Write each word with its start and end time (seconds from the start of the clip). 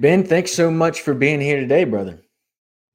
Ben, 0.00 0.24
thanks 0.24 0.52
so 0.52 0.70
much 0.70 1.02
for 1.02 1.12
being 1.12 1.42
here 1.42 1.60
today, 1.60 1.84
brother. 1.84 2.22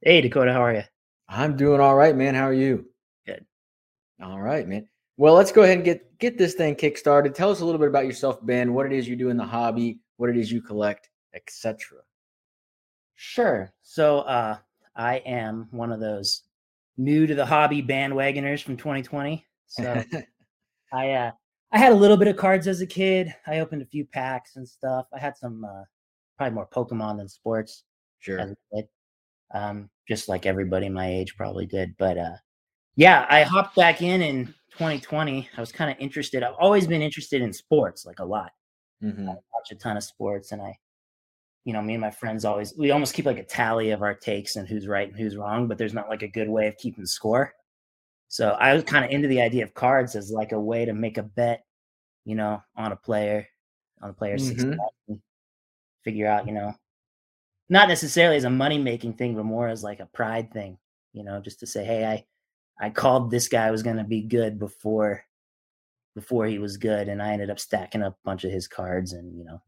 Hey, 0.02 0.22
Dakota, 0.22 0.52
how 0.52 0.64
are 0.64 0.74
you? 0.74 0.82
I'm 1.30 1.56
doing 1.56 1.80
all 1.80 1.94
right, 1.94 2.16
man. 2.16 2.34
How 2.34 2.48
are 2.48 2.54
you? 2.54 2.84
Good. 3.28 3.46
All 4.24 4.42
right, 4.42 4.68
man. 4.68 4.88
Well, 5.16 5.36
let's 5.36 5.52
go 5.52 5.62
ahead 5.62 5.78
and 5.78 5.86
get 5.86 6.18
get 6.18 6.40
this 6.40 6.56
thing 6.56 6.74
kick 6.74 6.98
started. 6.98 7.36
Tell 7.36 7.52
us 7.52 7.60
a 7.60 7.66
little 7.66 7.78
bit 7.78 7.90
about 7.90 8.08
yourself, 8.08 8.44
Ben. 8.44 8.74
What 8.74 8.88
it 8.88 8.92
is 8.92 9.08
you 9.08 9.16
do 9.16 9.30
in 9.30 9.38
the 9.38 9.46
hobby, 9.46 10.00
what 10.18 10.32
it 10.32 10.38
is 10.38 10.52
you 10.52 10.64
collect, 10.64 11.12
etc. 11.36 12.00
Sure. 13.14 13.72
So, 13.84 14.22
uh, 14.22 14.58
I 14.96 15.18
am 15.28 15.68
one 15.70 15.92
of 15.92 16.00
those 16.00 16.42
new 16.98 17.28
to 17.28 17.36
the 17.36 17.46
hobby 17.46 17.84
bandwagoners 17.84 18.64
from 18.64 18.78
2020. 18.78 19.46
So, 19.68 20.04
I 20.92 21.12
uh, 21.12 21.32
I 21.72 21.78
had 21.78 21.92
a 21.92 21.96
little 21.96 22.18
bit 22.18 22.30
of 22.30 22.36
cards 22.36 22.66
as 22.66 22.82
a 22.82 22.88
kid. 22.88 23.32
I 23.46 23.60
opened 23.60 23.84
a 23.84 23.86
few 23.86 24.06
packs 24.06 24.56
and 24.56 24.68
stuff. 24.68 25.06
I 25.14 25.20
had 25.20 25.38
some 25.38 25.64
uh, 25.64 25.84
probably 26.38 26.56
more 26.56 26.68
Pokemon 26.68 27.18
than 27.18 27.28
sports 27.30 27.84
sure. 28.20 28.40
as 28.40 28.52
a 28.52 28.56
kid. 28.76 28.88
Um, 29.54 29.90
just 30.08 30.28
like 30.30 30.46
everybody 30.46 30.90
my 30.90 31.08
age 31.08 31.36
probably 31.38 31.66
did. 31.66 31.96
But 31.98 32.18
uh, 32.18 32.36
yeah, 32.96 33.26
I 33.30 33.44
hopped 33.44 33.76
back 33.76 34.02
in 34.02 34.22
in 34.22 34.48
2020. 34.72 35.50
I 35.56 35.60
was 35.62 35.72
kind 35.72 35.90
of 35.92 35.98
interested. 36.00 36.44
I've 36.44 36.56
always 36.60 36.88
been 36.88 37.02
interested 37.02 37.42
in 37.42 37.54
sports, 37.54 38.06
like 38.06 38.20
a 38.20 38.26
lot. 38.26 38.52
Mhm. 39.04 39.24
I 39.30 39.34
watch 39.34 39.72
a 39.72 39.76
ton 39.76 39.98
of 39.98 40.04
sports, 40.04 40.52
and 40.52 40.62
I, 40.62 40.78
you 41.64 41.74
know, 41.74 41.82
me 41.82 41.94
and 41.94 42.02
my 42.02 42.12
friends 42.12 42.46
always 42.46 42.74
we 42.78 42.92
almost 42.92 43.14
keep 43.14 43.26
like 43.26 43.38
a 43.38 43.44
tally 43.44 43.92
of 43.92 44.02
our 44.02 44.14
takes 44.14 44.56
and 44.56 44.68
who's 44.68 44.88
right 44.88 45.08
and 45.08 45.18
who's 45.18 45.38
wrong. 45.38 45.68
But 45.68 45.78
there's 45.78 45.94
not 45.94 46.10
like 46.10 46.24
a 46.24 46.28
good 46.28 46.50
way 46.50 46.68
of 46.68 46.78
keeping 46.78 47.06
score. 47.06 47.54
So 48.28 48.50
I 48.52 48.74
was 48.74 48.84
kind 48.84 49.06
of 49.06 49.12
into 49.12 49.28
the 49.28 49.42
idea 49.42 49.64
of 49.64 49.74
cards 49.74 50.16
as 50.16 50.32
like 50.32 50.52
a 50.52 50.60
way 50.60 50.84
to 50.86 50.94
make 50.94 51.18
a 51.18 51.24
bet, 51.24 51.64
you 52.26 52.36
know, 52.36 52.62
on 52.76 52.92
a 52.92 52.96
player, 52.96 53.48
on 54.02 54.10
a 54.10 54.14
player's 54.14 54.44
Mhm. 54.52 54.60
success, 54.60 55.20
figure 56.06 56.28
out, 56.28 56.48
you 56.48 56.54
know, 56.54 56.74
not 57.68 57.90
necessarily 57.90 58.38
as 58.38 58.46
a 58.46 58.50
money 58.50 58.78
making 58.78 59.14
thing, 59.14 59.36
but 59.36 59.44
more 59.44 59.68
as 59.68 59.84
like 59.84 60.00
a 60.00 60.06
pride 60.06 60.54
thing, 60.54 60.78
you 61.12 61.24
know, 61.26 61.42
just 61.42 61.60
to 61.60 61.68
say, 61.68 61.84
hey, 61.84 62.06
I 62.06 62.26
I 62.80 62.90
called 62.90 63.32
this 63.32 63.48
guy 63.48 63.72
was 63.72 63.84
going 63.84 63.98
to 63.98 64.04
be 64.04 64.22
good 64.22 64.60
before 64.60 65.24
before 66.14 66.46
he 66.46 66.60
was 66.60 66.78
good, 66.78 67.10
and 67.10 67.22
I 67.22 67.34
ended 67.34 67.50
up 67.50 67.60
stacking 67.60 68.02
up 68.04 68.14
a 68.14 68.26
bunch 68.26 68.46
of 68.46 68.52
his 68.52 68.68
cards 68.68 69.12
and 69.14 69.38
you 69.38 69.44
know 69.44 69.62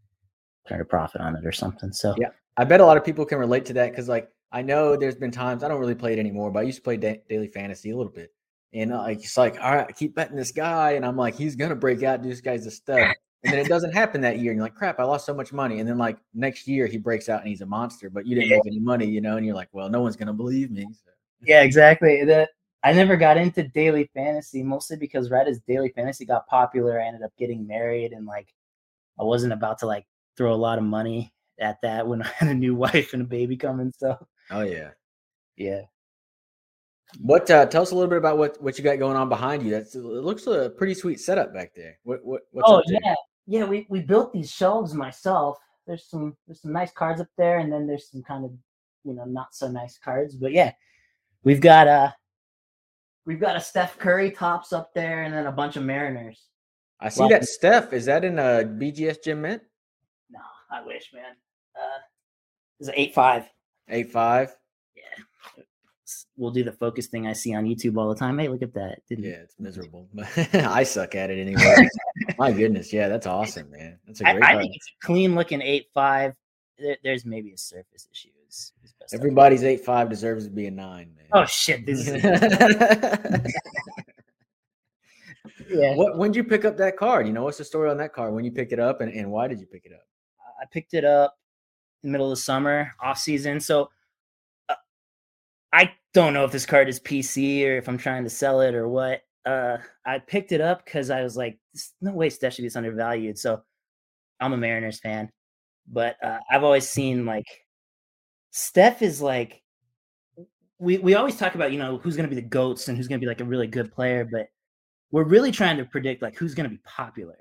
trying 0.68 0.80
to 0.80 0.86
profit 0.86 1.22
on 1.22 1.36
it 1.36 1.46
or 1.46 1.52
something. 1.52 1.92
So 1.92 2.16
Yeah. 2.18 2.30
I 2.58 2.64
bet 2.66 2.82
a 2.82 2.86
lot 2.86 2.98
of 2.98 3.06
people 3.06 3.26
can 3.26 3.38
relate 3.38 3.66
to 3.66 3.74
that 3.74 3.92
because, 3.92 4.10
like, 4.10 4.30
I 4.52 4.62
know 4.62 4.98
there's 4.98 5.16
been 5.16 5.32
times 5.32 5.64
I 5.64 5.68
don't 5.68 5.80
really 5.80 5.96
play 5.96 6.14
it 6.14 6.20
anymore, 6.20 6.52
but 6.52 6.60
I 6.60 6.64
used 6.64 6.80
to 6.80 6.82
play 6.84 6.98
da- 6.98 7.22
daily 7.30 7.48
fantasy 7.48 7.92
a 7.92 7.98
little 7.98 8.12
bit, 8.12 8.34
and 8.74 8.94
uh, 8.94 9.00
like 9.00 9.20
it's 9.20 9.38
like, 9.38 9.58
all 9.62 9.76
right, 9.76 9.88
I 9.88 9.92
keep 9.92 10.16
betting 10.16 10.36
this 10.38 10.52
guy, 10.52 10.92
and 10.94 11.06
I'm 11.06 11.18
like, 11.18 11.36
he's 11.36 11.56
gonna 11.56 11.76
break 11.76 12.04
out. 12.04 12.24
This 12.24 12.42
guy's 12.42 12.66
a 12.66 12.72
stud, 12.72 13.16
and 13.44 13.54
then 13.54 13.60
it 13.60 13.68
doesn't 13.68 13.94
happen 13.94 14.22
that 14.22 14.40
year, 14.40 14.52
and 14.52 14.58
you're 14.58 14.66
like, 14.66 14.76
crap, 14.76 15.00
I 15.00 15.04
lost 15.04 15.26
so 15.26 15.34
much 15.34 15.54
money, 15.54 15.80
and 15.80 15.88
then 15.88 15.98
like 15.98 16.18
next 16.34 16.68
year 16.68 16.88
he 16.88 16.98
breaks 16.98 17.30
out 17.30 17.42
and 17.42 17.50
he's 17.50 17.62
a 17.62 17.66
monster, 17.66 18.10
but 18.10 18.26
you 18.26 18.36
didn't 18.36 18.50
make 18.50 18.66
any 18.66 18.80
money, 18.80 19.06
you 19.06 19.22
know, 19.22 19.38
and 19.38 19.46
you're 19.46 19.56
like, 19.56 19.70
well, 19.72 19.90
no 19.90 20.02
one's 20.02 20.16
gonna 20.16 20.34
believe 20.34 20.72
me. 20.72 20.86
So. 20.92 21.12
Yeah, 21.42 21.62
exactly. 21.62 22.24
The 22.26 22.50
I 22.84 22.94
never 22.94 23.18
got 23.18 23.38
into 23.38 23.68
daily 23.68 24.10
fantasy 24.14 24.64
mostly 24.64 24.98
because 24.98 25.30
right 25.30 25.48
as 25.48 25.60
daily 25.60 25.90
fantasy 25.90 26.26
got 26.26 26.48
popular, 26.48 27.02
I 27.02 27.06
ended 27.06 27.24
up 27.24 27.32
getting 27.38 27.68
married 27.68 28.14
and 28.14 28.26
like 28.26 28.54
I 29.20 29.24
wasn't 29.24 29.54
about 29.54 29.80
to 29.80 29.88
like 29.88 30.06
throw 30.36 30.54
a 30.54 30.56
lot 30.56 30.78
of 30.78 30.84
money 30.84 31.34
at 31.60 31.82
that 31.82 32.08
when 32.08 32.22
I 32.24 32.28
had 32.28 32.50
a 32.50 32.54
new 32.54 32.76
wife 32.76 33.14
and 33.14 33.22
a 33.22 33.26
baby 33.26 33.58
coming. 33.58 33.92
So 33.98 34.18
Oh 34.50 34.62
yeah. 34.62 34.92
yeah. 35.58 35.82
What? 37.20 37.50
Uh, 37.50 37.66
tell 37.66 37.82
us 37.82 37.92
a 37.92 37.96
little 37.96 38.10
bit 38.10 38.18
about 38.18 38.38
what 38.38 38.62
what 38.62 38.78
you 38.78 38.84
got 38.84 39.00
going 39.00 39.18
on 39.18 39.30
behind 39.30 39.64
you. 39.64 39.72
That's 39.72 39.96
it 39.96 40.02
looks 40.02 40.46
a 40.48 40.70
pretty 40.78 40.94
sweet 40.94 41.20
setup 41.20 41.54
back 41.54 41.74
there. 41.74 41.98
What 42.04 42.24
what 42.24 42.42
what's 42.52 42.70
oh 42.70 42.82
yeah. 42.88 43.16
Yeah, 43.48 43.66
we, 43.66 43.88
we 43.90 44.02
built 44.02 44.34
these 44.34 44.52
shelves 44.52 44.94
myself. 44.94 45.58
There's 45.88 46.06
some 46.06 46.36
there's 46.46 46.62
some 46.62 46.74
nice 46.74 46.92
cards 46.92 47.22
up 47.22 47.30
there 47.38 47.60
and 47.60 47.72
then 47.72 47.88
there's 47.88 48.10
some 48.12 48.22
kind 48.22 48.44
of 48.44 48.52
you 49.04 49.14
know 49.14 49.24
not 49.24 49.56
so 49.56 49.70
nice 49.70 49.98
cards. 49.98 50.36
But 50.36 50.52
yeah, 50.52 50.74
we've 51.44 51.62
got 51.62 51.88
uh 51.88 52.12
we've 53.26 53.40
got 53.40 53.56
a 53.56 53.62
Steph 53.62 53.98
Curry 53.98 54.32
Topps 54.32 54.74
up 54.74 54.94
there 54.94 55.24
and 55.24 55.34
then 55.34 55.48
a 55.48 55.52
bunch 55.52 55.78
of 55.78 55.84
Mariners. 55.84 56.44
I 57.00 57.10
see 57.10 57.22
Well- 57.22 57.30
that 57.30 57.46
Steph. 57.46 57.94
Is 57.94 58.06
that 58.06 58.26
in 58.26 58.38
a 58.38 58.64
BGS 58.66 59.24
gem 59.24 59.42
mint? 59.42 59.64
No, 60.30 60.40
I 60.70 60.84
wish, 60.84 61.12
man. 61.14 61.36
Uh, 61.76 62.00
it's 62.80 62.90
an 62.90 62.96
eight 62.98 63.14
five. 63.14 63.50
Eight 63.88 64.12
five. 64.12 64.54
We'll 66.38 66.52
do 66.52 66.64
the 66.64 66.72
focus 66.72 67.08
thing 67.08 67.28
I 67.28 67.34
see 67.34 67.54
on 67.54 67.66
YouTube 67.66 67.98
all 67.98 68.08
the 68.10 68.16
time. 68.16 68.38
Hey, 68.40 68.48
look 68.48 68.62
at 68.62 68.74
that! 68.74 69.00
Didn't 69.10 69.26
Yeah, 69.26 69.32
it's 69.32 69.56
miserable. 69.60 70.08
I 70.54 70.84
suck 70.84 71.16
at 71.16 71.30
it 71.30 71.40
anyway. 71.40 71.90
My 72.38 72.52
goodness, 72.52 72.94
yeah, 72.94 73.08
that's 73.08 73.28
awesome, 73.38 73.70
man. 73.72 74.00
That's 74.06 74.22
a 74.22 74.28
I, 74.28 74.34
great. 74.34 74.44
I 74.44 74.52
card. 74.54 74.62
think 74.62 74.76
it's 74.76 74.88
a 74.88 75.06
clean 75.06 75.36
looking 75.36 75.62
eight 75.62 75.88
five. 75.94 76.34
There, 76.80 76.98
there's 77.04 77.26
maybe 77.26 77.52
a 77.52 77.58
surface 77.58 78.08
issue. 78.12 78.30
Is, 78.48 78.72
is 78.84 78.94
best 79.00 79.14
Everybody's 79.14 79.64
eight 79.64 79.84
five 79.84 80.10
deserves 80.10 80.46
to 80.46 80.52
be 80.52 80.68
a 80.68 80.72
nine, 80.72 81.14
man. 81.16 81.26
Oh 81.34 81.46
shit! 81.46 81.86
This 81.86 82.08
is 82.08 82.24
yeah. 85.70 85.96
what? 85.96 86.18
When 86.18 86.32
did 86.32 86.38
you 86.38 86.44
pick 86.44 86.64
up 86.64 86.78
that 86.78 86.96
card? 86.98 87.28
You 87.28 87.34
know, 87.34 87.44
what's 87.44 87.58
the 87.58 87.66
story 87.66 87.90
on 87.90 87.98
that 87.98 88.14
card? 88.14 88.34
When 88.34 88.46
you 88.46 88.52
picked 88.52 88.72
it 88.72 88.80
up, 88.80 89.02
and, 89.02 89.12
and 89.12 89.30
why 89.30 89.48
did 89.48 89.60
you 89.60 89.66
pick 89.66 89.86
it 89.86 89.92
up? 89.94 90.06
I 90.62 90.66
picked 90.72 90.94
it 90.94 91.04
up 91.04 91.38
in 92.04 92.10
the 92.10 92.12
middle 92.12 92.32
of 92.32 92.38
the 92.38 92.42
summer, 92.42 92.94
off 93.02 93.18
season. 93.18 93.60
So 93.60 93.84
uh, 93.84 93.88
I 95.78 95.94
don't 96.16 96.34
know 96.34 96.44
if 96.44 96.52
this 96.52 96.66
card 96.66 96.90
is 96.90 97.00
PC 97.00 97.64
or 97.68 97.78
if 97.78 97.88
I'm 97.88 98.00
trying 98.00 98.24
to 98.24 98.32
sell 98.32 98.62
it 98.62 98.74
or 98.74 98.88
what. 98.88 99.22
Uh, 99.46 99.78
I 100.08 100.18
picked 100.18 100.52
it 100.52 100.60
up 100.60 100.84
because 100.84 101.12
I 101.12 101.22
was 101.22 101.38
like, 101.38 101.60
no 102.02 102.14
way 102.14 102.32
Steph 102.32 102.54
should 102.54 102.64
be 102.64 102.68
this 102.68 102.76
undervalued. 102.76 103.38
So 103.38 103.62
I'm 104.40 104.54
a 104.54 104.58
Mariners 104.58 105.00
fan, 105.00 105.30
but 105.88 106.16
uh, 106.24 106.40
I've 106.50 106.64
always 106.64 106.90
seen 106.90 107.28
like 107.28 107.46
Steph 108.50 109.04
is 109.04 109.22
like 109.22 109.62
we 110.80 110.98
we 110.98 111.14
always 111.14 111.38
talk 111.38 111.54
about 111.54 111.72
you 111.72 111.78
know 111.78 112.00
who's 112.00 112.16
going 112.16 112.28
to 112.28 112.36
be 112.36 112.42
the 112.42 112.48
goats 112.48 112.88
and 112.88 112.98
who's 112.98 113.08
going 113.08 113.22
to 113.22 113.24
be 113.24 113.30
like 113.30 113.42
a 113.42 113.46
really 113.46 113.68
good 113.68 113.92
player, 113.92 114.28
but 114.30 114.48
we're 115.12 115.26
really 115.26 115.52
trying 115.52 115.78
to 115.78 115.86
predict 115.86 116.24
like 116.24 116.36
who's 116.36 116.56
going 116.56 116.68
to 116.68 116.76
be 116.76 116.82
popular 116.86 117.38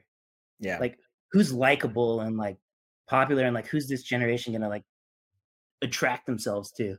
Yeah, 0.61 0.79
like 0.79 0.99
who's 1.33 1.55
likable 1.55 2.21
and 2.21 2.37
like 2.37 2.59
popular 3.09 3.45
and 3.45 3.55
like 3.55 3.67
who's 3.67 3.89
this 3.89 4.03
generation 4.03 4.53
gonna 4.53 4.69
like 4.69 4.85
attract 5.81 6.27
themselves 6.27 6.71
to 6.73 6.99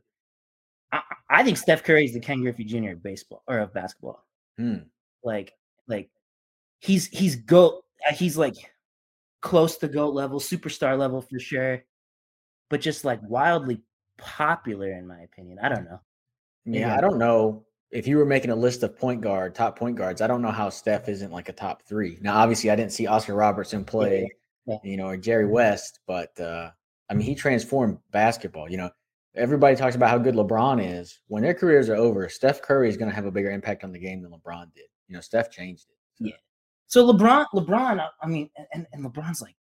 i, 0.91 1.01
I 1.29 1.43
think 1.43 1.57
steph 1.57 1.83
curry 1.83 2.05
is 2.05 2.13
the 2.13 2.19
ken 2.19 2.41
griffey 2.41 2.63
jr 2.63 2.91
of 2.91 3.03
baseball 3.03 3.43
or 3.47 3.59
of 3.59 3.73
basketball 3.73 4.23
Hmm. 4.57 4.77
like 5.23 5.53
like 5.87 6.09
he's 6.79 7.07
he's 7.07 7.35
goat 7.35 7.83
uh, 8.09 8.13
he's 8.13 8.37
like 8.37 8.55
close 9.41 9.77
to 9.77 9.87
goat 9.87 10.13
level 10.15 10.39
superstar 10.39 10.97
level 10.97 11.21
for 11.21 11.39
sure 11.39 11.83
but 12.69 12.81
just 12.81 13.05
like 13.05 13.19
wildly 13.23 13.81
popular 14.17 14.91
in 14.93 15.05
my 15.07 15.19
opinion 15.21 15.59
i 15.61 15.69
don't 15.69 15.85
know 15.85 15.99
yeah. 16.65 16.79
Yeah. 16.87 16.97
I 16.97 17.01
don't 17.01 17.17
know 17.17 17.65
if 17.91 18.07
you 18.07 18.17
were 18.17 18.25
making 18.25 18.49
a 18.51 18.55
list 18.55 18.83
of 18.83 18.97
point 18.99 19.21
guard 19.21 19.55
top 19.55 19.79
point 19.79 19.95
guards. 19.95 20.21
I 20.21 20.27
don't 20.27 20.41
know 20.41 20.51
how 20.51 20.67
Steph 20.69 21.07
isn't 21.07 21.31
like 21.31 21.47
a 21.47 21.53
top 21.53 21.81
three. 21.83 22.17
Now, 22.19 22.35
obviously, 22.37 22.69
I 22.69 22.75
didn't 22.75 22.91
see 22.91 23.07
Oscar 23.07 23.35
Robertson 23.35 23.85
play, 23.85 24.29
Yeah. 24.65 24.75
you 24.83 24.97
know, 24.97 25.05
or 25.05 25.15
Jerry 25.15 25.45
West, 25.45 26.01
but 26.07 26.37
uh, 26.41 26.71
I 27.09 27.13
mean, 27.13 27.25
he 27.25 27.35
transformed 27.35 27.99
basketball. 28.11 28.69
You 28.69 28.77
know, 28.77 28.89
everybody 29.37 29.75
talks 29.75 29.95
about 29.95 30.09
how 30.09 30.17
good 30.17 30.35
LeBron 30.35 30.83
is. 30.99 31.19
When 31.27 31.43
their 31.43 31.53
careers 31.53 31.89
are 31.89 31.95
over, 31.95 32.27
Steph 32.29 32.61
Curry 32.61 32.89
is 32.89 32.97
going 32.97 33.09
to 33.09 33.15
have 33.15 33.25
a 33.25 33.31
bigger 33.31 33.51
impact 33.51 33.83
on 33.83 33.91
the 33.91 33.99
game 33.99 34.21
than 34.21 34.31
LeBron 34.31 34.73
did. 34.73 34.85
You 35.07 35.15
know, 35.15 35.21
Steph 35.21 35.49
changed 35.51 35.85
it. 35.89 35.95
So, 36.15 36.25
Yeah. 36.27 36.35
So 36.87 37.11
LeBron, 37.13 37.45
LeBron, 37.53 38.05
I 38.21 38.27
mean, 38.27 38.49
and, 38.73 38.85
and 38.93 39.05
LeBron's 39.05 39.41
like 39.41 39.55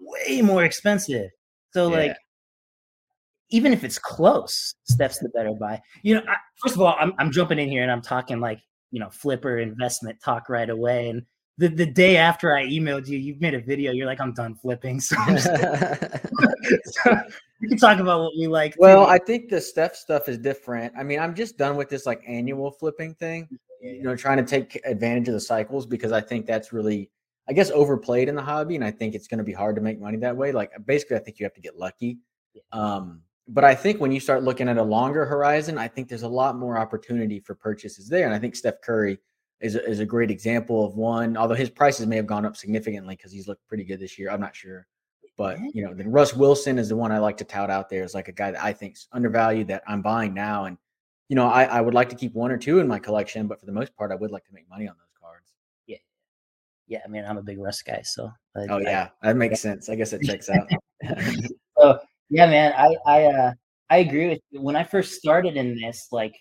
way 0.00 0.42
more 0.42 0.64
expensive. 0.64 1.30
So 1.72 1.90
Yeah. 1.90 1.96
like, 1.96 2.16
even 3.50 3.72
if 3.72 3.84
it's 3.84 3.98
close, 3.98 4.74
Steph's 4.84 5.18
the 5.18 5.28
better 5.28 5.52
buy. 5.52 5.80
You 6.02 6.16
know, 6.16 6.22
I, 6.28 6.36
first 6.62 6.74
of 6.74 6.80
all, 6.80 6.96
I'm 6.98 7.12
I'm 7.18 7.30
jumping 7.30 7.58
in 7.58 7.68
here 7.68 7.82
and 7.82 7.92
I'm 7.92 8.02
talking 8.02 8.40
like 8.40 8.58
you 8.90 8.98
know 9.00 9.10
flipper 9.10 9.58
investment 9.58 10.18
talk 10.24 10.48
right 10.48 10.68
away. 10.70 11.10
And 11.10 11.22
the 11.58 11.68
the 11.68 11.86
day 11.86 12.16
after 12.16 12.56
I 12.56 12.64
emailed 12.64 13.06
you, 13.06 13.18
you've 13.18 13.40
made 13.42 13.54
a 13.54 13.60
video. 13.60 13.92
You're 13.92 14.06
like, 14.06 14.20
I'm 14.20 14.32
done 14.32 14.54
flipping. 14.56 14.98
So, 15.00 15.16
I'm 15.18 15.36
just- 15.36 15.46
so 17.04 17.16
we 17.64 17.68
can 17.68 17.78
talk 17.78 17.98
about 17.98 18.20
what 18.20 18.32
we 18.38 18.46
like. 18.46 18.74
too. 18.74 18.80
well, 18.80 19.06
I 19.06 19.18
think 19.18 19.48
the 19.48 19.60
Steph 19.60 19.96
stuff 19.96 20.28
is 20.28 20.38
different. 20.38 20.92
I 20.96 21.02
mean, 21.02 21.18
I'm 21.18 21.34
just 21.34 21.56
done 21.56 21.76
with 21.76 21.88
this 21.88 22.06
like 22.06 22.22
annual 22.26 22.70
flipping 22.70 23.14
thing. 23.14 23.48
you 23.80 24.02
know, 24.02 24.14
trying 24.14 24.36
to 24.36 24.44
take 24.44 24.80
advantage 24.84 25.28
of 25.28 25.34
the 25.34 25.40
cycles 25.40 25.86
because 25.86 26.12
I 26.12 26.20
think 26.20 26.46
that's 26.46 26.72
really, 26.72 27.10
I 27.48 27.52
guess, 27.52 27.70
overplayed 27.70 28.28
in 28.28 28.34
the 28.34 28.42
hobby, 28.42 28.74
and 28.74 28.84
I 28.84 28.90
think 28.90 29.14
it's 29.14 29.28
going 29.28 29.38
to 29.38 29.44
be 29.44 29.52
hard 29.52 29.76
to 29.76 29.82
make 29.82 30.00
money 30.00 30.18
that 30.18 30.36
way. 30.36 30.52
Like, 30.52 30.72
basically, 30.84 31.16
I 31.16 31.20
think 31.20 31.38
you 31.38 31.44
have 31.44 31.54
to 31.54 31.60
get 31.60 31.78
lucky. 31.78 32.18
Yeah. 32.52 32.62
Um, 32.72 33.22
but 33.48 33.64
I 33.64 33.74
think 33.74 34.00
when 34.00 34.12
you 34.12 34.20
start 34.20 34.42
looking 34.42 34.68
at 34.68 34.78
a 34.78 34.82
longer 34.82 35.26
horizon, 35.26 35.76
I 35.76 35.88
think 35.88 36.08
there's 36.08 36.22
a 36.22 36.28
lot 36.28 36.56
more 36.56 36.78
opportunity 36.78 37.40
for 37.40 37.54
purchases 37.54 38.08
there, 38.08 38.26
and 38.26 38.34
I 38.34 38.38
think 38.38 38.56
Steph 38.56 38.80
Curry 38.82 39.18
is 39.60 39.76
a, 39.76 39.88
is 39.88 40.00
a 40.00 40.06
great 40.06 40.30
example 40.30 40.84
of 40.84 40.96
one. 40.96 41.36
Although 41.36 41.54
his 41.54 41.70
prices 41.70 42.06
may 42.06 42.16
have 42.16 42.26
gone 42.26 42.44
up 42.44 42.56
significantly 42.56 43.16
because 43.16 43.32
he's 43.32 43.48
looked 43.48 43.66
pretty 43.68 43.84
good 43.84 44.00
this 44.00 44.18
year, 44.18 44.30
I'm 44.30 44.40
not 44.40 44.56
sure. 44.56 44.86
But 45.36 45.58
you 45.72 45.84
know, 45.84 45.92
then 45.94 46.10
Russ 46.10 46.34
Wilson 46.34 46.78
is 46.78 46.88
the 46.88 46.96
one 46.96 47.10
I 47.10 47.18
like 47.18 47.36
to 47.38 47.44
tout 47.44 47.70
out 47.70 47.88
there 47.88 48.04
as 48.04 48.14
like 48.14 48.28
a 48.28 48.32
guy 48.32 48.52
that 48.52 48.62
I 48.62 48.72
think's 48.72 49.08
undervalued 49.12 49.68
that 49.68 49.82
I'm 49.86 50.00
buying 50.02 50.32
now, 50.32 50.66
and 50.66 50.78
you 51.28 51.36
know, 51.36 51.46
I, 51.48 51.64
I 51.64 51.80
would 51.80 51.94
like 51.94 52.08
to 52.10 52.16
keep 52.16 52.34
one 52.34 52.50
or 52.52 52.56
two 52.58 52.78
in 52.78 52.86
my 52.86 52.98
collection, 52.98 53.46
but 53.48 53.58
for 53.58 53.66
the 53.66 53.72
most 53.72 53.96
part, 53.96 54.12
I 54.12 54.14
would 54.14 54.30
like 54.30 54.44
to 54.44 54.52
make 54.52 54.68
money 54.70 54.86
on 54.86 54.94
those 54.96 55.12
cards. 55.20 55.54
yeah, 55.86 55.96
yeah. 56.86 57.00
I 57.04 57.08
mean, 57.08 57.24
I'm 57.24 57.38
a 57.38 57.42
big 57.42 57.58
Russ 57.58 57.82
guy, 57.82 58.02
so 58.04 58.30
I- 58.56 58.66
Oh 58.70 58.76
I- 58.76 58.82
yeah, 58.82 59.08
that 59.22 59.36
makes 59.36 59.60
sense. 59.60 59.88
I 59.88 59.96
guess 59.96 60.12
it 60.12 60.22
checks 60.22 60.48
out. 60.50 60.68
So 61.76 61.98
Yeah, 62.30 62.46
man. 62.46 62.72
I 62.76 62.96
I 63.04 63.24
uh 63.24 63.52
I 63.90 63.98
agree 63.98 64.28
with 64.28 64.40
you. 64.50 64.60
When 64.62 64.76
I 64.76 64.84
first 64.84 65.14
started 65.14 65.56
in 65.56 65.74
this, 65.78 66.06
like 66.12 66.34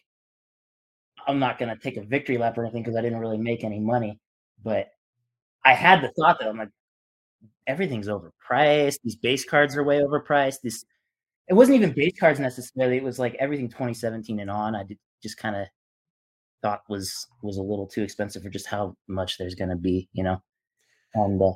I'm 1.25 1.39
not 1.39 1.57
gonna 1.57 1.75
take 1.78 1.98
a 1.98 2.04
victory 2.04 2.38
lap 2.38 2.57
or 2.57 2.63
anything 2.63 2.84
because 2.84 2.96
I 2.96 3.01
didn't 3.01 3.19
really 3.19 3.38
make 3.39 3.63
any 3.63 3.80
money. 3.80 4.19
But 4.63 4.89
I 5.66 5.74
had 5.74 6.01
the 6.01 6.12
thought 6.18 6.38
that 6.39 6.48
I'm 6.48 6.57
like, 6.57 6.69
everything's 7.68 8.07
overpriced. 8.07 8.98
These 9.04 9.15
base 9.15 9.45
cards 9.45 9.75
are 9.75 9.83
way 9.83 10.00
overpriced. 10.00 10.62
This 10.63 10.86
it 11.48 11.54
wasn't 11.54 11.77
even 11.77 11.94
base 11.94 12.13
cards 12.19 12.39
necessarily. 12.39 12.98
It 12.98 13.04
was 13.04 13.19
like 13.19 13.36
everything 13.36 13.68
2017 13.69 14.39
and 14.39 14.50
on. 14.50 14.75
I 14.75 14.83
did 14.83 14.98
just 15.21 15.38
kind 15.38 15.56
of 15.56 15.68
thought 16.62 16.81
was 16.89 17.27
was 17.42 17.57
a 17.57 17.62
little 17.62 17.88
too 17.88 18.04
expensive 18.04 18.44
for 18.44 18.50
just 18.50 18.68
how 18.68 18.95
much 19.07 19.38
there's 19.38 19.56
gonna 19.56 19.75
be, 19.75 20.10
you 20.13 20.24
know. 20.24 20.42
And 21.13 21.42
uh, 21.42 21.54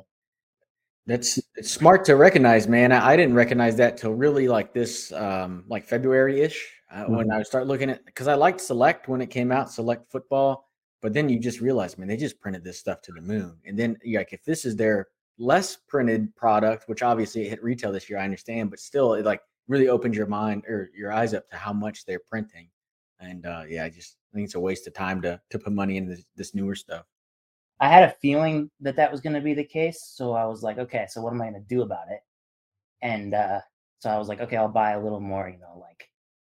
That's 1.06 1.40
it's 1.56 1.70
smart 1.70 2.04
to 2.06 2.16
recognize, 2.16 2.68
man. 2.68 2.92
I, 2.92 3.10
I 3.10 3.16
didn't 3.16 3.34
recognize 3.34 3.76
that 3.76 3.96
till 3.96 4.12
really 4.12 4.46
like 4.48 4.72
this, 4.72 5.10
um, 5.12 5.64
like 5.68 5.86
February 5.86 6.42
ish, 6.42 6.70
uh, 6.92 7.04
when 7.04 7.32
I 7.32 7.42
start 7.42 7.66
looking 7.66 7.90
at 7.90 8.04
because 8.04 8.28
I 8.28 8.34
liked 8.34 8.60
Select 8.60 9.08
when 9.08 9.20
it 9.20 9.30
came 9.30 9.50
out, 9.50 9.72
Select 9.72 10.10
football. 10.10 10.68
But 11.00 11.12
then 11.12 11.28
you 11.28 11.38
just 11.38 11.60
realize, 11.60 11.96
man, 11.96 12.08
they 12.08 12.16
just 12.16 12.40
printed 12.40 12.64
this 12.64 12.78
stuff 12.78 13.00
to 13.02 13.12
the 13.12 13.20
moon. 13.20 13.56
And 13.64 13.78
then, 13.78 13.96
you're 14.02 14.20
like, 14.20 14.32
if 14.32 14.42
this 14.44 14.64
is 14.64 14.74
their 14.74 15.06
less 15.38 15.76
printed 15.76 16.34
product, 16.36 16.88
which 16.88 17.02
obviously 17.02 17.42
it 17.46 17.50
hit 17.50 17.62
retail 17.62 17.92
this 17.92 18.08
year, 18.10 18.18
I 18.18 18.24
understand, 18.24 18.70
but 18.70 18.80
still, 18.80 19.14
it 19.14 19.24
like 19.24 19.40
really 19.68 19.88
opens 19.88 20.16
your 20.16 20.26
mind 20.26 20.64
or 20.66 20.90
your 20.94 21.12
eyes 21.12 21.34
up 21.34 21.48
to 21.50 21.56
how 21.56 21.72
much 21.72 22.04
they're 22.04 22.20
printing. 22.28 22.68
And 23.20 23.46
uh, 23.46 23.62
yeah, 23.68 23.84
I 23.84 23.90
just 23.90 24.16
I 24.32 24.36
think 24.36 24.46
it's 24.46 24.54
a 24.54 24.60
waste 24.60 24.86
of 24.86 24.94
time 24.94 25.20
to 25.22 25.40
to 25.50 25.58
put 25.58 25.72
money 25.72 25.96
into 25.96 26.14
this, 26.14 26.24
this 26.36 26.54
newer 26.54 26.74
stuff. 26.74 27.04
I 27.80 27.88
had 27.88 28.04
a 28.04 28.10
feeling 28.20 28.70
that 28.80 28.96
that 28.96 29.10
was 29.12 29.20
going 29.20 29.34
to 29.34 29.40
be 29.40 29.54
the 29.54 29.64
case. 29.64 30.02
So 30.02 30.32
I 30.32 30.44
was 30.46 30.62
like, 30.62 30.78
okay, 30.78 31.06
so 31.08 31.20
what 31.22 31.32
am 31.32 31.40
I 31.40 31.50
going 31.50 31.62
to 31.62 31.68
do 31.74 31.82
about 31.82 32.10
it? 32.10 32.20
And 33.02 33.34
uh, 33.34 33.60
so 34.00 34.10
I 34.10 34.18
was 34.18 34.28
like, 34.28 34.40
okay, 34.40 34.56
I'll 34.56 34.68
buy 34.68 34.92
a 34.92 35.00
little 35.02 35.20
more, 35.20 35.48
you 35.48 35.58
know, 35.58 35.78
like 35.80 36.08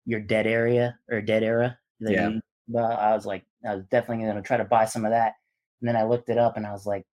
your 0.06 0.19
dead 0.19 0.45
area 0.47 0.97
or 1.09 1.21
dead 1.21 1.44
era. 1.44 1.77
Yeah. 2.12 2.27
you- 2.29 2.41
But 2.68 2.83
I 3.00 3.13
was 3.15 3.25
like, 3.25 3.45
I 3.65 3.75
was 3.75 3.86
definitely 3.86 4.25
going 4.25 4.36
to 4.36 4.41
try 4.41 4.57
to 4.57 4.65
buy 4.65 4.83
some 4.86 5.06
of 5.06 5.12
that. 5.12 5.36
And 5.81 5.88
then 5.88 5.95
I 5.95 6.03
looked 6.03 6.29
it 6.29 6.38
up 6.38 6.57
and 6.57 6.65
I 6.65 6.71
was 6.74 6.86
like, 6.86 7.06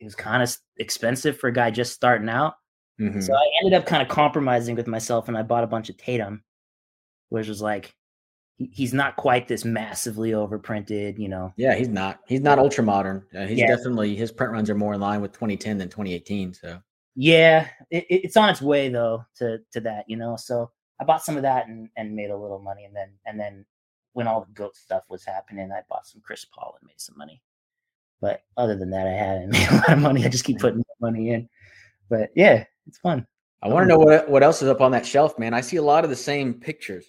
it 0.00 0.04
was 0.04 0.14
kind 0.14 0.42
of 0.42 0.54
expensive 0.78 1.38
for 1.38 1.48
a 1.48 1.52
guy 1.52 1.70
just 1.70 1.92
starting 1.92 2.28
out. 2.28 2.54
Mhm. 3.00 3.22
So 3.22 3.34
I 3.34 3.50
ended 3.62 3.78
up 3.78 3.86
kind 3.86 4.02
of 4.02 4.08
compromising 4.08 4.74
with 4.76 4.86
myself 4.86 5.28
and 5.28 5.36
I 5.36 5.42
bought 5.42 5.64
a 5.64 5.68
bunch 5.68 5.88
of 5.90 5.96
Tatum, 5.96 6.42
which 7.28 7.48
was 7.48 7.62
like, 7.62 7.94
he's 8.58 8.92
not 8.92 9.16
quite 9.16 9.48
this 9.48 9.64
massively 9.64 10.32
overprinted, 10.32 11.18
you 11.18 11.28
know. 11.28 11.52
Yeah, 11.56 11.74
he's 11.74 11.88
not. 11.88 12.20
He's 12.26 12.40
not 12.42 12.58
ultra 12.58 12.84
modern. 12.84 13.26
Uh, 13.34 13.46
he's 13.46 13.58
Yeah. 13.58 13.68
definitely 13.68 14.16
his 14.16 14.30
print 14.32 14.52
runs 14.52 14.68
are 14.68 14.74
more 14.74 14.92
in 14.94 15.00
line 15.00 15.22
with 15.22 15.32
2010 15.32 15.78
than 15.78 15.88
2018. 15.88 16.52
So 16.52 16.82
Yeah, 17.16 17.68
it- 17.90 18.06
it's 18.08 18.36
on 18.36 18.48
its 18.50 18.62
way 18.62 18.88
though 18.88 19.24
to 19.36 19.58
to 19.72 19.80
that, 19.80 20.08
you 20.08 20.16
know. 20.16 20.36
So 20.36 20.70
I 21.00 21.04
bought 21.04 21.24
some 21.24 21.36
of 21.36 21.42
that 21.42 21.66
and, 21.68 21.88
and 21.96 22.14
made 22.14 22.30
a 22.30 22.36
little 22.36 22.58
money, 22.60 22.84
and 22.84 22.94
then 22.94 23.18
and 23.26 23.38
then 23.40 23.64
when 24.12 24.26
all 24.28 24.42
the 24.44 24.52
goat 24.52 24.76
stuff 24.76 25.04
was 25.08 25.24
happening, 25.24 25.72
I 25.72 25.80
bought 25.88 26.06
some 26.06 26.20
Chris 26.20 26.44
Paul 26.44 26.76
and 26.80 26.86
made 26.86 27.00
some 27.00 27.16
money. 27.16 27.42
But 28.20 28.42
other 28.56 28.76
than 28.76 28.90
that, 28.90 29.06
I 29.06 29.10
haven't 29.10 29.50
made 29.52 29.68
a 29.68 29.74
lot 29.74 29.92
of 29.92 29.98
money. 29.98 30.24
I 30.24 30.28
just 30.28 30.44
keep 30.44 30.58
putting 30.58 30.84
money 31.00 31.30
in. 31.30 31.48
But 32.08 32.30
yeah, 32.34 32.64
it's 32.86 32.98
fun. 32.98 33.26
I 33.62 33.68
want 33.68 33.84
to 33.84 33.88
know 33.88 33.98
what 33.98 34.28
what 34.28 34.42
else 34.42 34.62
is 34.62 34.68
up 34.68 34.80
on 34.80 34.92
that 34.92 35.06
shelf, 35.06 35.38
man. 35.38 35.54
I 35.54 35.60
see 35.60 35.76
a 35.76 35.82
lot 35.82 36.04
of 36.04 36.10
the 36.10 36.16
same 36.16 36.54
pictures. 36.54 37.06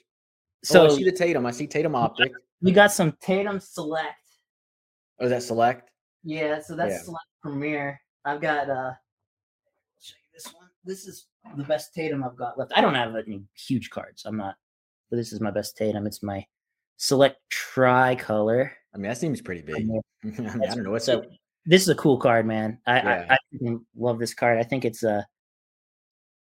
So 0.64 0.88
So 0.88 0.94
I 0.94 0.98
see 0.98 1.04
the 1.04 1.12
Tatum. 1.12 1.46
I 1.46 1.52
see 1.52 1.68
Tatum 1.68 1.96
optic. 1.96 2.32
we 2.62 2.72
got 2.72 2.92
some 2.92 3.14
Tatum 3.22 3.60
Select. 3.60 4.16
Oh, 5.20 5.26
is 5.26 5.32
that 5.32 5.44
select? 5.44 5.92
Yeah, 6.24 6.60
so 6.62 6.76
that's 6.76 6.94
Yeah. 6.94 7.02
Select 7.04 7.26
Premier. 7.42 8.00
I've 8.26 8.42
got 8.42 8.70
uh 8.70 8.92
show 10.02 10.16
you 10.16 10.30
this 10.34 10.54
one. 10.54 10.68
This 10.84 11.08
is 11.08 11.28
the 11.56 11.64
best 11.64 11.94
Tatum 11.94 12.24
I've 12.24 12.36
got 12.36 12.58
left. 12.58 12.72
I 12.76 12.82
don't 12.82 12.96
have 12.96 13.16
any 13.16 13.44
huge 13.56 13.90
cards. 13.90 14.24
I'm 14.26 14.38
not 14.38 14.56
but 15.12 15.18
this 15.18 15.34
is 15.34 15.42
my 15.42 15.52
best 15.52 15.78
Tatum. 15.78 16.08
It's 16.08 16.24
my 16.24 16.44
Select 16.98 17.38
Tricolor. 17.52 18.72
I 18.94 18.98
mean, 18.98 19.10
that 19.10 19.18
seems 19.18 19.42
pretty 19.42 19.62
big. 19.62 19.88
I, 20.24 20.28
mean, 20.28 20.62
I 20.62 20.74
don't 20.74 20.84
know 20.84 20.92
what's 20.92 21.06
that. 21.06 21.24
This 21.66 21.84
is 21.84 21.90
a 21.90 21.96
cool 21.96 22.18
card, 22.18 22.46
man. 22.46 22.80
I 22.88 22.98
Yeah. 22.98 23.26
I, 23.30 23.34
I 23.34 23.76
love 23.96 24.20
this 24.20 24.34
card. 24.34 24.58
I 24.58 24.64
think 24.64 24.86
it's 24.86 25.04
a 25.04 25.26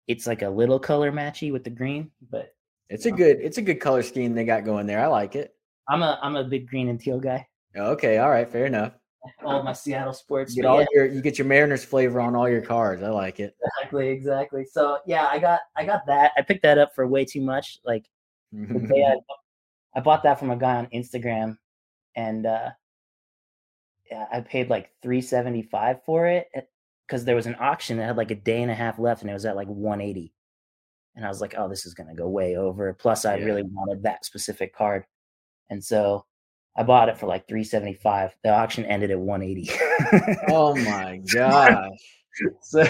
it's 0.06 0.26
like 0.26 0.42
a 0.42 0.48
little 0.48 0.78
color 0.78 1.12
matchy 1.12 1.52
with 1.52 1.64
the 1.64 1.70
green, 1.70 2.10
but 2.30 2.54
It's 2.88 3.06
a 3.06 3.10
um 3.10 3.16
good. 3.16 3.38
It's 3.40 3.58
a 3.58 3.62
good 3.62 3.80
color 3.80 4.02
scheme 4.02 4.34
they 4.34 4.44
got 4.44 4.64
going 4.64 4.86
there. 4.86 5.00
I 5.00 5.06
like 5.06 5.36
it. 5.36 5.54
I'm 5.88 6.02
a 6.02 6.18
I'm 6.22 6.36
a 6.36 6.44
big 6.44 6.68
green 6.68 6.88
and 6.88 7.00
teal 7.00 7.20
guy. 7.20 7.46
Okay, 7.76 8.18
all 8.18 8.30
right, 8.30 8.48
fair 8.48 8.66
enough. 8.66 8.92
All 9.44 9.62
my 9.62 9.72
Seattle 9.72 10.12
sports. 10.12 10.54
You 10.54 10.62
get 10.62 10.68
all 10.68 10.80
yeah. 10.80 10.86
your 10.94 11.06
you 11.06 11.20
get 11.20 11.38
your 11.38 11.46
Mariners 11.46 11.84
flavor 11.84 12.20
on 12.20 12.36
all 12.36 12.48
your 12.48 12.62
cards. 12.62 13.02
I 13.02 13.08
like 13.08 13.40
it. 13.40 13.54
exactly 13.76 14.08
exactly 14.08 14.64
so 14.64 14.98
yeah 15.06 15.26
i 15.26 15.38
got 15.38 15.60
i 15.76 15.84
got 15.84 16.06
that 16.06 16.32
i 16.36 16.42
picked 16.42 16.62
that 16.62 16.78
up 16.78 16.94
for 16.94 17.06
way 17.06 17.24
too 17.24 17.40
much 17.40 17.78
like 17.84 18.06
I, 18.54 19.16
I 19.94 20.00
bought 20.00 20.22
that 20.22 20.38
from 20.38 20.50
a 20.50 20.56
guy 20.56 20.76
on 20.76 20.86
instagram 20.88 21.56
and 22.18 22.44
uh 22.46 22.68
yeah 24.10 24.26
i 24.32 24.40
paid 24.40 24.68
like 24.68 24.90
375 25.02 26.02
for 26.04 26.26
it 26.26 26.48
because 27.06 27.24
there 27.24 27.36
was 27.36 27.46
an 27.46 27.56
auction 27.60 27.96
that 27.96 28.06
had 28.06 28.16
like 28.16 28.30
a 28.30 28.34
day 28.34 28.60
and 28.60 28.70
a 28.70 28.74
half 28.74 28.98
left 28.98 29.22
and 29.22 29.30
it 29.30 29.34
was 29.34 29.46
at 29.46 29.56
like 29.56 29.68
180 29.68 30.32
and 31.14 31.24
i 31.24 31.28
was 31.28 31.40
like 31.40 31.54
oh 31.56 31.68
this 31.68 31.86
is 31.86 31.94
going 31.94 32.08
to 32.08 32.14
go 32.14 32.28
way 32.28 32.56
over. 32.56 32.92
Plus 32.94 33.24
i 33.24 33.36
Yeah. 33.36 33.44
really 33.44 33.62
wanted 33.62 34.02
that 34.02 34.24
specific 34.24 34.74
card. 34.74 35.04
And 35.70 35.82
so 35.82 36.24
i 36.76 36.82
bought 36.82 37.08
it 37.08 37.18
for 37.18 37.26
like 37.26 37.46
375 37.48 38.34
the 38.42 38.50
auction 38.50 38.84
ended 38.86 39.10
at 39.10 39.18
180 39.18 39.70
oh 40.48 40.74
my 40.76 41.18
gosh, 41.34 41.88
so 42.62 42.82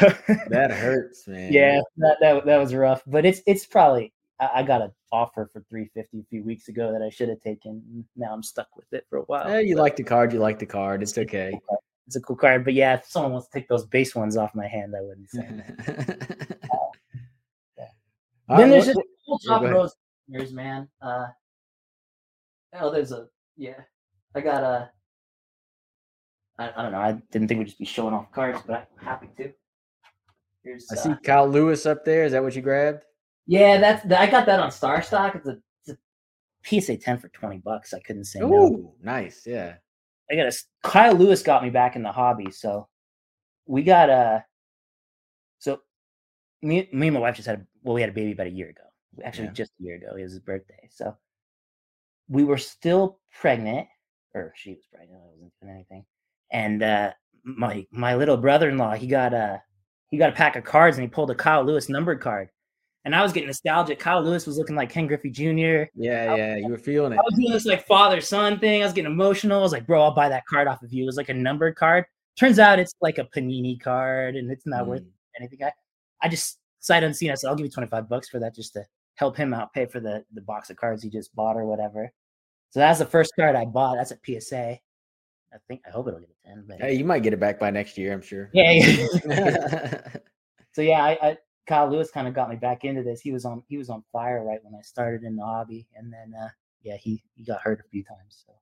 that 0.50 0.70
hurts, 0.70 1.26
man. 1.26 1.52
yeah 1.52 1.80
that, 1.96 2.16
that 2.20 2.46
that 2.46 2.58
was 2.58 2.74
rough 2.74 3.02
but 3.06 3.24
it's 3.26 3.40
it's 3.46 3.66
probably 3.66 4.12
I, 4.40 4.50
I 4.56 4.62
got 4.62 4.82
an 4.82 4.92
offer 5.12 5.48
for 5.52 5.60
350 5.70 6.20
a 6.20 6.22
few 6.30 6.42
weeks 6.44 6.68
ago 6.68 6.92
that 6.92 7.02
i 7.02 7.08
should 7.08 7.28
have 7.28 7.40
taken 7.40 8.04
now 8.16 8.32
i'm 8.32 8.42
stuck 8.42 8.68
with 8.76 8.92
it 8.92 9.06
for 9.08 9.18
a 9.18 9.22
while 9.22 9.48
Eh, 9.48 9.60
you 9.60 9.74
but 9.76 9.82
like 9.82 9.96
the 9.96 10.02
card. 10.04 10.32
You 10.32 10.38
like 10.38 10.58
the 10.58 10.66
card. 10.66 11.02
It's 11.02 11.16
okay. 11.16 11.58
it's 12.06 12.16
a 12.16 12.20
cool 12.20 12.36
card 12.36 12.64
but 12.64 12.74
yeah 12.74 12.94
if 12.94 13.06
someone 13.06 13.32
wants 13.32 13.48
to 13.48 13.58
take 13.58 13.68
those 13.68 13.86
base 13.86 14.14
ones 14.14 14.36
off 14.36 14.54
my 14.54 14.66
hand 14.66 14.94
i 14.96 15.00
wouldn't 15.00 15.28
say 15.30 15.48
All 18.50 18.56
then 18.56 18.70
right, 18.70 18.70
there's 18.70 18.86
what- 18.86 18.94
just 18.96 19.06
cool 19.26 19.38
yeah, 19.42 19.48
top 19.50 19.60
go 19.60 19.66
ahead. 19.66 19.76
rows 19.76 19.94
There's 20.28 20.52
man 20.52 20.88
uh 21.02 21.26
oh 22.80 22.90
there's 22.90 23.12
a 23.12 23.26
yeah 23.56 23.80
i 24.34 24.40
got 24.40 24.62
a 24.62 24.90
I, 26.58 26.70
I 26.76 26.82
don't 26.82 26.92
know 26.92 26.98
i 27.00 27.12
didn't 27.30 27.48
think 27.48 27.58
we'd 27.58 27.66
just 27.66 27.78
be 27.78 27.84
showing 27.84 28.14
off 28.14 28.30
cards 28.32 28.60
but 28.66 28.88
i'm 28.98 29.04
happy 29.06 29.28
to 29.38 29.52
here's 30.64 30.86
I 30.90 30.94
uh, 30.94 30.98
see 30.98 31.14
Kyle 31.24 31.46
Lewis 31.48 31.84
up 31.86 32.04
there. 32.04 32.24
Is 32.24 32.32
that 32.32 32.42
what 32.42 32.54
you 32.56 32.62
grabbed? 32.62 33.04
Yeah 33.48 33.78
that's 33.78 34.04
i 34.12 34.26
got 34.30 34.46
that 34.46 34.60
on 34.60 34.70
StarStock 34.70 35.34
it's 35.36 35.46
a, 35.48 35.58
it's 35.86 35.98
a 35.98 36.80
psa 36.80 36.96
10 36.96 37.18
for 37.18 37.28
20 37.30 37.58
bucks 37.58 37.92
i 37.94 37.98
couldn't 38.00 38.24
say 38.24 38.38
no 38.40 38.52
Ooh, 38.52 38.92
nice. 39.02 39.42
Yeah. 39.46 39.74
I 40.30 40.36
got 40.36 40.46
a 40.46 40.56
Kyle 40.82 41.14
Lewis 41.14 41.42
got 41.42 41.62
me 41.62 41.70
back 41.70 41.96
in 41.96 42.02
the 42.02 42.12
hobby. 42.12 42.50
So 42.50 42.86
we 43.66 43.82
got 43.82 44.10
a 44.10 44.44
so 45.58 45.80
me, 46.60 46.86
me 46.92 47.06
and 47.08 47.14
my 47.14 47.20
wife 47.20 47.36
just 47.36 47.48
had 47.48 47.60
a 47.60 47.66
well, 47.82 47.94
we 47.94 48.02
had 48.02 48.10
a 48.10 48.12
baby 48.12 48.32
about 48.32 48.46
a 48.46 48.50
year 48.50 48.68
ago. 48.68 48.82
Actually, 49.24 49.46
Yeah. 49.46 49.52
just 49.52 49.72
a 49.80 49.82
year 49.82 49.96
ago. 49.96 50.08
It 50.18 50.22
was 50.24 50.32
his 50.32 50.40
birthday. 50.40 50.86
So 50.90 51.16
we 52.28 52.44
were 52.44 52.58
still 52.58 53.20
pregnant, 53.40 53.88
or 54.34 54.52
she 54.54 54.74
was 54.74 54.84
pregnant. 54.92 55.22
I 55.22 55.26
wasn't 55.30 55.52
doing 55.62 55.72
anything. 55.74 56.04
And 56.52 56.82
uh 56.82 57.12
my 57.44 57.86
my 57.90 58.14
little 58.14 58.36
brother 58.36 58.68
in 58.68 58.76
law, 58.76 58.92
he 58.94 59.06
got 59.06 59.32
a 59.32 59.62
he 60.10 60.18
got 60.18 60.28
a 60.28 60.32
pack 60.36 60.56
of 60.56 60.64
cards 60.64 60.98
and 60.98 61.04
he 61.04 61.08
pulled 61.08 61.30
a 61.30 61.34
Kyle 61.34 61.64
Lewis 61.64 61.88
numbered 61.88 62.20
card. 62.20 62.50
And 63.04 63.14
I 63.14 63.22
was 63.22 63.32
getting 63.32 63.46
nostalgic. 63.46 63.98
Kyle 63.98 64.22
Lewis 64.22 64.46
was 64.46 64.58
looking 64.58 64.76
like 64.76 64.90
Ken 64.90 65.06
Griffey 65.06 65.30
Jr. 65.30 65.88
Yeah, 65.94 66.34
yeah. 66.34 66.56
You 66.56 66.68
were 66.68 66.78
feeling 66.78 67.12
it. 67.12 67.18
I 67.18 67.22
was 67.22 67.34
doing 67.38 67.52
this 67.52 67.64
like 67.64 67.86
father 67.86 68.20
son 68.20 68.58
thing. 68.58 68.82
I 68.82 68.84
was 68.84 68.92
getting 68.92 69.10
emotional. 69.10 69.60
I 69.60 69.62
was 69.62 69.72
like, 69.72 69.86
bro, 69.86 70.02
I'll 70.02 70.14
buy 70.14 70.28
that 70.28 70.44
card 70.46 70.68
off 70.68 70.82
of 70.82 70.92
you. 70.92 71.04
It 71.04 71.06
was 71.06 71.16
like 71.16 71.28
a 71.28 71.34
numbered 71.34 71.76
card. 71.76 72.04
Turns 72.38 72.58
out 72.58 72.78
it's 72.78 72.92
like 73.00 73.18
a 73.18 73.24
Panini 73.24 73.80
card 73.80 74.36
and 74.36 74.50
it's 74.50 74.66
not 74.66 74.86
worth 74.86 75.02
Mm. 75.02 75.10
anything. 75.38 75.62
I, 75.64 75.72
I 76.22 76.28
just 76.28 76.58
sight 76.80 77.02
unseen. 77.04 77.30
I 77.30 77.34
said, 77.34 77.48
I'll 77.48 77.54
give 77.56 77.66
you 77.66 77.72
25 77.72 78.08
bucks 78.08 78.28
for 78.28 78.38
that 78.40 78.54
just 78.54 78.74
to 78.74 78.84
help 79.14 79.36
him 79.36 79.54
out, 79.54 79.72
pay 79.72 79.86
for 79.86 80.00
the, 80.00 80.24
the 80.34 80.40
box 80.42 80.68
of 80.70 80.76
cards 80.76 81.02
he 81.02 81.08
just 81.10 81.34
bought 81.34 81.56
or 81.56 81.64
whatever. 81.66 82.12
So 82.70 82.80
that's 82.80 82.98
the 82.98 83.06
first 83.06 83.32
card 83.38 83.56
I 83.56 83.64
bought. 83.64 83.96
That's 83.96 84.12
a 84.12 84.18
PSA. 84.40 84.78
I 85.50 85.56
think, 85.66 85.80
I 85.86 85.90
hope 85.90 86.06
it'll 86.08 86.20
get 86.20 86.28
a 86.44 86.48
10. 86.48 86.64
But 86.68 86.80
Hey, 86.80 86.94
you 86.94 87.04
might 87.04 87.22
get 87.22 87.32
it 87.32 87.40
back 87.40 87.58
by 87.58 87.70
next 87.70 87.96
year. 87.96 88.12
I'm 88.12 88.20
sure. 88.22 88.50
yeah. 88.52 88.70
yeah. 88.72 90.00
so 90.72 90.82
yeah, 90.82 91.02
I, 91.02 91.18
I 91.22 91.36
Kyle 91.68 91.90
Lewis 91.90 92.10
kind 92.10 92.26
of 92.26 92.34
got 92.34 92.48
me 92.48 92.56
back 92.56 92.84
into 92.84 93.02
this. 93.02 93.20
He 93.20 93.30
was 93.30 93.44
on 93.44 93.62
he 93.68 93.76
was 93.76 93.90
on 93.90 94.02
fire 94.10 94.42
right 94.44 94.58
when 94.62 94.74
I 94.74 94.82
started 94.82 95.22
in 95.22 95.36
the 95.36 95.44
hobby, 95.44 95.86
and 95.94 96.12
then 96.12 96.34
uh 96.34 96.48
yeah, 96.82 96.96
he 96.96 97.22
he 97.34 97.44
got 97.44 97.60
hurt 97.60 97.80
a 97.84 97.88
few 97.88 98.02
times. 98.02 98.44
So, 98.46 98.52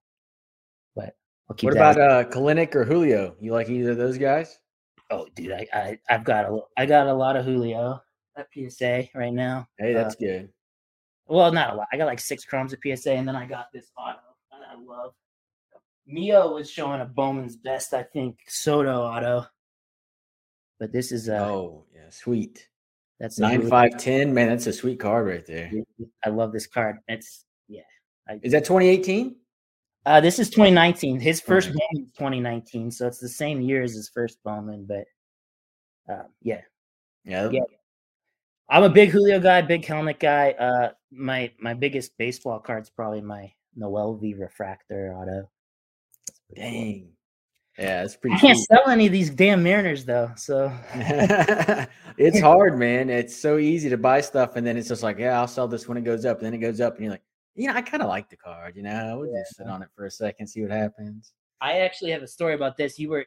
but 0.95 1.15
keep 1.57 1.69
what 1.69 1.77
about 1.77 2.01
uh 2.01 2.25
Kelenic 2.25 2.75
or 2.75 2.85
Julio? 2.85 3.37
You 3.41 3.53
like 3.53 3.69
either 3.69 3.93
of 3.93 3.97
those 3.99 4.19
guys? 4.19 4.59
oh, 5.11 5.29
dude, 5.37 5.53
I, 5.53 5.67
I 5.73 5.99
I've 6.11 6.25
got 6.25 6.47
a 6.47 6.59
I 6.77 6.87
got 6.87 7.07
a 7.07 7.15
lot 7.15 7.37
of 7.37 7.45
Julio 7.45 8.01
at 8.37 8.49
PSA 8.53 9.05
right 9.15 9.33
now. 9.33 9.69
Hey, 9.79 9.95
Uh, 9.95 9.99
that's 10.03 10.17
good. 10.17 10.49
well, 11.27 11.53
not 11.53 11.75
a 11.75 11.77
lot. 11.77 11.89
I 11.93 11.97
got 11.97 12.07
like 12.07 12.21
six 12.21 12.45
crumbs 12.45 12.73
of 12.73 12.81
PSA, 12.83 13.13
and 13.13 13.27
then 13.29 13.37
I 13.37 13.47
got 13.47 13.69
this 13.73 13.91
auto 13.97 14.19
that 14.51 14.61
I 14.69 14.75
love. 14.83 15.15
Mio 16.09 16.55
was 16.55 16.71
showing 16.71 17.01
a 17.01 17.05
Bowman's 17.05 17.57
best, 17.57 17.95
I 17.95 18.03
think, 18.03 18.39
Soto 18.49 19.03
auto. 19.03 19.47
But 20.79 20.93
this 20.93 21.13
is 21.13 21.29
uh 21.29 21.39
Oh, 21.41 21.85
yeah, 21.95 22.11
sweet. 22.11 22.69
That's 23.21 23.39
Nine 23.39 23.59
really- 23.59 23.71
five 23.71 23.97
ten. 23.99 24.35
Man, 24.35 24.49
that's 24.49 24.67
a 24.67 24.73
sweet 24.73 25.01
card 25.01 25.27
right 25.27 25.47
there. 25.47 25.71
I 26.25 26.29
love 26.29 26.53
this 26.53 26.67
card. 26.67 26.99
It's 27.09 27.45
yeah. 27.69 27.83
Is 28.43 28.53
that 28.53 28.65
2018? 28.65 29.37
Uh, 30.05 30.21
this 30.21 30.39
is 30.39 30.49
2019. 30.51 31.19
His 31.19 31.41
first 31.41 31.69
Okay. 31.69 31.79
Bowman 31.93 32.05
is 32.07 32.13
2019, 32.13 32.91
so 32.91 33.07
it's 33.07 33.19
the 33.19 33.29
same 33.29 33.61
year 33.61 33.83
as 33.83 33.95
his 33.95 34.09
first 34.09 34.39
Bowman. 34.45 34.85
But 34.87 35.05
uh, 36.13 36.25
yeah, 36.43 36.61
Yeah. 37.25 37.49
Yeah. 37.51 37.63
I'm 38.69 38.83
a 38.83 38.89
big 38.91 39.11
Julio 39.11 39.41
guy, 39.41 39.63
big 39.63 39.85
helmet 39.85 40.19
guy. 40.21 40.51
Uh, 40.53 40.91
my 41.11 41.51
my 41.59 41.73
biggest 41.75 42.17
baseball 42.19 42.59
card's 42.59 42.91
probably 42.91 43.21
my 43.23 43.53
Noelvi 43.79 44.39
refractor 44.39 45.15
auto. 45.17 45.49
That's. 46.27 46.41
Dang. 46.55 47.09
Yeah, 47.79 48.05
it's 48.05 48.17
pretty. 48.17 48.37
I 48.37 48.39
can't 48.39 48.57
sweet. 48.57 48.69
sell 48.69 48.89
any 48.89 49.07
of 49.07 49.13
these 49.13 49.29
damn 49.29 49.63
Mariners 49.63 50.05
though. 50.05 50.31
So 50.37 50.73
it's 52.17 52.41
hard, 52.41 52.79
man. 52.79 53.11
It's 53.11 53.37
so 53.37 53.59
easy 53.59 53.91
to 53.91 53.99
buy 53.99 54.23
stuff, 54.23 54.57
and 54.57 54.67
then 54.67 54.77
it's 54.77 54.89
just 54.89 55.03
like, 55.03 55.19
yeah, 55.19 55.39
I'll 55.39 55.49
sell 55.49 55.69
this 55.69 55.87
when 55.87 55.99
it 55.99 56.05
goes 56.05 56.25
up. 56.25 56.39
And 56.39 56.47
then 56.47 56.55
it 56.55 56.59
goes 56.59 56.81
up, 56.81 56.95
and 56.95 57.05
you're 57.05 57.13
like, 57.13 57.25
you 57.55 57.69
know, 57.69 57.75
I 57.75 57.83
kind 57.83 58.03
of 58.03 58.09
like 58.09 58.31
the 58.31 58.37
card. 58.37 58.77
You 58.77 58.83
know, 58.83 59.19
we'll 59.21 59.33
just 59.33 59.57
sit 59.57 59.67
on 59.67 59.83
it 59.83 59.89
for 59.95 60.07
a 60.07 60.11
second, 60.11 60.47
see 60.47 60.63
what 60.63 60.71
happens. 60.71 61.33
I 61.61 61.81
actually 61.81 62.13
have 62.13 62.23
a 62.23 62.29
story 62.29 62.55
about 62.55 62.77
this. 62.77 62.99
You 62.99 63.11
were 63.11 63.27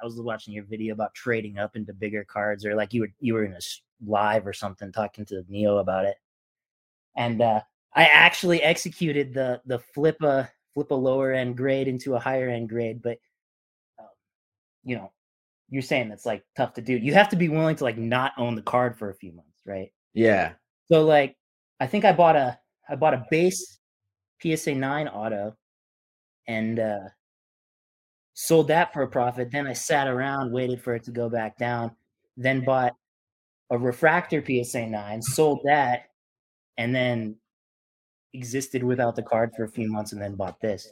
I 0.00 0.04
was 0.04 0.20
watching 0.20 0.54
your 0.54 0.64
video 0.64 0.94
about 0.94 1.14
trading 1.14 1.58
up 1.58 1.74
into 1.74 1.92
bigger 1.92 2.24
cards, 2.24 2.64
or 2.64 2.74
like 2.74 2.94
you 2.94 3.02
were 3.02 3.12
you 3.20 3.34
were 3.34 3.44
in 3.44 3.52
a 3.52 3.60
live 4.06 4.46
or 4.46 4.52
something 4.52 4.92
talking 4.92 5.24
to 5.26 5.44
Neo 5.48 5.78
about 5.78 6.04
it. 6.04 6.16
And 7.16 7.42
uh, 7.42 7.60
I 7.94 8.04
actually 8.04 8.62
executed 8.62 9.34
the 9.34 9.60
the 9.66 9.78
flip 9.78 10.22
a 10.22 10.48
flip 10.74 10.90
a 10.90 10.94
lower 10.94 11.32
end 11.32 11.56
grade 11.56 11.88
into 11.88 12.14
a 12.14 12.20
higher 12.20 12.48
end 12.48 12.68
grade, 12.68 13.02
but 13.02 13.18
you 14.88 14.96
know, 14.96 15.12
you're 15.68 15.82
saying 15.82 16.08
that's 16.08 16.24
like 16.24 16.42
tough 16.56 16.72
to 16.74 16.80
do. 16.80 16.96
You 16.96 17.12
have 17.12 17.28
to 17.28 17.36
be 17.36 17.48
willing 17.48 17.76
to 17.76 17.84
like 17.84 17.98
not 17.98 18.32
own 18.38 18.54
the 18.54 18.62
card 18.62 18.96
for 18.96 19.10
a 19.10 19.14
few 19.14 19.32
months, 19.32 19.60
right? 19.66 19.92
Yeah. 20.14 20.52
So 20.90 21.04
like 21.04 21.36
I 21.78 21.86
think 21.86 22.04
I 22.04 22.12
bought 22.12 22.36
a 22.36 22.58
I 22.88 22.96
bought 22.96 23.14
a 23.14 23.26
base 23.30 23.78
PSA 24.42 24.74
9 24.74 25.08
auto 25.08 25.54
and 26.46 26.80
uh 26.80 27.00
sold 28.32 28.68
that 28.68 28.94
for 28.94 29.02
a 29.02 29.08
profit. 29.08 29.50
Then 29.50 29.66
I 29.66 29.74
sat 29.74 30.08
around, 30.08 30.52
waited 30.52 30.80
for 30.82 30.94
it 30.94 31.04
to 31.04 31.10
go 31.10 31.28
back 31.28 31.58
down, 31.58 31.90
then 32.36 32.64
bought 32.64 32.94
a 33.70 33.76
refractor 33.76 34.42
PSA 34.42 34.86
9, 34.86 35.20
sold 35.20 35.60
that, 35.64 36.04
and 36.78 36.94
then 36.94 37.36
existed 38.32 38.82
without 38.82 39.16
the 39.16 39.22
card 39.22 39.50
for 39.54 39.64
a 39.64 39.68
few 39.68 39.90
months 39.90 40.12
and 40.12 40.22
then 40.22 40.34
bought 40.34 40.60
this. 40.60 40.90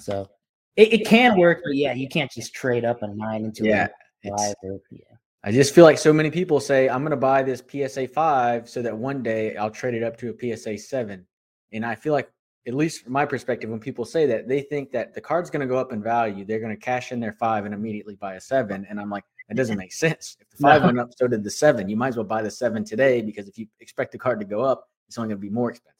So 0.00 0.28
it, 0.76 0.92
it 0.92 1.06
can 1.06 1.38
work, 1.38 1.60
but 1.64 1.74
yeah, 1.74 1.92
you 1.92 2.08
can't 2.08 2.30
just 2.30 2.54
trade 2.54 2.84
up 2.84 3.02
a 3.02 3.08
nine 3.08 3.44
into 3.44 3.64
Yeah. 3.64 3.88
a 4.24 4.30
five 4.30 4.54
or 4.62 4.80
yeah. 4.90 5.04
I 5.42 5.52
just 5.52 5.74
feel 5.74 5.84
like 5.84 5.96
so 5.96 6.12
many 6.12 6.30
people 6.30 6.60
say, 6.60 6.88
I'm 6.88 7.00
going 7.00 7.12
to 7.12 7.16
buy 7.16 7.42
this 7.42 7.62
PSA 7.66 8.08
5 8.08 8.68
so 8.68 8.82
that 8.82 8.94
one 8.96 9.22
day 9.22 9.56
I'll 9.56 9.70
trade 9.70 9.94
it 9.94 10.02
up 10.02 10.18
to 10.18 10.30
a 10.30 10.56
PSA 10.56 10.76
7. 10.76 11.26
And 11.72 11.86
I 11.86 11.94
feel 11.94 12.12
like, 12.12 12.30
at 12.66 12.74
least 12.74 13.04
from 13.04 13.14
my 13.14 13.24
perspective, 13.24 13.70
when 13.70 13.80
people 13.80 14.04
say 14.04 14.26
that, 14.26 14.46
they 14.48 14.60
think 14.60 14.92
that 14.92 15.14
the 15.14 15.20
card's 15.20 15.48
going 15.48 15.60
to 15.60 15.66
go 15.66 15.78
up 15.78 15.92
in 15.92 16.02
value. 16.02 16.44
They're 16.44 16.60
going 16.60 16.76
to 16.76 16.80
cash 16.80 17.10
in 17.10 17.20
their 17.20 17.32
5 17.32 17.64
and 17.64 17.72
immediately 17.72 18.16
buy 18.16 18.34
a 18.34 18.40
7. 18.40 18.86
And 18.90 19.00
I'm 19.00 19.08
like, 19.08 19.24
that 19.48 19.54
doesn't 19.56 19.78
make 19.78 19.94
sense. 19.94 20.36
If 20.40 20.50
the 20.50 20.58
5 20.58 20.82
No. 20.82 20.86
went 20.88 21.00
up, 21.00 21.08
so 21.16 21.26
did 21.26 21.42
the 21.42 21.50
7. 21.50 21.88
You 21.88 21.96
might 21.96 22.08
as 22.08 22.16
well 22.16 22.24
buy 22.24 22.42
the 22.42 22.50
7 22.50 22.84
today 22.84 23.22
because 23.22 23.48
if 23.48 23.56
you 23.56 23.66
expect 23.80 24.12
the 24.12 24.18
card 24.18 24.40
to 24.40 24.46
go 24.46 24.60
up, 24.60 24.90
it's 25.08 25.16
only 25.16 25.28
going 25.28 25.40
to 25.40 25.46
be 25.46 25.48
more 25.48 25.70
expensive. 25.70 25.96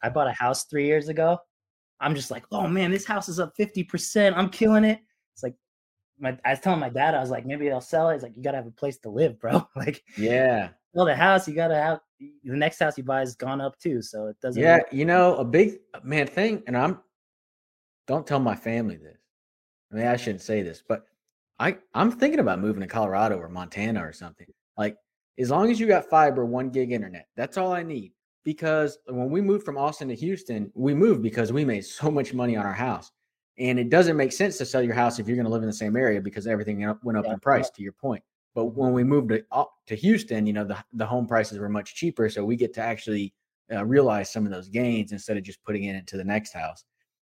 I 0.00 0.10
bought 0.10 0.28
a 0.28 0.32
house 0.32 0.64
three 0.64 0.86
years 0.86 1.08
ago. 1.08 1.38
I'm 2.00 2.14
just 2.14 2.30
like, 2.30 2.44
oh 2.52 2.66
man, 2.68 2.90
this 2.90 3.04
house 3.06 3.28
is 3.28 3.40
up 3.40 3.56
50%. 3.56 4.34
I'm 4.36 4.48
killing 4.50 4.84
it. 4.84 5.00
It's 5.34 5.42
like 5.42 5.54
my 6.18 6.36
I 6.44 6.50
was 6.50 6.60
telling 6.60 6.80
my 6.80 6.88
dad, 6.90 7.14
I 7.14 7.20
was 7.20 7.30
like, 7.30 7.46
maybe 7.46 7.70
I'll 7.70 7.80
sell 7.80 8.10
it. 8.10 8.14
He's 8.14 8.22
like, 8.22 8.36
you 8.36 8.42
gotta 8.42 8.58
have 8.58 8.66
a 8.66 8.70
place 8.72 8.98
to 8.98 9.10
live, 9.10 9.40
bro. 9.40 9.66
like 9.76 10.02
Yeah. 10.16 10.70
sell 10.94 11.04
the 11.06 11.16
house, 11.16 11.46
you 11.48 11.54
gotta 11.54 11.74
have 11.76 12.00
the 12.18 12.56
next 12.56 12.78
house 12.78 12.96
you 12.98 13.04
buy 13.04 13.20
has 13.20 13.34
gone 13.34 13.60
up 13.60 13.78
too. 13.78 14.02
So 14.02 14.26
it 14.28 14.36
doesn't 14.40 14.62
Yeah, 14.62 14.76
really- 14.76 14.98
you 14.98 15.04
know, 15.04 15.36
a 15.36 15.44
big 15.44 15.78
man 16.02 16.26
thing, 16.26 16.62
and 16.66 16.76
I'm 16.76 17.00
don't 18.06 18.26
tell 18.26 18.38
my 18.40 18.54
family 18.54 18.96
this. 18.96 19.18
I 19.92 19.96
mean, 19.96 20.06
I 20.06 20.16
shouldn't 20.16 20.42
say 20.42 20.62
this, 20.62 20.82
but 20.86 21.04
I 21.58 21.78
I'm 21.94 22.10
thinking 22.10 22.40
about 22.40 22.60
moving 22.60 22.80
to 22.82 22.86
Colorado 22.86 23.36
or 23.38 23.48
Montana 23.48 24.04
or 24.06 24.12
something. 24.12 24.46
Like, 24.76 24.96
as 25.38 25.50
long 25.50 25.70
as 25.70 25.80
you 25.80 25.86
got 25.86 26.06
fiber, 26.10 26.44
one 26.44 26.70
gig 26.70 26.92
internet, 26.92 27.28
that's 27.36 27.56
all 27.56 27.72
I 27.72 27.82
need. 27.82 28.12
Because 28.46 28.98
when 29.06 29.28
we 29.28 29.40
moved 29.40 29.64
from 29.64 29.76
Austin 29.76 30.06
to 30.06 30.14
Houston, 30.14 30.70
we 30.76 30.94
moved 30.94 31.20
because 31.20 31.52
we 31.52 31.64
made 31.64 31.84
so 31.84 32.12
much 32.12 32.32
money 32.32 32.56
on 32.56 32.64
our 32.64 32.72
house, 32.72 33.10
and 33.58 33.76
it 33.76 33.90
doesn't 33.90 34.16
make 34.16 34.30
sense 34.30 34.56
to 34.58 34.64
sell 34.64 34.82
your 34.82 34.94
house 34.94 35.18
if 35.18 35.26
you're 35.26 35.34
going 35.34 35.46
to 35.46 35.52
live 35.52 35.62
in 35.62 35.68
the 35.68 35.74
same 35.74 35.96
area 35.96 36.20
because 36.20 36.46
everything 36.46 36.78
went 37.02 37.18
up 37.18 37.24
Yeah, 37.24 37.32
in 37.32 37.40
price. 37.40 37.70
To 37.70 37.82
your 37.82 37.90
point, 37.90 38.22
but 38.54 38.66
when 38.66 38.92
we 38.92 39.02
moved 39.02 39.30
to 39.30 39.42
up 39.50 39.72
to 39.88 39.96
Houston, 39.96 40.46
you 40.46 40.52
know 40.52 40.64
the 40.64 40.78
the 40.92 41.04
home 41.04 41.26
prices 41.26 41.58
were 41.58 41.68
much 41.68 41.96
cheaper, 41.96 42.30
so 42.30 42.44
we 42.44 42.54
get 42.54 42.72
to 42.74 42.80
actually 42.80 43.34
uh, 43.72 43.84
realize 43.84 44.32
some 44.32 44.46
of 44.46 44.52
those 44.52 44.68
gains 44.68 45.10
instead 45.10 45.36
of 45.36 45.42
just 45.42 45.60
putting 45.64 45.82
it 45.82 45.96
into 45.96 46.16
the 46.16 46.22
next 46.22 46.52
house. 46.52 46.84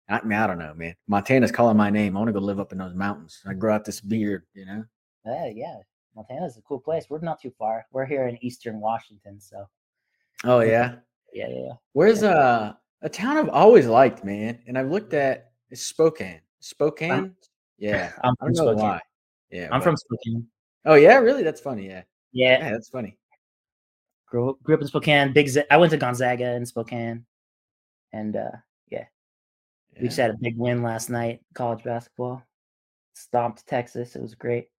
I 0.10 0.22
mean, 0.24 0.38
I 0.38 0.46
don't 0.46 0.60
know, 0.60 0.76
man. 0.76 0.94
Montana's 1.08 1.52
calling 1.52 1.76
my 1.76 1.90
name. 1.90 2.16
I 2.16 2.20
want 2.20 2.30
to 2.30 2.34
go 2.34 2.40
live 2.40 2.60
up 2.60 2.72
in 2.72 2.78
those 2.78 2.94
mountains. 2.94 3.42
I 3.48 3.56
grow 3.56 3.74
out 3.74 3.84
this 3.84 4.00
beard, 4.00 4.44
you 4.54 4.68
know. 4.68 4.84
Yeah, 5.26 5.50
yeah. 5.56 5.76
Montana's 6.16 6.58
a 6.58 6.62
cool 6.62 6.80
place. 6.80 7.08
We're 7.10 7.20
not 7.20 7.42
too 7.42 7.54
far. 7.58 7.88
We're 7.92 8.06
here 8.06 8.28
in 8.28 8.38
eastern 8.46 8.80
Washington, 8.80 9.40
so 9.40 9.66
Oh 10.46 10.60
yeah. 10.62 10.96
yeah, 11.34 11.48
yeah, 11.50 11.56
yeah. 11.68 11.74
Where's 11.94 12.24
uh 12.24 12.74
a 13.02 13.10
town 13.10 13.38
I've 13.38 13.50
always 13.50 13.88
liked, 13.88 14.24
man, 14.24 14.60
and 14.68 14.78
I've 14.78 14.90
looked 14.90 15.14
at 15.14 15.52
it's 15.70 15.86
Spokane. 15.86 16.42
Spokane. 16.60 17.36
Yeah. 17.78 18.12
I'm 18.24 18.34
I 18.42 18.46
from 18.46 18.54
don't 18.54 18.66
know 18.66 18.72
Spokane. 18.74 18.90
why. 18.90 19.02
Yeah. 19.52 19.66
I'm 19.72 19.80
but- 19.80 19.84
from 19.84 19.98
Spokane. 19.98 20.48
Oh 20.86 20.96
yeah, 20.96 21.18
really? 21.18 21.44
That's 21.44 21.62
funny. 21.62 21.88
Yeah. 21.88 22.04
Yeah, 22.32 22.60
Yeah, 22.60 22.72
that's 22.72 22.90
funny. 22.90 23.18
grew, 24.28 24.58
grew 24.64 24.76
up 24.76 24.82
in 24.82 24.88
Spokane. 24.88 25.34
Big. 25.34 25.48
Z- 25.50 25.64
I 25.72 25.78
went 25.78 25.92
to 25.92 25.98
Gonzaga 25.98 26.52
in 26.56 26.66
Spokane, 26.66 27.26
and 28.14 28.36
uh 28.36 28.52
yeah. 28.90 29.06
We 30.00 30.08
just 30.08 30.18
had 30.18 30.30
a 30.32 30.38
big 30.40 30.58
win 30.58 30.82
last 30.84 31.10
night, 31.10 31.42
college 31.54 31.84
basketball. 31.84 32.42
Stomped 33.16 33.68
Texas. 33.68 34.16
It 34.16 34.22
was 34.22 34.34
great. 34.36 34.70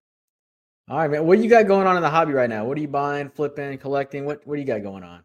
All 0.89 0.97
right, 0.97 1.11
man. 1.11 1.27
What 1.27 1.37
do 1.37 1.45
you 1.45 1.51
got 1.51 1.67
going 1.67 1.87
on 1.87 1.97
in 1.97 2.03
the 2.03 2.09
hobby 2.11 2.33
right 2.33 2.49
now? 2.49 2.65
What 2.65 2.79
are 2.79 2.81
you 2.81 2.89
buying, 2.89 3.29
flipping, 3.29 3.77
collecting? 3.79 4.25
What 4.25 4.47
What 4.47 4.55
do 4.55 4.61
you 4.61 4.67
got 4.67 4.83
going 4.83 5.03
on? 5.05 5.23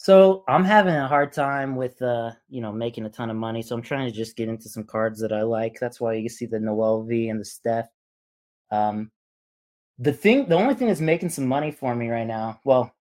So 0.00 0.44
I'm 0.48 0.64
having 0.64 0.94
a 0.94 1.08
hard 1.08 1.32
time 1.32 1.76
with 1.76 2.00
uh, 2.02 2.30
you 2.48 2.60
know, 2.62 2.72
making 2.72 3.04
a 3.04 3.10
ton 3.10 3.30
of 3.30 3.36
money. 3.36 3.62
So 3.62 3.74
I'm 3.76 3.82
trying 3.82 4.06
to 4.08 4.16
just 4.16 4.36
get 4.36 4.48
into 4.48 4.68
some 4.68 4.84
cards 4.84 5.20
that 5.20 5.32
I 5.32 5.42
like. 5.42 5.78
That's 5.80 6.00
why 6.00 6.14
you 6.14 6.28
see 6.28 6.46
the 6.46 6.58
Noelvi 6.58 7.30
and 7.30 7.40
the 7.40 7.44
Steph. 7.44 7.88
Um 8.70 9.10
the 9.98 10.12
thing 10.12 10.48
the 10.48 10.54
only 10.56 10.74
thing 10.74 10.88
that's 10.88 11.00
making 11.00 11.30
some 11.30 11.46
money 11.46 11.72
for 11.72 11.94
me 11.94 12.08
right 12.08 12.26
now, 12.26 12.60
well, 12.64 12.94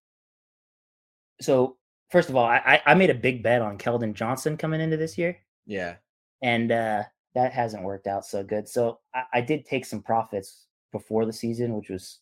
so 1.41 1.77
first 2.09 2.29
of 2.29 2.35
all, 2.35 2.45
I 2.45 2.81
I 2.85 2.93
made 2.95 3.09
a 3.11 3.13
big 3.15 3.43
bet 3.43 3.61
on 3.61 3.77
Keldon 3.77 4.13
Johnson 4.13 4.57
coming 4.57 4.81
into 4.81 4.97
this 4.97 5.17
year. 5.17 5.37
Yeah. 5.65 5.95
and 6.41 6.71
uh, 6.71 7.03
that 7.35 7.53
hasn't 7.53 7.83
worked 7.83 8.07
out 8.07 8.25
so 8.25 8.43
good. 8.43 8.69
So 8.69 8.99
I, 9.13 9.23
I 9.35 9.41
did 9.41 9.65
take 9.65 9.85
some 9.85 10.01
profits 10.03 10.67
before 10.91 11.25
the 11.25 11.33
season, 11.33 11.75
which 11.75 11.89
was 11.89 12.19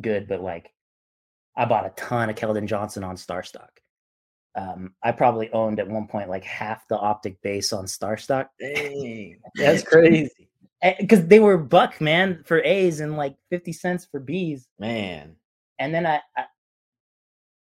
good, 0.00 0.28
but 0.28 0.42
like 0.42 0.72
I 1.56 1.64
bought 1.66 1.86
a 1.86 1.90
ton 1.96 2.30
of 2.30 2.36
Keldon 2.36 2.66
Johnson 2.66 3.04
on 3.04 3.16
StarStock. 3.16 3.73
Um, 4.56 4.94
I 5.02 5.12
probably 5.12 5.50
owned 5.52 5.80
at 5.80 5.88
one 5.88 6.06
point 6.06 6.30
like 6.30 6.44
half 6.44 6.86
the 6.88 6.96
optic 6.96 7.40
base 7.42 7.72
on 7.72 7.86
StarStock 7.86 8.48
Dang, 8.60 9.40
that's 9.56 9.82
crazy, 9.82 10.48
because 11.00 11.26
they 11.26 11.40
were 11.40 11.58
buck 11.58 12.00
man 12.00 12.42
for 12.46 12.62
A's 12.62 13.00
and 13.00 13.16
like 13.16 13.36
fifty 13.50 13.72
cents 13.72 14.06
for 14.10 14.20
B's. 14.20 14.68
man. 14.78 15.36
And 15.80 15.92
then 15.92 16.06
I, 16.06 16.20
I 16.36 16.44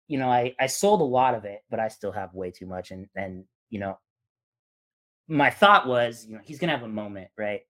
you 0.08 0.18
know, 0.18 0.30
I 0.30 0.54
I 0.60 0.68
sold 0.68 1.00
a 1.00 1.06
lot 1.06 1.36
of 1.36 1.46
it, 1.46 1.62
but 1.70 1.80
I 1.80 1.88
still 1.88 2.12
have 2.12 2.34
way 2.34 2.52
too 2.52 2.66
much. 2.66 2.92
And 2.92 3.08
and 3.16 3.46
you 3.70 3.80
know, 3.80 3.98
my 5.30 5.50
thought 5.50 5.88
was, 5.88 6.26
you 6.28 6.36
know, 6.36 6.42
he's 6.44 6.60
gonna 6.60 6.74
have 6.74 6.84
a 6.84 6.90
moment, 6.90 7.30
right? 7.38 7.62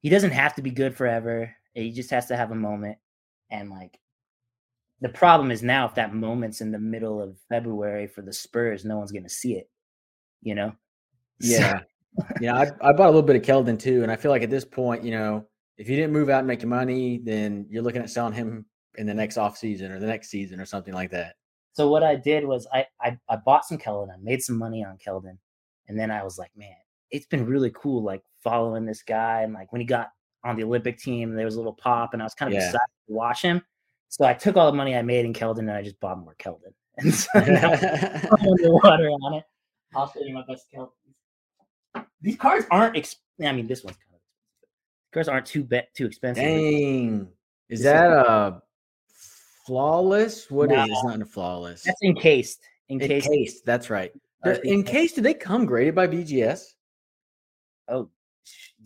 He 0.00 0.08
doesn't 0.08 0.30
have 0.30 0.54
to 0.54 0.62
be 0.62 0.70
good 0.70 0.96
forever. 0.96 1.54
He 1.74 1.92
just 1.92 2.10
has 2.10 2.26
to 2.28 2.36
have 2.36 2.50
a 2.52 2.56
moment. 2.56 2.96
And 3.50 3.68
like, 3.68 3.98
the 5.00 5.08
problem 5.08 5.50
is 5.50 5.62
now 5.62 5.86
if 5.86 5.94
that 5.94 6.14
moment's 6.14 6.60
in 6.60 6.70
the 6.70 6.78
middle 6.78 7.20
of 7.22 7.36
February 7.48 8.06
for 8.06 8.22
the 8.22 8.32
Spurs, 8.32 8.84
no 8.84 8.98
one's 8.98 9.12
gonna 9.12 9.28
see 9.28 9.54
it. 9.54 9.68
You 10.42 10.54
know? 10.54 10.72
So- 11.40 11.56
Yeah. 11.58 11.80
yeah, 12.40 12.54
I, 12.56 12.88
I 12.88 12.92
bought 12.92 13.06
a 13.06 13.12
little 13.12 13.22
bit 13.22 13.36
of 13.36 13.42
Keldon 13.42 13.78
too, 13.78 14.02
and 14.02 14.10
I 14.10 14.16
feel 14.16 14.30
like 14.32 14.42
at 14.42 14.50
this 14.50 14.64
point, 14.64 15.04
you 15.04 15.12
know, 15.12 15.46
if 15.78 15.88
you 15.88 15.96
didn't 15.96 16.12
move 16.12 16.28
out 16.28 16.40
and 16.40 16.46
make 16.48 16.64
money, 16.66 17.18
then 17.24 17.66
you're 17.70 17.82
looking 17.82 18.02
at 18.02 18.10
selling 18.10 18.32
him 18.34 18.66
in 18.96 19.06
the 19.06 19.14
next 19.14 19.38
off 19.38 19.56
season 19.56 19.92
or 19.92 20.00
the 20.00 20.06
next 20.06 20.28
season 20.28 20.60
or 20.60 20.66
something 20.66 20.92
like 20.92 21.10
that. 21.12 21.36
So 21.72 21.88
what 21.88 22.02
I 22.02 22.16
did 22.16 22.44
was 22.44 22.66
I, 22.74 22.84
I 23.00 23.16
I 23.28 23.36
bought 23.36 23.64
some 23.64 23.78
Keldon. 23.78 24.12
I 24.12 24.16
made 24.20 24.42
some 24.42 24.58
money 24.58 24.84
on 24.84 24.98
Keldon, 24.98 25.38
and 25.88 25.98
then 25.98 26.10
I 26.10 26.22
was 26.24 26.36
like, 26.36 26.50
man, 26.56 26.74
it's 27.12 27.26
been 27.26 27.46
really 27.46 27.70
cool, 27.70 28.02
like 28.02 28.22
following 28.42 28.84
this 28.84 29.02
guy. 29.04 29.42
And 29.42 29.54
like 29.54 29.72
when 29.72 29.80
he 29.80 29.86
got 29.86 30.10
on 30.44 30.56
the 30.56 30.64
Olympic 30.64 30.98
team, 30.98 31.32
there 31.34 31.44
was 31.44 31.54
a 31.54 31.58
little 31.58 31.74
pop, 31.80 32.12
and 32.12 32.20
I 32.20 32.26
was 32.26 32.34
kind 32.34 32.52
of 32.52 32.54
Yeah. 32.58 32.66
excited 32.66 32.80
to 33.08 33.14
watch 33.14 33.40
him. 33.40 33.62
So 34.10 34.24
I 34.26 34.34
took 34.34 34.56
all 34.56 34.70
the 34.70 34.76
money 34.76 34.94
I 34.96 35.02
made 35.02 35.24
in 35.24 35.32
Keldon, 35.32 35.60
and 35.60 35.70
I 35.70 35.82
just 35.82 35.98
bought 36.00 36.18
more 36.18 36.34
Keldon. 36.38 36.74
And 36.98 37.14
so 37.14 37.28
now 37.38 37.70
underwater 38.40 39.08
on 39.08 39.34
it. 39.34 39.44
I'll 39.94 40.12
show 40.12 40.20
you 40.20 40.34
my 40.34 40.44
best 40.46 40.66
Keldon. 40.74 42.04
These 42.20 42.36
cards 42.36 42.66
aren't. 42.70 42.96
Ex- 42.96 43.16
I 43.42 43.52
mean, 43.52 43.66
this 43.66 43.82
one's 43.84 43.96
kind 43.96 44.14
of 44.14 44.20
expensive. 44.20 45.12
Cards 45.14 45.28
aren't 45.28 45.46
too 45.46 45.64
be- 45.64 45.88
too 45.94 46.06
expensive. 46.06 46.44
Dang. 46.44 47.28
Is 47.68 47.78
This 47.78 47.78
is- 47.78 47.84
that 47.84 48.10
a 48.12 48.60
flawless. 49.66 50.50
What 50.50 50.70
is 50.72 50.76
Nah. 50.76 50.84
it's 50.90 51.04
not 51.04 51.22
a 51.22 51.24
flawless? 51.24 51.84
That's 51.84 52.02
encased. 52.02 52.60
Encased. 52.90 53.26
Encased. 53.28 53.64
That's 53.64 53.88
right. 53.88 54.12
Uh, 54.44 54.56
case, 54.84 55.12
do 55.12 55.20
they 55.20 55.34
come 55.34 55.64
graded 55.64 55.94
by 55.94 56.06
BGS? 56.08 56.74
Oh, 57.88 58.10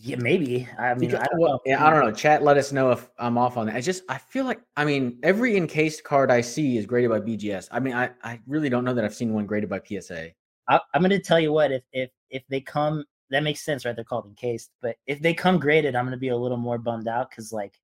yeah, 0.04 0.16
maybe. 0.18 0.68
I 0.78 0.92
mean, 0.94 1.14
I 1.14 1.24
don't 1.24 1.40
well, 1.40 1.52
know. 1.52 1.60
yeah, 1.64 1.84
I 1.84 1.88
don't 1.88 2.04
know. 2.04 2.12
Chat, 2.12 2.42
let 2.42 2.58
us 2.58 2.72
know 2.72 2.90
if 2.90 3.08
I'm 3.18 3.38
off 3.38 3.56
on 3.56 3.66
that. 3.66 3.74
I 3.74 3.80
just 3.80 4.02
I 4.10 4.18
feel 4.18 4.44
like 4.44 4.60
I 4.76 4.84
mean 4.84 5.18
every 5.22 5.56
encased 5.56 6.04
card 6.04 6.30
I 6.30 6.42
see 6.42 6.76
is 6.76 6.84
graded 6.84 7.10
by 7.10 7.20
BGS. 7.20 7.68
I 7.70 7.80
mean 7.80 7.94
I 7.94 8.10
I 8.22 8.38
really 8.46 8.68
don't 8.68 8.84
know 8.84 8.92
that 8.92 9.02
I've 9.02 9.14
seen 9.14 9.32
one 9.32 9.46
graded 9.46 9.70
by 9.70 9.80
PSA. 9.80 10.32
I, 10.68 10.80
I'm 10.92 11.00
going 11.00 11.10
to 11.10 11.20
tell 11.20 11.40
you 11.40 11.52
what. 11.52 11.72
If 11.72 11.84
if 11.92 12.10
if 12.28 12.42
they 12.48 12.60
come, 12.60 13.04
that 13.30 13.42
makes 13.42 13.64
sense, 13.64 13.86
right? 13.86 13.96
They're 13.96 14.04
called 14.04 14.26
encased. 14.26 14.72
But 14.82 14.96
if 15.06 15.20
they 15.20 15.32
come 15.32 15.58
graded, 15.58 15.96
I'm 15.96 16.04
going 16.04 16.12
to 16.12 16.18
be 16.18 16.28
a 16.28 16.36
little 16.36 16.58
more 16.58 16.76
bummed 16.76 17.08
out 17.08 17.30
because, 17.30 17.50
like, 17.50 17.80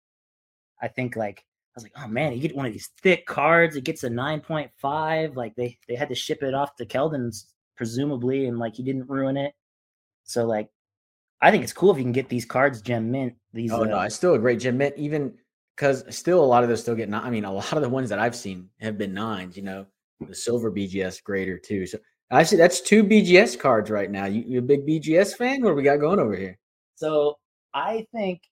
I 0.80 0.88
think 0.88 1.16
like 1.16 1.40
I 1.40 1.72
was 1.74 1.82
like, 1.82 1.92
oh 2.02 2.08
man, 2.08 2.32
you 2.32 2.40
get 2.40 2.56
one 2.56 2.64
of 2.64 2.72
these 2.72 2.90
thick 3.02 3.26
cards. 3.26 3.76
It 3.76 3.84
gets 3.84 4.04
a 4.04 4.08
9.5. 4.08 5.36
Like 5.36 5.54
they 5.54 5.78
they 5.86 5.96
had 5.96 6.08
to 6.08 6.14
ship 6.14 6.42
it 6.42 6.54
off 6.54 6.76
to 6.76 6.86
Keldon's 6.86 7.52
presumably, 7.76 8.46
and 8.46 8.58
like 8.58 8.74
he 8.74 8.82
didn't 8.82 9.10
ruin 9.10 9.36
it. 9.36 9.52
So 10.24 10.46
like, 10.46 10.70
I 11.40 11.50
think 11.50 11.62
it's 11.64 11.72
cool 11.72 11.90
if 11.90 11.98
you 11.98 12.04
can 12.04 12.12
get 12.12 12.28
these 12.28 12.44
cards 12.44 12.80
gem 12.80 13.10
mint. 13.10 13.34
These 13.52 13.72
Oh 13.72 13.82
no, 13.84 13.98
uh, 13.98 14.04
it's 14.04 14.14
still 14.14 14.34
a 14.34 14.38
great 14.38 14.60
gem 14.60 14.78
mint, 14.78 14.94
even 14.96 15.34
because 15.76 16.04
still 16.14 16.42
a 16.42 16.46
lot 16.46 16.62
of 16.62 16.68
those 16.68 16.80
still 16.80 16.94
get. 16.94 17.08
ni- 17.08 17.16
I 17.16 17.30
mean, 17.30 17.44
a 17.44 17.52
lot 17.52 17.72
of 17.72 17.82
the 17.82 17.88
ones 17.88 18.08
that 18.08 18.18
I've 18.18 18.36
seen 18.36 18.70
have 18.80 18.96
been 18.96 19.12
nines. 19.12 19.56
You 19.56 19.62
know, 19.62 19.86
the 20.20 20.34
silver 20.34 20.70
BGS 20.70 21.22
grader 21.22 21.58
too. 21.58 21.86
So 21.86 21.98
I 22.30 22.42
see 22.42 22.56
that's 22.56 22.80
two 22.80 23.04
BGS 23.04 23.58
cards 23.58 23.90
right 23.90 24.10
now. 24.10 24.24
You, 24.26 24.44
you 24.46 24.58
a 24.58 24.62
big 24.62 24.86
BGS 24.86 25.36
fan? 25.36 25.62
What 25.62 25.70
do 25.70 25.74
we 25.74 25.82
got 25.82 25.98
going 25.98 26.18
over 26.18 26.34
here? 26.34 26.58
So 26.96 27.38
I 27.74 28.06
think, 28.12 28.42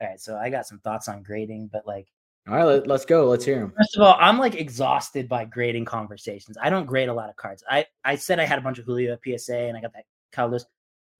all 0.00 0.08
right. 0.08 0.20
So 0.20 0.36
I 0.36 0.50
got 0.50 0.66
some 0.66 0.78
thoughts 0.80 1.08
on 1.08 1.22
grading, 1.22 1.70
but 1.72 1.86
like, 1.86 2.06
All 2.48 2.54
right, 2.54 2.64
let, 2.64 2.86
let's 2.86 3.04
go. 3.04 3.28
Let's 3.28 3.44
hear 3.44 3.58
them. 3.58 3.72
first 3.76 3.96
of 3.96 4.02
all, 4.02 4.16
I'm 4.18 4.38
like 4.38 4.54
exhausted 4.54 5.28
by 5.28 5.44
grading 5.44 5.84
conversations. 5.84 6.56
I 6.62 6.70
don't 6.70 6.86
grade 6.86 7.08
a 7.08 7.14
lot 7.14 7.28
of 7.28 7.36
cards. 7.36 7.64
I 7.68 7.84
I 8.04 8.14
said 8.14 8.38
I 8.38 8.46
had 8.46 8.58
a 8.58 8.62
bunch 8.62 8.78
of 8.78 8.84
Julio 8.84 9.18
PSA, 9.24 9.56
and 9.56 9.76
I 9.76 9.80
got 9.80 9.92
that 9.94 10.04
Kyle 10.32 10.48
Lewis. 10.48 10.64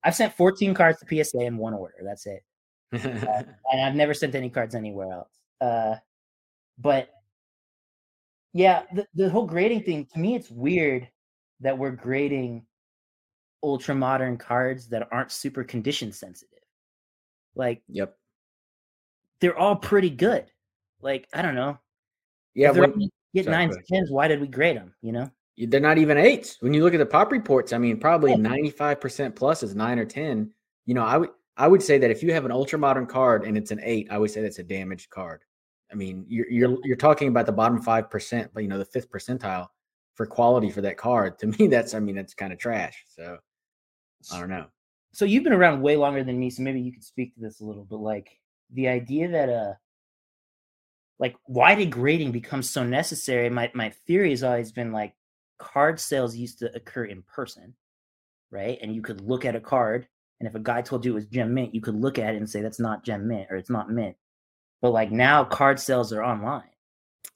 I've 0.03 0.15
sent 0.15 0.33
14 0.33 0.73
cards 0.73 0.99
to 0.99 1.23
PSA 1.23 1.41
in 1.41 1.57
one 1.57 1.73
order. 1.73 1.95
That's 2.03 2.25
it, 2.25 2.43
and 2.91 3.81
I've 3.81 3.95
never 3.95 4.13
sent 4.13 4.35
any 4.35 4.49
cards 4.49 4.75
anywhere 4.75 5.11
else. 5.11 5.39
Uh, 5.59 5.95
but 6.77 7.09
yeah, 8.53 8.83
the 8.93 9.05
the 9.13 9.29
whole 9.29 9.45
grading 9.45 9.83
thing 9.83 10.07
to 10.13 10.19
me, 10.19 10.35
it's 10.35 10.49
weird 10.49 11.07
that 11.61 11.77
we're 11.77 11.91
grading 11.91 12.65
ultra 13.63 13.95
modern 13.95 14.37
cards 14.37 14.87
that 14.89 15.07
aren't 15.11 15.31
super 15.31 15.63
condition 15.63 16.11
sensitive. 16.11 16.59
Like 17.55 17.81
yep. 17.87 18.17
they're 19.39 19.57
all 19.57 19.75
pretty 19.75 20.09
good. 20.09 20.45
Like 21.01 21.27
I 21.33 21.41
don't 21.41 21.55
know. 21.55 21.77
Yeah, 22.53 22.71
when, 22.71 23.09
get 23.33 23.45
nines 23.45 23.75
and 23.75 23.85
tens, 23.85 24.11
why 24.11 24.27
did 24.27 24.41
we 24.41 24.47
grade 24.47 24.75
them? 24.75 24.93
You 25.01 25.13
know, 25.13 25.31
they're 25.57 25.79
not 25.79 25.97
even 25.97 26.17
eights. 26.17 26.57
When 26.61 26.73
you 26.73 26.83
look 26.83 26.93
at 26.93 26.97
the 26.97 27.05
pop 27.05 27.31
reports, 27.31 27.73
I 27.73 27.77
mean, 27.77 27.99
probably 27.99 28.35
ninety-five 28.35 28.99
percent 28.99 29.35
plus 29.35 29.63
is 29.63 29.75
nine 29.75 29.99
or 29.99 30.05
ten. 30.05 30.51
You 30.85 30.93
know, 30.93 31.03
I 31.03 31.17
would 31.17 31.29
I 31.57 31.67
would 31.67 31.83
say 31.83 31.97
that 31.97 32.11
if 32.11 32.23
you 32.23 32.33
have 32.33 32.45
an 32.45 32.51
ultra 32.51 32.79
modern 32.79 33.05
card 33.05 33.45
and 33.45 33.57
it's 33.57 33.71
an 33.71 33.79
eight, 33.83 34.07
I 34.09 34.17
would 34.17 34.31
say 34.31 34.41
that's 34.41 34.59
a 34.59 34.63
damaged 34.63 35.09
card. 35.09 35.43
I 35.91 35.95
mean, 35.95 36.25
you're 36.27 36.49
you're 36.49 36.77
you're 36.83 36.97
talking 36.97 37.27
about 37.27 37.45
the 37.45 37.51
bottom 37.51 37.81
five 37.81 38.09
percent, 38.09 38.51
but 38.53 38.63
you 38.63 38.69
know, 38.69 38.77
the 38.77 38.85
fifth 38.85 39.11
percentile 39.11 39.67
for 40.15 40.25
quality 40.25 40.69
for 40.69 40.81
that 40.81 40.97
card. 40.97 41.37
To 41.39 41.47
me, 41.47 41.67
that's 41.67 41.93
I 41.93 41.99
mean, 41.99 42.15
that's 42.15 42.33
kind 42.33 42.53
of 42.53 42.59
trash. 42.59 43.05
So 43.07 43.37
I 44.31 44.39
don't 44.39 44.49
know. 44.49 44.67
so 45.11 45.25
you've 45.25 45.43
been 45.43 45.53
around 45.53 45.81
way 45.81 45.97
longer 45.97 46.23
than 46.23 46.39
me, 46.39 46.49
so 46.49 46.63
maybe 46.63 46.81
you 46.81 46.91
could 46.93 47.03
speak 47.03 47.33
to 47.35 47.41
this 47.41 47.59
a 47.59 47.65
little. 47.65 47.83
But 47.83 47.99
like 47.99 48.39
the 48.73 48.87
idea 48.87 49.27
that 49.29 49.49
uh, 49.49 49.73
like 51.19 51.35
why 51.45 51.75
did 51.75 51.91
grading 51.91 52.31
become 52.31 52.63
so 52.63 52.83
necessary? 52.83 53.49
My 53.49 53.69
my 53.73 53.89
theory 54.07 54.29
has 54.29 54.43
always 54.43 54.71
been 54.71 54.91
like 54.91 55.13
card 55.61 55.99
sales 55.99 56.35
used 56.35 56.59
to 56.59 56.75
occur 56.75 57.05
in 57.05 57.21
person, 57.23 57.73
right? 58.51 58.79
And 58.81 58.95
you 58.95 59.01
could 59.01 59.21
look 59.21 59.45
at 59.45 59.55
a 59.55 59.61
card, 59.61 60.07
and 60.39 60.47
if 60.47 60.55
a 60.55 60.59
guy 60.59 60.81
told 60.81 61.05
you 61.05 61.11
it 61.11 61.15
was 61.15 61.27
gem 61.27 61.53
mint, 61.53 61.75
you 61.75 61.81
could 61.81 61.95
look 61.95 62.17
at 62.19 62.33
it 62.33 62.37
and 62.37 62.49
say 62.49 62.61
that's 62.61 62.79
not 62.79 63.03
gem 63.05 63.27
mint 63.27 63.47
or 63.51 63.57
it's 63.57 63.69
not 63.69 63.91
mint. 63.91 64.17
But 64.81 64.91
like 64.91 65.11
now, 65.11 65.43
card 65.45 65.79
sales 65.79 66.11
are 66.13 66.23
online, 66.23 66.69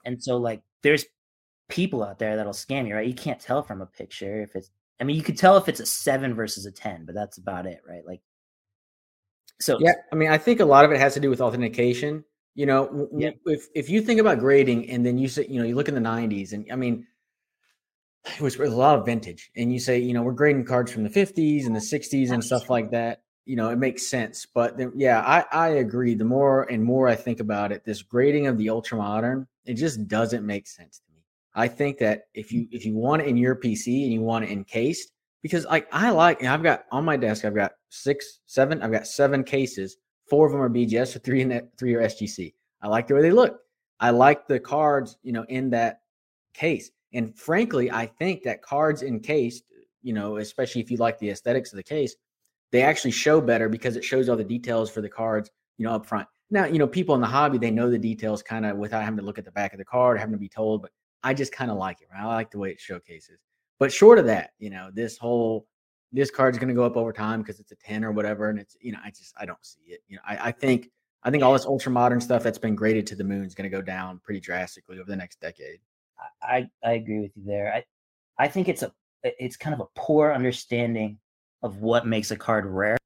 and 0.06 0.22
so 0.24 0.38
like 0.38 0.62
there's 0.84 1.06
people 1.70 2.04
out 2.04 2.20
there 2.20 2.36
that'll 2.38 2.54
scam 2.54 2.88
you, 2.88 2.96
right? 2.96 3.08
You 3.08 3.14
can't 3.16 3.40
tell 3.40 3.64
from 3.64 3.82
a 3.82 3.86
picture 3.88 4.42
if 4.42 4.56
it's. 4.56 4.72
I 5.00 5.04
mean, 5.04 5.18
you 5.18 5.24
could 5.24 5.38
tell 5.38 5.58
if 5.58 5.70
it's 5.70 5.82
a 5.82 5.86
seven 5.86 6.34
versus 6.36 6.66
a 6.66 6.72
ten, 6.72 7.06
but 7.06 7.16
that's 7.16 7.38
about 7.38 7.66
it, 7.68 7.82
right? 7.88 8.06
Like, 8.08 8.22
so 9.60 9.78
Yeah, 9.80 9.94
I 10.12 10.16
mean, 10.16 10.30
I 10.30 10.38
think 10.38 10.60
a 10.60 10.66
lot 10.66 10.86
of 10.86 10.92
it 10.92 11.00
has 11.00 11.14
to 11.16 11.20
do 11.20 11.30
with 11.30 11.42
authentication. 11.42 12.24
You 12.56 12.66
know, 12.66 13.10
Yeah. 13.18 13.32
if 13.46 13.68
if 13.76 13.90
you 13.90 14.02
think 14.02 14.20
about 14.20 14.40
grading 14.40 14.90
and 14.90 15.06
then 15.06 15.18
you 15.18 15.28
say, 15.28 15.46
you 15.50 15.60
know, 15.60 15.66
you 15.68 15.76
look 15.76 15.90
in 15.90 15.96
the 15.96 16.02
'90s, 16.02 16.54
and 16.54 16.66
I 16.72 16.76
mean, 16.76 17.06
it 18.28 18.42
was, 18.42 18.56
a 18.58 18.66
lot 18.66 18.98
of 18.98 19.06
vintage, 19.06 19.52
and 19.56 19.72
you 19.72 19.80
say, 19.80 20.00
you 20.00 20.14
know, 20.14 20.22
we're 20.22 20.34
grading 20.34 20.66
cards 20.66 20.92
from 20.92 21.04
the 21.04 21.10
'50s 21.10 21.66
and 21.66 21.76
the 21.76 21.80
'60s 21.80 22.32
and 22.32 22.44
stuff 22.44 22.70
like 22.70 22.92
that. 22.92 23.22
You 23.46 23.56
know, 23.56 23.70
it 23.70 23.78
makes 23.78 24.08
sense. 24.08 24.46
But 24.46 24.78
then, 24.78 24.92
yeah, 24.96 25.22
I 25.22 25.46
I 25.52 25.68
agree. 25.70 26.16
The 26.16 26.26
more 26.26 26.64
and 26.64 26.84
more 26.84 27.08
I 27.08 27.16
think 27.16 27.40
about 27.40 27.72
it, 27.72 27.86
this 27.86 28.02
grading 28.02 28.48
of 28.48 28.58
the 28.58 28.70
ultra 28.70 28.98
modern, 28.98 29.48
it 29.66 29.76
just 29.76 30.08
doesn't 30.08 30.46
make 30.46 30.68
sense 30.68 31.00
to 31.00 31.14
me. 31.14 31.22
I 31.54 31.68
think 31.68 32.00
that 32.00 32.24
if 32.34 32.52
you 32.52 32.68
if 32.72 32.86
you 32.86 32.96
want 32.96 33.22
it 33.22 33.28
in 33.28 33.38
your 33.38 33.56
PC 33.56 34.04
and 34.04 34.14
you 34.14 34.22
want 34.22 34.46
it 34.46 34.52
encased, 34.52 35.12
because 35.42 35.66
like 35.66 35.88
I 35.92 36.10
like, 36.10 36.44
I've 36.44 36.64
got 36.64 36.86
on 36.92 37.06
my 37.06 37.18
desk, 37.18 37.46
I've 37.46 37.56
got 37.56 37.74
six, 37.90 38.40
seven, 38.48 38.82
I've 38.82 38.92
got 38.92 39.08
seven 39.08 39.44
cases. 39.44 39.98
Four 40.28 40.48
of 40.48 40.52
them 40.52 40.62
are 40.62 40.70
BGS, 40.70 41.14
so 41.14 41.20
three 41.20 41.42
in 41.42 41.50
that 41.50 41.70
three 41.78 41.94
are 41.94 42.02
SGC. 42.02 42.54
I 42.82 42.88
like 42.88 43.08
the 43.08 43.14
way 43.14 43.22
they 43.22 43.32
look. 43.32 43.60
I 44.00 44.10
like 44.10 44.48
the 44.48 44.60
cards, 44.60 45.18
you 45.22 45.32
know, 45.32 45.46
in 45.48 45.70
that 45.70 46.02
case. 46.54 46.90
And 47.16 47.38
frankly, 47.38 47.92
I 47.92 48.06
think 48.06 48.44
that 48.44 48.62
cards 48.62 49.02
encased, 49.02 49.64
you 50.04 50.14
know, 50.14 50.38
especially 50.38 50.82
if 50.82 50.92
you 50.92 50.98
like 50.98 51.18
the 51.20 51.30
aesthetics 51.30 51.72
of 51.72 51.78
the 51.78 51.84
case, 51.84 52.16
they 52.72 52.84
actually 52.84 53.12
show 53.12 53.42
better 53.42 53.70
because 53.70 53.96
it 53.96 54.04
shows 54.04 54.30
all 54.30 54.36
the 54.36 54.44
details 54.44 54.92
for 54.92 55.02
the 55.02 55.10
cards, 55.10 55.50
you 55.78 55.86
know, 55.86 55.94
up 55.94 56.06
front. 56.06 56.28
Now, 56.52 56.66
you 56.66 56.78
know, 56.78 56.88
people 56.88 57.16
in 57.16 57.22
the 57.22 57.28
hobby, 57.28 57.58
they 57.58 57.72
know 57.72 57.90
the 57.90 57.98
details 57.98 58.44
kind 58.44 58.66
of 58.66 58.78
without 58.78 59.04
having 59.04 59.18
to 59.18 59.24
look 59.24 59.40
at 59.40 59.46
the 59.46 59.52
back 59.52 59.74
of 59.74 59.80
the 59.80 59.86
card, 59.86 60.20
having 60.20 60.34
to 60.34 60.40
be 60.40 60.50
told, 60.50 60.82
but 60.82 60.92
I 61.24 61.34
just 61.34 61.52
kind 61.52 61.72
of 61.72 61.78
like 61.78 62.02
it. 62.02 62.08
Right? 62.12 62.22
I 62.22 62.26
like 62.28 62.52
the 62.52 62.60
way 62.60 62.70
it 62.70 62.80
showcases. 62.80 63.40
But 63.80 63.92
short 63.92 64.20
of 64.20 64.26
that, 64.26 64.52
you 64.60 64.70
know, 64.70 64.90
this 64.94 65.18
whole 65.18 65.68
this 66.16 66.32
card's 66.32 66.58
going 66.58 66.70
to 66.70 66.74
go 66.74 66.84
up 66.84 66.96
over 66.96 67.12
time 67.12 67.42
because 67.42 67.60
it's 67.60 67.72
a 67.72 67.76
10 67.76 68.06
or 68.06 68.12
whatever. 68.12 68.50
And 68.50 68.58
it's, 68.58 68.78
you 68.80 68.94
know, 68.94 69.00
I 69.04 69.10
just, 69.10 69.34
I 69.38 69.46
don't 69.46 69.64
see 69.66 69.82
it. 69.88 70.00
You 70.08 70.16
know, 70.16 70.22
I, 70.26 70.48
I 70.48 70.52
think, 70.52 70.90
I 71.24 71.32
think 71.32 71.44
all 71.44 71.54
this 71.54 71.66
ultra 71.66 71.92
modern 71.92 72.22
stuff 72.22 72.42
that's 72.42 72.58
been 72.58 72.76
graded 72.76 73.06
to 73.08 73.16
the 73.16 73.24
moon 73.24 73.44
is 73.44 73.54
going 73.54 73.70
to 73.70 73.76
go 73.76 73.82
down 73.82 74.22
pretty 74.24 74.40
drastically 74.40 75.00
over 75.00 75.10
the 75.10 75.16
next 75.16 75.42
decade. 75.42 75.80
I 76.42 76.70
I 76.84 76.94
agree 76.94 77.20
with 77.22 77.32
you 77.36 77.44
there. 77.46 77.74
I 77.74 77.84
I 78.38 78.48
think 78.48 78.68
it's 78.70 78.84
a 78.84 78.92
it's 79.24 79.58
kind 79.58 79.74
of 79.74 79.80
a 79.80 79.88
poor 80.00 80.32
understanding 80.34 81.20
of 81.64 81.78
what 81.78 82.06
makes 82.06 82.32
a 82.32 82.36
card 82.36 82.66
rare. 82.66 82.98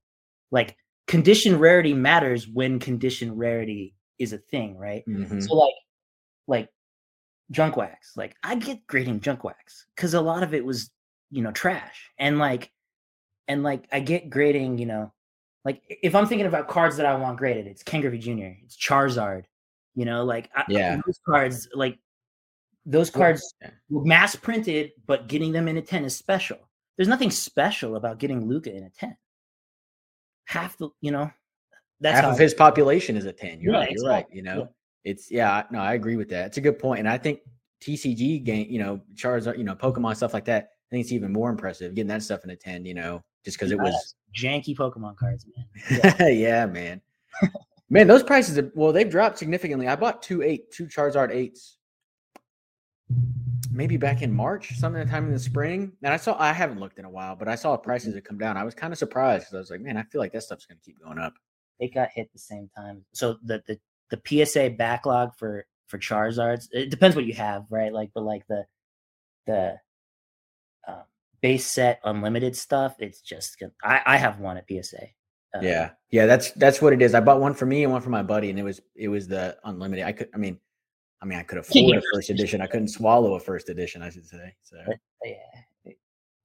Like 0.51 0.75
condition 1.07 1.57
rarity 1.59 1.93
matters 1.93 2.47
when 2.47 2.79
condition 2.79 3.35
rarity 3.35 3.95
is 4.17 4.33
a 4.33 4.37
thing, 4.37 4.77
right? 4.77 5.03
Mhm. 5.07 5.41
So 5.41 5.55
like 5.55 5.73
like 6.47 6.69
junk 7.51 7.77
wax. 7.77 8.17
Like 8.17 8.35
I 8.43 8.55
get 8.55 8.85
grading 8.87 9.21
junk 9.21 9.43
wax 9.43 9.85
because 9.95 10.13
a 10.13 10.21
lot 10.21 10.43
of 10.43 10.53
it 10.53 10.65
was, 10.65 10.91
you 11.31 11.41
know, 11.41 11.51
trash. 11.51 12.09
And 12.17 12.37
like 12.39 12.71
and 13.47 13.63
like 13.63 13.87
I 13.91 13.99
get 14.01 14.29
grading, 14.29 14.77
you 14.77 14.85
know, 14.85 15.13
like 15.65 15.81
if 15.89 16.15
I'm 16.15 16.27
thinking 16.27 16.47
about 16.47 16.67
cards 16.67 16.97
that 16.97 17.05
I 17.05 17.15
want 17.15 17.37
graded, 17.37 17.67
it's 17.67 17.83
Ken 17.83 18.01
Griffey 18.01 18.19
Jr., 18.19 18.53
it's 18.63 18.77
Charizard, 18.77 19.45
you 19.95 20.05
know, 20.05 20.23
like 20.25 20.49
I, 20.55 20.63
Yeah. 20.69 20.99
those 21.05 21.19
cards, 21.25 21.67
like 21.73 21.97
those 22.89 23.09
cards 23.09 23.53
yeah. 23.61 23.69
were 23.89 24.03
mass 24.03 24.35
printed, 24.35 24.91
but 25.05 25.27
getting 25.27 25.51
them 25.51 25.67
in 25.67 25.77
a 25.77 25.81
10 25.81 26.05
is 26.05 26.15
special. 26.15 26.57
There's 26.97 27.07
nothing 27.07 27.31
special 27.31 27.95
about 27.95 28.19
getting 28.19 28.47
Luka 28.47 28.75
in 28.75 28.83
a 28.83 28.89
10. 28.89 29.15
Half 30.45 30.77
the, 30.79 30.89
you 31.01 31.11
know, 31.11 31.29
that's 32.01 32.19
half 32.19 32.33
of 32.33 32.39
his 32.39 32.53
population 32.53 33.15
is 33.15 33.25
a 33.25 33.31
10. 33.31 33.61
You're 33.61 33.73
Yeah, 33.73 33.79
right. 33.79 33.91
You're 33.91 34.09
right. 34.09 34.25
You 34.31 34.41
know, 34.41 34.57
Yeah. 34.57 35.11
it's, 35.11 35.31
yeah, 35.31 35.51
I- 35.53 35.65
no, 35.71 35.79
I 35.79 35.93
agree 35.93 36.15
with 36.15 36.29
that. 36.29 36.47
It's 36.47 36.57
a 36.57 36.61
good 36.61 36.79
point. 36.79 36.99
And 36.99 37.07
I 37.07 37.17
think 37.17 37.41
TCG 37.81 38.43
game, 38.43 38.67
you 38.69 38.79
know, 38.79 39.01
Charizard, 39.13 39.57
you 39.57 39.63
know, 39.63 39.75
Pokemon, 39.75 40.15
stuff 40.15 40.33
like 40.33 40.45
that. 40.45 40.63
I 40.63 40.89
think 40.89 41.03
it's 41.03 41.13
even 41.13 41.31
more 41.31 41.49
impressive 41.51 41.93
getting 41.93 42.07
that 42.07 42.23
stuff 42.23 42.43
in 42.43 42.49
a 42.49 42.55
10, 42.55 42.85
you 42.85 42.95
know, 42.95 43.23
just 43.45 43.57
because 43.57 43.71
it 43.71 43.77
was, 43.77 44.15
janky 44.37 44.75
Pokemon 44.75 45.15
cards, 45.15 45.45
man. 45.55 46.15
yeah, 46.35 46.65
man. 46.65 47.01
man, 47.89 48.07
those 48.07 48.23
prices 48.23 48.57
are 48.57 48.71
well, 48.75 48.91
they've 48.91 49.09
dropped 49.09 49.37
significantly. 49.37 49.87
I 49.87 49.95
bought 49.95 50.21
two 50.21 50.41
eight, 50.41 50.71
two 50.71 50.87
Charizard 50.87 51.31
eights, 51.31 51.77
maybe 53.71 53.97
back 53.97 54.21
in 54.21 54.33
March, 54.33 54.75
sometime 54.77 55.27
in 55.27 55.33
the 55.33 55.39
spring. 55.39 55.91
And 56.03 56.13
I 56.13 56.17
saw 56.17 56.35
I 56.39 56.53
haven't 56.53 56.79
looked 56.79 56.99
in 56.99 57.05
a 57.05 57.09
while, 57.09 57.35
but 57.35 57.47
I 57.47 57.55
saw 57.55 57.75
prices 57.77 58.15
had 58.15 58.25
come 58.25 58.37
down. 58.37 58.57
I 58.57 58.63
was 58.63 58.75
kind 58.75 58.91
of 58.91 58.99
surprised 58.99 59.45
because 59.45 59.55
I 59.55 59.59
was 59.59 59.71
like, 59.71 59.81
man, 59.81 59.97
I 59.97 60.03
feel 60.03 60.21
like 60.21 60.33
that 60.33 60.43
stuff's 60.43 60.65
gonna 60.65 60.79
keep 60.83 61.01
going 61.03 61.19
up. 61.19 61.33
It 61.79 61.93
got 61.93 62.09
hit 62.13 62.31
the 62.33 62.39
same 62.39 62.69
time. 62.75 63.05
So 63.13 63.37
the 63.43 63.63
the 63.67 63.79
the 64.09 64.45
PSA 64.45 64.71
backlog 64.71 65.35
for 65.37 65.65
for 65.87 65.97
Charizards, 65.97 66.67
it 66.71 66.89
depends 66.89 67.15
what 67.15 67.25
you 67.25 67.33
have, 67.33 67.65
right? 67.69 67.93
Like, 67.93 68.11
but 68.13 68.23
like 68.23 68.45
the 68.47 68.65
the 69.47 69.77
um, 70.87 71.03
base 71.41 71.65
set 71.65 71.99
unlimited 72.03 72.55
stuff, 72.55 72.95
it's 72.99 73.21
just 73.21 73.59
gonna, 73.59 73.71
I 73.83 74.01
I 74.05 74.17
have 74.17 74.39
one 74.39 74.57
at 74.57 74.65
PSA. 74.67 75.03
Uh, 75.55 75.61
Yeah, 75.61 75.89
yeah, 76.11 76.25
that's 76.25 76.51
that's 76.51 76.81
what 76.81 76.93
it 76.93 77.01
is. 77.01 77.15
I 77.15 77.21
bought 77.21 77.41
one 77.41 77.53
for 77.53 77.65
me 77.65 77.83
and 77.83 77.91
one 77.91 78.01
for 78.01 78.11
my 78.11 78.23
buddy, 78.23 78.49
and 78.49 78.59
it 78.59 78.63
was 78.63 78.81
it 78.95 79.07
was 79.07 79.27
the 79.27 79.57
unlimited. 79.63 80.05
I 80.05 80.11
could, 80.11 80.29
I 80.33 80.37
mean, 80.37 80.59
I 81.21 81.25
mean, 81.25 81.37
I 81.37 81.43
could 81.43 81.57
afford 81.57 81.97
a 81.97 82.01
first 82.13 82.29
edition. 82.29 82.61
I 82.61 82.67
couldn't 82.67 82.87
swallow 82.87 83.33
a 83.35 83.39
first 83.39 83.69
edition, 83.69 84.01
I 84.01 84.09
should 84.09 84.25
say. 84.25 84.55
So, 84.63 84.77
yeah. 85.23 85.33
yeah. 85.85 85.93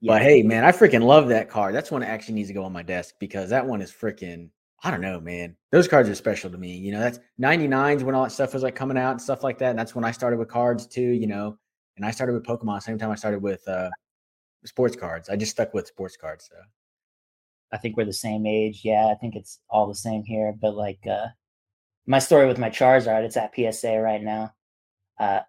But 0.03 0.23
hey, 0.23 0.43
man, 0.43 0.65
I 0.65 0.73
freaking 0.73 1.05
love 1.05 1.29
that 1.29 1.49
card. 1.49 1.75
That's 1.75 1.91
one 1.91 2.01
that 2.01 2.11
actually 2.11 2.35
needs 2.35 2.49
to 2.49 2.55
go 2.55 2.65
on 2.65 2.73
my 2.73 2.83
desk 2.83 3.15
because 3.21 3.51
that 3.51 3.67
one 3.67 3.81
is 3.81 3.93
freaking. 3.93 4.51
I 4.83 4.91
don't 4.91 5.01
know, 5.01 5.19
man. 5.19 5.57
Those 5.71 5.89
cards 5.89 6.11
are 6.11 6.15
special 6.15 6.51
to 6.51 6.59
me. 6.59 6.77
You 6.77 6.93
know, 6.93 7.01
that's 7.01 7.19
99s 7.41 8.03
when 8.03 8.15
all 8.15 8.25
that 8.25 8.33
stuff 8.33 8.53
was 8.53 8.63
like 8.63 8.75
coming 8.75 8.99
out 8.99 9.13
and 9.13 9.23
stuff 9.23 9.43
like 9.43 9.59
that. 9.59 9.71
And 9.71 9.79
that's 9.79 9.95
when 9.95 10.05
I 10.05 10.11
started 10.11 10.39
with 10.39 10.49
cards 10.49 10.87
too, 10.87 11.01
you 11.01 11.27
know. 11.27 11.57
And 11.97 12.05
I 12.05 12.11
started 12.11 12.35
with 12.35 12.45
Pokemon 12.45 12.83
same 12.83 12.99
time 12.99 13.11
I 13.11 13.15
started 13.15 13.41
with 13.41 13.67
uh 13.67 13.89
sports 14.67 14.97
cards. 14.97 15.31
I 15.31 15.37
just 15.37 15.53
stuck 15.53 15.73
with 15.73 15.87
sports 15.87 16.17
cards. 16.17 16.51
So 16.51 16.57
I 17.73 17.79
think 17.79 17.97
we're 17.97 18.05
the 18.05 18.13
same 18.13 18.45
age. 18.47 18.83
Yeah, 18.85 19.07
I 19.11 19.15
think 19.15 19.37
it's 19.37 19.61
all 19.71 19.87
the 19.87 19.95
same 19.95 20.23
here. 20.25 20.53
But 20.61 20.75
like 20.75 21.01
uh 21.11 21.29
my 22.07 22.19
story 22.19 22.47
with 22.47 22.59
my 22.59 22.69
Charizard, 22.69 23.25
it's 23.25 23.39
at 23.39 23.55
PSA 23.55 23.99
right 24.01 24.23
now. 24.23 24.53
Uh 25.19 25.41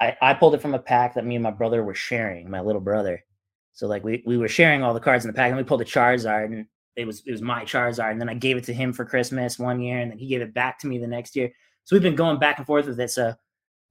I, 0.00 0.16
I 0.20 0.34
pulled 0.34 0.54
it 0.54 0.60
from 0.62 0.74
a 0.74 0.78
pack 0.78 1.14
that 1.14 1.24
me 1.24 1.36
and 1.36 1.42
my 1.42 1.50
brother 1.50 1.82
were 1.82 1.94
sharing, 1.94 2.50
my 2.50 2.60
little 2.60 2.80
brother. 2.80 3.24
So 3.72 3.86
like 3.86 4.04
we, 4.04 4.22
we 4.26 4.36
were 4.36 4.48
sharing 4.48 4.82
all 4.82 4.94
the 4.94 5.00
cards 5.00 5.24
in 5.24 5.30
the 5.30 5.36
pack 5.36 5.48
and 5.48 5.56
we 5.56 5.62
pulled 5.62 5.80
a 5.80 5.84
Charizard 5.84 6.46
and 6.46 6.66
it 6.96 7.06
was 7.06 7.22
it 7.26 7.32
was 7.32 7.42
my 7.42 7.64
Charizard. 7.64 8.12
And 8.12 8.20
then 8.20 8.28
I 8.28 8.34
gave 8.34 8.56
it 8.56 8.64
to 8.64 8.74
him 8.74 8.92
for 8.92 9.04
Christmas 9.04 9.58
one 9.58 9.80
year 9.80 10.00
and 10.00 10.10
then 10.10 10.18
he 10.18 10.26
gave 10.26 10.42
it 10.42 10.54
back 10.54 10.78
to 10.80 10.86
me 10.86 10.98
the 10.98 11.06
next 11.06 11.34
year. 11.36 11.50
So 11.84 11.94
we've 11.94 12.02
been 12.02 12.14
going 12.14 12.38
back 12.38 12.58
and 12.58 12.66
forth 12.66 12.86
with 12.86 13.00
it. 13.00 13.10
So 13.10 13.34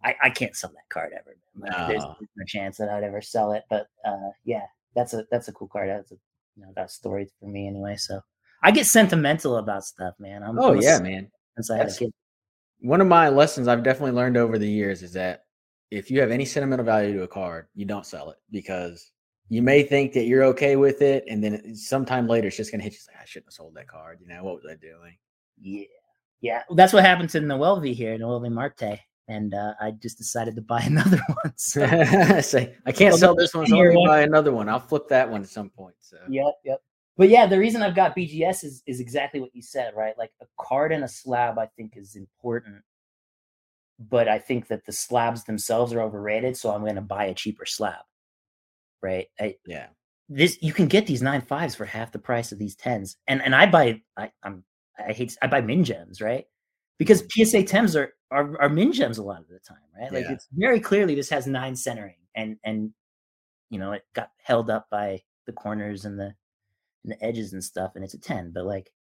I, 0.04 0.16
I 0.24 0.30
can't 0.30 0.56
sell 0.56 0.72
that 0.72 0.90
card 0.90 1.14
ever. 1.14 1.38
No. 1.56 1.88
There's 1.88 2.04
no 2.04 2.46
chance 2.48 2.78
that 2.78 2.90
I'd 2.90 3.04
ever 3.04 3.22
sell 3.22 3.52
it. 3.54 3.64
But 3.70 3.88
uh, 4.06 4.30
yeah, 4.44 4.66
that's 4.96 5.14
a 5.14 5.26
that's 5.32 5.48
a 5.48 5.54
cool 5.54 5.68
card. 5.68 5.90
That's 5.90 6.12
a 6.12 6.16
you 6.56 6.64
know 6.64 6.74
that 6.76 6.92
story 6.92 7.30
for 7.40 7.48
me 7.48 7.68
anyway. 7.68 7.96
So 7.98 8.22
I 8.62 8.72
get 8.72 8.86
sentimental 8.86 9.58
about 9.58 9.86
stuff, 9.86 10.16
man. 10.20 10.44
I'm, 10.44 10.60
oh 10.60 10.74
I'm 10.74 10.82
yeah, 10.82 11.00
man. 11.00 11.30
Since 11.56 11.72
I 11.72 11.78
had 11.78 11.90
a 11.90 11.94
kid. 11.94 12.14
One 12.84 13.02
of 13.02 13.08
my 13.08 13.30
lessons 13.30 13.68
I've 13.68 13.84
definitely 13.84 14.12
learned 14.12 14.38
over 14.38 14.58
the 14.58 14.70
years 14.70 15.04
is 15.04 15.14
that 15.14 15.46
if 15.90 16.12
you 16.12 16.20
have 16.20 16.32
any 16.32 16.44
sentimental 16.44 16.86
value 16.86 17.14
to 17.14 17.24
a 17.24 17.28
card, 17.28 17.68
you 17.76 17.86
don't 17.86 18.06
sell 18.06 18.30
it 18.32 18.38
because 18.52 19.12
you 19.48 19.62
may 19.62 19.84
think 19.84 20.12
that 20.14 20.26
you're 20.26 20.44
okay 20.44 20.76
with 20.76 21.02
it, 21.02 21.24
and 21.30 21.44
then 21.44 21.76
sometime 21.76 22.28
later 22.28 22.48
it's 22.48 22.58
just 22.58 22.72
gonna 22.72 22.84
hit 22.84 22.94
you. 22.94 23.00
Like, 23.08 23.22
I 23.22 23.26
shouldn't 23.26 23.48
have 23.48 23.54
sold 23.54 23.76
that 23.76 23.88
card. 23.88 24.20
You 24.22 24.28
know 24.28 24.44
what 24.44 24.56
was 24.56 24.66
I 24.70 24.76
doing? 24.76 25.16
Yeah, 25.62 25.86
yeah. 26.42 26.64
Well, 26.68 26.76
that's 26.76 26.92
what 26.92 27.06
happened 27.06 27.30
to 27.32 27.40
Noelvi 27.40 27.94
here, 27.94 28.18
Noelvi 28.18 28.52
Marte, 28.52 29.00
and 29.28 29.54
uh, 29.54 29.76
I 29.80 29.92
just 29.92 30.18
decided 30.18 30.56
to 30.56 30.62
buy 30.62 30.82
another 30.86 31.22
one. 31.28 31.54
So. 31.56 31.86
Say 32.42 32.76
I 32.86 32.92
can't 32.92 33.16
sell 33.16 33.36
this 33.36 33.54
one, 33.54 33.68
so 33.68 33.76
me 33.78 34.06
buy 34.06 34.22
another 34.24 34.52
one. 34.52 34.68
I'll 34.68 34.80
flip 34.80 35.08
that 35.10 35.30
one 35.30 35.42
at 35.42 35.50
some 35.50 35.70
point. 35.70 35.96
So 36.00 36.18
yep, 36.30 36.54
yep. 36.66 36.82
But 37.16 37.30
yeah, 37.30 37.46
the 37.46 37.60
reason 37.60 37.84
I've 37.84 37.96
got 37.96 38.16
BGS 38.16 38.64
is 38.64 38.84
is 38.88 39.00
exactly 39.00 39.40
what 39.40 39.56
you 39.56 39.62
said, 39.62 39.94
right? 39.96 40.18
Like 40.18 40.32
a 40.42 40.46
card 40.60 40.92
and 40.92 41.04
a 41.04 41.08
slab, 41.08 41.60
I 41.60 41.68
think 41.78 41.94
is 41.96 42.16
important 42.16 42.84
but 44.00 44.28
I 44.28 44.40
think 44.40 44.68
that 44.68 44.86
the 44.86 44.92
slabs 44.92 45.44
themselves 45.44 45.94
are 45.94 46.02
overrated. 46.02 46.58
So 46.58 46.72
I'm 46.72 46.82
going 46.82 46.96
to 46.96 47.02
buy 47.02 47.26
a 47.26 47.34
cheaper 47.34 47.66
slab. 47.66 48.02
Right. 49.02 49.28
I, 49.40 49.56
yeah. 49.66 49.88
This 50.30 50.58
you 50.62 50.74
can 50.74 50.88
get 50.88 51.06
these 51.06 51.22
nine 51.22 51.42
fives 51.42 51.76
for 51.76 51.86
half 51.86 52.12
the 52.12 52.20
price 52.20 52.52
of 52.52 52.58
these 52.58 52.76
tens, 52.78 53.18
and 53.28 53.42
and 53.42 53.54
I 53.54 53.66
buy 53.66 54.02
I, 54.18 54.32
I'm 54.42 54.64
I 54.98 55.12
hate 55.12 55.38
I 55.42 55.48
buy 55.48 55.60
min 55.60 55.84
gems 55.84 56.22
right 56.22 56.46
because 56.98 57.24
mm. 57.24 57.46
PSA 57.46 57.64
tens 57.64 57.94
are, 57.98 58.14
are 58.32 58.60
are 58.62 58.70
min 58.70 58.94
gems 58.94 59.18
a 59.18 59.24
lot 59.24 59.42
of 59.42 59.50
the 59.50 59.60
time 59.68 59.78
right 60.00 60.14
like 60.14 60.24
yeah. 60.24 60.32
it's 60.32 60.48
very 60.54 60.80
clearly 60.80 61.14
this 61.14 61.30
has 61.30 61.46
nine 61.46 61.76
centering 61.76 62.16
and 62.36 62.56
and 62.64 62.92
you 63.70 63.80
know 63.80 63.92
it 63.92 64.04
got 64.16 64.30
held 64.42 64.70
up 64.70 64.88
by 64.90 65.22
the 65.46 65.52
corners 65.52 66.06
and 66.06 66.18
the 66.18 66.34
and 67.04 67.14
the 67.14 67.24
edges 67.24 67.54
and 67.54 67.64
stuff 67.64 67.92
and 67.96 68.04
it's 68.04 68.14
a 68.14 68.20
ten 68.20 68.52
but 68.52 68.66
like 68.66 68.92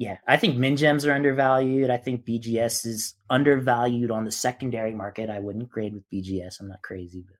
yeah, 0.00 0.16
I 0.26 0.38
think 0.38 0.56
min 0.56 0.78
gems 0.78 1.04
are 1.04 1.12
undervalued. 1.12 1.90
I 1.90 1.98
think 1.98 2.24
BGS 2.24 2.86
is 2.86 3.16
undervalued 3.28 4.10
on 4.10 4.24
the 4.24 4.30
secondary 4.30 4.94
market. 4.94 5.28
I 5.28 5.40
wouldn't 5.40 5.68
grade 5.68 5.92
with 5.92 6.08
BGS. 6.10 6.58
I'm 6.58 6.68
not 6.68 6.80
crazy, 6.80 7.22
but 7.28 7.36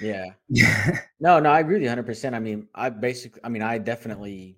like, 0.00 0.34
yeah, 0.48 1.00
no, 1.20 1.38
no, 1.38 1.50
I 1.50 1.60
agree 1.60 1.74
with 1.74 1.82
you 1.82 1.88
100. 1.88 2.06
percent 2.06 2.34
I 2.34 2.38
mean, 2.38 2.66
I 2.74 2.88
basically, 2.88 3.42
I 3.44 3.50
mean, 3.50 3.60
I 3.60 3.76
definitely, 3.76 4.56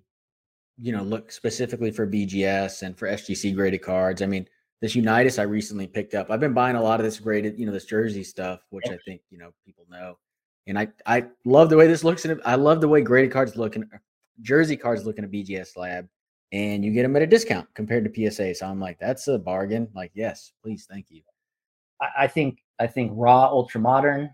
you 0.77 0.93
know, 0.93 1.03
look 1.03 1.29
specifically 1.29 1.91
for 1.91 2.07
BGS 2.07 2.83
and 2.83 2.97
for 2.97 3.09
SGC 3.09 3.53
graded 3.53 3.81
cards. 3.81 4.21
I 4.21 4.27
mean, 4.27 4.47
this 4.79 4.95
Unitas 4.95 5.37
I 5.37 5.43
recently 5.43 5.87
picked 5.87 6.13
up. 6.13 6.31
I've 6.31 6.39
been 6.39 6.53
buying 6.53 6.77
a 6.77 6.81
lot 6.81 7.01
of 7.01 7.05
this 7.05 7.19
graded, 7.19 7.59
you 7.59 7.65
know, 7.65 7.73
this 7.73 7.83
jersey 7.83 8.23
stuff, 8.23 8.61
which 8.69 8.87
I 8.87 8.97
think 9.05 9.19
you 9.29 9.37
know 9.37 9.51
people 9.65 9.85
know, 9.89 10.17
and 10.67 10.79
I 10.79 10.87
I 11.05 11.25
love 11.43 11.69
the 11.69 11.75
way 11.75 11.87
this 11.87 12.05
looks. 12.05 12.23
And 12.23 12.41
I 12.45 12.55
love 12.55 12.79
the 12.79 12.87
way 12.87 13.01
graded 13.01 13.33
cards 13.33 13.57
look 13.57 13.75
and 13.75 13.89
jersey 14.41 14.77
cards 14.77 15.05
look 15.05 15.17
in 15.17 15.23
a 15.23 15.27
BGS 15.27 15.77
lab 15.77 16.07
and 16.51 16.85
you 16.85 16.91
get 16.91 17.03
them 17.03 17.15
at 17.15 17.21
a 17.21 17.27
discount 17.27 17.67
compared 17.73 18.05
to 18.05 18.31
PSA. 18.31 18.55
So 18.55 18.67
I'm 18.67 18.79
like, 18.79 18.99
that's 18.99 19.27
a 19.27 19.37
bargain. 19.37 19.87
Like, 19.93 20.11
yes, 20.13 20.51
please, 20.61 20.87
thank 20.89 21.07
you. 21.09 21.21
I 22.17 22.27
think 22.27 22.61
I 22.77 22.87
think 22.87 23.11
raw 23.15 23.45
ultra 23.45 23.79
modern 23.79 24.29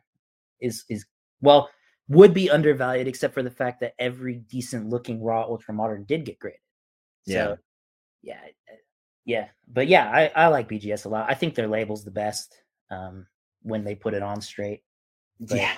is 0.60 0.84
is 0.90 1.06
well 1.42 1.70
would 2.10 2.34
be 2.34 2.50
undervalued 2.50 3.08
except 3.08 3.36
for 3.36 3.44
the 3.44 3.52
fact 3.52 3.80
that 3.82 3.94
every 4.00 4.38
decent 4.50 4.90
looking 4.90 5.22
raw 5.22 5.44
ultra 5.44 5.74
modern 5.74 6.04
did 6.06 6.26
get 6.26 6.40
graded. 6.40 6.60
So, 7.28 7.58
yeah, 8.24 8.36
yeah, 8.44 8.76
yeah. 9.26 9.48
But 9.72 9.88
yeah, 9.88 10.10
I, 10.10 10.32
I 10.36 10.48
like 10.48 10.68
BGS 10.68 11.06
a 11.06 11.10
lot. 11.10 11.30
I 11.30 11.36
think 11.36 11.54
their 11.54 11.68
label's 11.68 12.04
the 12.04 12.12
best 12.12 12.56
um, 12.90 13.28
when 13.62 13.84
they 13.84 13.94
put 13.94 14.16
it 14.16 14.24
on 14.24 14.42
straight. 14.42 14.82
But, 15.40 15.58
yeah 15.58 15.74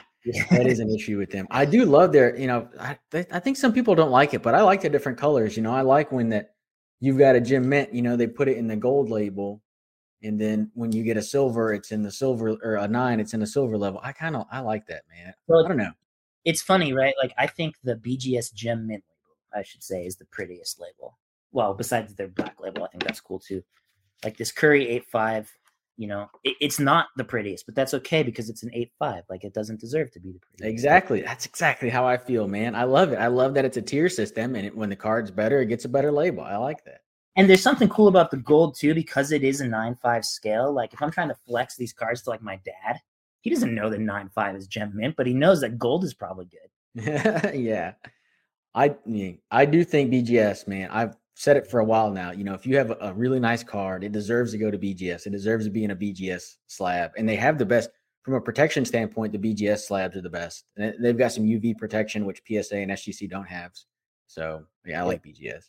that 0.51 0.67
is 0.67 0.79
an 0.79 0.89
issue 0.89 1.17
with 1.17 1.31
them. 1.31 1.47
I 1.51 1.65
do 1.65 1.85
love 1.85 2.13
their, 2.13 2.37
you 2.37 2.47
know, 2.47 2.69
I, 2.79 2.97
I 3.13 3.39
think 3.39 3.57
some 3.57 3.73
people 3.73 3.95
don't 3.95 4.11
like 4.11 4.33
it, 4.33 4.41
but 4.41 4.55
I 4.55 4.61
like 4.61 4.81
the 4.81 4.89
different 4.89 5.17
colors. 5.17 5.57
You 5.57 5.63
know, 5.63 5.73
I 5.73 5.81
like 5.81 6.11
when 6.11 6.29
that 6.29 6.55
you've 6.99 7.17
got 7.17 7.35
a 7.35 7.41
gem 7.41 7.67
mint, 7.67 7.93
you 7.93 8.01
know, 8.01 8.15
they 8.15 8.27
put 8.27 8.47
it 8.47 8.57
in 8.57 8.67
the 8.67 8.75
gold 8.75 9.09
label. 9.09 9.61
And 10.23 10.39
then 10.39 10.71
when 10.73 10.93
you 10.93 11.03
get 11.03 11.17
a 11.17 11.21
silver, 11.21 11.73
it's 11.73 11.91
in 11.91 12.01
the 12.01 12.11
silver 12.11 12.57
or 12.63 12.75
a 12.75 12.87
nine, 12.87 13.19
it's 13.19 13.33
in 13.33 13.41
the 13.41 13.47
silver 13.47 13.77
level. 13.77 13.99
I 14.01 14.13
kind 14.13 14.37
of 14.37 14.45
I 14.49 14.61
like 14.61 14.87
that, 14.87 15.03
man. 15.13 15.33
Well, 15.47 15.65
I 15.65 15.67
don't 15.67 15.77
know. 15.77 15.91
It's 16.45 16.61
funny, 16.61 16.93
right? 16.93 17.13
Like 17.21 17.33
I 17.37 17.47
think 17.47 17.75
the 17.83 17.95
BGS 17.95 18.53
gem 18.53 18.87
mint 18.87 19.03
label, 19.09 19.35
I 19.53 19.63
should 19.63 19.83
say, 19.83 20.05
is 20.05 20.15
the 20.15 20.25
prettiest 20.25 20.79
label. 20.79 21.17
Well, 21.51 21.73
besides 21.73 22.15
their 22.15 22.29
black 22.29 22.61
label, 22.61 22.85
I 22.85 22.87
think 22.87 23.03
that's 23.03 23.19
cool 23.19 23.39
too. 23.39 23.63
Like 24.23 24.37
this 24.37 24.53
Curry 24.53 25.03
8.5 25.13 25.47
you 25.97 26.07
know 26.07 26.27
it, 26.43 26.55
it's 26.59 26.79
not 26.79 27.07
the 27.17 27.23
prettiest 27.23 27.65
but 27.65 27.75
that's 27.75 27.93
okay 27.93 28.23
because 28.23 28.49
it's 28.49 28.63
an 28.63 28.71
8-5 29.01 29.23
like 29.29 29.43
it 29.43 29.53
doesn't 29.53 29.79
deserve 29.79 30.11
to 30.11 30.19
be 30.19 30.31
the 30.31 30.39
prettiest. 30.39 30.69
Exactly 30.69 31.21
that's 31.21 31.45
exactly 31.45 31.89
how 31.89 32.05
i 32.05 32.17
feel 32.17 32.47
man 32.47 32.75
i 32.75 32.83
love 32.83 33.11
it 33.11 33.17
i 33.17 33.27
love 33.27 33.53
that 33.53 33.65
it's 33.65 33.77
a 33.77 33.81
tier 33.81 34.09
system 34.09 34.55
and 34.55 34.67
it, 34.67 34.75
when 34.75 34.89
the 34.89 34.95
card's 34.95 35.31
better 35.31 35.61
it 35.61 35.67
gets 35.67 35.85
a 35.85 35.89
better 35.89 36.11
label 36.11 36.43
i 36.43 36.55
like 36.55 36.83
that. 36.85 37.01
And 37.35 37.49
there's 37.49 37.63
something 37.63 37.89
cool 37.89 38.09
about 38.09 38.29
the 38.29 38.37
gold 38.37 38.75
too 38.77 38.93
because 38.93 39.31
it 39.31 39.43
is 39.43 39.61
a 39.61 39.65
9-5 39.65 40.25
scale 40.25 40.71
like 40.71 40.93
if 40.93 41.01
i'm 41.01 41.11
trying 41.11 41.29
to 41.29 41.35
flex 41.35 41.75
these 41.75 41.93
cards 41.93 42.21
to 42.23 42.29
like 42.29 42.41
my 42.41 42.59
dad 42.65 42.99
he 43.41 43.49
doesn't 43.49 43.75
know 43.75 43.89
that 43.89 43.99
9-5 43.99 44.57
is 44.57 44.67
gem 44.67 44.91
mint 44.95 45.15
but 45.15 45.27
he 45.27 45.33
knows 45.33 45.61
that 45.61 45.77
gold 45.77 46.03
is 46.03 46.13
probably 46.13 46.45
good. 46.45 47.53
Yeah 47.55 47.93
i 48.75 48.95
i 49.51 49.65
do 49.65 49.83
think 49.83 50.11
bgs 50.11 50.67
man 50.67 50.89
i've 50.91 51.15
said 51.35 51.57
it 51.57 51.67
for 51.67 51.79
a 51.79 51.85
while 51.85 52.11
now. 52.11 52.31
You 52.31 52.43
know, 52.43 52.53
if 52.53 52.65
you 52.65 52.77
have 52.77 52.95
a 53.01 53.13
really 53.13 53.39
nice 53.39 53.63
card, 53.63 54.03
it 54.03 54.11
deserves 54.11 54.51
to 54.51 54.57
go 54.57 54.69
to 54.69 54.77
BGS. 54.77 55.25
It 55.25 55.31
deserves 55.31 55.65
to 55.65 55.71
be 55.71 55.83
in 55.83 55.91
a 55.91 55.95
BGS 55.95 56.57
slab, 56.67 57.11
and 57.17 57.27
they 57.27 57.35
have 57.35 57.57
the 57.57 57.65
best 57.65 57.89
from 58.23 58.35
a 58.35 58.41
protection 58.41 58.85
standpoint. 58.85 59.33
The 59.33 59.39
BGS 59.53 59.81
slabs 59.81 60.15
are 60.15 60.21
the 60.21 60.29
best, 60.29 60.65
and 60.77 60.93
they've 60.99 61.17
got 61.17 61.31
some 61.31 61.43
UV 61.43 61.77
protection, 61.77 62.25
which 62.25 62.41
PSA 62.47 62.77
and 62.77 62.91
SGC 62.91 63.29
don't 63.29 63.47
have. 63.47 63.71
So 64.27 64.63
yeah, 64.85 65.01
I 65.01 65.05
like 65.05 65.23
BGS. 65.23 65.65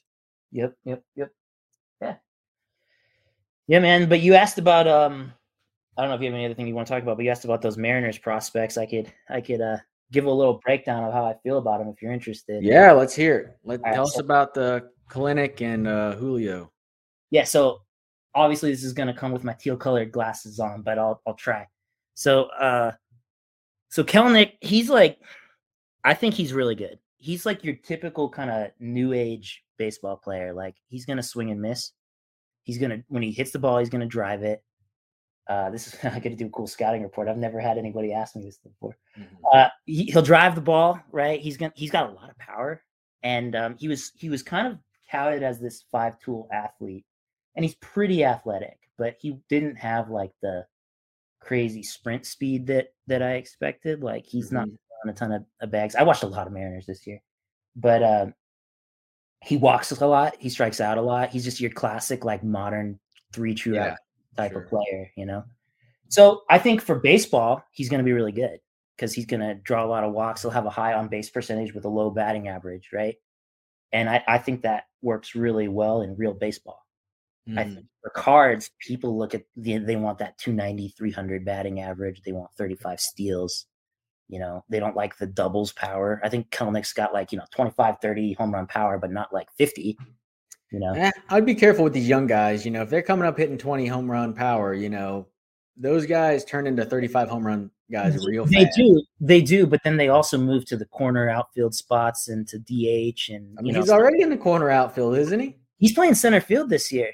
Yep, 0.53 0.77
yep, 0.85 1.03
yep. 1.17 1.31
Yeah, 2.01 2.15
yeah, 3.67 3.79
man. 3.79 4.09
But 4.09 4.21
you 4.21 4.35
asked 4.35 4.59
about 4.59 4.87
um, 4.87 5.33
I 5.97 6.03
don't 6.03 6.11
know 6.11 6.17
if 6.17 6.21
you 6.21 6.27
have 6.27 6.35
any 6.35 6.45
other 6.45 6.55
thing 6.55 6.67
you 6.67 6.75
want 6.75 6.89
to 6.89 6.93
talk 6.95 7.03
about, 7.03 7.17
but 7.17 7.25
you 7.25 7.31
asked 7.31 7.45
about 7.45 7.63
those 7.63 7.77
Mariners 7.77 8.19
prospects. 8.19 8.77
I 8.77 8.87
could, 8.87 9.13
I 9.29 9.41
could 9.41 9.61
uh 9.61 9.79
give 10.15 10.25
a 10.27 10.31
little 10.31 10.61
breakdown 10.65 11.05
of 11.05 11.13
how 11.13 11.25
I 11.25 11.35
feel 11.43 11.59
about 11.59 11.81
him 11.81 11.89
if 11.89 12.01
you're 12.01 12.13
interested. 12.13 12.63
Yeah, 12.63 12.93
let's 12.93 13.15
hear 13.15 13.39
it. 13.39 13.59
Let 13.65 13.83
tell 13.83 13.93
right, 13.93 14.01
us 14.01 14.15
so, 14.15 14.21
about 14.21 14.55
the 14.55 14.89
Kelenic 15.11 15.61
and 15.61 15.87
uh, 15.87 16.15
Julio. 16.15 16.71
Yeah, 17.31 17.45
so 17.45 17.81
obviously 18.35 18.71
this 18.71 18.85
is 18.85 18.93
going 18.93 19.09
to 19.09 19.15
come 19.15 19.33
with 19.33 19.45
my 19.45 19.53
teal 19.53 19.77
colored 19.77 20.13
glasses 20.13 20.59
on, 20.61 20.83
but 20.83 20.99
I'll 20.99 21.21
I'll 21.27 21.35
try. 21.35 21.67
So 22.15 22.45
uh 22.45 22.93
so 23.89 24.05
Kelenic, 24.05 24.53
he's 24.61 24.89
like 24.89 25.19
I 26.05 26.15
think 26.15 26.35
he's 26.35 26.53
really 26.53 26.75
good. 26.75 26.99
He's 27.17 27.47
like 27.47 27.65
your 27.65 27.75
typical 27.77 28.29
kind 28.29 28.51
of 28.51 28.71
new 28.79 29.13
age 29.13 29.63
baseball 29.79 30.17
player. 30.17 30.53
Like 30.53 30.77
he's 30.89 31.07
going 31.07 31.17
to 31.17 31.23
swing 31.23 31.51
and 31.51 31.61
miss. 31.61 31.93
He's 32.65 32.79
going 32.79 32.91
to 32.91 33.05
when 33.09 33.23
he 33.23 33.33
hits 33.33 33.51
the 33.51 33.59
ball, 33.59 33.79
he's 33.79 33.89
going 33.89 34.03
to 34.03 34.07
drive 34.07 34.43
it. 34.43 34.63
Uh, 35.47 35.71
this 35.71 35.87
is 35.87 35.95
I 36.05 36.21
got 36.21 36.31
to 36.31 36.37
do 36.37 36.47
a 36.47 36.51
cool 36.51 36.67
scouting 36.67 37.03
report. 37.03 37.29
I've 37.29 37.37
never 37.37 37.61
had 37.61 37.79
anybody 37.79 38.13
ask 38.13 38.37
me 38.37 38.45
this 38.45 38.59
before. 38.59 38.97
Mm-hmm. 39.19 39.35
Uh, 39.53 39.69
he, 39.85 40.13
will 40.15 40.23
drive 40.23 40.55
the 40.55 40.61
ball, 40.61 41.01
right? 41.13 41.41
He's 41.41 41.57
gonna 41.57 41.73
he's 41.75 41.91
got 41.91 42.11
a 42.11 42.13
lot 42.13 42.31
of 42.31 42.39
power, 42.39 42.83
and 43.23 43.55
um, 43.55 43.77
he 43.79 43.89
was 43.89 44.13
he 44.17 44.29
was 44.29 44.43
kind 44.43 44.67
of 44.67 44.79
touted 45.11 45.43
as 45.43 45.61
this 45.61 45.85
five 45.93 46.19
tool 46.19 46.49
athlete, 46.53 47.05
and 47.57 47.65
he's 47.65 47.77
pretty 47.77 48.25
athletic, 48.25 48.79
but 48.99 49.17
he 49.21 49.39
didn't 49.49 49.77
have 49.77 50.11
like 50.11 50.33
the 50.43 50.67
crazy 51.41 51.83
sprint 51.83 52.25
speed 52.25 52.67
that 52.69 52.89
that 53.07 53.23
I 53.23 53.35
expected. 53.35 54.03
Like 54.03 54.25
he's 54.25 54.47
mm-hmm. 54.47 54.57
not 54.57 54.69
on 55.05 55.11
a 55.11 55.13
ton 55.13 55.33
of, 55.33 55.45
of, 55.61 55.71
bags. 55.71 55.95
I 55.95 56.03
watched 56.03 56.23
a 56.23 56.29
lot 56.29 56.47
of 56.47 56.53
Mariners 56.53 56.87
this 56.87 57.07
year, 57.07 57.21
but 57.77 58.03
um, 58.03 58.35
he 59.43 59.57
walks 59.57 59.93
a 59.93 60.07
lot. 60.07 60.37
He 60.39 60.49
strikes 60.49 60.81
out 60.81 60.99
a 60.99 61.03
lot. 61.03 61.31
He's 61.31 61.45
just 61.45 61.61
your 61.61 61.71
classic 61.71 62.25
like 62.25 62.43
modern 62.43 62.99
three 63.33 63.55
true 63.55 63.75
yeah, 63.75 63.97
type 64.37 64.53
sure. 64.53 64.63
of 64.63 64.69
player, 64.69 65.11
you 65.17 65.27
know. 65.27 65.45
So 66.09 66.43
I 66.51 66.59
think 66.59 66.81
for 66.81 66.97
baseball, 66.97 67.65
he's 67.73 67.89
going 67.89 67.99
to 67.99 68.05
be 68.05 68.13
really 68.13 68.33
good 68.33 68.61
because 68.97 69.13
he's 69.13 69.27
going 69.27 69.41
to 69.41 69.55
draw 69.55 69.85
a 69.85 69.89
lot 69.89 70.05
of 70.05 70.13
walks. 70.13 70.43
He'll 70.43 70.51
have 70.51 70.67
a 70.67 70.71
high 70.71 70.95
on 70.95 71.09
base 71.09 71.31
percentage 71.31 71.75
with 71.75 71.85
a 71.85 71.89
low 71.89 72.11
batting 72.11 72.49
average, 72.49 72.91
right? 72.93 73.17
And 73.93 74.09
I, 74.09 74.23
I 74.27 74.39
think 74.39 74.63
that 74.63 74.85
works 75.03 75.35
really 75.35 75.69
well 75.69 76.03
in 76.03 76.17
real 76.17 76.35
baseball. 76.35 76.85
Mm. 77.49 77.59
I 77.59 77.65
think 77.65 77.87
for 78.03 78.11
cards, 78.11 78.71
people 78.81 79.19
look 79.19 79.35
at 79.35 79.43
the, 79.57 79.79
they 79.79 79.97
want 79.97 80.19
that 80.19 80.39
290, 80.39 80.95
300 80.97 81.45
batting 81.45 81.81
average. 81.81 82.23
They 82.23 82.33
want 82.33 82.51
35 82.57 83.01
steals. 83.01 83.67
You 84.29 84.41
know, 84.41 84.65
they 84.71 84.81
don't 84.81 84.97
like 84.97 85.19
the 85.19 85.27
doubles 85.27 85.73
power. 85.73 86.21
I 86.25 86.29
think 86.29 86.51
Kelenic's 86.51 86.93
got 86.93 87.13
like, 87.13 87.31
you 87.31 87.39
know, 87.39 87.45
25, 87.55 87.97
30 88.01 88.33
home 88.35 88.55
run 88.55 88.67
power, 88.67 88.99
but 88.99 89.13
not 89.13 89.33
like 89.33 89.49
50. 89.59 89.99
You 90.75 90.81
know, 90.81 90.93
eh, 90.93 91.11
I'd 91.29 91.47
be 91.47 91.55
careful 91.55 91.85
with 91.85 91.93
these 91.93 92.09
young 92.09 92.27
guys. 92.27 92.65
You 92.65 92.73
know, 92.73 92.83
if 92.83 92.91
they're 92.91 93.01
coming 93.01 93.27
up 93.27 93.39
hitting 93.39 93.57
20 93.57 93.87
home 93.87 94.11
run 94.11 94.35
power, 94.35 94.75
you 94.75 94.89
know, 94.89 95.29
those 95.77 96.05
guys 96.05 96.45
turn 96.45 96.67
into 96.67 96.85
35 96.85 97.29
home 97.29 97.47
run 97.47 97.71
guys 97.93 98.27
real 98.27 98.47
they 98.47 98.65
fast. 98.65 98.77
do 98.77 99.03
they 99.21 99.43
do 99.43 99.67
but 99.67 99.79
then 99.85 99.99
they 99.99 100.09
also 100.09 100.39
move 100.39 100.65
to 100.65 100.77
the 100.77 100.87
corner 100.87 101.29
outfield 101.29 101.75
spots 101.75 102.29
and 102.29 102.49
to 102.49 102.59
dh 102.59 103.29
and 103.29 103.55
I 103.59 103.63
mean, 103.63 103.75
he's 103.75 103.91
already 103.91 104.23
in 104.23 104.31
the 104.31 104.39
corner 104.39 104.71
outfield 104.71 105.19
isn't 105.19 105.39
he 105.39 105.57
he's 105.77 105.93
playing 105.93 106.15
center 106.15 106.41
field 106.41 106.71
this 106.71 106.91
year 106.91 107.11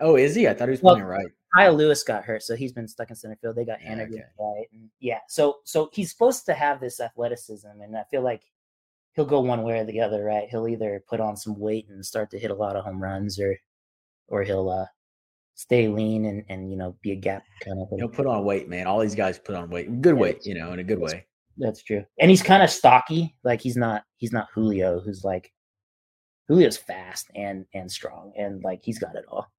oh 0.00 0.16
is 0.16 0.34
he 0.34 0.48
i 0.48 0.54
thought 0.54 0.68
he 0.68 0.72
was 0.72 0.82
well, 0.82 0.94
playing 0.94 1.08
right 1.08 1.26
Kyle 1.54 1.74
Lewis 1.74 2.02
got 2.02 2.24
hurt, 2.24 2.42
so 2.42 2.56
he's 2.56 2.72
been 2.72 2.88
stuck 2.88 3.10
in 3.10 3.14
center 3.14 3.36
field. 3.36 3.54
They 3.54 3.64
got 3.64 3.80
Hannah 3.80 4.02
okay. 4.02 4.24
right, 4.40 4.66
and 4.72 4.90
yeah. 4.98 5.20
So 5.28 5.58
so 5.62 5.88
he's 5.92 6.10
supposed 6.10 6.46
to 6.46 6.52
have 6.52 6.80
this 6.80 6.98
athleticism, 6.98 7.68
and 7.80 7.96
I 7.96 8.02
feel 8.10 8.22
like 8.22 8.42
he'll 9.14 9.24
go 9.24 9.40
one 9.40 9.62
way 9.62 9.78
or 9.78 9.84
the 9.84 10.00
other, 10.00 10.24
right? 10.24 10.48
He'll 10.50 10.68
either 10.68 11.02
put 11.08 11.20
on 11.20 11.36
some 11.36 11.58
weight 11.58 11.88
and 11.88 12.04
start 12.04 12.30
to 12.30 12.38
hit 12.38 12.50
a 12.50 12.54
lot 12.54 12.76
of 12.76 12.84
home 12.84 13.02
runs, 13.02 13.38
or 13.38 13.56
or 14.28 14.42
he'll 14.42 14.68
uh, 14.68 14.86
stay 15.54 15.88
lean 15.88 16.26
and 16.26 16.44
and 16.48 16.70
you 16.70 16.76
know 16.76 16.96
be 17.02 17.12
a 17.12 17.16
gap 17.16 17.44
kind 17.64 17.80
of 17.80 17.88
thing. 17.88 17.98
He'll 17.98 18.08
put 18.08 18.26
on 18.26 18.44
weight, 18.44 18.68
man. 18.68 18.86
All 18.86 19.00
these 19.00 19.14
guys 19.14 19.38
put 19.38 19.54
on 19.54 19.70
weight, 19.70 20.00
good 20.00 20.14
weight, 20.14 20.44
you 20.44 20.54
know, 20.54 20.72
in 20.72 20.78
a 20.78 20.84
good 20.84 20.98
way. 20.98 21.26
That's 21.56 21.82
true. 21.82 22.04
And 22.18 22.30
he's 22.30 22.42
kind 22.42 22.62
of 22.62 22.70
stocky. 22.70 23.34
Like 23.44 23.60
he's 23.60 23.76
not 23.76 24.02
he's 24.16 24.32
not 24.32 24.48
Julio, 24.52 25.00
who's 25.00 25.24
like 25.24 25.52
Julio's 26.48 26.76
fast 26.76 27.30
and 27.34 27.64
and 27.74 27.90
strong, 27.90 28.32
and 28.36 28.62
like 28.62 28.80
he's 28.82 28.98
got 28.98 29.16
it 29.16 29.24
all. 29.28 29.50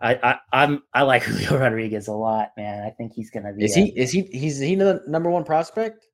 I, 0.00 0.14
I 0.22 0.38
I'm 0.52 0.82
I 0.94 1.02
like 1.02 1.22
Julio 1.24 1.58
Rodriguez 1.58 2.08
a 2.08 2.12
lot, 2.12 2.50
man. 2.56 2.86
I 2.86 2.90
think 2.90 3.12
he's 3.12 3.30
gonna 3.30 3.52
be. 3.52 3.64
Is 3.64 3.74
he? 3.74 3.92
A, 3.96 4.02
is 4.02 4.12
he? 4.12 4.22
He's 4.32 4.58
he 4.58 4.74
the 4.74 5.02
number 5.06 5.30
one 5.30 5.44
prospect? 5.44 6.06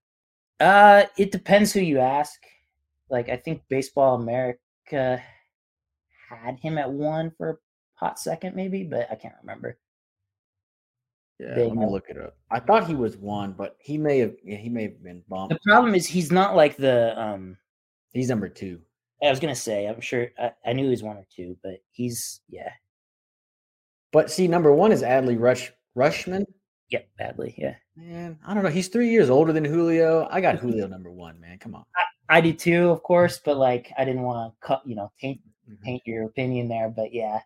Uh, 0.60 1.04
it 1.18 1.32
depends 1.32 1.72
who 1.72 1.80
you 1.80 1.98
ask. 1.98 2.40
Like 3.12 3.28
I 3.28 3.36
think 3.36 3.62
Baseball 3.68 4.14
America 4.14 5.22
had 6.30 6.58
him 6.58 6.78
at 6.78 6.90
one 6.90 7.30
for 7.36 7.50
a 7.50 7.56
hot 7.94 8.18
second, 8.18 8.56
maybe, 8.56 8.84
but 8.84 9.06
I 9.10 9.16
can't 9.16 9.34
remember. 9.42 9.78
Yeah, 11.38 11.54
they, 11.54 11.66
let 11.66 11.76
me 11.76 11.86
look 11.86 12.06
it 12.08 12.16
up. 12.16 12.36
I 12.50 12.58
thought 12.58 12.86
he 12.86 12.94
was 12.94 13.18
one, 13.18 13.52
but 13.52 13.76
he 13.80 13.98
may 13.98 14.18
have 14.20 14.34
yeah, 14.42 14.56
he 14.56 14.70
may 14.70 14.84
have 14.84 15.04
been 15.04 15.22
bumped. 15.28 15.52
The 15.52 15.60
problem 15.70 15.94
is 15.94 16.06
he's 16.06 16.32
not 16.32 16.56
like 16.56 16.78
the 16.78 17.20
um 17.20 17.58
he's 18.12 18.30
number 18.30 18.48
two. 18.48 18.80
I 19.22 19.28
was 19.28 19.40
gonna 19.40 19.54
say, 19.54 19.86
I'm 19.86 20.00
sure 20.00 20.28
I, 20.38 20.52
I 20.64 20.72
knew 20.72 20.84
he 20.84 20.90
was 20.90 21.02
one 21.02 21.18
or 21.18 21.26
two, 21.36 21.56
but 21.62 21.80
he's 21.90 22.40
yeah. 22.48 22.70
But 24.10 24.30
see, 24.30 24.48
number 24.48 24.72
one 24.72 24.90
is 24.90 25.02
Adley 25.02 25.38
Rush 25.38 25.70
Rutschman. 25.96 26.44
Yep, 26.88 27.08
Adley, 27.20 27.54
yeah. 27.58 27.74
Man, 27.94 28.38
I 28.46 28.54
don't 28.54 28.62
know. 28.62 28.70
He's 28.70 28.88
three 28.88 29.10
years 29.10 29.28
older 29.28 29.52
than 29.52 29.64
Julio. 29.64 30.28
I 30.30 30.40
got 30.40 30.56
Julio 30.60 30.86
number 30.86 31.10
one, 31.10 31.38
man. 31.40 31.58
Come 31.58 31.74
on. 31.74 31.84
I, 31.94 32.02
I 32.28 32.40
do 32.40 32.52
too, 32.52 32.90
of 32.90 33.02
course, 33.02 33.40
but 33.44 33.56
like 33.56 33.92
I 33.98 34.04
didn't 34.04 34.22
want 34.22 34.52
to 34.52 34.66
cut, 34.66 34.82
you 34.86 34.94
know, 34.94 35.10
mm-hmm. 35.22 35.74
paint 35.82 36.02
your 36.06 36.24
opinion 36.24 36.68
there. 36.68 36.88
But 36.88 37.12
yeah, 37.12 37.40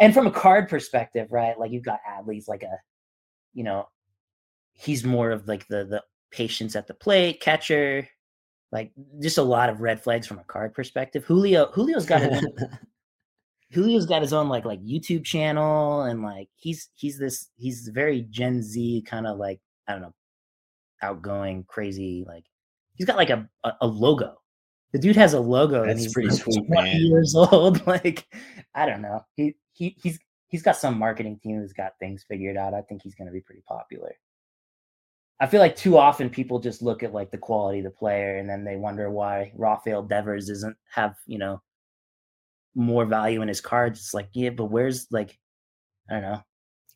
and 0.00 0.14
from 0.14 0.26
a 0.26 0.30
card 0.30 0.68
perspective, 0.68 1.28
right? 1.30 1.58
Like 1.58 1.72
you've 1.72 1.84
got 1.84 2.00
Adley's 2.08 2.48
like 2.48 2.62
a, 2.62 2.78
you 3.52 3.64
know, 3.64 3.88
he's 4.72 5.04
more 5.04 5.30
of 5.30 5.46
like 5.46 5.68
the 5.68 5.84
the 5.84 6.02
patience 6.30 6.76
at 6.76 6.86
the 6.86 6.94
plate, 6.94 7.40
catcher, 7.40 8.08
like 8.72 8.92
just 9.20 9.38
a 9.38 9.42
lot 9.42 9.68
of 9.68 9.80
red 9.80 10.02
flags 10.02 10.26
from 10.26 10.38
a 10.38 10.44
card 10.44 10.74
perspective. 10.74 11.24
Julio 11.24 11.70
Julio's 11.74 12.06
got 12.06 12.22
his 12.22 12.38
own, 12.38 12.78
Julio's 13.72 14.06
got 14.06 14.22
his 14.22 14.32
own 14.32 14.48
like 14.48 14.64
like 14.64 14.82
YouTube 14.82 15.24
channel 15.24 16.02
and 16.02 16.22
like 16.22 16.48
he's 16.56 16.88
he's 16.94 17.18
this 17.18 17.48
he's 17.56 17.88
very 17.88 18.22
Gen 18.22 18.62
Z 18.62 19.04
kind 19.06 19.26
of 19.26 19.38
like 19.38 19.60
I 19.86 19.92
don't 19.92 20.02
know 20.02 20.14
outgoing 21.02 21.64
crazy 21.68 22.24
like 22.26 22.44
he's 23.00 23.06
got 23.06 23.16
like 23.16 23.30
a 23.30 23.48
a, 23.64 23.72
a 23.80 23.86
logo 23.86 24.36
the 24.92 24.98
dude 24.98 25.16
has 25.16 25.34
a 25.34 25.40
logo 25.40 25.84
That's 25.84 25.90
and 25.90 26.00
he's 26.00 26.12
pretty 26.12 26.30
sweet, 26.30 26.68
man. 26.68 26.96
years 27.00 27.34
old. 27.36 27.86
Like, 27.86 28.26
I 28.74 28.86
don't 28.86 29.02
know. 29.02 29.24
He 29.36 29.54
he 29.72 29.96
he's 30.02 30.18
he's 30.48 30.62
got 30.62 30.76
some 30.76 30.98
marketing 30.98 31.38
team 31.42 31.60
who's 31.60 31.72
got 31.72 31.92
things 32.00 32.24
figured 32.28 32.56
out. 32.56 32.74
I 32.74 32.82
think 32.82 33.02
he's 33.02 33.14
going 33.14 33.26
to 33.26 33.32
be 33.32 33.40
pretty 33.40 33.62
popular. 33.68 34.12
I 35.38 35.46
feel 35.46 35.60
like 35.60 35.76
too 35.76 35.96
often 35.96 36.28
people 36.28 36.58
just 36.58 36.82
look 36.82 37.02
at 37.02 37.14
like 37.14 37.30
the 37.30 37.38
quality 37.38 37.78
of 37.78 37.84
the 37.84 37.90
player 37.90 38.36
and 38.36 38.48
then 38.48 38.64
they 38.64 38.76
wonder 38.76 39.10
why 39.10 39.52
Rafael 39.56 40.02
Devers 40.02 40.48
doesn't 40.48 40.76
have, 40.92 41.14
you 41.24 41.38
know, 41.38 41.62
more 42.74 43.06
value 43.06 43.40
in 43.40 43.48
his 43.48 43.60
cards. 43.60 44.00
It's 44.00 44.12
like, 44.12 44.28
yeah, 44.34 44.50
but 44.50 44.66
where's 44.66 45.06
like, 45.10 45.38
I 46.10 46.14
don't 46.14 46.22
know, 46.22 46.42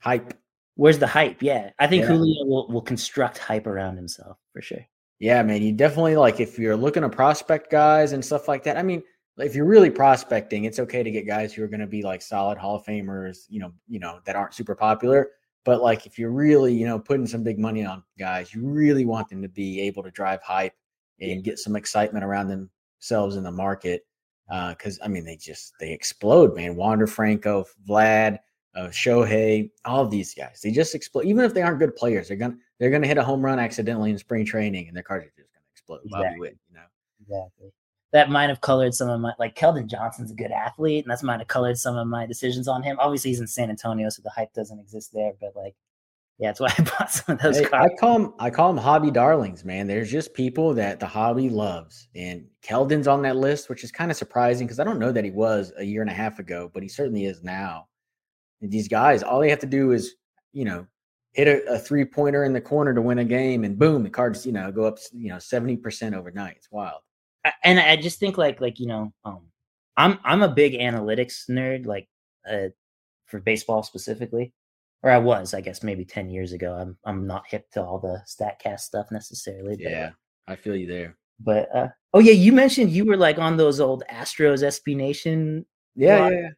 hype. 0.01 0.35
Where's 0.75 0.99
the 0.99 1.07
hype? 1.07 1.41
Yeah. 1.41 1.71
I 1.79 1.87
think 1.87 2.03
yeah. 2.03 2.09
Julio 2.09 2.45
will, 2.45 2.69
will 2.69 2.83
construct 2.83 3.39
hype 3.39 3.67
around 3.67 3.97
himself 3.97 4.37
for 4.53 4.61
sure. 4.61 4.85
Yeah, 5.25 5.43
man. 5.43 5.63
You 5.63 5.73
definitely 5.73 6.17
like 6.17 6.39
if 6.39 6.59
you're 6.59 6.77
looking 6.77 7.01
to 7.01 7.09
prospect 7.09 7.71
guys 7.71 8.13
and 8.13 8.23
stuff 8.23 8.47
like 8.47 8.63
that. 8.65 8.77
I 8.77 8.83
mean, 8.83 9.03
if 9.39 9.55
you're 9.55 9.65
really 9.65 9.89
prospecting, 9.89 10.65
it's 10.65 10.79
okay 10.79 11.03
to 11.03 11.11
get 11.11 11.27
guys 11.27 11.55
who 11.55 11.65
are 11.65 11.67
going 11.67 11.81
to 11.81 11.87
be 11.87 12.03
like 12.03 12.21
solid 12.21 12.59
Hall 12.59 12.77
of 12.77 12.85
Famers, 12.85 13.47
you 13.49 13.59
know, 13.59 13.73
you 13.89 13.99
know, 13.99 14.21
that 14.27 14.37
aren't 14.37 14.53
super 14.53 14.75
popular. 14.75 15.31
But 15.65 15.81
like 15.81 16.05
if 16.05 16.19
you're 16.19 16.31
really, 16.31 16.75
you 16.75 16.85
know, 16.85 16.99
putting 16.99 17.27
some 17.27 17.43
big 17.43 17.59
money 17.59 17.87
on 17.87 18.03
guys, 18.19 18.53
you 18.53 18.67
really 18.67 19.07
want 19.07 19.31
them 19.31 19.41
to 19.41 19.49
be 19.49 19.81
able 19.81 20.03
to 20.03 20.11
drive 20.11 20.43
hype 20.43 20.75
and 21.19 21.43
get 21.43 21.59
some 21.59 21.75
excitement 21.75 22.23
around 22.23 22.49
themselves 22.49 23.37
in 23.37 23.45
the 23.45 23.51
market. 23.51 24.03
Because 24.47 25.01
uh, 25.01 25.07
I 25.07 25.09
mean, 25.09 25.25
they 25.25 25.37
just 25.37 25.73
they 25.81 25.91
explode, 25.91 26.55
man. 26.55 26.77
Wander 26.77 27.07
Franco, 27.07 27.65
Vlad, 27.89 28.41
uh, 28.75 28.89
Shohei, 28.89 29.71
all 29.87 30.05
of 30.05 30.11
these 30.11 30.35
guys, 30.35 30.61
they 30.63 30.71
just 30.71 30.95
explode. 30.95 31.25
Even 31.25 31.47
if 31.47 31.55
they 31.55 31.63
aren't 31.63 31.79
good 31.79 31.97
players, 31.97 32.29
they're 32.29 32.37
gonna 32.37 32.59
they're 32.79 32.91
gonna 32.91 33.07
hit 33.07 33.19
a 33.19 33.25
home 33.25 33.45
run 33.45 33.59
accidentally 33.59 34.11
in 34.11 34.19
spring 34.19 34.45
training, 34.45 34.89
and 34.89 34.97
their 34.97 35.03
cartridge 35.03 35.33
is 35.37 35.47
gonna 35.53 35.65
explode. 35.73 36.01
Exactly. 36.05 36.49
You 36.69 36.75
know. 36.75 36.87
Exactly 37.23 37.73
that 38.15 38.31
might 38.31 38.49
have 38.49 38.61
colored 38.61 38.95
some 38.95 39.11
of 39.11 39.21
my 39.21 39.33
like 39.41 39.57
Keldon 39.57 39.87
Johnson's 39.89 40.31
a 40.31 40.35
good 40.35 40.53
athlete, 40.53 41.05
and 41.05 41.11
that's 41.11 41.25
might 41.25 41.41
have 41.41 41.49
colored 41.49 41.77
some 41.77 41.97
of 41.97 42.07
my 42.07 42.25
decisions 42.27 42.69
on 42.69 42.81
him. 42.81 42.97
Obviously, 43.01 43.33
he's 43.33 43.41
in 43.41 43.49
San 43.49 43.71
Antonio, 43.71 44.09
so 44.09 44.23
the 44.23 44.31
hype 44.31 44.53
doesn't 44.55 44.79
exist 44.79 45.13
there. 45.13 45.33
But 45.41 45.57
like, 45.57 45.75
yeah, 46.39 46.51
that's 46.51 46.61
why 46.61 46.73
I 46.79 46.83
bought 46.83 47.11
some 47.11 47.35
of 47.35 47.43
those 47.43 47.59
hey, 47.59 47.65
cards. 47.65 47.93
I 47.93 48.01
call 48.01 48.19
them 48.21 48.35
I 48.39 48.51
call 48.51 48.73
them 48.73 48.81
hobby 48.81 49.11
darlings, 49.11 49.65
man. 49.65 49.89
There's 49.89 50.13
just 50.13 50.33
people 50.33 50.75
that 50.75 51.01
the 51.01 51.09
hobby 51.09 51.51
loves, 51.51 52.07
and 52.15 52.47
Keldon's 52.63 53.09
on 53.09 53.21
that 53.23 53.35
list, 53.35 53.69
which 53.69 53.83
is 53.83 53.91
kind 53.91 54.13
of 54.13 54.17
surprising 54.17 54.69
because 54.69 54.79
I 54.79 54.85
don't 54.85 55.01
know 55.01 55.11
that 55.11 55.25
he 55.25 55.33
was 55.33 55.73
a 55.77 55.83
year 55.83 56.01
and 56.01 56.11
a 56.11 56.15
half 56.15 56.39
ago, 56.39 56.71
but 56.73 56.85
he 56.85 56.89
certainly 56.89 57.25
is 57.25 57.43
now. 57.43 57.89
And 58.63 58.71
these 58.71 58.87
guys, 58.87 59.25
all 59.25 59.41
they 59.41 59.51
have 59.51 59.59
to 59.59 59.67
do 59.67 59.91
is, 59.91 60.15
you 60.53 60.65
know, 60.65 60.87
hit 61.35 61.47
a, 61.47 61.75
a 61.75 61.79
three 61.79 62.05
pointer 62.05 62.45
in 62.45 62.53
the 62.53 62.61
corner 62.61 62.95
to 62.95 63.03
win 63.03 63.19
a 63.19 63.25
game, 63.25 63.65
and 63.65 63.79
boom, 63.79 64.03
the 64.03 64.11
cards, 64.11 64.47
you 64.47 64.53
know, 64.53 64.73
go 64.73 64.85
up, 64.85 64.99
you 65.13 65.29
know, 65.29 65.39
seventy 65.39 65.77
percent 65.77 66.15
overnight. 66.15 66.57
It's 66.57 66.71
wild 66.71 67.01
and 67.63 67.79
I 67.79 67.97
just 67.97 68.19
think 68.19 68.39
like 68.39 68.61
like 68.61 68.79
you 68.81 68.87
know, 68.87 69.13
um, 69.25 69.41
I'm 69.97 70.19
I'm 70.25 70.43
a 70.43 70.49
big 70.49 70.75
analytics 70.75 71.49
nerd, 71.49 71.87
like 71.87 72.09
uh, 72.51 72.69
for 73.27 73.41
baseball 73.41 73.83
specifically, 73.83 74.53
or 75.03 75.11
I 75.11 75.19
was, 75.19 75.55
I 75.55 75.61
guess, 75.61 75.83
maybe 75.83 76.05
ten 76.05 76.31
years 76.31 76.53
ago. 76.53 76.75
I'm 76.75 76.97
I'm 77.05 77.27
not 77.27 77.47
hip 77.49 77.71
to 77.73 77.83
all 77.83 77.99
the 77.99 78.23
Statcast 78.27 78.81
stuff 78.81 79.07
necessarily. 79.11 79.77
But, 79.77 79.91
yeah, 79.91 80.11
I 80.47 80.57
feel 80.57 80.77
you 80.77 80.87
there. 80.87 81.17
But 81.41 81.75
uh, 81.75 81.89
oh 82.13 82.21
yeah, 82.21 82.33
you 82.33 82.53
mentioned 82.53 82.91
you 82.91 83.05
were 83.05 83.17
like 83.17 83.39
on 83.39 83.57
those 83.57 83.81
old 83.81 84.05
Astros 84.11 84.63
SB 84.63 84.97
Nation. 84.97 85.67
Yeah, 85.95 86.29
yeah, 86.29 86.31
yeah, 86.31 86.49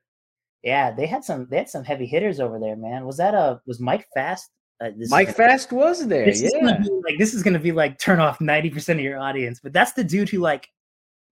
yeah. 0.63 0.91
They 0.93 1.07
had 1.07 1.25
some 1.25 1.49
they 1.51 1.59
had 1.59 1.69
some 1.69 1.85
heavy 1.85 2.07
hitters 2.07 2.39
over 2.39 2.61
there, 2.61 2.77
man. 2.77 3.07
Was 3.07 3.17
that 3.17 3.35
a 3.35 3.61
was 3.67 3.81
Mike 3.81 4.07
Fast 4.15 4.51
uh, 4.81 4.91
Mike 5.09 5.35
Fast 5.35 5.73
was 5.73 6.07
there. 6.07 6.27
This 6.27 6.43
yeah. 6.43 6.81
Is 6.81 6.91
like 7.05 7.19
this 7.19 7.33
is 7.33 7.43
gonna 7.43 7.59
be 7.59 7.73
like 7.73 7.99
turn 7.99 8.21
off 8.21 8.41
ninety 8.41 8.71
percent 8.71 8.99
of 8.99 9.05
your 9.05 9.19
audience, 9.19 9.61
but 9.63 9.73
that's 9.73 9.93
the 9.93 10.05
dude 10.05 10.29
who 10.29 10.39
like 10.39 10.69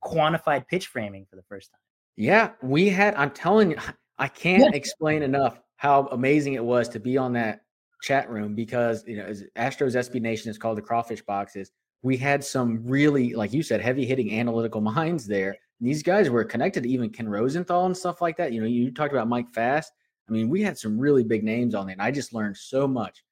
quantified 0.03 0.67
pitch 0.69 0.87
framing 0.87 1.27
for 1.29 1.37
the 1.37 1.43
first 1.43 1.71
time. 1.71 1.81
Yeah, 2.17 2.53
we 2.63 2.89
had. 2.89 3.15
I'm 3.17 3.31
telling 3.31 3.73
you, 3.73 3.77
I 4.19 4.29
can't 4.29 4.63
yeah. 4.63 4.71
explain 4.73 5.23
enough 5.23 5.61
how 5.77 6.07
amazing 6.13 6.55
it 6.55 6.65
was 6.65 6.89
to 6.91 7.01
be 7.01 7.19
on 7.19 7.33
that 7.35 7.61
chat 8.03 8.31
room 8.31 8.55
because 8.55 9.05
you 9.07 9.17
know, 9.17 9.25
Astros 9.57 9.95
SB 9.95 10.21
Nation 10.21 10.51
is 10.51 10.59
called 10.59 10.79
the 10.79 10.83
crawfish 10.83 11.23
boxes. 11.23 11.71
We 12.03 12.17
had 12.17 12.45
some 12.45 12.83
really, 12.85 13.35
like 13.35 13.53
you 13.53 13.63
said, 13.63 13.81
heavy 13.81 14.05
hitting 14.07 14.39
analytical 14.39 14.81
minds 14.81 15.27
there. 15.27 15.57
these 15.81 16.03
guys 16.03 16.31
were 16.31 16.45
connected 16.45 16.85
to 16.85 16.89
even 16.89 17.11
Ken 17.11 17.29
Rosenthal 17.29 17.87
and 17.87 17.97
stuff 17.97 18.23
like 18.23 18.37
that. 18.39 18.53
You 18.53 18.61
know, 18.61 18.67
you 18.67 18.91
talked 18.91 19.13
about 19.13 19.29
Mike 19.29 19.51
Fast. 19.51 19.93
I 20.29 20.33
mean, 20.33 20.49
we 20.49 20.63
had 20.63 20.79
some 20.79 20.99
really 20.99 21.25
big 21.25 21.45
names 21.45 21.75
on 21.75 21.87
there, 21.87 21.93
and 21.93 22.01
I 22.01 22.11
just 22.11 22.33
learned 22.33 22.57
so 22.57 22.89
much 22.89 23.23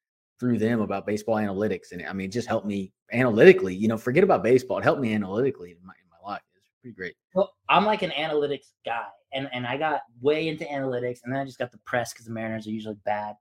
through 0.43 0.59
them 0.59 0.81
about 0.81 1.07
baseball 1.07 1.37
analytics. 1.37 1.93
And 1.93 2.05
I 2.05 2.13
mean, 2.13 2.29
it 2.29 2.33
just 2.33 2.49
helped 2.49 2.67
me 2.67 2.93
analytically. 3.13 3.77
You 3.77 3.87
know, 3.87 3.97
forget 3.97 4.25
about 4.25 4.43
baseball; 4.43 4.79
it 4.79 4.83
helped 4.83 5.01
me 5.01 5.15
analytically 5.15 5.71
in 5.71 5.77
my, 5.87 5.93
life 6.25 6.41
is 6.57 6.69
pretty 6.81 6.97
great. 6.97 7.15
Well, 7.33 7.53
I'm 7.69 7.85
like 7.85 8.03
an 8.03 8.11
analytics 8.11 8.73
guy, 8.85 9.07
and 9.33 9.49
and 9.53 9.65
I 9.67 9.77
got 9.77 10.01
way 10.21 10.49
into 10.49 10.65
analytics, 10.65 11.21
and 11.23 11.33
then 11.33 11.41
I 11.41 11.45
just 11.45 11.61
got 11.61 11.71
the 11.71 11.79
press 11.87 12.13
because 12.13 12.27
the 12.27 12.33
Mariners 12.33 12.67
are 12.67 12.71
usually 12.71 12.99
bad. 13.05 13.37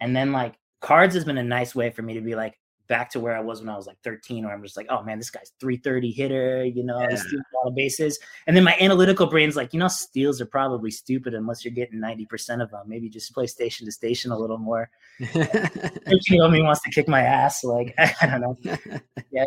And 0.00 0.14
then 0.14 0.30
like 0.30 0.54
cards 0.80 1.14
has 1.16 1.24
been 1.24 1.38
a 1.38 1.42
nice 1.42 1.74
way 1.74 1.90
for 1.90 2.02
me 2.02 2.14
to 2.14 2.20
be 2.20 2.36
like 2.36 2.56
back 2.86 3.10
to 3.10 3.20
where 3.20 3.36
I 3.36 3.40
was 3.40 3.60
when 3.60 3.68
I 3.68 3.76
was 3.76 3.86
like 3.86 3.98
13, 4.02 4.44
where 4.44 4.54
I'm 4.54 4.62
just 4.62 4.76
like, 4.76 4.86
oh 4.90 5.02
man, 5.02 5.18
this 5.18 5.30
guy's 5.30 5.52
330 5.60 6.10
hitter, 6.12 6.64
you 6.64 6.84
know, 6.84 7.00
yeah. 7.00 7.16
steals 7.16 7.32
a 7.32 7.56
lot 7.56 7.68
of 7.68 7.74
bases. 7.74 8.18
And 8.46 8.56
then 8.56 8.64
my 8.64 8.76
analytical 8.80 9.26
brain's 9.26 9.56
like, 9.56 9.72
you 9.72 9.80
know, 9.80 9.88
steals 9.88 10.40
are 10.40 10.46
probably 10.46 10.90
stupid 10.90 11.34
unless 11.34 11.64
you're 11.64 11.74
getting 11.74 12.00
90% 12.00 12.62
of 12.62 12.70
them. 12.70 12.82
Maybe 12.86 13.08
just 13.08 13.32
play 13.32 13.46
station 13.46 13.86
to 13.86 13.92
station 13.92 14.30
a 14.30 14.38
little 14.38 14.58
more. 14.58 14.90
you 15.18 16.38
know, 16.38 16.48
me 16.48 16.62
wants 16.62 16.82
to 16.82 16.90
kick 16.90 17.08
my 17.08 17.22
ass. 17.22 17.64
Like, 17.64 17.94
I 17.98 18.26
don't 18.26 18.40
know. 18.40 18.76
Yeah. 19.32 19.44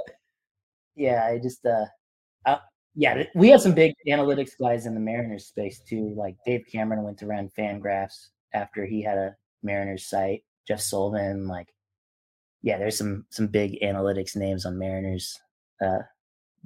Yeah. 0.96 1.26
I 1.26 1.40
just, 1.40 1.66
uh, 1.66 1.86
uh, 2.46 2.58
yeah, 2.96 3.24
we 3.34 3.50
had 3.50 3.62
some 3.62 3.74
big 3.74 3.94
analytics 4.08 4.52
guys 4.60 4.86
in 4.86 4.94
the 4.94 5.00
Mariners 5.00 5.46
space 5.46 5.80
too. 5.80 6.14
Like 6.18 6.36
Dave 6.46 6.66
Cameron 6.72 7.04
went 7.04 7.18
to 7.20 7.28
run 7.28 7.50
Fangraphs 7.58 8.28
after 8.54 8.86
he 8.86 9.02
had 9.02 9.18
a 9.18 9.36
Mariners 9.64 10.10
site. 10.10 10.44
Jeff 10.68 10.82
Sullivan, 10.82 11.48
like 11.48 11.68
yeah, 12.62 12.78
there's 12.78 12.98
some 12.98 13.26
some 13.30 13.48
big 13.48 13.80
analytics 13.82 14.36
names 14.36 14.66
on 14.66 14.78
Mariners 14.78 15.40
uh, 15.82 16.00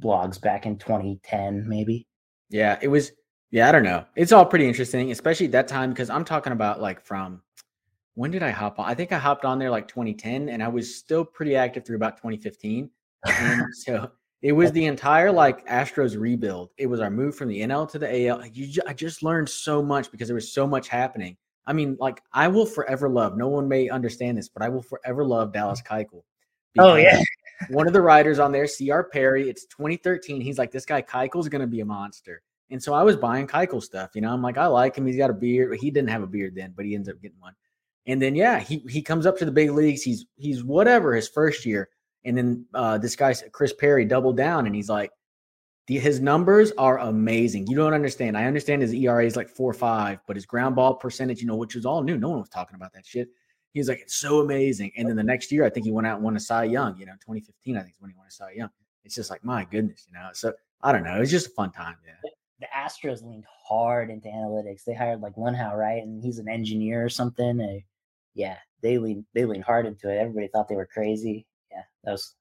blogs 0.02 0.42
back 0.42 0.66
in 0.66 0.78
2010, 0.78 1.68
maybe. 1.68 2.08
Yeah, 2.50 2.80
it 2.82 2.88
was. 2.88 3.12
Yeah, 3.52 3.70
I 3.70 3.72
don't 3.72 3.84
know. 3.84 4.04
It's 4.16 4.32
all 4.32 4.46
pretty 4.46 4.68
interesting, 4.68 5.12
especially 5.12 5.46
at 5.46 5.52
that 5.52 5.68
time 5.68 5.92
because 5.92 6.10
I'm 6.10 6.26
talking 6.26 6.54
about 6.54 6.82
like 6.82 7.06
from 7.06 7.42
when 8.16 8.32
did 8.32 8.44
I 8.44 8.50
hop 8.50 8.80
on? 8.80 8.90
I 8.90 8.94
think 8.96 9.12
I 9.12 9.18
hopped 9.18 9.46
on 9.46 9.60
there 9.60 9.70
like 9.70 9.88
2010, 9.88 10.50
and 10.50 10.64
I 10.64 10.68
was 10.68 10.96
still 10.96 11.24
pretty 11.24 11.56
active 11.56 11.86
through 11.86 11.98
about 11.98 12.18
2015. 12.18 12.90
And 13.26 13.64
so 13.74 14.12
it 14.42 14.52
was 14.52 14.72
the 14.72 14.86
entire 14.86 15.32
like 15.32 15.68
Astros 15.68 16.20
rebuild. 16.20 16.72
It 16.78 16.88
was 16.88 17.00
our 17.00 17.10
move 17.10 17.36
from 17.36 17.50
the 17.50 17.62
NL 17.62 17.90
to 17.92 18.00
the 18.00 18.28
AL. 18.28 18.46
You, 18.48 18.82
I 18.88 18.94
just 18.94 19.24
learned 19.24 19.50
so 19.50 19.82
much 19.82 20.12
because 20.12 20.28
there 20.28 20.36
was 20.36 20.52
so 20.52 20.68
much 20.68 20.90
happening. 20.90 21.38
I 21.66 21.74
mean, 21.74 21.98
like 22.00 22.22
I 22.34 22.48
will 22.48 22.66
forever 22.66 23.10
love. 23.10 23.38
No 23.38 23.48
one 23.48 23.68
may 23.68 23.90
understand 23.90 24.38
this, 24.38 24.50
but 24.50 24.64
I 24.64 24.70
will 24.70 24.82
forever 24.82 25.24
love 25.24 25.54
Dallas 25.54 25.82
Keuchel. 25.82 26.24
Oh 26.78 26.96
yeah. 26.96 27.22
one 27.70 27.88
of 27.88 27.94
the 27.94 28.02
writers 28.02 28.40
on 28.40 28.52
there, 28.52 28.68
C.R. 28.68 29.04
Perry, 29.06 29.50
it's 29.50 29.66
2013. 29.68 30.42
He's 30.42 30.58
like, 30.58 30.72
this 30.72 30.86
guy 30.86 31.02
Keuchel's 31.02 31.50
going 31.50 31.62
to 31.62 31.68
be 31.68 31.82
a 31.82 31.86
monster. 31.86 32.42
And 32.70 32.82
so 32.82 32.94
I 32.94 33.04
was 33.04 33.16
buying 33.16 33.48
Keuchel 33.48 33.84
stuff. 33.84 34.12
You 34.16 34.22
know, 34.22 34.34
I'm 34.34 34.42
like, 34.42 34.58
I 34.58 34.66
like 34.66 34.96
him. 34.96 35.06
He's 35.06 35.18
got 35.18 35.30
a 35.30 35.34
beard. 35.34 35.78
He 35.80 35.92
didn't 35.92 36.10
have 36.10 36.24
a 36.24 36.28
beard 36.28 36.56
then, 36.56 36.74
but 36.76 36.86
he 36.86 36.96
ends 36.96 37.08
up 37.08 37.22
getting 37.22 37.40
one. 37.40 37.54
And 38.06 38.22
then 38.22 38.36
yeah, 38.36 38.60
he 38.60 38.84
he 38.90 39.02
comes 39.02 39.26
up 39.26 39.38
to 39.38 39.46
the 39.46 39.52
big 39.52 39.72
leagues. 39.72 40.02
He's 40.02 40.26
he's 40.36 40.64
whatever 40.64 41.16
his 41.16 41.30
first 41.30 41.66
year. 41.66 41.90
And 42.26 42.38
then 42.38 42.66
uh, 42.74 42.98
this 42.98 43.16
guy 43.16 43.34
Chris 43.52 43.74
Perry 43.74 44.06
doubled 44.06 44.38
down, 44.38 44.66
and 44.66 44.76
he's 44.76 44.90
like, 44.90 45.12
the, 45.88 46.00
his 46.00 46.22
numbers 46.22 46.72
are 46.78 47.00
amazing. 47.00 47.68
You 47.68 47.76
don't 47.76 47.94
understand. 47.94 48.38
I 48.38 48.46
understand 48.46 48.82
his 48.82 48.94
ERA 48.94 49.26
is 49.26 49.36
like 49.36 49.50
four 49.50 49.74
five, 49.74 50.20
but 50.28 50.36
his 50.36 50.46
ground 50.46 50.76
ball 50.76 50.96
percentage, 50.96 51.42
you 51.42 51.48
know, 51.48 51.56
which 51.56 51.76
was 51.76 51.86
all 51.86 52.02
new. 52.02 52.18
No 52.18 52.30
one 52.30 52.40
was 52.40 52.50
talking 52.50 52.76
about 52.76 52.94
that 52.94 53.06
shit. 53.06 53.30
He's 53.74 53.90
like, 53.90 54.00
it's 54.00 54.16
so 54.16 54.40
amazing. 54.40 54.92
And 54.98 55.10
then 55.10 55.16
the 55.16 55.24
next 55.24 55.52
year, 55.52 55.66
I 55.66 55.70
think 55.70 55.86
he 55.86 55.92
went 55.92 56.08
out 56.08 56.16
and 56.16 56.24
won 56.24 56.36
a 56.36 56.40
Cy 56.40 56.66
Young. 56.66 56.98
You 56.98 57.08
know, 57.08 57.14
2015, 57.14 57.76
I 57.76 57.82
think 57.82 57.94
is 57.96 58.02
when 58.02 58.12
he 58.12 58.16
won 58.16 58.28
a 58.28 58.32
Cy 58.32 58.52
Young. 58.52 58.70
It's 59.04 59.16
just 59.16 59.30
like, 59.30 59.44
my 59.44 59.66
goodness, 59.66 60.06
you 60.08 60.14
know. 60.14 60.30
So 60.34 60.54
I 60.82 60.92
don't 60.92 61.04
know. 61.04 61.20
It's 61.20 61.32
just 61.32 61.48
a 61.48 61.52
fun 61.52 61.72
time. 61.72 61.96
Yeah. 62.06 62.30
The 62.60 62.68
Astros 62.68 63.24
leaned 63.24 63.46
hard 63.68 64.10
into 64.10 64.30
analytics. 64.30 64.86
They 64.86 64.94
hired 64.94 65.22
like 65.22 65.36
Luhnow, 65.36 65.76
right? 65.76 66.02
And 66.02 66.24
he's 66.24 66.40
an 66.40 66.48
engineer 66.48 67.04
or 67.04 67.10
something. 67.10 67.60
And 67.60 67.82
yeah, 68.36 68.58
they 68.82 68.98
lean 68.98 69.26
they 69.34 69.44
leaned 69.44 69.66
hard 69.66 69.86
into 69.86 70.10
it. 70.10 70.18
Everybody 70.18 70.48
thought 70.48 70.70
they 70.70 70.76
were 70.76 70.86
crazy. 70.86 71.46
Yeah, 71.72 71.82
that 72.04 72.12
was 72.12 72.36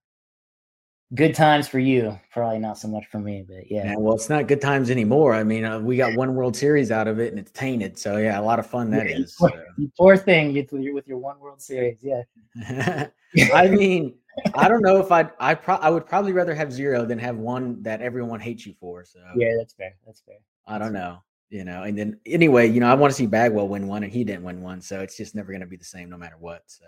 good 1.14 1.35
times 1.35 1.68
for 1.68 1.79
you 1.79 2.18
probably 2.31 2.59
not 2.59 2.79
so 2.79 2.88
much 2.88 3.05
for 3.07 3.18
me 3.18 3.44
but 3.46 3.70
yeah. 3.70 3.85
yeah 3.85 3.94
well 3.96 4.14
it's 4.14 4.31
not 4.31 4.46
good 4.46 4.61
times 4.61 4.90
anymore 4.90 5.35
i 5.35 5.44
mean 5.44 5.64
uh, 5.64 5.79
we 5.79 5.96
got 5.96 6.16
one 6.16 6.35
world 6.35 6.57
series 6.57 6.90
out 6.90 7.07
of 7.07 7.18
it 7.18 7.31
and 7.31 7.38
it's 7.38 7.51
tainted 7.51 7.98
so 7.98 8.16
yeah 8.16 8.38
a 8.38 8.42
lot 8.42 8.59
of 8.59 8.66
fun 8.66 8.90
that 8.90 9.09
yeah, 9.09 9.16
is. 9.16 9.35
Poor, 9.38 9.51
so. 9.51 9.87
poor 9.98 10.16
thing 10.16 10.55
with 10.55 10.72
your, 10.72 10.94
with 10.94 11.07
your 11.07 11.18
one 11.18 11.38
world 11.38 11.61
series 11.61 11.98
yeah 12.01 12.22
i 13.55 13.68
mean 13.68 14.14
i 14.55 14.68
don't 14.68 14.83
know 14.83 14.98
if 14.98 15.12
i'd 15.12 15.31
i 15.38 15.55
pro- 15.55 15.77
i 15.77 15.90
would 15.90 16.07
probably 16.07 16.33
rather 16.33 16.55
have 16.55 16.72
zero 16.72 17.05
than 17.05 17.18
have 17.18 17.37
one 17.37 17.83
that 17.83 18.01
everyone 18.01 18.40
hates 18.40 18.64
you 18.64 18.75
for 18.81 19.05
so 19.05 19.20
yeah 19.37 19.53
that's 19.59 19.75
fair 19.75 19.94
that's 20.07 20.20
fair 20.20 20.37
i 20.66 20.79
don't 20.79 20.92
know 20.94 21.18
you 21.51 21.64
know 21.64 21.83
and 21.83 21.98
then 21.98 22.18
anyway 22.25 22.66
you 22.66 22.81
know 22.81 22.87
i 22.87 22.94
want 22.94 23.11
to 23.11 23.14
see 23.14 23.27
bagwell 23.27 23.68
win 23.68 23.87
one 23.87 24.03
and 24.03 24.12
he 24.12 24.25
didn't 24.25 24.42
win 24.42 24.62
one 24.62 24.81
so 24.81 25.01
it's 25.01 25.18
just 25.18 25.35
never 25.35 25.53
going 25.53 25.61
to 25.61 25.66
be 25.66 25.77
the 25.77 25.85
same 25.85 26.09
no 26.09 26.16
matter 26.16 26.37
what 26.38 26.62
so 26.66 26.87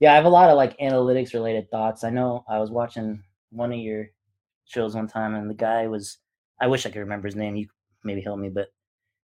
yeah, 0.00 0.12
I 0.12 0.16
have 0.16 0.24
a 0.24 0.30
lot 0.30 0.50
of 0.50 0.56
like 0.56 0.78
analytics 0.78 1.32
related 1.32 1.70
thoughts. 1.70 2.04
I 2.04 2.10
know 2.10 2.44
I 2.48 2.58
was 2.58 2.70
watching 2.70 3.22
one 3.50 3.72
of 3.72 3.78
your 3.78 4.10
shows 4.66 4.94
one 4.94 5.08
time, 5.08 5.34
and 5.34 5.48
the 5.48 5.54
guy 5.54 5.86
was 5.86 6.18
I 6.60 6.66
wish 6.66 6.86
I 6.86 6.90
could 6.90 7.00
remember 7.00 7.28
his 7.28 7.36
name. 7.36 7.56
You 7.56 7.68
maybe 8.04 8.20
help 8.20 8.38
me, 8.38 8.48
but 8.48 8.68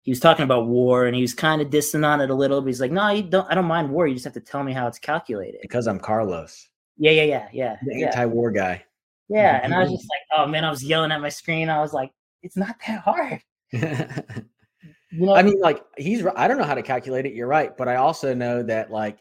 he 0.04 0.12
was 0.12 0.20
talking 0.20 0.44
about 0.44 0.68
war, 0.68 1.06
and 1.06 1.16
he 1.16 1.22
was 1.22 1.34
kind 1.34 1.62
of 1.62 1.70
dissing 1.70 2.06
on 2.06 2.22
it 2.22 2.30
a 2.30 2.36
little. 2.36 2.62
But 2.62 2.68
he's 2.68 2.82
like, 2.82 2.92
"No, 2.92 3.10
you 3.10 3.24
don't. 3.24 3.50
I 3.50 3.56
don't 3.56 3.66
mind 3.66 3.92
war. 3.92 4.08
You 4.08 4.14
just 4.14 4.26
have 4.26 4.34
to 4.34 4.40
tell 4.40 4.64
me 4.64 4.74
how 4.74 4.88
it's 4.88 5.00
calculated." 5.00 5.60
Because 5.62 5.88
I'm 5.88 6.00
Carlos. 6.00 6.70
Yeah, 6.98 7.12
yeah, 7.12 7.24
yeah, 7.24 7.48
yeah. 7.52 7.78
The 7.84 8.00
yeah. 8.00 8.06
anti-war 8.08 8.52
guy. 8.52 8.84
Yeah, 9.28 9.60
and 9.64 9.74
I 9.74 9.80
was 9.80 9.92
just 9.92 10.10
like, 10.10 10.40
"Oh 10.40 10.48
man!" 10.48 10.66
I 10.66 10.70
was 10.70 10.84
yelling 10.84 11.12
at 11.12 11.22
my 11.22 11.30
screen. 11.30 11.70
I 11.70 11.80
was 11.82 11.94
like, 11.94 12.12
"It's 12.44 12.58
not 12.58 12.76
that 12.88 13.02
hard." 13.02 13.42
you 13.72 15.26
know, 15.26 15.36
I 15.36 15.44
mean, 15.44 15.60
like 15.60 15.84
he's. 15.98 16.26
I 16.36 16.48
don't 16.48 16.58
know 16.58 16.64
how 16.64 16.76
to 16.76 16.84
calculate 16.84 17.26
it. 17.26 17.34
You're 17.34 17.48
right, 17.48 17.76
but 17.78 17.88
I 17.88 17.98
also 17.98 18.34
know 18.34 18.64
that 18.64 18.92
like 18.92 19.20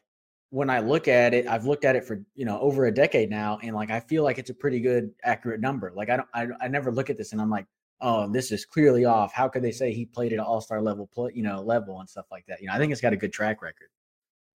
when 0.51 0.69
I 0.69 0.81
look 0.81 1.09
at 1.09 1.33
it, 1.33 1.47
I've 1.47 1.65
looked 1.65 1.85
at 1.85 1.97
it 1.97 2.05
for 2.05 2.25
you 2.35 2.45
know 2.45 2.61
over 2.61 2.87
a 2.87 2.95
decade 2.95 3.31
now, 3.31 3.59
and 3.63 3.75
like 3.75 3.91
I 3.91 4.01
feel 4.01 4.23
like 4.23 4.39
it's 4.39 4.51
a 4.51 4.55
pretty 4.55 4.81
good 4.81 5.13
accurate 5.25 5.61
number. 5.61 5.93
Like 5.95 6.11
I 6.11 6.17
don't, 6.17 6.29
I, 6.35 6.47
I 6.61 6.69
never 6.69 6.93
look 6.93 7.11
at 7.11 7.17
this 7.17 7.33
and 7.33 7.41
I'm 7.41 7.51
like, 7.51 7.67
oh, 8.01 8.29
this 8.31 8.51
is 8.53 8.65
clearly 8.65 9.05
off. 9.05 9.33
How 9.33 9.49
could 9.49 9.63
they 9.63 9.73
say 9.73 9.93
he 9.93 10.05
played 10.05 10.33
at 10.33 10.39
an 10.39 10.45
All 10.45 10.61
Star 10.61 10.83
level, 10.83 11.07
play, 11.07 11.33
you 11.35 11.43
know, 11.43 11.61
level 11.61 12.01
and 12.01 12.09
stuff 12.09 12.27
like 12.31 12.45
that? 12.47 12.61
You 12.61 12.69
know, 12.69 12.75
I 12.75 12.79
think 12.79 12.93
it's 12.93 13.01
got 13.01 13.13
a 13.13 13.17
good 13.17 13.33
track 13.33 13.63
record. 13.63 13.89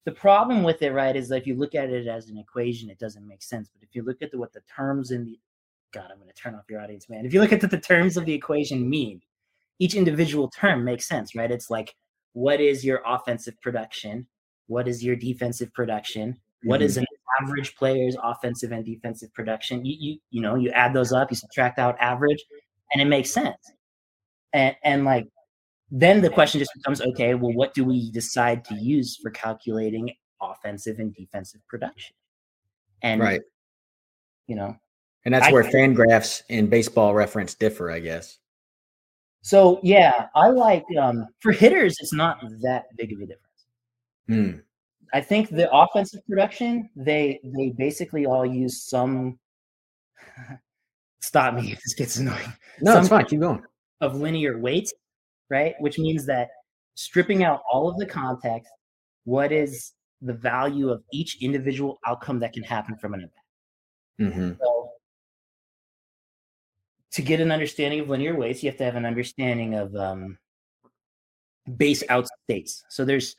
The 0.04 0.12
problem 0.12 0.62
with 0.62 0.82
it, 0.82 0.92
right, 0.92 1.16
is 1.16 1.28
that 1.30 1.38
if 1.38 1.46
you 1.48 1.56
look 1.56 1.74
at 1.74 1.90
it 1.90 2.06
as 2.06 2.28
an 2.28 2.38
equation, 2.38 2.90
it 2.90 2.98
doesn't 2.98 3.26
make 3.26 3.42
sense. 3.42 3.68
But 3.72 3.82
if 3.82 3.94
you 3.94 4.04
look 4.04 4.22
at 4.22 4.30
the, 4.30 4.38
what 4.38 4.52
the 4.52 4.62
terms 4.72 5.10
in 5.10 5.24
the 5.24 5.38
God, 5.92 6.10
I'm 6.10 6.18
going 6.18 6.28
to 6.28 6.34
turn 6.34 6.54
off 6.54 6.64
your 6.68 6.80
audience, 6.80 7.08
man. 7.08 7.24
If 7.24 7.32
you 7.32 7.40
look 7.40 7.52
at 7.52 7.60
the, 7.60 7.66
the 7.66 7.80
terms 7.80 8.16
of 8.16 8.26
the 8.26 8.34
equation 8.34 8.88
mean, 8.88 9.22
each 9.78 9.94
individual 9.94 10.48
term 10.48 10.84
makes 10.84 11.08
sense, 11.08 11.34
right? 11.34 11.50
It's 11.50 11.70
like, 11.70 11.96
what 12.34 12.60
is 12.60 12.84
your 12.84 13.02
offensive 13.06 13.60
production? 13.60 14.26
What 14.66 14.88
is 14.88 15.04
your 15.04 15.16
defensive 15.16 15.72
production? 15.72 16.36
What 16.64 16.82
is 16.82 16.94
mm-hmm. 16.94 17.00
an 17.00 17.44
average 17.46 17.76
player's 17.76 18.16
offensive 18.22 18.72
and 18.72 18.84
defensive 18.84 19.32
production? 19.34 19.84
You, 19.84 19.96
you 19.98 20.18
you 20.30 20.40
know 20.42 20.56
you 20.56 20.70
add 20.70 20.92
those 20.94 21.12
up, 21.12 21.30
you 21.30 21.36
subtract 21.36 21.78
out 21.78 21.96
average, 22.00 22.44
and 22.92 23.00
it 23.00 23.06
makes 23.06 23.30
sense. 23.30 23.58
And 24.52 24.74
and 24.82 25.04
like 25.04 25.26
then 25.90 26.20
the 26.20 26.30
question 26.30 26.58
just 26.58 26.72
becomes 26.74 27.00
okay, 27.00 27.34
well, 27.34 27.52
what 27.52 27.74
do 27.74 27.84
we 27.84 28.10
decide 28.10 28.64
to 28.66 28.74
use 28.74 29.16
for 29.22 29.30
calculating 29.30 30.10
offensive 30.42 30.98
and 30.98 31.14
defensive 31.14 31.60
production? 31.68 32.16
And 33.02 33.20
right, 33.20 33.42
you 34.48 34.56
know, 34.56 34.76
and 35.24 35.34
that's 35.34 35.46
I, 35.46 35.52
where 35.52 35.62
Fangraphs 35.62 36.42
and 36.50 36.70
Baseball 36.70 37.14
Reference 37.14 37.54
differ, 37.54 37.90
I 37.90 38.00
guess. 38.00 38.38
So 39.42 39.78
yeah, 39.82 40.26
I 40.34 40.48
like 40.48 40.84
um, 41.00 41.26
for 41.40 41.52
hitters, 41.52 41.96
it's 42.00 42.12
not 42.12 42.40
that 42.62 42.86
big 42.96 43.12
of 43.12 43.18
a 43.18 43.26
difference. 43.26 43.45
Hmm. 44.28 44.50
I 45.14 45.20
think 45.20 45.50
the 45.50 45.72
offensive 45.72 46.26
production, 46.26 46.90
they 46.96 47.40
they 47.44 47.70
basically 47.70 48.26
all 48.26 48.44
use 48.44 48.82
some. 48.82 49.38
Stop 51.20 51.54
me 51.54 51.72
if 51.72 51.80
this 51.80 51.94
gets 51.94 52.16
annoying. 52.16 52.52
No, 52.80 52.92
some 52.92 53.00
it's 53.00 53.08
fine. 53.08 53.24
Keep 53.26 53.40
going. 53.40 53.62
Of 54.00 54.16
linear 54.16 54.58
weight, 54.58 54.92
right? 55.48 55.74
Which 55.80 55.98
means 55.98 56.26
that 56.26 56.48
stripping 56.94 57.44
out 57.44 57.62
all 57.72 57.88
of 57.88 57.96
the 57.98 58.06
context, 58.06 58.70
what 59.24 59.52
is 59.52 59.92
the 60.20 60.34
value 60.34 60.90
of 60.90 61.02
each 61.12 61.42
individual 61.42 61.98
outcome 62.06 62.40
that 62.40 62.52
can 62.52 62.62
happen 62.62 62.96
from 62.96 63.14
an 63.14 63.20
event? 63.20 64.34
Mm-hmm. 64.34 64.52
So, 64.60 64.90
to 67.12 67.22
get 67.22 67.40
an 67.40 67.50
understanding 67.50 68.00
of 68.00 68.08
linear 68.08 68.36
weights, 68.36 68.62
you 68.62 68.70
have 68.70 68.78
to 68.78 68.84
have 68.84 68.96
an 68.96 69.06
understanding 69.06 69.74
of 69.74 69.94
um, 69.96 70.38
base 71.76 72.02
out 72.08 72.26
states. 72.44 72.84
So 72.88 73.04
there's 73.04 73.36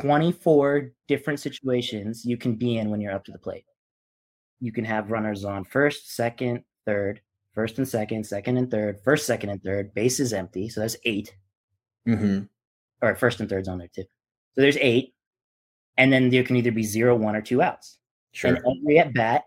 24 0.00 0.92
different 1.08 1.40
situations 1.40 2.24
you 2.24 2.36
can 2.36 2.54
be 2.54 2.78
in 2.78 2.90
when 2.90 3.00
you're 3.00 3.14
up 3.14 3.24
to 3.24 3.32
the 3.32 3.38
plate. 3.38 3.64
You 4.60 4.72
can 4.72 4.84
have 4.84 5.10
runners 5.10 5.44
on 5.44 5.64
first, 5.64 6.14
second, 6.14 6.62
third, 6.86 7.20
first 7.54 7.78
and 7.78 7.88
second, 7.88 8.24
second 8.24 8.56
and 8.56 8.70
third, 8.70 9.00
first, 9.04 9.26
second, 9.26 9.50
and 9.50 9.62
third. 9.62 9.92
Base 9.94 10.20
is 10.20 10.32
empty. 10.32 10.68
So 10.68 10.80
that's 10.80 10.96
8 11.04 11.34
mm-hmm. 12.08 12.42
Or 13.02 13.16
first 13.16 13.40
and 13.40 13.48
third's 13.48 13.68
on 13.68 13.78
there 13.78 13.90
too. 13.94 14.04
So 14.54 14.60
there's 14.60 14.78
eight. 14.80 15.14
And 15.98 16.12
then 16.12 16.30
there 16.30 16.44
can 16.44 16.56
either 16.56 16.72
be 16.72 16.84
zero, 16.84 17.16
one, 17.16 17.36
or 17.36 17.42
two 17.42 17.60
outs. 17.60 17.98
Sure. 18.32 18.54
And 18.54 18.58
every 18.58 18.98
at 18.98 19.12
bat 19.12 19.42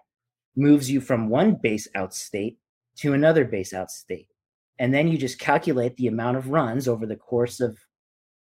moves 0.55 0.91
you 0.91 1.01
from 1.01 1.29
one 1.29 1.55
base 1.55 1.87
out 1.95 2.13
state 2.13 2.59
to 2.97 3.13
another 3.13 3.45
base 3.45 3.73
out 3.73 3.91
state. 3.91 4.27
And 4.77 4.93
then 4.93 5.07
you 5.07 5.17
just 5.17 5.39
calculate 5.39 5.95
the 5.97 6.07
amount 6.07 6.37
of 6.37 6.49
runs 6.49 6.87
over 6.87 7.05
the 7.05 7.15
course 7.15 7.59
of 7.59 7.77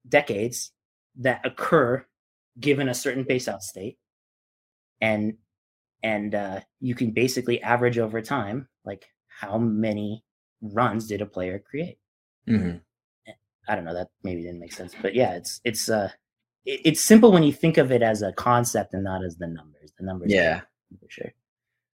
decades 0.09 0.72
that 1.16 1.44
occur 1.44 2.04
given 2.60 2.88
a 2.88 2.94
certain 2.94 3.24
base 3.24 3.48
out 3.48 3.62
state 3.62 3.98
and 5.00 5.34
and 6.02 6.34
uh, 6.34 6.60
you 6.80 6.94
can 6.94 7.10
basically 7.10 7.62
average 7.62 7.98
over 7.98 8.20
time 8.20 8.68
like 8.84 9.06
how 9.28 9.58
many 9.58 10.22
runs 10.60 11.06
did 11.06 11.20
a 11.20 11.26
player 11.26 11.58
create 11.58 11.98
mm-hmm. 12.48 12.76
i 13.68 13.74
don't 13.74 13.84
know 13.84 13.94
that 13.94 14.08
maybe 14.22 14.42
didn't 14.42 14.60
make 14.60 14.72
sense 14.72 14.94
but 15.02 15.14
yeah 15.14 15.34
it's 15.34 15.60
it's 15.64 15.88
uh 15.88 16.08
it, 16.64 16.80
it's 16.84 17.00
simple 17.00 17.32
when 17.32 17.42
you 17.42 17.52
think 17.52 17.78
of 17.78 17.92
it 17.92 18.02
as 18.02 18.22
a 18.22 18.32
concept 18.32 18.94
and 18.94 19.04
not 19.04 19.24
as 19.24 19.36
the 19.36 19.46
numbers. 19.46 19.92
The 19.98 20.04
numbers, 20.04 20.32
Yeah. 20.32 20.60
for 21.00 21.08
sure. 21.08 21.32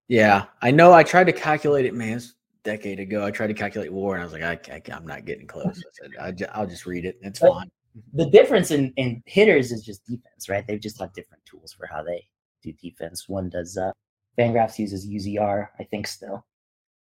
Yeah. 0.09 0.47
I 0.63 0.71
know 0.71 0.93
I 0.93 1.03
tried 1.03 1.25
to 1.25 1.33
calculate 1.33 1.87
it, 1.87 1.95
man. 1.95 2.17
It's 2.17 2.35
decade 2.65 3.01
ago. 3.01 3.25
I 3.25 3.31
tried 3.31 3.49
to 3.49 3.55
calculate 3.55 3.93
war 3.93 4.15
and 4.15 4.23
I 4.23 4.25
was 4.25 4.33
like, 4.33 4.43
I, 4.43 4.59
I, 4.75 4.97
am 4.97 5.07
not 5.07 5.25
getting 5.25 5.47
close. 5.47 5.83
I 5.87 5.91
said, 5.93 6.47
I, 6.53 6.59
i'll 6.59 6.67
just 6.67 6.87
read 6.87 7.05
it. 7.05 7.19
It's 7.23 7.39
fine. 7.39 7.71
The 8.15 8.27
difference 8.31 8.71
in 8.71 8.93
in 8.97 9.23
hitters 9.27 9.73
is 9.73 9.85
just 9.85 10.05
defense, 10.07 10.49
right? 10.49 10.67
They've 10.67 10.81
just 10.81 10.99
got 10.99 11.15
different 11.15 11.45
tools 11.45 11.73
for 11.73 11.87
how 11.87 12.03
they 12.03 12.29
do 12.63 12.73
defense. 12.73 13.29
One 13.29 13.49
does 13.49 13.77
uh, 13.77 13.93
Fangraphs 14.39 14.79
uses 14.79 15.07
UZR, 15.07 15.69
I 15.79 15.85
think, 15.85 16.07
still, 16.07 16.45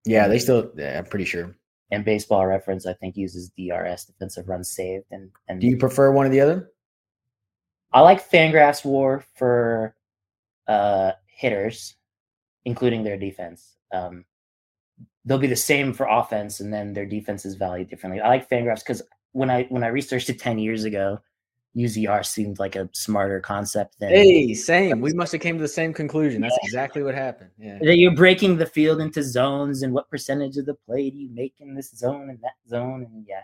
Yeah. 0.06 0.28
They 0.28 0.40
still, 0.40 0.72
yeah, 0.76 0.98
I'm 0.98 1.06
pretty 1.06 1.26
sure. 1.26 1.56
and 1.92 2.04
Baseball 2.04 2.46
Reference, 2.48 2.86
I 2.88 2.94
think, 2.94 3.16
uses 3.16 3.50
DRS, 3.58 4.06
defensive 4.06 4.50
runs 4.50 4.70
saved, 4.72 5.06
and 5.12 5.30
and 5.48 5.62
Do 5.62 5.68
you 5.68 5.78
prefer 5.78 6.12
one 6.12 6.26
or 6.26 6.30
the 6.30 6.42
other? 6.42 6.72
I 7.94 8.02
like 8.02 8.28
Fangraphs 8.30 8.84
War 8.84 9.24
for 9.36 9.96
uh, 10.68 11.12
hitters, 11.28 11.96
including 12.66 13.04
their 13.04 13.18
defense. 13.18 13.78
Um, 13.94 14.26
they'll 15.26 15.38
be 15.38 15.48
the 15.48 15.56
same 15.56 15.94
for 15.94 16.06
offense, 16.08 16.60
and 16.60 16.74
then 16.74 16.94
their 16.94 17.06
defense 17.06 17.46
is 17.46 17.56
valued 17.56 17.90
differently. 17.90 18.20
I 18.22 18.28
like 18.28 18.50
Fangraphs 18.50 18.80
because 18.80 19.02
when 19.38 19.50
I 19.50 19.64
when 19.70 19.84
I 19.84 19.88
researched 19.88 20.30
it 20.30 20.40
ten 20.40 20.58
years 20.58 20.84
ago, 20.84 21.20
UZR 21.76 22.26
seemed 22.26 22.58
like 22.60 22.76
a 22.76 22.90
smarter 22.94 23.40
concept 23.40 24.00
than 24.00 24.10
Hey, 24.10 24.54
same. 24.54 25.00
We 25.00 25.14
must 25.14 25.32
have 25.32 25.42
came 25.42 25.58
to 25.58 25.62
the 25.62 25.68
same 25.68 25.94
conclusion. 25.94 26.42
That's 26.42 26.58
exactly 26.64 27.04
what 27.04 27.14
happened. 27.14 27.52
Yeah. 27.60 27.78
that 27.82 27.98
you're 27.98 28.16
breaking 28.16 28.58
the 28.58 28.66
field 28.66 29.00
into 29.00 29.22
zones 29.22 29.84
and 29.84 29.94
what 29.94 30.10
percentage 30.10 30.58
of 30.58 30.66
the 30.66 30.74
play 30.74 31.10
do 31.12 31.18
you 31.18 31.30
make 31.30 31.54
in 31.60 31.76
this 31.76 31.92
zone 31.92 32.30
and 32.32 32.40
that 32.42 32.56
zone 32.68 33.04
and 33.04 33.26
yeah. 33.28 33.42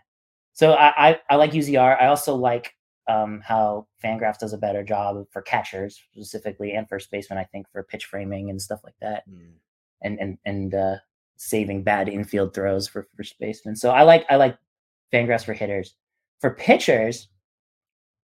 So 0.54 0.74
I 0.74 1.10
I, 1.10 1.20
I 1.30 1.36
like 1.36 1.52
UZR. 1.52 2.02
I 2.02 2.08
also 2.08 2.36
like 2.36 2.76
um, 3.08 3.42
how 3.44 3.86
Fangraphs 4.04 4.40
does 4.40 4.54
a 4.54 4.58
better 4.58 4.82
job 4.84 5.26
for 5.32 5.42
catchers 5.42 6.02
specifically 6.12 6.72
and 6.74 6.88
first 6.90 7.12
baseman. 7.12 7.38
I 7.38 7.44
think 7.44 7.68
for 7.72 7.84
pitch 7.84 8.06
framing 8.06 8.50
and 8.50 8.62
stuff 8.62 8.82
like 8.84 8.96
that, 9.02 9.30
Mm. 9.30 9.52
and 10.02 10.20
and 10.20 10.38
and 10.46 10.74
uh, 10.74 10.96
saving 11.36 11.84
bad 11.84 12.08
infield 12.10 12.54
throws 12.54 12.88
for 12.88 13.06
first 13.16 13.38
baseman. 13.40 13.76
So 13.76 13.92
I 13.92 14.04
like 14.04 14.26
I 14.30 14.38
like 14.38 14.58
Fangraphs 15.14 15.46
for 15.46 15.54
hitters. 15.54 15.96
For 16.42 16.52
pitchers, 16.52 17.30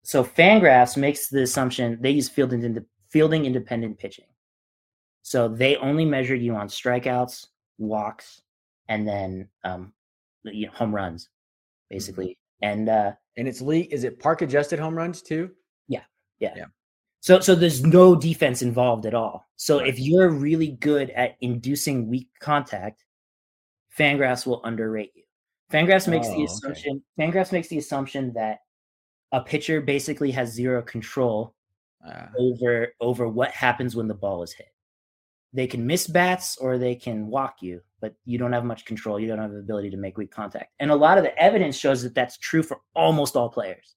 so 0.02 0.24
Fangraphs 0.24 0.96
makes 0.96 1.28
the 1.28 1.42
assumption 1.42 1.98
they 2.00 2.10
use 2.10 2.28
field 2.28 2.52
ind- 2.52 2.84
fielding 3.10 3.44
independent 3.44 3.98
pitching. 3.98 4.24
So 5.22 5.46
they 5.46 5.76
only 5.76 6.04
measure 6.06 6.34
you 6.34 6.56
on 6.56 6.68
strikeouts, 6.68 7.46
walks, 7.78 8.40
and 8.88 9.06
then 9.06 9.48
um, 9.62 9.92
you 10.44 10.66
know, 10.66 10.72
home 10.72 10.94
runs, 10.94 11.28
basically. 11.90 12.38
And 12.62 12.88
uh, 12.88 13.12
And 13.36 13.46
it's 13.46 13.60
league. 13.60 13.92
Is 13.92 14.04
it 14.04 14.18
park 14.18 14.42
adjusted 14.42 14.78
home 14.78 14.94
runs 14.94 15.22
too? 15.22 15.50
Yeah, 15.88 16.02
yeah, 16.40 16.54
yeah. 16.56 16.64
So 17.20 17.38
so 17.40 17.54
there's 17.54 17.84
no 17.84 18.16
defense 18.16 18.62
involved 18.62 19.04
at 19.06 19.14
all. 19.14 19.46
So 19.56 19.78
Right. 19.78 19.88
if 19.88 19.98
you're 20.00 20.30
really 20.30 20.72
good 20.80 21.10
at 21.10 21.36
inducing 21.42 22.08
weak 22.08 22.28
contact, 22.40 23.04
Fangraphs 23.96 24.46
will 24.46 24.64
underrate 24.64 25.12
you. 25.14 25.19
Fangraphs 25.70 26.08
makes 26.08 26.26
Oh, 26.28 26.30
the 26.30 26.36
okay. 26.36 26.44
assumption. 26.44 27.02
Fangraphs 27.18 27.52
makes 27.52 27.68
the 27.68 27.78
assumption 27.78 28.32
that 28.34 28.60
a 29.32 29.40
pitcher 29.40 29.80
basically 29.80 30.30
has 30.32 30.52
zero 30.52 30.82
control 30.82 31.54
Uh, 32.04 32.26
over 32.38 32.94
over 33.00 33.28
what 33.28 33.50
happens 33.50 33.94
when 33.94 34.08
the 34.08 34.14
ball 34.14 34.42
is 34.42 34.52
hit. 34.52 34.72
They 35.52 35.66
can 35.66 35.86
miss 35.86 36.06
bats 36.06 36.56
or 36.56 36.78
they 36.78 36.94
can 36.94 37.26
walk 37.26 37.56
you, 37.60 37.82
but 38.00 38.14
you 38.24 38.38
don't 38.38 38.52
have 38.54 38.64
much 38.64 38.84
control. 38.86 39.20
You 39.20 39.28
don't 39.28 39.38
have 39.38 39.52
the 39.52 39.58
ability 39.58 39.90
to 39.90 39.96
make 39.98 40.16
weak 40.16 40.30
contact. 40.30 40.72
And 40.80 40.90
a 40.90 40.96
lot 40.96 41.18
of 41.18 41.24
the 41.24 41.36
evidence 41.38 41.76
shows 41.76 42.02
that 42.02 42.14
that's 42.14 42.38
true 42.38 42.62
for 42.62 42.80
almost 42.94 43.36
all 43.36 43.50
players. 43.50 43.96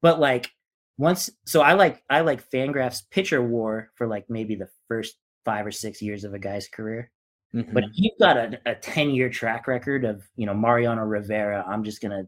But 0.00 0.20
like 0.20 0.50
once, 0.98 1.28
so 1.44 1.60
I 1.60 1.74
like 1.74 2.02
I 2.08 2.20
like 2.22 2.48
Fangraphs 2.50 3.02
pitcher 3.10 3.42
war 3.42 3.90
for 3.96 4.06
like 4.06 4.24
maybe 4.30 4.54
the 4.54 4.70
first 4.88 5.16
five 5.44 5.66
or 5.66 5.72
six 5.72 6.00
years 6.00 6.24
of 6.24 6.32
a 6.32 6.38
guy's 6.38 6.66
career. 6.68 7.10
But 7.52 7.84
mhm. 7.84 7.84
if 7.84 7.90
you've 7.94 8.18
got 8.18 8.36
a, 8.38 8.58
a 8.64 8.74
10 8.74 9.10
year 9.10 9.28
track 9.28 9.66
record 9.66 10.04
of, 10.04 10.26
you 10.36 10.46
know, 10.46 10.54
Mariano 10.54 11.02
Rivera, 11.02 11.64
I'm 11.68 11.84
just 11.84 12.00
going 12.00 12.12
to 12.12 12.26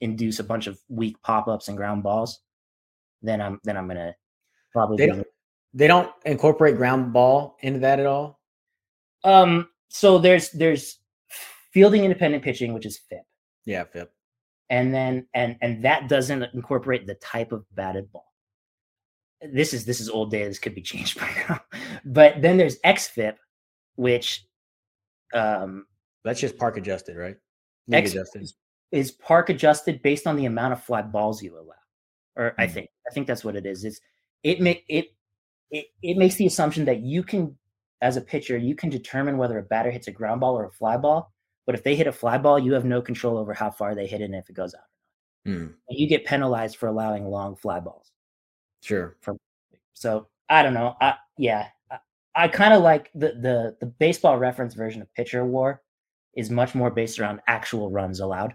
induce 0.00 0.38
a 0.38 0.44
bunch 0.44 0.66
of 0.66 0.80
weak 0.88 1.20
pop 1.22 1.46
ups 1.46 1.68
and 1.68 1.76
ground 1.76 2.02
balls, 2.02 2.40
then 3.20 3.40
I'm, 3.42 3.60
then 3.64 3.76
I'm 3.76 3.86
going 3.86 3.98
to 3.98 4.14
probably, 4.72 4.96
They 4.96 5.06
don't- 5.06 5.26
they 5.72 5.86
don't 5.86 6.10
incorporate 6.24 6.76
ground 6.76 7.12
ball 7.12 7.56
into 7.60 7.78
that 7.80 8.00
at 8.00 8.06
all. 8.06 8.40
um, 9.24 9.68
so 9.88 10.18
there's, 10.18 10.50
there's 10.50 10.98
fielding 11.72 12.04
independent 12.04 12.42
pitching, 12.42 12.72
which 12.72 12.86
is 12.86 12.98
FIP. 12.98 13.22
Yeah, 13.66 13.84
FIP. 13.84 14.10
And 14.70 14.94
then, 14.94 15.26
and, 15.34 15.56
and 15.60 15.84
that 15.84 16.08
doesn't 16.08 16.44
incorporate 16.54 17.06
the 17.06 17.14
type 17.16 17.52
of 17.52 17.64
batted 17.74 18.10
ball. 18.10 18.32
This 19.52 19.74
is, 19.74 19.84
this 19.84 20.00
is 20.00 20.08
old 20.08 20.30
data. 20.30 20.48
This 20.48 20.58
could 20.58 20.74
be 20.74 20.82
changed 20.92 21.18
by 21.20 21.28
now, 21.48 21.60
but 22.04 22.40
then 22.40 22.56
there's 22.56 22.78
XFIP, 22.80 23.34
which, 24.00 24.46
um, 25.34 25.86
That's 26.24 26.40
just 26.40 26.56
park 26.58 26.76
adjusted, 26.76 27.16
right? 27.16 27.36
League 27.86 28.04
X 28.04 28.12
adjusted. 28.12 28.42
is, 28.42 28.54
is 28.92 29.10
park 29.12 29.48
adjusted 29.50 30.02
based 30.02 30.26
on 30.26 30.36
the 30.36 30.46
amount 30.46 30.72
of 30.72 30.82
fly 30.82 31.02
balls 31.02 31.42
you 31.42 31.58
allow, 31.58 31.74
or 32.36 32.54
I 32.58 32.66
Hmm. 32.66 32.72
think 32.74 32.90
I 33.10 33.14
think 33.14 33.26
that's 33.26 33.44
what 33.44 33.56
it 33.56 33.66
is. 33.66 33.84
It's 33.84 34.00
it 34.42 34.60
make 34.60 34.84
it 34.88 35.08
it 35.70 35.86
it 36.02 36.16
makes 36.16 36.36
the 36.36 36.46
assumption 36.46 36.84
that 36.86 37.00
you 37.02 37.22
can, 37.22 37.58
as 38.00 38.16
a 38.16 38.20
pitcher, 38.20 38.56
you 38.56 38.74
can 38.74 38.90
determine 38.90 39.36
whether 39.38 39.58
a 39.58 39.62
batter 39.62 39.90
hits 39.90 40.08
a 40.08 40.12
ground 40.12 40.40
ball 40.40 40.58
or 40.58 40.64
a 40.66 40.70
fly 40.72 40.96
ball. 40.96 41.32
But 41.66 41.74
if 41.74 41.84
they 41.84 41.94
hit 41.96 42.06
a 42.06 42.12
fly 42.12 42.38
ball, 42.38 42.58
you 42.58 42.72
have 42.72 42.84
no 42.84 43.02
control 43.02 43.36
over 43.38 43.54
how 43.54 43.70
far 43.70 43.94
they 43.94 44.06
hit 44.06 44.20
it 44.22 44.24
and 44.24 44.34
if 44.34 44.48
it 44.50 44.54
goes 44.56 44.74
out. 44.74 44.88
Mm, 45.46 45.74
You 45.90 46.08
get 46.08 46.24
penalized 46.26 46.76
for 46.76 46.88
allowing 46.88 47.26
long 47.26 47.56
fly 47.56 47.80
balls. 47.80 48.10
sure. 48.82 49.16
So 49.94 50.28
I 50.48 50.62
don't 50.62 50.74
know. 50.74 50.96
I 51.00 51.16
yeah, 51.38 51.68
I, 52.34 52.48
kind 52.48 52.72
of 52.74 52.82
like 52.82 53.10
the 53.14 53.28
the 53.32 53.76
the 53.80 53.86
baseball 53.86 54.38
reference 54.38 54.74
version 54.74 55.02
of 55.02 55.12
pitcher 55.14 55.44
war 55.44 55.82
is 56.36 56.50
much 56.50 56.74
more 56.74 56.90
based 56.90 57.18
around 57.18 57.40
actual 57.48 57.90
runs 57.90 58.20
allowed. 58.20 58.54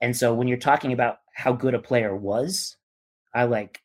And 0.00 0.16
so 0.16 0.34
when 0.34 0.48
you're 0.48 0.58
talking 0.58 0.92
about 0.92 1.18
how 1.34 1.52
good 1.52 1.74
a 1.74 1.78
player 1.78 2.16
was, 2.16 2.76
I 3.34 3.44
like 3.44 3.80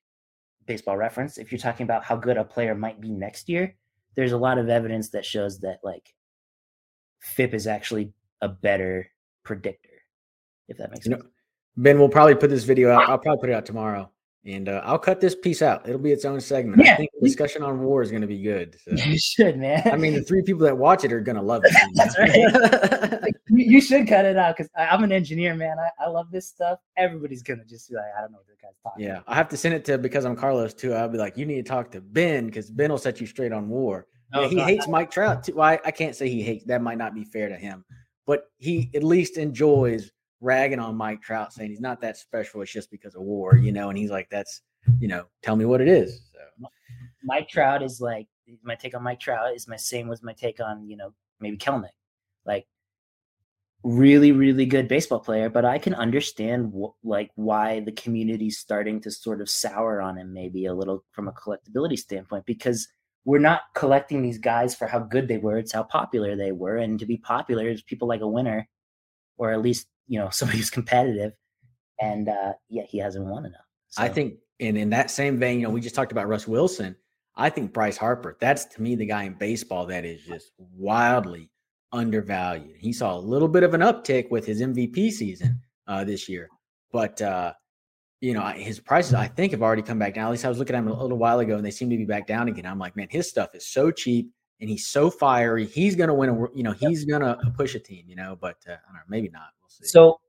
baseball 0.65 0.97
reference. 0.97 1.37
If 1.37 1.51
you're 1.51 1.59
talking 1.59 1.83
about 1.83 2.03
how 2.03 2.15
good 2.15 2.37
a 2.37 2.43
player 2.43 2.73
might 2.75 2.99
be 2.99 3.11
next 3.11 3.49
year, 3.49 3.75
there's 4.15 4.31
a 4.31 4.37
lot 4.37 4.57
of 4.57 4.67
evidence 4.69 5.09
that 5.09 5.25
shows 5.25 5.59
that 5.59 5.79
like 5.83 6.13
FIP 7.19 7.53
is 7.53 7.67
actually 7.67 8.13
a 8.41 8.49
better 8.49 9.09
predictor. 9.43 9.89
If 10.67 10.77
that 10.77 10.91
makes 10.91 11.05
You 11.05 11.11
sense. 11.13 11.23
know, 11.23 11.29
Ben, 11.77 11.99
we'll 11.99 12.09
probably 12.09 12.35
put 12.35 12.49
this 12.49 12.63
video 12.63 12.91
out. 12.91 13.07
I'll 13.07 13.19
probably 13.19 13.39
put 13.41 13.49
it 13.51 13.53
out 13.53 13.65
tomorrow, 13.65 14.11
and 14.45 14.69
uh, 14.69 14.81
I'll 14.83 14.99
cut 14.99 15.19
this 15.19 15.35
piece 15.35 15.61
out. 15.61 15.87
It'll 15.87 15.99
be 15.99 16.11
its 16.11 16.23
own 16.25 16.39
segment. 16.39 16.81
I 16.81 16.95
think 16.95 17.09
the 17.19 17.27
discussion 17.27 17.63
on 17.63 17.81
war 17.81 18.01
is 18.01 18.11
going 18.11 18.21
to 18.21 18.27
be 18.27 18.41
good. 18.41 18.77
so. 18.81 18.91
you 18.91 19.17
should, 19.17 19.57
man. 19.57 19.81
I 19.91 19.97
mean, 19.97 20.13
the 20.13 20.21
three 20.21 20.41
people 20.41 20.61
that 20.65 20.77
watch 20.77 21.03
it 21.03 21.11
are 21.11 21.19
going 21.19 21.35
to 21.35 21.41
love 21.41 21.63
it. 21.65 21.73
you 21.73 21.89
That's 21.95 22.17
right. 22.17 23.33
you, 23.49 23.71
you 23.71 23.81
should 23.81 24.07
cut 24.07 24.25
it 24.25 24.37
out 24.37 24.55
because 24.55 24.69
I'm 24.77 25.03
an 25.03 25.11
engineer, 25.11 25.55
man. 25.55 25.77
I, 25.79 26.05
I 26.05 26.07
love 26.09 26.31
this 26.31 26.47
stuff. 26.47 26.79
Everybody's 26.95 27.43
gonna 27.43 27.65
just 27.65 27.89
be 27.89 27.95
like, 27.95 28.05
I 28.17 28.21
don't 28.21 28.31
know 28.31 28.37
what 28.37 28.47
the 28.47 28.53
guy's 28.61 28.75
talking. 28.83 29.05
yeah, 29.05 29.21
I 29.27 29.35
have 29.35 29.49
to 29.49 29.57
send 29.57 29.73
it 29.73 29.85
to 29.85 29.97
because 29.97 30.25
I'm 30.25 30.35
Carlos 30.35 30.73
too. 30.73 30.93
I'll 30.93 31.09
be 31.09 31.17
like, 31.17 31.37
you 31.37 31.45
need 31.45 31.65
to 31.65 31.69
talk 31.69 31.91
to 31.91 32.01
Ben 32.01 32.47
because 32.47 32.69
Ben 32.69 32.91
will 32.91 32.97
set 32.97 33.19
you 33.19 33.27
straight 33.27 33.51
on 33.51 33.69
war. 33.69 34.07
Yeah, 34.33 34.47
he 34.47 34.59
hates 34.59 34.87
Mike 34.87 35.09
Trout 35.09 35.43
too. 35.43 35.55
Well, 35.55 35.67
I, 35.67 35.79
I 35.85 35.91
can't 35.91 36.15
say 36.15 36.29
he 36.29 36.43
hates. 36.43 36.65
That 36.65 36.81
might 36.81 36.97
not 36.97 37.15
be 37.15 37.23
fair 37.23 37.49
to 37.49 37.55
him, 37.55 37.85
but 38.25 38.45
he 38.57 38.91
at 38.93 39.03
least 39.03 39.37
enjoys 39.37 40.11
ragging 40.41 40.79
on 40.79 40.95
Mike 40.95 41.21
Trout, 41.21 41.53
saying 41.53 41.69
he's 41.69 41.81
not 41.81 42.01
that 42.01 42.17
special. 42.17 42.61
It's 42.61 42.71
just 42.71 42.91
because 42.91 43.15
of 43.15 43.21
war, 43.21 43.55
you 43.55 43.71
know. 43.71 43.89
And 43.89 43.97
he's 43.97 44.11
like, 44.11 44.29
that's, 44.29 44.61
you 44.99 45.07
know, 45.07 45.25
tell 45.41 45.55
me 45.55 45.65
what 45.65 45.81
it 45.81 45.87
is. 45.87 46.21
So 46.33 46.67
Mike 47.23 47.49
Trout 47.49 47.83
is 47.83 47.99
like 47.99 48.27
my 48.63 48.75
take 48.75 48.95
on 48.95 49.03
Mike 49.03 49.19
Trout 49.19 49.53
is 49.55 49.67
my 49.67 49.75
same 49.75 50.07
with 50.07 50.23
my 50.23 50.33
take 50.33 50.59
on 50.59 50.87
you 50.87 50.97
know 50.97 51.13
maybe 51.39 51.57
Kelenic, 51.57 51.89
like 52.45 52.67
really 53.83 54.31
really 54.31 54.65
good 54.65 54.87
baseball 54.87 55.19
player, 55.19 55.49
but 55.49 55.65
I 55.65 55.77
can 55.77 55.93
understand 55.93 56.73
wh- 56.73 57.05
like 57.05 57.31
why 57.35 57.81
the 57.81 57.91
community's 57.91 58.59
starting 58.59 59.01
to 59.01 59.11
sort 59.11 59.41
of 59.41 59.49
sour 59.49 60.01
on 60.01 60.17
him 60.17 60.33
maybe 60.33 60.65
a 60.65 60.73
little 60.73 61.03
from 61.11 61.27
a 61.27 61.33
collectability 61.33 61.97
standpoint 61.97 62.45
because 62.45 62.87
we're 63.25 63.39
not 63.39 63.61
collecting 63.75 64.21
these 64.21 64.37
guys 64.37 64.73
for 64.73 64.87
how 64.87 64.99
good 64.99 65.27
they 65.27 65.37
were; 65.37 65.57
it's 65.57 65.73
how 65.73 65.83
popular 65.83 66.35
they 66.35 66.53
were, 66.53 66.77
and 66.77 66.99
to 66.99 67.05
be 67.05 67.17
popular 67.17 67.67
is 67.67 67.81
people 67.81 68.07
like 68.07 68.21
a 68.21 68.27
winner, 68.27 68.67
or 69.37 69.51
at 69.51 69.61
least 69.61 69.87
you 70.07 70.19
know 70.19 70.29
somebody 70.31 70.59
who's 70.59 70.69
competitive, 70.69 71.33
and 71.99 72.29
uh, 72.29 72.53
yeah, 72.69 72.83
he 72.83 72.97
hasn't 72.97 73.25
won 73.25 73.45
enough. 73.45 73.61
I 73.97 74.09
think, 74.09 74.35
and 74.59 74.77
in 74.77 74.89
that 74.91 75.09
same 75.09 75.37
vein, 75.37 75.59
you 75.59 75.67
know, 75.67 75.73
we 75.73 75.81
just 75.81 75.95
talked 75.95 76.11
about 76.11 76.27
Russ 76.27 76.47
Wilson. 76.47 76.95
I 77.35 77.49
think 77.49 77.71
Bryce 77.71 77.97
Harper, 77.97 78.35
that's 78.39 78.65
to 78.65 78.81
me 78.81 78.95
the 78.95 79.05
guy 79.05 79.23
in 79.23 79.33
baseball 79.33 79.85
that 79.87 80.05
is 80.05 80.23
just 80.23 80.51
wildly 80.57 81.51
undervalued. 81.91 82.77
He 82.79 82.91
saw 82.91 83.15
a 83.15 83.19
little 83.19 83.47
bit 83.47 83.63
of 83.63 83.73
an 83.73 83.81
uptick 83.81 84.29
with 84.31 84.45
his 84.45 84.61
MVP 84.61 85.11
season 85.11 85.61
uh, 85.87 86.03
this 86.03 86.27
year, 86.27 86.49
but 86.91 87.21
uh, 87.21 87.53
you 88.21 88.33
know 88.33 88.45
his 88.47 88.79
prices 88.79 89.13
I 89.13 89.27
think 89.27 89.51
have 89.51 89.61
already 89.61 89.83
come 89.83 89.99
back 89.99 90.15
down. 90.15 90.25
At 90.25 90.31
least 90.31 90.45
I 90.45 90.49
was 90.49 90.59
looking 90.59 90.75
at 90.75 90.79
him 90.79 90.87
a 90.87 91.01
little 91.01 91.17
while 91.17 91.39
ago, 91.39 91.55
and 91.57 91.65
they 91.65 91.71
seem 91.71 91.89
to 91.89 91.97
be 91.97 92.05
back 92.05 92.27
down 92.27 92.47
again. 92.47 92.65
I'm 92.65 92.79
like, 92.79 92.95
man, 92.95 93.07
his 93.09 93.29
stuff 93.29 93.49
is 93.53 93.67
so 93.67 93.91
cheap, 93.91 94.31
and 94.59 94.69
he's 94.69 94.87
so 94.87 95.09
fiery. 95.09 95.65
He's 95.65 95.95
gonna 95.95 96.15
win 96.15 96.29
a, 96.29 96.33
you 96.55 96.63
know, 96.63 96.73
he's 96.73 97.05
gonna 97.05 97.37
push 97.55 97.75
a 97.75 97.79
team, 97.79 98.05
you 98.07 98.15
know. 98.15 98.37
But 98.39 98.57
uh, 98.67 98.73
I 98.73 98.87
don't 98.87 98.95
know, 98.95 99.01
maybe 99.07 99.29
not. 99.29 99.49
So 99.83 100.19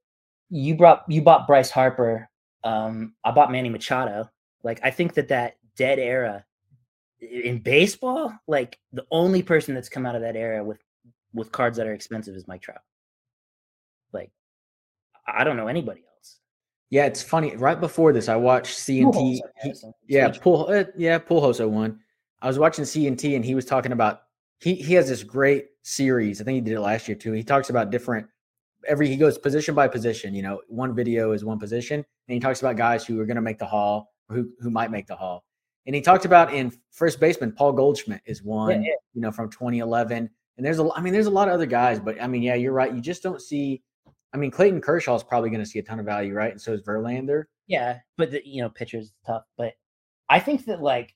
you 0.51 0.77
brought 0.77 1.05
you 1.09 1.23
bought 1.23 1.47
Bryce 1.47 1.71
Harper 1.71 2.29
Um, 2.65 3.15
I 3.25 3.31
bought 3.31 3.53
Manny 3.53 3.69
Machado. 3.69 4.29
Like 4.63 4.81
I 4.83 4.91
think 4.91 5.15
that 5.15 5.29
that 5.29 5.57
dead 5.77 5.99
era 5.99 6.45
in 7.21 7.59
baseball, 7.59 8.33
like 8.47 8.79
the 8.93 9.07
only 9.11 9.43
person 9.43 9.75
that's 9.75 9.89
come 9.89 10.07
out 10.07 10.15
of 10.15 10.23
that 10.23 10.37
era 10.37 10.65
with 10.65 10.79
with 11.33 11.53
cards 11.53 11.77
that 11.77 11.87
are 11.87 11.95
expensive 11.95 12.35
is 12.35 12.49
Mike 12.49 12.63
Trout. 12.63 12.81
Like 14.13 14.31
I 15.27 15.45
don't 15.45 15.57
know 15.57 15.69
anybody 15.69 16.01
else. 16.01 16.39
Yeah, 16.91 17.07
it's 17.07 17.23
funny. 17.23 17.55
Right 17.57 17.79
before 17.79 18.13
this, 18.13 18.29
I 18.29 18.37
watched 18.37 18.79
CNT. 18.79 19.41
He, 19.63 19.75
yeah, 20.07 20.31
Pool. 20.31 20.67
Uh, 20.71 20.85
yeah, 20.97 21.19
Pujols 21.19 21.67
one. 21.69 22.01
I 22.41 22.47
was 22.47 22.59
watching 22.59 22.85
CNT, 22.85 23.37
and 23.37 23.45
he 23.45 23.55
was 23.55 23.65
talking 23.65 23.93
about 23.93 24.23
he 24.61 24.75
he 24.75 24.95
has 24.95 25.09
this 25.09 25.23
great 25.23 25.67
series. 25.83 26.41
I 26.41 26.45
think 26.45 26.55
he 26.57 26.61
did 26.61 26.75
it 26.75 26.81
last 26.81 27.09
year 27.09 27.17
too. 27.17 27.33
He 27.33 27.43
talks 27.43 27.71
about 27.71 27.91
different 27.91 28.27
every 28.87 29.09
he 29.09 29.17
goes 29.17 29.39
position 29.39 29.75
by 29.75 29.89
position. 29.89 30.35
You 30.35 30.43
know, 30.43 30.61
one 30.69 30.95
video 30.95 31.33
is 31.33 31.45
one 31.45 31.59
position, 31.59 31.97
and 31.97 32.35
he 32.35 32.41
talks 32.41 32.61
about 32.61 32.77
guys 32.77 33.05
who 33.05 33.21
are 33.21 33.27
going 33.27 33.37
to 33.37 33.43
make 33.43 33.59
the 33.59 33.67
hall 33.67 34.13
or 34.29 34.37
who 34.37 34.51
who 34.61 34.71
might 34.71 34.91
make 34.91 35.07
the 35.07 35.17
hall. 35.17 35.45
And 35.89 35.95
he 35.95 36.03
talked 36.03 36.27
about 36.27 36.53
in 36.53 36.71
first 36.91 37.19
baseman, 37.19 37.51
Paul 37.53 37.73
Goldschmidt 37.73 38.21
is 38.27 38.43
one, 38.43 38.83
yeah. 38.83 38.93
you 39.15 39.23
know, 39.23 39.33
from 39.33 39.49
2011. 39.51 40.29
And 40.59 40.67
there's 40.67 40.79
a, 40.79 40.91
I 40.95 41.01
mean, 41.01 41.15
there's 41.15 41.27
a 41.27 41.31
lot 41.31 41.49
of 41.49 41.55
other 41.55 41.65
guys, 41.65 41.99
but 41.99 42.21
I 42.21 42.27
mean, 42.27 42.43
yeah, 42.43 42.57
you're 42.57 42.75
right. 42.75 42.93
You 42.95 43.01
just 43.01 43.23
don't 43.23 43.41
see. 43.41 43.83
I 44.35 44.37
mean, 44.37 44.51
Clayton 44.51 44.83
Kershaw 44.83 45.15
is 45.15 45.23
probably 45.23 45.49
going 45.49 45.63
to 45.63 45.67
see 45.67 45.79
a 45.79 45.83
ton 45.83 45.99
of 45.99 46.05
value, 46.05 46.35
right? 46.35 46.53
And 46.53 46.61
so 46.61 46.75
is 46.75 46.83
Verlander. 46.83 47.45
Yeah, 47.69 48.01
but 48.19 48.31
the, 48.31 48.47
you 48.47 48.61
know, 48.61 48.69
pitchers 48.69 49.15
tough. 49.27 49.45
But 49.57 49.73
I 50.29 50.41
think 50.41 50.67
that 50.67 50.83
like 50.83 51.15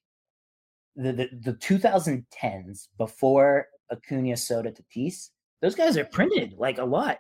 the 0.97 1.13
the, 1.13 1.29
the 1.43 1.53
2010s 1.53 2.89
before 2.97 3.67
Acuna, 3.91 4.39
Soto, 4.39 4.71
Tatis, 4.71 5.29
those 5.61 5.75
guys 5.75 5.99
are 5.99 6.07
printed 6.07 6.55
like 6.57 6.79
a 6.79 6.85
lot. 6.85 7.19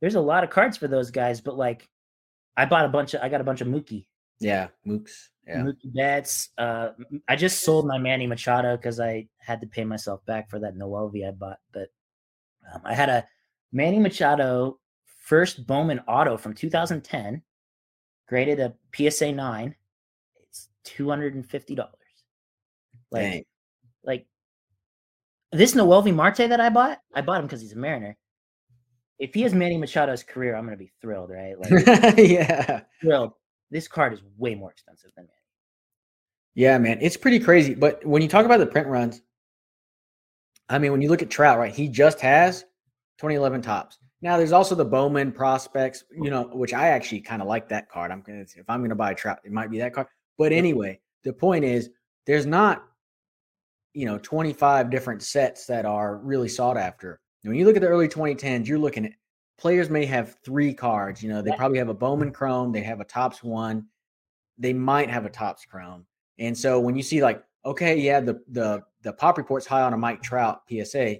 There's 0.00 0.14
a 0.16 0.20
lot 0.20 0.44
of 0.44 0.50
cards 0.50 0.76
for 0.76 0.88
those 0.88 1.10
guys, 1.10 1.40
but 1.40 1.56
like, 1.56 1.88
I 2.56 2.66
bought 2.66 2.84
a 2.84 2.88
bunch 2.88 3.14
of. 3.14 3.22
I 3.22 3.28
got 3.28 3.40
a 3.40 3.44
bunch 3.44 3.60
of 3.60 3.68
Mookie. 3.68 4.06
Yeah, 4.40 4.68
Mooks. 4.86 5.28
Yeah. 5.46 5.62
Mookie 5.62 5.94
Betts. 5.94 6.50
Uh, 6.56 6.90
I 7.28 7.36
just 7.36 7.62
sold 7.62 7.86
my 7.86 7.98
Manny 7.98 8.26
Machado 8.26 8.76
because 8.76 9.00
I 9.00 9.28
had 9.38 9.60
to 9.60 9.66
pay 9.66 9.84
myself 9.84 10.24
back 10.24 10.50
for 10.50 10.58
that 10.60 10.76
Noelvi 10.76 11.26
I 11.26 11.32
bought. 11.32 11.58
But 11.72 11.88
um, 12.72 12.80
I 12.84 12.94
had 12.94 13.08
a 13.08 13.26
Manny 13.72 13.98
Machado 13.98 14.78
first 15.24 15.66
Bowman 15.66 16.00
auto 16.06 16.36
from 16.36 16.54
2010, 16.54 17.42
graded 18.28 18.60
a 18.60 18.74
PSA 18.94 19.32
nine. 19.32 19.74
It's 20.48 20.68
two 20.84 21.08
hundred 21.08 21.34
and 21.34 21.48
fifty 21.48 21.74
dollars. 21.74 21.94
Like, 23.10 23.22
Dang. 23.22 23.44
like 24.04 24.26
this 25.52 25.74
Noel 25.74 26.02
Noelvi 26.02 26.14
Marte 26.14 26.48
that 26.48 26.60
I 26.60 26.68
bought, 26.68 27.00
I 27.14 27.20
bought 27.20 27.40
him 27.40 27.46
because 27.46 27.60
he's 27.60 27.72
a 27.72 27.78
Mariner. 27.78 28.16
If 29.18 29.34
he 29.34 29.42
has 29.42 29.54
Manny 29.54 29.78
Machado's 29.78 30.22
career, 30.22 30.56
I'm 30.56 30.64
gonna 30.64 30.76
be 30.76 30.92
thrilled, 31.00 31.30
right? 31.30 31.58
Like, 31.58 32.16
yeah, 32.18 32.80
thrilled 33.00 33.32
this 33.74 33.88
card 33.88 34.12
is 34.12 34.20
way 34.38 34.54
more 34.54 34.70
expensive 34.70 35.10
than 35.16 35.24
Manny. 35.24 35.34
Yeah, 36.54 36.78
man, 36.78 36.98
it's 37.00 37.16
pretty 37.16 37.40
crazy. 37.40 37.74
But 37.74 38.06
when 38.06 38.22
you 38.22 38.28
talk 38.28 38.46
about 38.46 38.58
the 38.58 38.66
print 38.66 38.86
runs, 38.86 39.20
I 40.68 40.78
mean, 40.78 40.92
when 40.92 41.02
you 41.02 41.08
look 41.08 41.22
at 41.22 41.28
Trout, 41.28 41.58
right, 41.58 41.74
he 41.74 41.88
just 41.88 42.20
has 42.20 42.62
2011 43.18 43.62
Topps. 43.62 43.98
Now, 44.22 44.38
there's 44.38 44.52
also 44.52 44.76
the 44.76 44.84
Bowman 44.84 45.32
prospects, 45.32 46.04
you 46.12 46.30
know, 46.30 46.44
which 46.52 46.72
I 46.72 46.88
actually 46.88 47.20
kind 47.20 47.42
of 47.42 47.48
like 47.48 47.68
that 47.68 47.90
card. 47.90 48.12
I'm 48.12 48.22
gonna 48.22 48.42
if 48.42 48.64
I'm 48.68 48.80
gonna 48.80 48.94
buy 48.94 49.10
a 49.10 49.14
Trout, 49.14 49.40
it 49.44 49.52
might 49.52 49.70
be 49.70 49.78
that 49.78 49.92
card. 49.92 50.06
But 50.38 50.52
anyway, 50.52 51.00
the 51.24 51.32
point 51.32 51.64
is, 51.64 51.90
there's 52.26 52.46
not, 52.46 52.84
you 53.92 54.06
know, 54.06 54.18
25 54.18 54.88
different 54.88 55.22
sets 55.22 55.66
that 55.66 55.84
are 55.84 56.18
really 56.18 56.48
sought 56.48 56.76
after. 56.76 57.20
When 57.44 57.56
you 57.56 57.66
look 57.66 57.76
at 57.76 57.82
the 57.82 57.88
early 57.88 58.08
2010s, 58.08 58.66
you're 58.66 58.78
looking 58.78 59.06
at 59.06 59.12
players 59.58 59.90
may 59.90 60.06
have 60.06 60.36
three 60.44 60.72
cards. 60.72 61.22
You 61.22 61.28
know, 61.28 61.42
they 61.42 61.52
probably 61.52 61.78
have 61.78 61.88
a 61.88 61.94
Bowman 61.94 62.32
Chrome, 62.32 62.72
they 62.72 62.82
have 62.82 63.00
a 63.00 63.04
Topps 63.04 63.42
one, 63.42 63.86
they 64.58 64.72
might 64.72 65.10
have 65.10 65.26
a 65.26 65.30
Topps 65.30 65.64
Chrome. 65.64 66.06
And 66.38 66.56
so 66.56 66.80
when 66.80 66.96
you 66.96 67.02
see 67.02 67.22
like, 67.22 67.42
okay, 67.64 67.96
yeah, 67.96 68.20
the 68.20 68.40
the 68.48 68.82
the 69.02 69.12
pop 69.12 69.38
report's 69.38 69.66
high 69.66 69.82
on 69.82 69.92
a 69.92 69.98
Mike 69.98 70.22
Trout 70.22 70.62
PSA, 70.68 71.18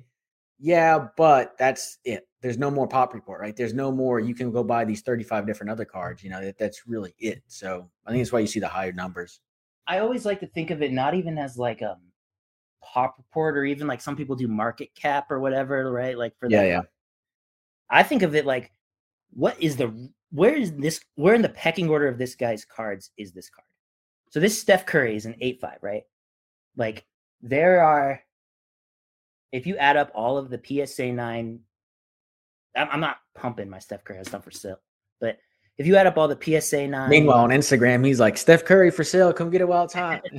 yeah, 0.59 1.09
but 1.17 1.53
that's 1.59 1.99
it. 2.05 2.27
There's 2.41 2.59
no 2.59 2.71
more 2.71 2.87
pop 2.89 3.15
report, 3.15 3.41
right? 3.41 3.57
There's 3.57 3.75
no 3.75 3.93
more. 3.93 4.21
You 4.21 4.35
can 4.35 4.51
go 4.51 4.63
buy 4.65 4.85
these 4.85 5.03
35 5.03 5.47
different 5.47 5.71
other 5.71 5.85
cards. 5.85 6.23
You 6.23 6.31
know, 6.31 6.43
that, 6.43 6.59
that's 6.59 6.87
really 6.87 7.15
it. 7.19 7.43
So 7.47 7.89
I 8.07 8.11
think 8.11 8.23
that's 8.23 8.33
why 8.33 8.41
you 8.41 8.47
see 8.47 8.61
the 8.61 8.69
higher 8.69 8.93
numbers. 8.93 9.41
I 9.87 9.99
always 9.99 10.25
like 10.25 10.41
to 10.41 10.47
think 10.47 10.71
of 10.71 10.83
it 10.83 10.93
not 10.93 11.15
even 11.15 11.39
as 11.39 11.59
like 11.59 11.83
a 11.83 11.93
um, 11.93 11.99
pop 12.85 13.17
report 13.19 13.57
or 13.57 13.65
even 13.65 13.87
like 13.87 14.01
some 14.01 14.17
people 14.17 14.37
do 14.37 14.49
market 14.49 14.95
cap 14.95 15.31
or 15.31 15.41
whatever, 15.41 15.91
right? 15.91 16.17
Like 16.17 16.39
for 16.39 16.49
yeah, 16.51 16.65
yeah. 16.65 16.83
I 17.91 18.03
think 18.03 18.23
of 18.23 18.35
it 18.35 18.47
like, 18.47 18.73
what 19.33 19.61
is 19.61 19.77
the 19.77 20.11
where 20.31 20.55
is 20.55 20.73
this? 20.73 21.01
Where 21.15 21.35
in 21.35 21.43
the 21.43 21.49
pecking 21.49 21.89
order 21.89 22.09
of 22.09 22.19
this 22.19 22.35
guy's 22.35 22.65
cards 22.65 23.11
is 23.17 23.33
this 23.33 23.49
card? 23.49 23.67
So 24.31 24.41
this 24.41 24.61
Steph 24.61 24.87
Curry 24.87 25.17
is 25.17 25.27
an 25.27 25.37
eight 25.41 25.61
five, 25.61 25.79
right? 25.81 26.03
Like 26.77 27.05
there 27.41 27.83
are, 27.83 28.21
if 29.53 29.67
you 29.67 29.77
add 29.77 29.97
up 29.97 30.11
all 30.15 30.37
of 30.39 30.51
the 30.51 30.61
PSA 30.87 31.13
nine, 31.13 31.61
I'm 32.77 33.01
not 33.01 33.19
pumping 33.35 33.71
my 33.71 33.79
Steph 33.79 34.05
Curry 34.05 34.25
stuff 34.25 34.45
for 34.45 34.51
sale, 34.51 34.81
but 35.21 35.39
if 35.77 35.87
you 35.87 35.97
add 35.97 36.07
up 36.07 36.17
all 36.17 36.29
the 36.29 36.61
PSA 36.61 36.87
nine. 36.89 37.11
Meanwhile, 37.11 37.39
on 37.39 37.51
Instagram, 37.51 38.07
he's 38.07 38.21
like 38.21 38.37
Steph 38.37 38.65
Curry 38.65 38.91
for 38.91 39.05
sale. 39.05 39.33
Come 39.33 39.51
get 39.51 39.61
it 39.61 39.69
while 39.69 39.85
it's 39.85 39.95
hot. 39.95 40.23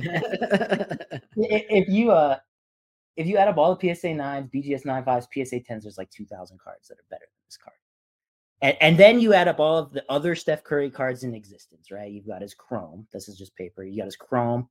if 1.36 1.88
you 1.88 2.10
uh 2.10 2.38
if 3.16 3.26
you 3.26 3.36
add 3.36 3.48
up 3.48 3.56
all 3.56 3.74
the 3.74 3.94
PSA 3.94 4.14
nines, 4.14 4.48
BGS 4.54 4.84
nine 4.84 5.04
fives, 5.04 5.28
PSA 5.32 5.60
tens, 5.60 5.84
there's 5.84 5.98
like 5.98 6.10
two 6.10 6.26
thousand 6.26 6.58
cards 6.60 6.88
that 6.88 6.94
are 6.94 7.04
better 7.10 7.24
than 7.24 7.46
this 7.46 7.56
card. 7.56 7.76
And, 8.62 8.76
and 8.80 8.98
then 8.98 9.20
you 9.20 9.34
add 9.34 9.48
up 9.48 9.60
all 9.60 9.78
of 9.78 9.92
the 9.92 10.04
other 10.08 10.34
Steph 10.34 10.64
Curry 10.64 10.90
cards 10.90 11.24
in 11.24 11.34
existence, 11.34 11.90
right? 11.90 12.10
You've 12.10 12.26
got 12.26 12.40
his 12.40 12.54
Chrome. 12.54 13.06
This 13.12 13.28
is 13.28 13.36
just 13.36 13.54
paper. 13.54 13.84
You 13.84 13.98
got 13.98 14.06
his 14.06 14.16
Chrome. 14.16 14.68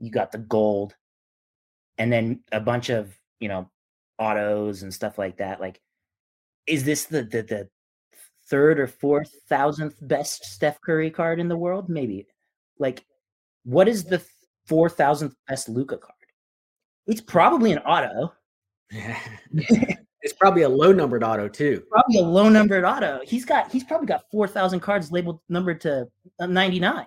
You 0.00 0.10
got 0.10 0.32
the 0.32 0.38
gold, 0.38 0.94
and 1.98 2.10
then 2.10 2.40
a 2.52 2.60
bunch 2.60 2.88
of 2.88 3.18
you 3.40 3.48
know 3.48 3.70
autos 4.18 4.82
and 4.82 4.94
stuff 4.94 5.18
like 5.18 5.36
that. 5.38 5.60
Like, 5.60 5.80
is 6.66 6.84
this 6.84 7.04
the 7.04 7.22
the 7.24 7.42
the 7.42 7.68
third 8.48 8.80
or 8.80 8.86
fourth 8.86 9.32
thousandth 9.48 9.96
best 10.02 10.44
Steph 10.44 10.80
Curry 10.80 11.10
card 11.10 11.40
in 11.40 11.48
the 11.48 11.56
world? 11.56 11.88
Maybe. 11.88 12.26
Like, 12.78 13.04
what 13.64 13.88
is 13.88 14.04
the 14.04 14.22
four 14.66 14.88
thousandth 14.88 15.34
best 15.48 15.68
Luka 15.68 15.96
card? 15.96 16.14
It's 17.06 17.20
probably 17.20 17.72
an 17.72 17.78
auto. 17.78 18.32
it's 18.90 20.32
probably 20.38 20.62
a 20.62 20.68
low 20.68 20.92
numbered 20.92 21.22
auto 21.22 21.48
too. 21.48 21.82
Probably 21.90 22.18
a 22.18 22.22
low 22.22 22.48
numbered 22.48 22.84
auto. 22.84 23.20
He's 23.24 23.44
got 23.44 23.70
he's 23.70 23.84
probably 23.84 24.06
got 24.06 24.30
four 24.30 24.46
thousand 24.46 24.80
cards 24.80 25.12
labeled 25.12 25.40
numbered 25.48 25.80
to 25.82 26.06
uh, 26.40 26.46
ninety 26.46 26.80
nine. 26.80 27.06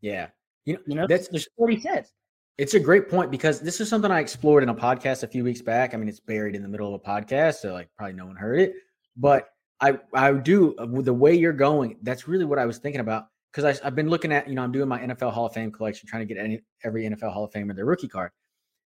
Yeah, 0.00 0.28
you 0.64 0.74
know, 0.74 0.80
you 0.86 0.94
know 0.94 1.06
that's 1.08 1.28
there's 1.28 1.48
forty 1.56 1.80
sets. 1.80 2.12
It's 2.58 2.72
a 2.72 2.80
great 2.80 3.10
point 3.10 3.30
because 3.30 3.60
this 3.60 3.80
is 3.82 3.88
something 3.88 4.10
I 4.10 4.20
explored 4.20 4.62
in 4.62 4.70
a 4.70 4.74
podcast 4.74 5.22
a 5.22 5.26
few 5.26 5.44
weeks 5.44 5.60
back. 5.60 5.92
I 5.92 5.98
mean, 5.98 6.08
it's 6.08 6.20
buried 6.20 6.54
in 6.54 6.62
the 6.62 6.68
middle 6.68 6.94
of 6.94 7.00
a 7.00 7.04
podcast, 7.04 7.56
so 7.56 7.74
like 7.74 7.88
probably 7.98 8.14
no 8.14 8.26
one 8.26 8.36
heard 8.36 8.60
it. 8.60 8.74
But 9.16 9.48
I 9.80 9.98
I 10.14 10.32
do 10.32 10.74
uh, 10.76 10.86
the 11.02 11.14
way 11.14 11.34
you're 11.34 11.52
going. 11.52 11.96
That's 12.02 12.28
really 12.28 12.44
what 12.44 12.58
I 12.58 12.66
was 12.66 12.78
thinking 12.78 13.00
about 13.00 13.26
because 13.52 13.80
I've 13.80 13.94
been 13.94 14.08
looking 14.08 14.32
at 14.32 14.48
you 14.48 14.54
know 14.54 14.62
I'm 14.62 14.72
doing 14.72 14.88
my 14.88 15.00
NFL 15.00 15.32
Hall 15.32 15.46
of 15.46 15.52
Fame 15.52 15.70
collection, 15.72 16.08
trying 16.08 16.26
to 16.26 16.34
get 16.34 16.42
any 16.42 16.62
every 16.84 17.04
NFL 17.04 17.32
Hall 17.32 17.44
of 17.44 17.52
Famer 17.52 17.74
their 17.74 17.84
rookie 17.84 18.08
card. 18.08 18.30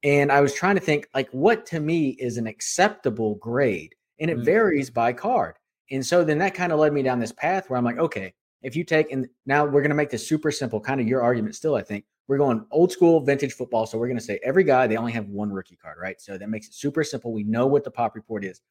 And 0.04 0.32
I 0.32 0.42
was 0.42 0.54
trying 0.54 0.76
to 0.76 0.82
think 0.82 1.08
like 1.14 1.30
what 1.32 1.66
to 1.68 1.80
me 1.80 2.10
is 2.12 2.38
an 2.38 2.48
acceptable 2.48 3.36
grade, 3.36 3.94
and 4.20 4.30
it 4.30 4.38
mm-hmm. 4.38 4.46
varies 4.46 4.90
by 4.90 5.14
card. 5.14 5.56
And 5.92 6.06
so 6.06 6.24
then 6.24 6.38
that 6.40 6.54
kind 6.54 6.72
of 6.72 6.80
led 6.80 6.94
me 6.94 7.04
down 7.04 7.20
this 7.20 7.34
path 7.34 7.70
where 7.70 7.78
I'm 7.78 7.84
like, 7.84 7.98
okay, 7.98 8.34
if 8.62 8.76
you 8.76 8.84
take 8.84 9.12
and 9.12 9.28
now 9.46 9.66
we're 9.66 9.82
going 9.82 9.90
to 9.90 9.96
make 9.96 10.10
this 10.10 10.28
super 10.28 10.52
simple, 10.52 10.80
kind 10.80 11.02
of 11.02 11.08
your 11.08 11.22
argument 11.22 11.56
still, 11.56 11.76
I 11.76 11.82
think 11.82 12.06
we're 12.28 12.38
going 12.38 12.66
old 12.72 12.92
school 12.92 13.20
vintage 13.20 13.54
football. 13.54 13.86
So 13.86 13.98
we're 13.98 14.08
going 14.08 14.18
to 14.18 14.24
say 14.24 14.40
every 14.44 14.64
guy, 14.64 14.88
they 14.88 14.96
only 14.96 15.12
have 15.12 15.28
one 15.28 15.52
rookie 15.52 15.76
card, 15.76 15.98
right? 16.02 16.20
So 16.22 16.38
that 16.38 16.50
makes 16.50 16.68
it 16.68 16.74
super 16.74 17.04
simple. 17.04 17.34
We 17.34 17.44
know 17.44 17.68
what 17.68 17.84
the 17.84 17.92
pop 17.92 18.16
report 18.16 18.46
is. 18.46 18.62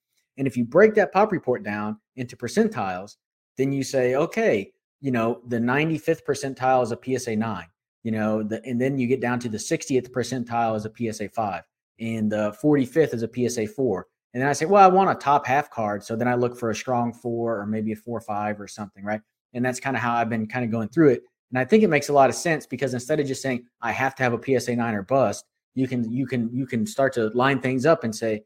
And 0.40 0.48
if 0.48 0.56
you 0.56 0.64
break 0.64 0.94
that 0.94 1.12
pop 1.12 1.30
report 1.30 1.62
down 1.62 2.00
into 2.16 2.36
percentiles, 2.36 3.18
then 3.56 3.70
you 3.72 3.84
say, 3.84 4.16
okay, 4.16 4.72
you 5.00 5.12
know, 5.12 5.40
the 5.46 5.58
95th 5.58 6.24
percentile 6.28 6.82
is 6.82 6.90
a 6.90 6.98
PSA 7.00 7.36
9 7.36 7.66
you 8.02 8.12
know, 8.12 8.42
the, 8.42 8.64
and 8.64 8.80
then 8.80 8.98
you 8.98 9.06
get 9.06 9.20
down 9.20 9.38
to 9.40 9.48
the 9.48 9.58
60th 9.58 10.10
percentile 10.10 10.76
is 10.76 10.86
a 10.86 11.12
PSA 11.12 11.28
5 11.28 11.62
and 11.98 12.32
the 12.32 12.56
45th 12.62 13.14
is 13.14 13.22
a 13.22 13.30
PSA 13.32 13.66
4. 13.66 14.06
And 14.32 14.42
then 14.42 14.48
I 14.48 14.52
say, 14.52 14.64
well, 14.64 14.82
I 14.82 14.86
want 14.86 15.10
a 15.10 15.14
top 15.14 15.46
half 15.46 15.70
card. 15.70 16.04
So 16.04 16.16
then 16.16 16.28
I 16.28 16.34
look 16.34 16.56
for 16.56 16.70
a 16.70 16.74
strong 16.74 17.12
four 17.12 17.58
or 17.58 17.66
maybe 17.66 17.92
a 17.92 17.96
four 17.96 18.18
or 18.18 18.22
five 18.22 18.60
or 18.60 18.68
something, 18.68 19.04
right? 19.04 19.20
And 19.54 19.64
that's 19.64 19.80
kind 19.80 19.96
of 19.96 20.02
how 20.02 20.14
I've 20.14 20.28
been 20.28 20.46
kind 20.46 20.64
of 20.64 20.70
going 20.70 20.88
through 20.88 21.10
it. 21.10 21.22
And 21.50 21.58
I 21.58 21.64
think 21.64 21.82
it 21.82 21.88
makes 21.88 22.08
a 22.08 22.12
lot 22.12 22.30
of 22.30 22.36
sense 22.36 22.64
because 22.64 22.94
instead 22.94 23.18
of 23.18 23.26
just 23.26 23.42
saying 23.42 23.64
I 23.82 23.90
have 23.90 24.14
to 24.16 24.22
have 24.22 24.32
a 24.32 24.60
PSA 24.60 24.76
nine 24.76 24.94
or 24.94 25.02
bust, 25.02 25.44
you 25.74 25.88
can 25.88 26.10
you 26.10 26.26
can 26.26 26.48
you 26.52 26.66
can 26.66 26.86
start 26.86 27.12
to 27.14 27.28
line 27.30 27.60
things 27.60 27.86
up 27.86 28.04
and 28.04 28.14
say, 28.14 28.44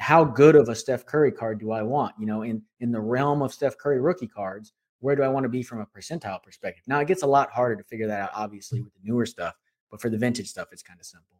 how 0.00 0.24
good 0.24 0.56
of 0.56 0.68
a 0.68 0.74
Steph 0.74 1.06
Curry 1.06 1.32
card 1.32 1.60
do 1.60 1.72
I 1.72 1.82
want? 1.82 2.14
You 2.18 2.26
know, 2.26 2.42
in 2.42 2.62
in 2.80 2.92
the 2.92 3.00
realm 3.00 3.42
of 3.42 3.52
Steph 3.52 3.76
Curry 3.78 4.00
rookie 4.00 4.28
cards, 4.28 4.72
where 5.00 5.16
do 5.16 5.22
I 5.22 5.28
want 5.28 5.44
to 5.44 5.48
be 5.48 5.62
from 5.62 5.80
a 5.80 5.86
percentile 5.86 6.42
perspective? 6.42 6.84
Now 6.86 7.00
it 7.00 7.08
gets 7.08 7.22
a 7.22 7.26
lot 7.26 7.50
harder 7.50 7.76
to 7.76 7.84
figure 7.84 8.06
that 8.06 8.20
out, 8.20 8.30
obviously, 8.34 8.80
with 8.80 8.92
the 8.94 9.00
newer 9.02 9.26
stuff, 9.26 9.54
but 9.90 10.00
for 10.00 10.10
the 10.10 10.18
vintage 10.18 10.48
stuff, 10.48 10.68
it's 10.72 10.82
kind 10.82 10.98
of 11.00 11.06
simple. 11.06 11.36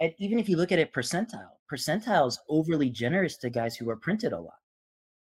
And 0.00 0.12
even 0.18 0.38
if 0.38 0.48
you 0.48 0.56
look 0.56 0.72
at 0.72 0.78
it 0.78 0.92
percentile, 0.92 1.52
percentile 1.72 2.28
is 2.28 2.38
overly 2.48 2.90
generous 2.90 3.36
to 3.38 3.50
guys 3.50 3.76
who 3.76 3.88
are 3.88 3.96
printed 3.96 4.32
a 4.32 4.38
lot 4.38 4.58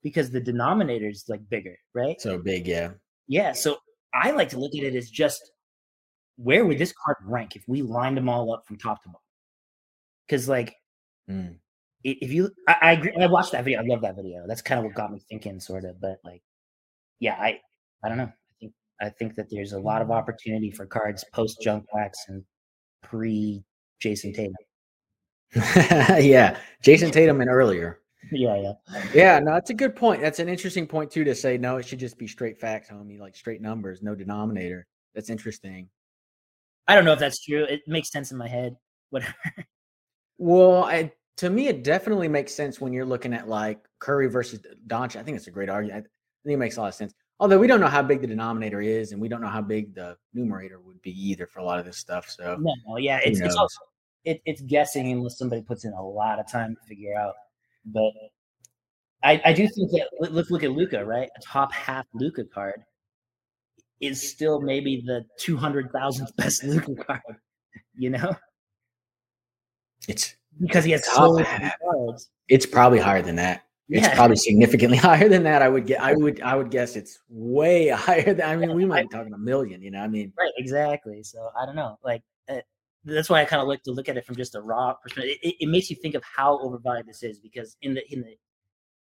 because 0.02 0.30
the 0.30 0.40
denominator 0.40 1.10
is 1.10 1.26
like 1.28 1.42
bigger, 1.50 1.78
right? 1.94 2.20
So 2.22 2.38
big, 2.38 2.68
yeah. 2.68 2.92
Yeah. 3.28 3.52
So 3.52 3.78
I 4.14 4.32
like 4.32 4.50
to 4.50 4.60
look 4.60 4.74
at 4.76 4.84
it 4.84 4.96
as 4.96 5.10
just 5.10 5.52
where 6.38 6.66
would 6.66 6.78
this 6.78 6.94
card 6.94 7.18
rank 7.26 7.56
if 7.56 7.64
we 7.68 7.82
lined 7.82 8.18
them 8.18 8.30
all 8.30 8.54
up 8.54 8.66
from 8.66 8.78
top 8.78 9.04
to 9.04 9.10
bottom? 9.10 9.22
Because 10.28 10.48
like, 10.48 10.76
Mm. 11.30 11.56
If 12.04 12.32
you, 12.32 12.52
I, 12.68 12.76
I 12.82 12.92
agree. 12.94 13.14
I 13.20 13.28
watched 13.28 13.52
that 13.52 13.64
video. 13.64 13.80
I 13.80 13.86
love 13.86 14.02
that 14.02 14.16
video. 14.16 14.46
That's 14.48 14.62
kind 14.62 14.80
of 14.80 14.86
what 14.86 14.96
got 14.96 15.12
me 15.12 15.22
thinking, 15.30 15.60
sort 15.60 15.86
of. 15.86 16.02
But 16.02 16.18
like, 16.24 16.42
yeah, 17.20 17.36
I, 17.36 17.60
I 18.04 18.10
don't 18.10 18.18
know. 18.18 18.32
I 18.32 18.60
think, 18.60 18.74
I 19.02 19.10
think 19.10 19.36
that 19.36 19.48
there's 19.50 19.74
a 19.74 19.80
lot 19.80 20.02
of 20.02 20.08
mm. 20.08 20.16
opportunity 20.16 20.72
for 20.72 20.86
cards 20.86 21.24
post 21.32 21.62
junk 21.62 21.86
wax 21.94 22.26
and 22.28 22.44
pre 23.04 23.64
Jayson 24.02 24.34
Tatum. 24.34 24.56
yeah, 26.24 26.58
Jayson 26.84 27.12
Tatum 27.12 27.42
and 27.42 27.50
earlier. 27.50 28.00
Yeah, 28.32 28.56
yeah. 28.62 29.04
Yeah, 29.14 29.40
no, 29.40 29.54
that's 29.54 29.70
a 29.70 29.76
good 29.76 29.96
point. 29.96 30.22
That's 30.22 30.40
an 30.40 30.48
interesting 30.48 30.88
point 30.88 31.12
too 31.12 31.24
to 31.24 31.36
say 31.36 31.58
no, 31.58 31.78
it 31.78 31.86
should 31.86 32.00
just 32.00 32.18
be 32.18 32.28
straight 32.28 32.60
facts, 32.60 32.90
homie, 32.90 33.20
like 33.20 33.36
straight 33.36 33.62
numbers, 33.62 34.02
no 34.02 34.16
denominator. 34.16 34.88
That's 35.16 35.30
interesting. 35.30 35.90
I 36.88 36.96
don't 36.96 37.06
know 37.06 37.14
if 37.14 37.20
that's 37.20 37.44
true. 37.44 37.64
It 37.64 37.82
makes 37.88 38.12
sense 38.12 38.32
in 38.32 38.38
my 38.38 38.48
head. 38.48 38.76
Whatever. 39.10 39.34
Well, 40.38 40.84
I, 40.84 41.12
to 41.38 41.50
me, 41.50 41.68
it 41.68 41.84
definitely 41.84 42.28
makes 42.28 42.54
sense 42.54 42.80
when 42.80 42.94
you're 42.94 43.06
looking 43.06 43.34
at 43.34 43.48
like 43.48 43.80
Curry 44.00 44.28
versus 44.28 44.60
Doncic. 44.88 45.16
I 45.16 45.24
think 45.24 45.38
it's 45.38 45.48
a 45.48 45.52
great 45.52 45.70
argument. 45.70 46.06
I 46.06 46.48
think 46.48 46.56
it 46.56 46.58
makes 46.58 46.78
a 46.78 46.82
lot 46.82 46.88
of 46.90 46.94
sense. 46.96 47.14
Although 47.40 47.58
we 47.58 47.68
don't 47.68 47.80
know 47.80 47.88
how 47.88 48.04
big 48.04 48.22
the 48.22 48.28
denominator 48.28 48.82
is, 48.82 49.12
and 49.12 49.22
we 49.22 49.28
don't 49.28 49.42
know 49.42 49.48
how 49.48 49.62
big 49.62 49.96
the 49.96 50.16
numerator 50.34 50.80
would 50.80 51.02
be 51.02 51.12
either 51.12 51.48
for 51.48 51.60
a 51.60 51.64
lot 51.64 51.80
of 51.80 51.86
this 51.86 51.98
stuff. 51.98 52.30
So 52.30 52.58
No, 52.60 52.74
no, 52.88 52.98
yeah, 52.98 53.20
it's 53.24 53.40
it's 53.40 53.56
also 53.56 53.80
it, 54.24 54.42
it's 54.46 54.62
guessing 54.62 55.12
unless 55.12 55.40
somebody 55.40 55.64
puts 55.64 55.84
in 55.86 55.94
a 55.94 56.04
lot 56.04 56.40
of 56.40 56.50
time 56.52 56.76
to 56.76 56.88
figure 56.88 57.18
out. 57.18 57.34
But 57.86 58.12
I 59.24 59.42
I 59.46 59.54
do 59.54 59.68
think 59.68 59.90
that 59.92 60.10
let- 60.20 60.34
let's 60.34 60.52
look 60.52 60.64
at 60.64 60.72
Luka, 60.72 61.04
right? 61.04 61.30
A 61.36 61.42
top 61.42 61.74
half 61.74 62.06
Luka 62.14 62.44
card 62.46 62.84
is 64.00 64.32
still 64.32 64.62
maybe 64.62 65.02
the 65.06 65.26
two 65.40 65.58
hundred 65.58 65.92
thousandth 65.92 66.36
best 66.38 66.64
Luka 66.64 66.94
card, 66.96 67.22
you 67.96 68.10
know, 68.12 68.36
it's 70.08 70.36
because 70.60 70.84
he 70.84 70.92
has 70.92 71.06
so 71.06 71.34
many 71.34 71.72
cards. 71.82 72.30
it's 72.50 72.66
probably 72.66 73.00
higher 73.00 73.22
than 73.22 73.36
that. 73.38 73.64
It's 73.90 74.08
probably 74.16 74.38
significantly 74.38 74.98
higher 75.10 75.28
than 75.28 75.44
that. 75.44 75.62
I 75.62 75.68
would 75.68 75.86
get. 75.86 76.02
I 76.02 76.14
would. 76.14 76.42
I 76.42 76.56
would 76.56 76.72
guess 76.72 76.96
it's 76.96 77.20
way 77.30 77.88
higher. 77.90 78.34
Than, 78.34 78.50
I 78.50 78.56
mean, 78.56 78.74
we 78.76 78.86
might 78.86 79.10
be 79.10 79.16
talking 79.18 79.34
a 79.34 79.38
million. 79.38 79.82
You 79.82 79.92
know, 79.92 80.00
I 80.00 80.08
mean, 80.08 80.32
Right, 80.38 80.52
exactly. 80.58 81.24
So 81.24 81.50
I 81.60 81.66
don't 81.66 81.76
know. 81.76 81.98
Like 82.04 82.24
uh, 82.50 82.62
that's 83.04 83.30
why 83.30 83.42
I 83.42 83.46
kind 83.46 83.62
of 83.62 83.68
like 83.68 83.84
to 83.84 83.92
look 83.92 84.08
at 84.08 84.18
it 84.18 84.26
from 84.26 84.36
just 84.36 84.56
a 84.56 84.62
raw 84.62 84.94
perspective. 84.94 85.36
It, 85.42 85.56
it 85.60 85.68
makes 85.68 85.90
you 85.90 85.98
think 85.98 86.16
of 86.16 86.24
how 86.24 86.60
overvalued 86.60 87.08
this 87.08 87.24
is 87.24 87.40
because 87.40 87.76
in 87.82 87.94
the 87.94 88.14
in 88.14 88.22
the 88.22 88.38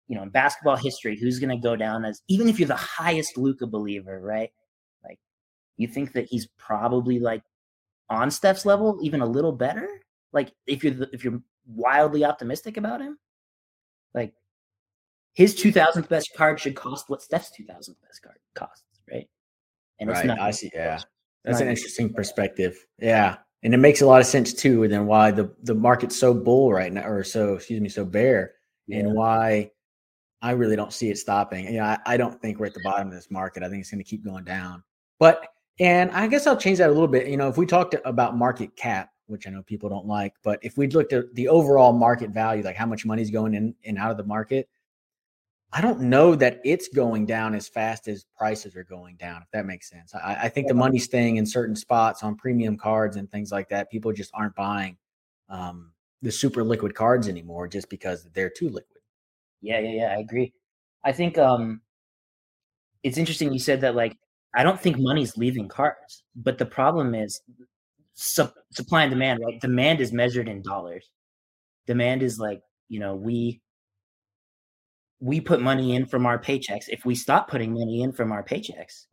you 0.08 0.16
know 0.16 0.22
in 0.22 0.30
basketball 0.30 0.76
history, 0.76 1.16
who's 1.16 1.38
going 1.38 1.56
to 1.56 1.62
go 1.62 1.76
down 1.76 2.04
as 2.04 2.22
even 2.28 2.48
if 2.48 2.58
you're 2.58 2.68
the 2.68 2.74
highest 2.74 3.36
Luka 3.36 3.66
believer, 3.66 4.20
right? 4.20 4.50
Like 5.04 5.20
you 5.76 5.86
think 5.86 6.12
that 6.14 6.26
he's 6.26 6.48
probably 6.58 7.20
like 7.20 7.42
on 8.10 8.30
Steph's 8.32 8.66
level, 8.66 8.98
even 9.02 9.20
a 9.20 9.26
little 9.26 9.52
better. 9.52 9.88
Like 10.32 10.52
if 10.66 10.82
you're 10.82 11.06
if 11.12 11.24
you're 11.24 11.40
wildly 11.66 12.24
optimistic 12.24 12.76
about 12.76 13.00
him, 13.00 13.18
like 14.14 14.32
his 15.34 15.54
2000th 15.54 16.08
best 16.08 16.30
card 16.36 16.60
should 16.60 16.74
cost 16.74 17.08
what 17.08 17.22
Steph's 17.22 17.50
2000th 17.58 17.96
best 18.02 18.22
card 18.22 18.38
costs, 18.54 18.84
right? 19.10 19.28
And 20.00 20.10
right? 20.10 20.30
I 20.30 20.50
see. 20.50 20.70
Yeah, 20.74 21.00
that's 21.44 21.60
an 21.60 21.66
Not- 21.66 21.72
interesting 21.72 22.12
perspective. 22.12 22.76
Yeah, 22.98 23.36
and 23.62 23.74
it 23.74 23.78
makes 23.78 24.00
a 24.00 24.06
lot 24.06 24.20
of 24.20 24.26
sense 24.26 24.52
too. 24.52 24.82
And 24.82 24.92
then 24.92 25.06
why 25.06 25.30
the 25.30 25.54
the 25.62 25.74
market's 25.74 26.18
so 26.18 26.34
bull 26.34 26.72
right 26.72 26.92
now, 26.92 27.06
or 27.06 27.24
so 27.24 27.54
excuse 27.54 27.80
me, 27.80 27.88
so 27.88 28.04
bear, 28.04 28.52
and 28.90 29.14
why 29.14 29.70
I 30.42 30.50
really 30.52 30.76
don't 30.76 30.92
see 30.92 31.08
it 31.08 31.18
stopping. 31.18 31.66
You 31.66 31.78
know, 31.78 31.84
I, 31.84 31.98
I 32.04 32.16
don't 32.16 32.40
think 32.42 32.58
we're 32.58 32.66
at 32.66 32.74
the 32.74 32.82
bottom 32.82 33.08
of 33.08 33.14
this 33.14 33.30
market. 33.30 33.62
I 33.62 33.68
think 33.68 33.80
it's 33.80 33.90
going 33.90 34.02
to 34.02 34.08
keep 34.08 34.24
going 34.24 34.44
down. 34.44 34.82
But 35.20 35.46
and 35.78 36.10
I 36.10 36.26
guess 36.26 36.46
I'll 36.46 36.56
change 36.56 36.78
that 36.78 36.90
a 36.90 36.92
little 36.92 37.08
bit. 37.08 37.28
You 37.28 37.36
know, 37.36 37.48
if 37.48 37.56
we 37.56 37.64
talked 37.64 37.94
about 38.04 38.36
market 38.36 38.76
cap, 38.76 39.10
which 39.32 39.46
I 39.46 39.50
know 39.50 39.62
people 39.62 39.88
don't 39.88 40.06
like, 40.06 40.34
but 40.42 40.60
if 40.62 40.76
we'd 40.76 40.94
looked 40.94 41.12
at 41.12 41.34
the 41.34 41.48
overall 41.48 41.92
market 41.92 42.30
value, 42.30 42.62
like 42.62 42.76
how 42.76 42.86
much 42.86 43.04
money's 43.04 43.30
going 43.30 43.54
in 43.54 43.74
and 43.84 43.98
out 43.98 44.10
of 44.10 44.16
the 44.16 44.24
market, 44.24 44.68
I 45.72 45.80
don't 45.80 46.02
know 46.02 46.34
that 46.34 46.60
it's 46.64 46.88
going 46.88 47.24
down 47.24 47.54
as 47.54 47.66
fast 47.66 48.06
as 48.06 48.26
prices 48.36 48.76
are 48.76 48.84
going 48.84 49.16
down, 49.16 49.40
if 49.42 49.50
that 49.52 49.64
makes 49.64 49.88
sense. 49.88 50.14
I, 50.14 50.34
I 50.42 50.48
think 50.50 50.68
the 50.68 50.74
money's 50.74 51.04
staying 51.04 51.36
in 51.36 51.46
certain 51.46 51.74
spots 51.74 52.22
on 52.22 52.36
premium 52.36 52.76
cards 52.76 53.16
and 53.16 53.30
things 53.30 53.50
like 53.50 53.70
that. 53.70 53.90
People 53.90 54.12
just 54.12 54.30
aren't 54.34 54.54
buying 54.54 54.98
um, 55.48 55.92
the 56.20 56.30
super 56.30 56.62
liquid 56.62 56.94
cards 56.94 57.26
anymore 57.26 57.68
just 57.68 57.88
because 57.88 58.28
they're 58.34 58.50
too 58.50 58.68
liquid. 58.68 59.00
Yeah, 59.62 59.78
yeah, 59.80 59.90
yeah. 59.90 60.14
I 60.16 60.20
agree. 60.20 60.52
I 61.04 61.12
think 61.12 61.38
um 61.38 61.80
it's 63.02 63.18
interesting 63.18 63.52
you 63.52 63.58
said 63.58 63.80
that 63.80 63.94
like 63.94 64.16
I 64.54 64.62
don't 64.62 64.80
think 64.80 64.98
money's 64.98 65.36
leaving 65.36 65.68
cards, 65.68 66.24
but 66.36 66.58
the 66.58 66.66
problem 66.66 67.14
is 67.14 67.40
sup- 68.22 68.54
supply 68.70 69.02
and 69.02 69.10
demand, 69.10 69.40
right? 69.44 69.60
Demand 69.60 70.00
is 70.00 70.12
measured 70.12 70.48
in 70.48 70.62
dollars. 70.62 71.10
Demand 71.86 72.22
is 72.22 72.38
like, 72.38 72.60
you 72.88 73.00
know, 73.00 73.14
we 73.14 73.60
we 75.20 75.40
put 75.40 75.60
money 75.60 75.94
in 75.94 76.06
from 76.06 76.26
our 76.26 76.38
paychecks. 76.40 76.84
If 76.88 77.04
we 77.04 77.14
stop 77.14 77.48
putting 77.48 77.72
money 77.72 78.02
in 78.02 78.12
from 78.12 78.32
our 78.32 78.42
paychecks, 78.42 79.06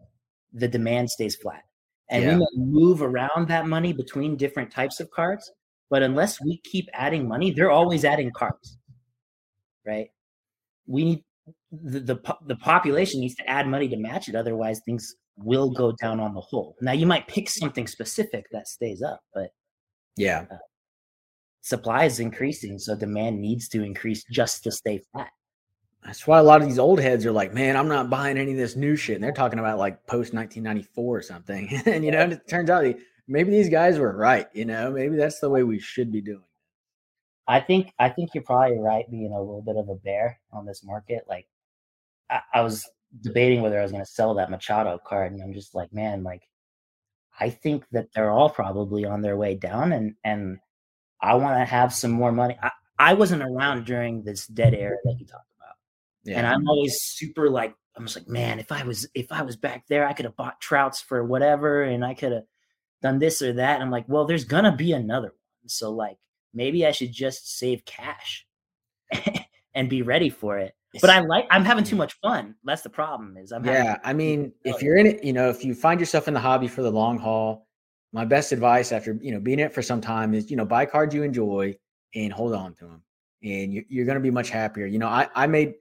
the 0.53 0.67
demand 0.67 1.09
stays 1.09 1.35
flat. 1.35 1.61
And 2.09 2.23
Yeah. 2.23 2.33
we 2.33 2.39
may 2.39 2.65
move 2.65 3.01
around 3.03 3.47
that 3.49 3.67
money 3.67 3.93
between 3.93 4.35
different 4.35 4.71
types 4.71 4.99
of 4.99 5.11
cards, 5.11 5.51
but 5.89 6.01
unless 6.01 6.41
we 6.41 6.61
keep 6.63 6.89
adding 6.93 7.27
money, 7.27 7.51
they're 7.51 7.69
always 7.69 8.03
adding 8.03 8.31
cards. 8.35 8.77
Right? 9.85 10.09
We 10.87 11.03
need 11.03 11.23
the, 11.71 11.99
the 11.99 12.37
the 12.47 12.55
population 12.55 13.19
needs 13.21 13.35
to 13.35 13.47
add 13.47 13.67
money 13.67 13.87
to 13.89 13.97
match 13.97 14.27
it 14.27 14.35
otherwise 14.35 14.81
things 14.85 15.15
will 15.43 15.69
go 15.69 15.91
down 15.93 16.19
on 16.19 16.33
the 16.33 16.41
whole. 16.41 16.75
Now 16.81 16.91
you 16.91 17.05
might 17.05 17.27
pick 17.27 17.49
something 17.49 17.87
specific 17.87 18.45
that 18.51 18.67
stays 18.67 19.01
up, 19.01 19.21
but 19.33 19.51
Yeah. 20.17 20.45
Uh, 20.51 20.57
supply 21.61 22.05
is 22.05 22.19
increasing 22.19 22.79
so 22.79 22.95
demand 22.95 23.39
needs 23.39 23.67
to 23.69 23.83
increase 23.83 24.23
just 24.31 24.63
to 24.63 24.71
stay 24.71 25.01
flat. 25.11 25.31
That's 26.03 26.25
why 26.25 26.39
a 26.39 26.43
lot 26.43 26.61
of 26.61 26.67
these 26.67 26.79
old 26.79 26.99
heads 26.99 27.25
are 27.25 27.31
like, 27.31 27.53
man, 27.53 27.75
I'm 27.75 27.89
not 27.89 28.09
buying 28.09 28.37
any 28.37 28.51
of 28.51 28.57
this 28.57 28.75
new 28.75 28.95
shit. 28.95 29.15
And 29.15 29.23
they're 29.23 29.33
talking 29.33 29.59
about 29.59 29.77
like 29.77 30.05
post 30.07 30.33
1994 30.33 31.17
or 31.17 31.21
something. 31.21 31.69
and, 31.85 32.05
you 32.05 32.11
know, 32.11 32.21
it 32.21 32.47
turns 32.47 32.69
out 32.69 32.85
maybe 33.27 33.51
these 33.51 33.69
guys 33.69 33.99
were 33.99 34.15
right. 34.15 34.47
You 34.53 34.65
know, 34.65 34.91
maybe 34.91 35.17
that's 35.17 35.39
the 35.39 35.49
way 35.49 35.63
we 35.63 35.79
should 35.79 36.11
be 36.11 36.21
doing. 36.21 36.43
I 37.47 37.59
think 37.59 37.91
I 37.97 38.09
think 38.09 38.29
you're 38.33 38.43
probably 38.43 38.77
right 38.77 39.09
being 39.09 39.33
a 39.33 39.39
little 39.39 39.63
bit 39.63 39.75
of 39.75 39.89
a 39.89 39.95
bear 39.95 40.39
on 40.53 40.67
this 40.67 40.83
market. 40.83 41.23
Like 41.27 41.47
I, 42.29 42.41
I 42.53 42.61
was 42.61 42.87
debating 43.21 43.61
whether 43.61 43.79
I 43.79 43.83
was 43.83 43.91
going 43.91 44.03
to 44.03 44.09
sell 44.11 44.33
that 44.35 44.51
Machado 44.51 44.99
card, 45.05 45.31
and 45.33 45.41
I'm 45.41 45.53
just 45.53 45.75
like, 45.75 45.93
man, 45.93 46.23
like 46.23 46.43
I 47.39 47.49
think 47.49 47.85
that 47.91 48.07
they're 48.13 48.31
all 48.31 48.49
probably 48.49 49.05
on 49.05 49.21
their 49.21 49.37
way 49.37 49.55
down, 49.55 49.91
and 49.93 50.15
and 50.23 50.59
I 51.21 51.35
want 51.35 51.57
to 51.59 51.65
have 51.65 51.93
some 51.93 52.11
more 52.11 52.31
money. 52.31 52.57
I, 52.61 52.71
I 52.97 53.13
wasn't 53.13 53.43
around 53.43 53.85
during 53.85 54.23
this 54.23 54.47
dead 54.47 54.73
era 54.73 54.97
that 55.05 55.15
you 55.19 55.25
talked 55.25 55.51
about, 55.57 55.75
Yeah. 56.23 56.37
and 56.39 56.47
I'm 56.47 56.67
always 56.67 57.01
super 57.01 57.49
like 57.49 57.73
I'm 57.95 58.05
just 58.05 58.17
like, 58.17 58.27
man, 58.27 58.59
if 58.59 58.71
I 58.71 58.83
was 58.83 59.07
if 59.13 59.31
I 59.31 59.41
was 59.41 59.55
back 59.55 59.85
there, 59.87 60.07
I 60.07 60.13
could 60.13 60.25
have 60.25 60.35
bought 60.35 60.61
Trouts 60.61 61.01
for 61.01 61.23
whatever, 61.23 61.83
and 61.83 62.03
I 62.05 62.13
could 62.13 62.31
have 62.31 62.43
done 63.01 63.19
this 63.19 63.41
or 63.41 63.53
that. 63.53 63.75
And 63.75 63.83
I'm 63.83 63.91
like, 63.91 64.05
well, 64.07 64.25
there's 64.25 64.45
gonna 64.45 64.75
be 64.75 64.93
another 64.93 65.27
one, 65.29 65.67
so 65.67 65.91
like 65.91 66.17
maybe 66.53 66.85
I 66.85 66.91
should 66.91 67.11
just 67.11 67.57
save 67.57 67.85
cash 67.85 68.45
and 69.73 69.89
be 69.89 70.01
ready 70.01 70.29
for 70.29 70.57
it. 70.57 70.73
But 71.01 71.11
I 71.11 71.19
like 71.19 71.45
I'm 71.51 71.63
having 71.63 71.83
too 71.83 71.95
much 71.95 72.13
fun. 72.21 72.55
That's 72.63 72.81
the 72.81 72.89
problem. 72.89 73.37
Is 73.37 73.51
I'm 73.51 73.63
having, 73.63 73.83
yeah. 73.83 73.97
I 74.03 74.13
mean, 74.13 74.51
if 74.63 74.81
you're 74.81 74.97
in 74.97 75.05
it, 75.05 75.23
you 75.23 75.33
know, 75.33 75.49
if 75.49 75.63
you 75.63 75.75
find 75.75 75.99
yourself 75.99 76.27
in 76.27 76.33
the 76.33 76.39
hobby 76.39 76.67
for 76.67 76.81
the 76.81 76.91
long 76.91 77.19
haul, 77.19 77.67
my 78.11 78.25
best 78.25 78.51
advice 78.51 78.91
after, 78.91 79.17
you 79.21 79.31
know, 79.31 79.39
being 79.39 79.59
in 79.59 79.67
it 79.67 79.73
for 79.73 79.83
some 79.83 80.01
time 80.01 80.33
is, 80.33 80.49
you 80.49 80.57
know, 80.57 80.65
buy 80.65 80.85
cards 80.85 81.13
you 81.13 81.21
enjoy 81.21 81.77
and 82.15 82.33
hold 82.33 82.55
on 82.55 82.73
to 82.75 82.85
them. 82.85 83.03
And 83.43 83.71
you, 83.71 83.85
you're 83.87 84.05
going 84.05 84.17
to 84.17 84.21
be 84.21 84.31
much 84.31 84.49
happier. 84.49 84.87
You 84.87 84.97
know, 84.97 85.07
I, 85.07 85.27
I 85.35 85.45
made 85.45 85.75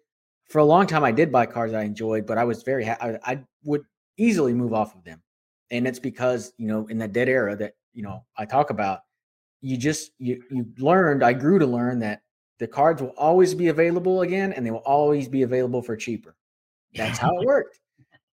for 0.50 0.58
a 0.58 0.64
long 0.64 0.86
time, 0.86 1.04
I 1.04 1.12
did 1.12 1.32
buy 1.32 1.46
cards 1.46 1.72
I 1.72 1.84
enjoyed, 1.84 2.26
but 2.26 2.36
I 2.36 2.44
was 2.44 2.62
very, 2.62 2.84
ha- 2.84 2.98
I, 3.00 3.18
I 3.24 3.44
would 3.64 3.82
easily 4.18 4.52
move 4.52 4.74
off 4.74 4.94
of 4.94 5.04
them. 5.04 5.22
And 5.70 5.86
it's 5.86 5.98
because, 5.98 6.52
you 6.58 6.66
know, 6.66 6.86
in 6.86 6.98
that 6.98 7.12
dead 7.12 7.28
era 7.28 7.56
that, 7.56 7.74
you 7.94 8.02
know, 8.02 8.24
I 8.36 8.44
talk 8.44 8.70
about, 8.70 9.00
you 9.60 9.76
just, 9.76 10.12
you, 10.18 10.42
you 10.50 10.66
learned, 10.78 11.22
I 11.22 11.32
grew 11.32 11.58
to 11.58 11.66
learn 11.66 11.98
that 12.00 12.20
the 12.58 12.66
cards 12.66 13.00
will 13.00 13.14
always 13.16 13.54
be 13.54 13.68
available 13.68 14.22
again 14.22 14.52
and 14.52 14.66
they 14.66 14.70
will 14.70 14.78
always 14.78 15.28
be 15.28 15.42
available 15.42 15.82
for 15.82 15.96
cheaper. 15.96 16.36
That's 16.94 17.18
how 17.18 17.38
it 17.38 17.46
worked. 17.46 17.80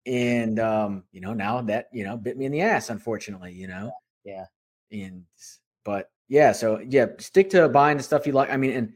And, 0.05 0.59
um, 0.59 1.03
you 1.11 1.22
know, 1.22 1.34
now 1.34 1.61
that, 1.61 1.89
you 1.93 2.03
know, 2.03 2.17
bit 2.17 2.38
me 2.38 2.45
in 2.45 2.51
the 2.51 2.61
ass, 2.61 2.89
unfortunately, 2.89 3.53
you 3.53 3.67
know? 3.67 3.91
Yeah. 4.24 4.45
And, 4.91 5.24
but 5.86 6.09
yeah, 6.28 6.51
so 6.51 6.80
yeah, 6.80 7.07
stick 7.20 7.49
to 7.51 7.70
buying 7.70 7.97
the 7.97 8.03
stuff 8.03 8.26
you 8.26 8.34
like. 8.34 8.49
I 8.49 8.57
mean, 8.57 8.72
and, 8.72 8.93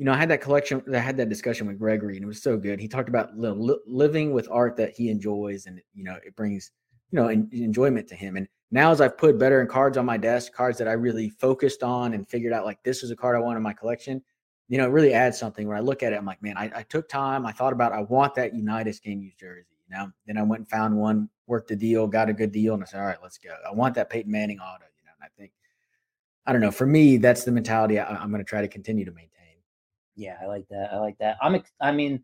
you 0.00 0.06
know, 0.06 0.12
I 0.12 0.16
had 0.16 0.30
that 0.30 0.40
collection, 0.40 0.82
I 0.94 0.98
had 0.98 1.18
that 1.18 1.28
discussion 1.28 1.66
with 1.66 1.78
Gregory, 1.78 2.16
and 2.16 2.24
it 2.24 2.26
was 2.26 2.42
so 2.42 2.56
good. 2.56 2.80
He 2.80 2.88
talked 2.88 3.10
about 3.10 3.36
li- 3.36 3.50
li- 3.50 3.80
living 3.86 4.32
with 4.32 4.48
art 4.50 4.74
that 4.76 4.94
he 4.96 5.10
enjoys, 5.10 5.66
and 5.66 5.78
you 5.92 6.04
know, 6.04 6.16
it 6.24 6.34
brings 6.36 6.70
you 7.10 7.18
know 7.20 7.28
en- 7.28 7.50
enjoyment 7.52 8.08
to 8.08 8.14
him. 8.14 8.36
And 8.36 8.48
now, 8.70 8.92
as 8.92 9.02
I've 9.02 9.18
put 9.18 9.38
better 9.38 9.60
and 9.60 9.68
cards 9.68 9.98
on 9.98 10.06
my 10.06 10.16
desk, 10.16 10.54
cards 10.54 10.78
that 10.78 10.88
I 10.88 10.92
really 10.92 11.28
focused 11.28 11.82
on 11.82 12.14
and 12.14 12.26
figured 12.26 12.54
out, 12.54 12.64
like 12.64 12.82
this 12.82 13.02
is 13.02 13.10
a 13.10 13.16
card 13.16 13.36
I 13.36 13.40
want 13.40 13.58
in 13.58 13.62
my 13.62 13.74
collection. 13.74 14.22
You 14.70 14.78
know, 14.78 14.84
it 14.84 14.90
really 14.90 15.12
adds 15.12 15.36
something. 15.36 15.66
When 15.66 15.76
I 15.76 15.80
look 15.80 16.04
at 16.04 16.12
it, 16.12 16.16
I'm 16.16 16.24
like, 16.24 16.40
man, 16.44 16.56
I, 16.56 16.70
I 16.76 16.82
took 16.84 17.08
time. 17.08 17.44
I 17.44 17.50
thought 17.50 17.72
about, 17.72 17.92
I 17.92 18.02
want 18.02 18.36
that 18.36 18.54
Unitas 18.54 19.00
game 19.00 19.20
used 19.20 19.36
jersey. 19.36 19.66
You 19.88 19.96
know, 19.96 20.12
then 20.28 20.38
I 20.38 20.42
went 20.42 20.60
and 20.60 20.68
found 20.70 20.96
one, 20.96 21.28
worked 21.48 21.68
the 21.68 21.76
deal, 21.76 22.06
got 22.06 22.28
a 22.28 22.32
good 22.32 22.52
deal, 22.52 22.74
and 22.74 22.82
I 22.84 22.86
said, 22.86 23.00
all 23.00 23.06
right, 23.06 23.18
let's 23.20 23.36
go. 23.36 23.50
I 23.68 23.74
want 23.74 23.96
that 23.96 24.08
Peyton 24.08 24.30
Manning 24.30 24.60
auto. 24.60 24.84
You 24.84 25.06
know, 25.06 25.12
and 25.20 25.24
I 25.24 25.28
think, 25.36 25.50
I 26.46 26.52
don't 26.52 26.60
know. 26.60 26.70
For 26.70 26.86
me, 26.86 27.16
that's 27.16 27.42
the 27.42 27.50
mentality 27.50 27.98
I, 27.98 28.22
am 28.22 28.30
going 28.30 28.44
to 28.44 28.48
try 28.48 28.60
to 28.60 28.68
continue 28.68 29.04
to 29.04 29.10
maintain. 29.10 29.30
Yeah, 30.14 30.36
I 30.40 30.46
like 30.46 30.68
that. 30.70 30.90
I 30.92 30.98
like 30.98 31.18
that. 31.18 31.36
I'm. 31.42 31.60
I 31.80 31.90
mean, 31.90 32.22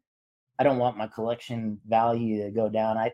I 0.57 0.63
don't 0.63 0.79
want 0.79 0.97
my 0.97 1.09
collection 1.09 1.81
value 1.89 2.45
to 2.45 2.51
go 2.51 2.69
down. 2.69 2.97
I, 2.97 3.13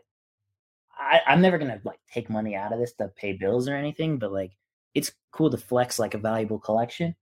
I 0.95 1.21
I'm 1.25 1.41
never 1.41 1.57
gonna 1.57 1.81
like 1.83 1.99
take 2.11 2.29
money 2.29 2.55
out 2.55 2.73
of 2.73 2.79
this 2.79 2.93
to 2.93 3.07
pay 3.07 3.33
bills 3.33 3.67
or 3.67 3.75
anything, 3.75 4.17
but 4.19 4.31
like 4.31 4.51
it's 4.93 5.11
cool 5.31 5.49
to 5.49 5.57
flex 5.57 5.97
like 5.99 6.13
a 6.13 6.19
valuable 6.19 6.59
collection. 6.59 7.15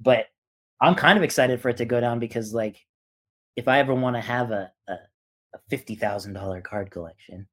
But 0.00 0.26
I'm 0.82 0.96
kind 0.96 1.16
of 1.16 1.22
excited 1.22 1.60
for 1.60 1.68
it 1.68 1.76
to 1.78 1.84
go 1.84 2.00
down 2.00 2.18
because 2.18 2.52
like 2.52 2.84
if 3.56 3.68
I 3.68 3.78
ever 3.78 3.94
want 3.94 4.16
to 4.16 4.20
have 4.20 4.50
a, 4.50 4.70
a, 4.88 4.92
a 4.92 5.58
fifty 5.70 5.94
thousand 5.94 6.32
dollar 6.32 6.60
card 6.60 6.90
collection, 6.90 7.46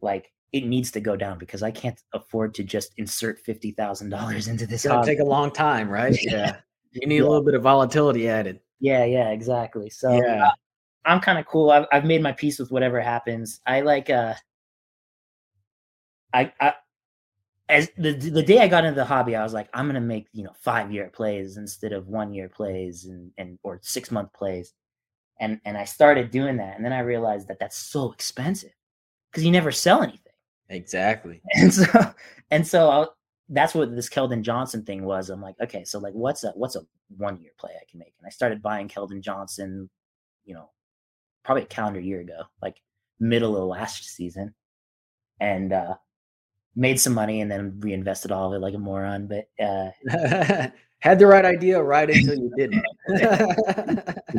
like 0.00 0.32
it 0.52 0.64
needs 0.64 0.92
to 0.92 1.00
go 1.00 1.16
down 1.16 1.38
because 1.38 1.62
I 1.62 1.72
can't 1.72 2.00
afford 2.14 2.54
to 2.54 2.64
just 2.64 2.92
insert 2.96 3.40
fifty 3.40 3.72
thousand 3.72 4.10
dollars 4.10 4.46
into 4.46 4.66
this. 4.66 4.84
It's 4.84 4.92
gonna 4.92 5.04
take 5.04 5.18
a 5.18 5.24
long 5.24 5.50
time, 5.50 5.90
right? 5.90 6.16
Yeah, 6.22 6.56
you 6.92 7.08
need 7.08 7.16
yeah. 7.16 7.22
a 7.22 7.28
little 7.28 7.44
bit 7.44 7.54
of 7.54 7.62
volatility 7.62 8.28
added. 8.28 8.60
Yeah, 8.78 9.04
yeah, 9.04 9.30
exactly. 9.30 9.90
So 9.90 10.12
yeah. 10.12 10.50
I'm 11.04 11.20
kind 11.20 11.38
of 11.38 11.46
cool. 11.46 11.70
I've, 11.70 11.86
I've 11.92 12.04
made 12.04 12.22
my 12.22 12.32
peace 12.32 12.58
with 12.58 12.70
whatever 12.70 13.00
happens. 13.00 13.60
I 13.66 13.80
like 13.80 14.10
uh, 14.10 14.34
I, 16.32 16.52
I 16.60 16.74
as 17.68 17.90
the 17.96 18.12
the 18.12 18.42
day 18.42 18.60
I 18.60 18.68
got 18.68 18.84
into 18.84 18.96
the 18.96 19.04
hobby, 19.04 19.34
I 19.36 19.42
was 19.42 19.52
like, 19.52 19.68
I'm 19.74 19.86
gonna 19.86 20.00
make 20.00 20.28
you 20.32 20.44
know 20.44 20.52
five 20.60 20.92
year 20.92 21.10
plays 21.12 21.56
instead 21.56 21.92
of 21.92 22.08
one 22.08 22.32
year 22.32 22.48
plays 22.48 23.06
and 23.06 23.32
and 23.38 23.58
or 23.62 23.80
six 23.82 24.10
month 24.10 24.32
plays, 24.32 24.72
and 25.40 25.60
and 25.64 25.76
I 25.76 25.84
started 25.84 26.30
doing 26.30 26.56
that, 26.58 26.76
and 26.76 26.84
then 26.84 26.92
I 26.92 27.00
realized 27.00 27.48
that 27.48 27.58
that's 27.58 27.76
so 27.76 28.12
expensive 28.12 28.72
because 29.30 29.44
you 29.44 29.50
never 29.50 29.72
sell 29.72 30.02
anything. 30.02 30.20
Exactly. 30.68 31.42
And 31.54 31.72
so 31.74 32.14
and 32.50 32.66
so 32.66 32.88
I'll, 32.90 33.16
that's 33.48 33.74
what 33.74 33.94
this 33.94 34.08
Keldon 34.08 34.42
Johnson 34.42 34.84
thing 34.84 35.04
was. 35.04 35.30
I'm 35.30 35.42
like, 35.42 35.56
okay, 35.60 35.84
so 35.84 35.98
like, 35.98 36.14
what's 36.14 36.44
a 36.44 36.50
what's 36.52 36.76
a 36.76 36.82
one 37.16 37.38
year 37.40 37.52
play 37.58 37.72
I 37.80 37.84
can 37.90 37.98
make? 37.98 38.14
And 38.18 38.26
I 38.26 38.30
started 38.30 38.62
buying 38.62 38.88
Keldon 38.88 39.20
Johnson, 39.22 39.88
you 40.44 40.54
know, 40.54 40.70
probably 41.44 41.62
a 41.64 41.66
calendar 41.66 42.00
year 42.00 42.20
ago, 42.20 42.42
like 42.62 42.76
middle 43.20 43.56
of 43.56 43.68
last 43.68 44.04
season, 44.04 44.54
and 45.40 45.72
uh, 45.72 45.96
made 46.76 47.00
some 47.00 47.14
money 47.14 47.40
and 47.40 47.50
then 47.50 47.80
reinvested 47.80 48.30
all 48.30 48.48
of 48.48 48.54
it 48.54 48.62
like 48.62 48.74
a 48.74 48.78
moron. 48.78 49.26
But 49.26 49.48
uh, 49.58 49.90
had 50.98 51.18
the 51.18 51.26
right 51.26 51.44
idea 51.44 51.82
right 51.82 52.08
until 52.08 52.38
you 52.38 52.52
didn't. 52.56 52.84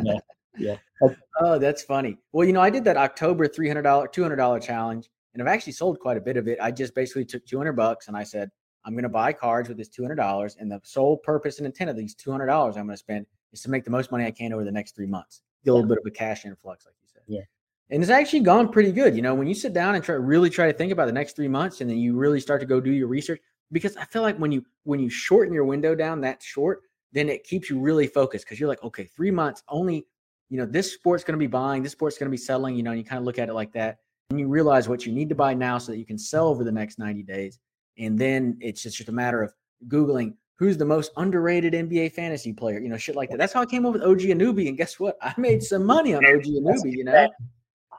yeah, 0.02 0.18
yeah. 0.56 0.76
Oh, 1.40 1.56
that's 1.56 1.82
funny. 1.82 2.18
Well, 2.32 2.44
you 2.44 2.52
know, 2.52 2.60
I 2.60 2.68
did 2.68 2.82
that 2.82 2.96
October 2.96 3.46
three 3.46 3.68
hundred 3.68 3.82
dollar, 3.82 4.08
two 4.08 4.22
hundred 4.22 4.36
dollar 4.36 4.58
challenge, 4.58 5.08
and 5.32 5.40
I've 5.40 5.46
actually 5.46 5.74
sold 5.74 6.00
quite 6.00 6.16
a 6.16 6.20
bit 6.20 6.36
of 6.36 6.48
it. 6.48 6.58
I 6.60 6.72
just 6.72 6.96
basically 6.96 7.24
took 7.24 7.46
two 7.46 7.58
hundred 7.58 7.74
bucks 7.74 8.08
and 8.08 8.16
I 8.16 8.24
said, 8.24 8.50
I'm 8.84 8.94
going 8.94 9.04
to 9.04 9.08
buy 9.08 9.32
cards 9.32 9.68
with 9.68 9.78
this 9.78 9.88
two 9.88 10.02
hundred 10.02 10.16
dollars, 10.16 10.56
and 10.58 10.68
the 10.68 10.80
sole 10.82 11.16
purpose 11.18 11.58
and 11.58 11.66
intent 11.66 11.90
of 11.90 11.96
these 11.96 12.14
two 12.14 12.32
hundred 12.32 12.46
dollars 12.46 12.76
I'm 12.76 12.86
going 12.86 12.96
to 12.96 12.98
spend 12.98 13.26
is 13.52 13.62
to 13.62 13.70
make 13.70 13.84
the 13.84 13.90
most 13.92 14.10
money 14.10 14.24
I 14.24 14.32
can 14.32 14.52
over 14.52 14.64
the 14.64 14.72
next 14.72 14.96
three 14.96 15.06
months. 15.06 15.42
Get 15.64 15.70
a 15.70 15.74
little 15.74 15.88
bit 15.88 15.98
of 15.98 16.06
a 16.06 16.10
cash 16.10 16.44
influx, 16.44 16.84
like 16.86 16.94
you 17.00 17.08
said. 17.08 17.22
Yeah 17.28 17.42
and 17.90 18.02
it's 18.02 18.10
actually 18.10 18.40
gone 18.40 18.70
pretty 18.70 18.92
good. 18.92 19.16
You 19.16 19.22
know, 19.22 19.34
when 19.34 19.48
you 19.48 19.54
sit 19.54 19.72
down 19.72 19.94
and 19.94 20.04
try 20.04 20.14
really 20.14 20.50
try 20.50 20.66
to 20.66 20.72
think 20.72 20.92
about 20.92 21.06
the 21.06 21.12
next 21.12 21.36
three 21.36 21.48
months, 21.48 21.80
and 21.80 21.88
then 21.88 21.98
you 21.98 22.16
really 22.16 22.40
start 22.40 22.60
to 22.60 22.66
go 22.66 22.80
do 22.80 22.92
your 22.92 23.08
research, 23.08 23.40
because 23.72 23.96
I 23.96 24.04
feel 24.04 24.22
like 24.22 24.36
when 24.38 24.52
you 24.52 24.64
when 24.84 25.00
you 25.00 25.10
shorten 25.10 25.54
your 25.54 25.64
window 25.64 25.94
down 25.94 26.20
that 26.22 26.42
short, 26.42 26.82
then 27.12 27.28
it 27.28 27.44
keeps 27.44 27.70
you 27.70 27.78
really 27.78 28.06
focused 28.06 28.44
because 28.44 28.60
you're 28.60 28.68
like, 28.68 28.82
okay, 28.82 29.04
three 29.04 29.30
months 29.30 29.62
only. 29.68 30.06
You 30.50 30.56
know, 30.58 30.66
this 30.66 30.92
sport's 30.94 31.24
going 31.24 31.34
to 31.34 31.38
be 31.38 31.46
buying, 31.46 31.82
this 31.82 31.92
sport's 31.92 32.16
going 32.16 32.28
to 32.28 32.30
be 32.30 32.38
selling. 32.38 32.74
You 32.74 32.82
know, 32.82 32.90
and 32.90 32.98
you 32.98 33.04
kind 33.04 33.18
of 33.18 33.24
look 33.24 33.38
at 33.38 33.48
it 33.48 33.54
like 33.54 33.72
that, 33.72 33.98
and 34.30 34.38
you 34.38 34.48
realize 34.48 34.88
what 34.88 35.06
you 35.06 35.12
need 35.12 35.28
to 35.28 35.34
buy 35.34 35.54
now 35.54 35.78
so 35.78 35.92
that 35.92 35.98
you 35.98 36.06
can 36.06 36.18
sell 36.18 36.48
over 36.48 36.64
the 36.64 36.72
next 36.72 36.98
90 36.98 37.22
days. 37.22 37.58
And 37.98 38.18
then 38.18 38.56
it's 38.60 38.82
just, 38.82 38.96
just 38.96 39.08
a 39.08 39.12
matter 39.12 39.42
of 39.42 39.52
googling 39.88 40.34
who's 40.58 40.76
the 40.76 40.84
most 40.84 41.12
underrated 41.16 41.72
NBA 41.72 42.12
fantasy 42.12 42.52
player, 42.52 42.80
you 42.80 42.88
know, 42.88 42.96
shit 42.96 43.14
like 43.14 43.30
that. 43.30 43.38
That's 43.38 43.52
how 43.52 43.62
I 43.62 43.66
came 43.66 43.86
up 43.86 43.92
with 43.92 44.02
OG 44.02 44.20
Anunoby. 44.20 44.68
And 44.68 44.76
guess 44.76 44.98
what? 44.98 45.16
I 45.22 45.32
made 45.36 45.62
some 45.62 45.84
money 45.84 46.14
on 46.14 46.24
OG 46.24 46.42
Anunoby, 46.42 46.92
you 46.92 47.04
know. 47.04 47.28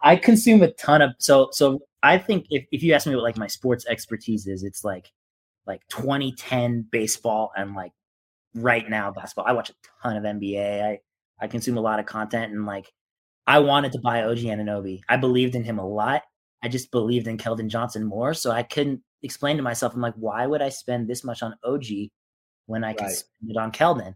I 0.04 0.16
consume 0.16 0.62
a 0.62 0.72
ton 0.72 1.02
of 1.02 1.12
so 1.20 1.50
so 1.52 1.82
I 2.02 2.18
think 2.18 2.46
if, 2.50 2.66
if 2.72 2.84
you 2.84 2.94
ask 2.94 3.08
me 3.08 3.16
what 3.16 3.24
like 3.24 3.38
my 3.38 3.48
sports 3.48 3.86
expertise 3.88 4.48
is, 4.48 4.64
it's 4.64 4.84
like 4.84 5.12
like 5.68 5.82
2010 5.90 6.88
baseball 6.92 7.52
and 7.56 7.76
like 7.76 7.92
right 8.56 8.90
now 8.90 9.12
basketball. 9.12 9.46
I 9.48 9.54
watch 9.54 9.70
a 9.70 9.74
ton 10.02 10.18
of 10.18 10.24
NBA. 10.24 10.84
I 10.84 11.00
I 11.42 11.48
consume 11.48 11.78
a 11.78 11.82
lot 11.82 12.00
of 12.00 12.06
content 12.06 12.54
and 12.54 12.66
like 12.66 12.92
I 13.48 13.60
wanted 13.60 13.92
to 13.94 14.00
buy 14.00 14.24
OG 14.24 14.40
Anunoby. 14.40 15.02
I 15.10 15.18
believed 15.18 15.56
in 15.56 15.64
him 15.64 15.80
a 15.80 15.88
lot. 15.88 16.24
I 16.62 16.68
just 16.68 16.92
believed 16.92 17.28
in 17.28 17.38
Keldon 17.38 17.68
Johnson 17.68 18.04
more. 18.04 18.34
So 18.34 18.52
I 18.52 18.64
couldn't 18.64 19.02
explain 19.24 19.58
to 19.58 19.64
myself, 19.64 19.94
I'm 19.94 20.02
like, 20.02 20.14
why 20.16 20.46
would 20.46 20.62
I 20.62 20.70
spend 20.70 21.08
this 21.08 21.24
much 21.24 21.42
on 21.42 21.56
OG 21.64 21.86
when 22.68 22.84
I 22.84 22.94
can 22.94 23.10
spend 23.10 23.50
it 23.50 23.58
on 23.58 23.72
Keldon? 23.72 24.16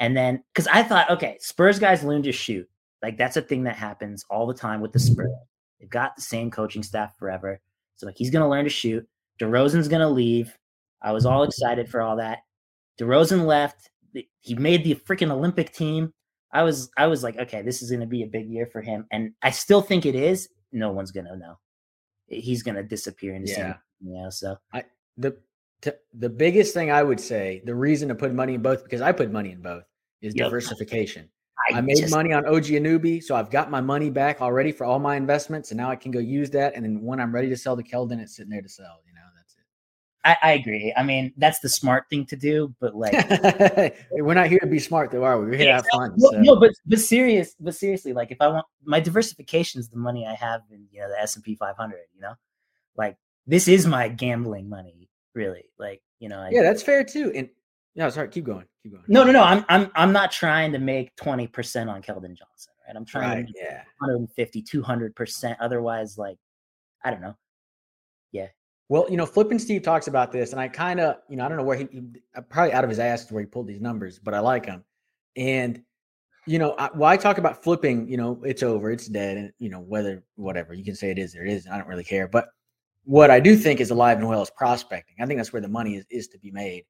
And 0.00 0.16
then 0.16 0.42
because 0.52 0.66
I 0.66 0.82
thought, 0.82 1.10
okay, 1.10 1.38
Spurs 1.40 1.78
guys 1.78 2.04
learn 2.04 2.22
to 2.24 2.32
shoot. 2.32 2.68
Like 3.04 3.18
that's 3.18 3.36
a 3.36 3.42
thing 3.42 3.64
that 3.64 3.76
happens 3.76 4.24
all 4.30 4.46
the 4.46 4.54
time 4.54 4.80
with 4.80 4.92
the 4.92 4.98
mm-hmm. 4.98 5.12
Spurs. 5.12 5.30
They've 5.78 5.90
got 5.90 6.16
the 6.16 6.22
same 6.22 6.50
coaching 6.50 6.82
staff 6.82 7.14
forever. 7.18 7.60
So 7.96 8.06
like 8.06 8.16
he's 8.16 8.30
gonna 8.30 8.48
learn 8.48 8.64
to 8.64 8.70
shoot. 8.70 9.06
DeRozan's 9.38 9.88
gonna 9.88 10.08
leave. 10.08 10.56
I 11.02 11.12
was 11.12 11.26
all 11.26 11.42
mm-hmm. 11.42 11.48
excited 11.48 11.90
for 11.90 12.00
all 12.00 12.16
that. 12.16 12.38
DeRozan 12.98 13.44
left. 13.44 13.90
He 14.40 14.54
made 14.54 14.84
the 14.84 14.94
freaking 14.94 15.30
Olympic 15.30 15.74
team. 15.74 16.14
I 16.50 16.62
was 16.62 16.90
I 16.96 17.06
was 17.06 17.22
like, 17.22 17.38
okay, 17.38 17.60
this 17.60 17.82
is 17.82 17.90
gonna 17.90 18.06
be 18.06 18.22
a 18.22 18.26
big 18.26 18.48
year 18.48 18.66
for 18.66 18.80
him. 18.80 19.06
And 19.12 19.32
I 19.42 19.50
still 19.50 19.82
think 19.82 20.06
it 20.06 20.14
is. 20.14 20.48
No 20.72 20.90
one's 20.90 21.10
gonna 21.10 21.36
know. 21.36 21.58
He's 22.26 22.62
gonna 22.62 22.82
disappear 22.82 23.34
in 23.34 23.44
the 23.44 23.50
yeah. 23.50 23.74
you 24.00 24.14
know. 24.14 24.30
So 24.30 24.56
I 24.72 24.84
the 25.18 25.36
the 26.14 26.30
biggest 26.30 26.72
thing 26.72 26.90
I 26.90 27.02
would 27.02 27.20
say, 27.20 27.60
the 27.66 27.74
reason 27.74 28.08
to 28.08 28.14
put 28.14 28.32
money 28.32 28.54
in 28.54 28.62
both, 28.62 28.82
because 28.82 29.02
I 29.02 29.12
put 29.12 29.30
money 29.30 29.50
in 29.52 29.60
both, 29.60 29.84
is 30.22 30.34
yep. 30.34 30.46
diversification. 30.46 31.28
I, 31.70 31.78
I 31.78 31.80
made 31.80 31.98
just, 31.98 32.14
money 32.14 32.32
on 32.32 32.46
OG 32.46 32.64
Anunoby, 32.64 33.22
so 33.22 33.34
I've 33.34 33.50
got 33.50 33.70
my 33.70 33.80
money 33.80 34.10
back 34.10 34.40
already 34.40 34.72
for 34.72 34.84
all 34.84 34.98
my 34.98 35.16
investments, 35.16 35.70
and 35.70 35.78
now 35.78 35.90
I 35.90 35.96
can 35.96 36.10
go 36.10 36.18
use 36.18 36.50
that. 36.50 36.74
And 36.74 36.84
then 36.84 37.00
when 37.02 37.20
I'm 37.20 37.34
ready 37.34 37.48
to 37.48 37.56
sell 37.56 37.76
the 37.76 37.82
Keldon, 37.82 38.20
it's 38.20 38.36
sitting 38.36 38.50
there 38.50 38.62
to 38.62 38.68
sell. 38.68 39.00
You 39.06 39.14
know, 39.14 39.20
that's 39.36 39.54
it. 39.54 39.64
I, 40.24 40.50
I 40.50 40.52
agree. 40.52 40.92
I 40.96 41.02
mean, 41.02 41.32
that's 41.36 41.60
the 41.60 41.68
smart 41.68 42.04
thing 42.10 42.26
to 42.26 42.36
do, 42.36 42.74
but 42.80 42.94
like, 42.94 43.12
we're 44.12 44.34
not 44.34 44.48
here 44.48 44.58
to 44.58 44.66
be 44.66 44.78
smart, 44.78 45.10
though, 45.10 45.24
are 45.24 45.40
we? 45.40 45.46
We're 45.46 45.56
here 45.56 45.66
to 45.66 45.74
have 45.74 45.86
fun. 45.92 46.12
No, 46.16 46.30
so. 46.30 46.40
no, 46.40 46.56
but 46.56 46.72
but 46.86 46.98
serious, 46.98 47.54
but 47.58 47.74
seriously, 47.74 48.12
like, 48.12 48.30
if 48.30 48.40
I 48.40 48.48
want 48.48 48.66
my 48.84 49.00
diversification 49.00 49.80
is 49.80 49.88
the 49.88 49.98
money 49.98 50.26
I 50.26 50.34
have 50.34 50.62
in 50.70 50.86
you 50.92 51.00
know 51.00 51.08
the 51.08 51.20
S 51.20 51.36
and 51.36 51.44
P 51.44 51.54
500. 51.54 51.96
You 52.14 52.20
know, 52.20 52.34
like 52.96 53.16
this 53.46 53.68
is 53.68 53.86
my 53.86 54.08
gambling 54.08 54.68
money, 54.68 55.08
really. 55.34 55.64
Like, 55.78 56.02
you 56.18 56.28
know, 56.28 56.38
I, 56.38 56.50
yeah, 56.50 56.62
that's 56.62 56.82
fair 56.82 57.04
too. 57.04 57.32
And 57.34 57.48
no, 57.96 58.10
sorry. 58.10 58.28
Keep 58.28 58.44
going. 58.44 58.66
Keep 58.82 58.92
going. 58.92 59.04
No, 59.08 59.24
no, 59.24 59.32
no. 59.32 59.42
I'm 59.42 59.64
I'm 59.68 59.90
I'm 59.94 60.12
not 60.12 60.32
trying 60.32 60.72
to 60.72 60.78
make 60.78 61.14
20% 61.16 61.88
on 61.88 62.02
Keldon 62.02 62.34
Johnson, 62.36 62.72
right? 62.86 62.96
I'm 62.96 63.04
trying 63.04 63.44
right, 63.44 63.46
to 63.46 63.52
yeah. 63.56 63.82
150, 63.98 64.62
200%. 64.62 65.56
Otherwise, 65.60 66.18
like, 66.18 66.38
I 67.04 67.10
don't 67.10 67.20
know. 67.20 67.36
Yeah. 68.32 68.48
Well, 68.88 69.06
you 69.08 69.16
know, 69.16 69.26
Flipping 69.26 69.58
Steve 69.58 69.82
talks 69.82 70.08
about 70.08 70.32
this, 70.32 70.52
and 70.52 70.60
I 70.60 70.68
kind 70.68 71.00
of, 71.00 71.16
you 71.28 71.36
know, 71.36 71.44
I 71.44 71.48
don't 71.48 71.56
know 71.56 71.64
where 71.64 71.76
he, 71.76 71.88
he 71.90 72.02
uh, 72.36 72.42
probably 72.42 72.72
out 72.72 72.84
of 72.84 72.90
his 72.90 72.98
ass 72.98 73.24
is 73.24 73.32
where 73.32 73.40
he 73.40 73.46
pulled 73.46 73.66
these 73.66 73.80
numbers, 73.80 74.18
but 74.18 74.34
I 74.34 74.40
like 74.40 74.66
them. 74.66 74.84
And, 75.36 75.82
you 76.46 76.58
know, 76.58 76.74
I, 76.78 76.90
I 77.02 77.16
talk 77.16 77.38
about 77.38 77.62
flipping, 77.62 78.08
you 78.08 78.16
know, 78.16 78.42
it's 78.44 78.62
over, 78.62 78.90
it's 78.90 79.06
dead, 79.06 79.38
and, 79.38 79.52
you 79.58 79.70
know, 79.70 79.80
whether, 79.80 80.22
whatever, 80.34 80.74
you 80.74 80.84
can 80.84 80.94
say 80.94 81.10
it 81.10 81.18
is 81.18 81.34
or 81.34 81.44
it 81.44 81.52
isn't. 81.52 81.72
I 81.72 81.78
don't 81.78 81.88
really 81.88 82.04
care. 82.04 82.28
But 82.28 82.48
what 83.04 83.30
I 83.30 83.40
do 83.40 83.56
think 83.56 83.80
is 83.80 83.90
alive 83.90 84.18
and 84.18 84.28
well 84.28 84.42
is 84.42 84.50
prospecting. 84.50 85.16
I 85.20 85.26
think 85.26 85.38
that's 85.38 85.52
where 85.52 85.62
the 85.62 85.68
money 85.68 85.96
is, 85.96 86.04
is 86.10 86.28
to 86.28 86.38
be 86.38 86.50
made. 86.50 86.84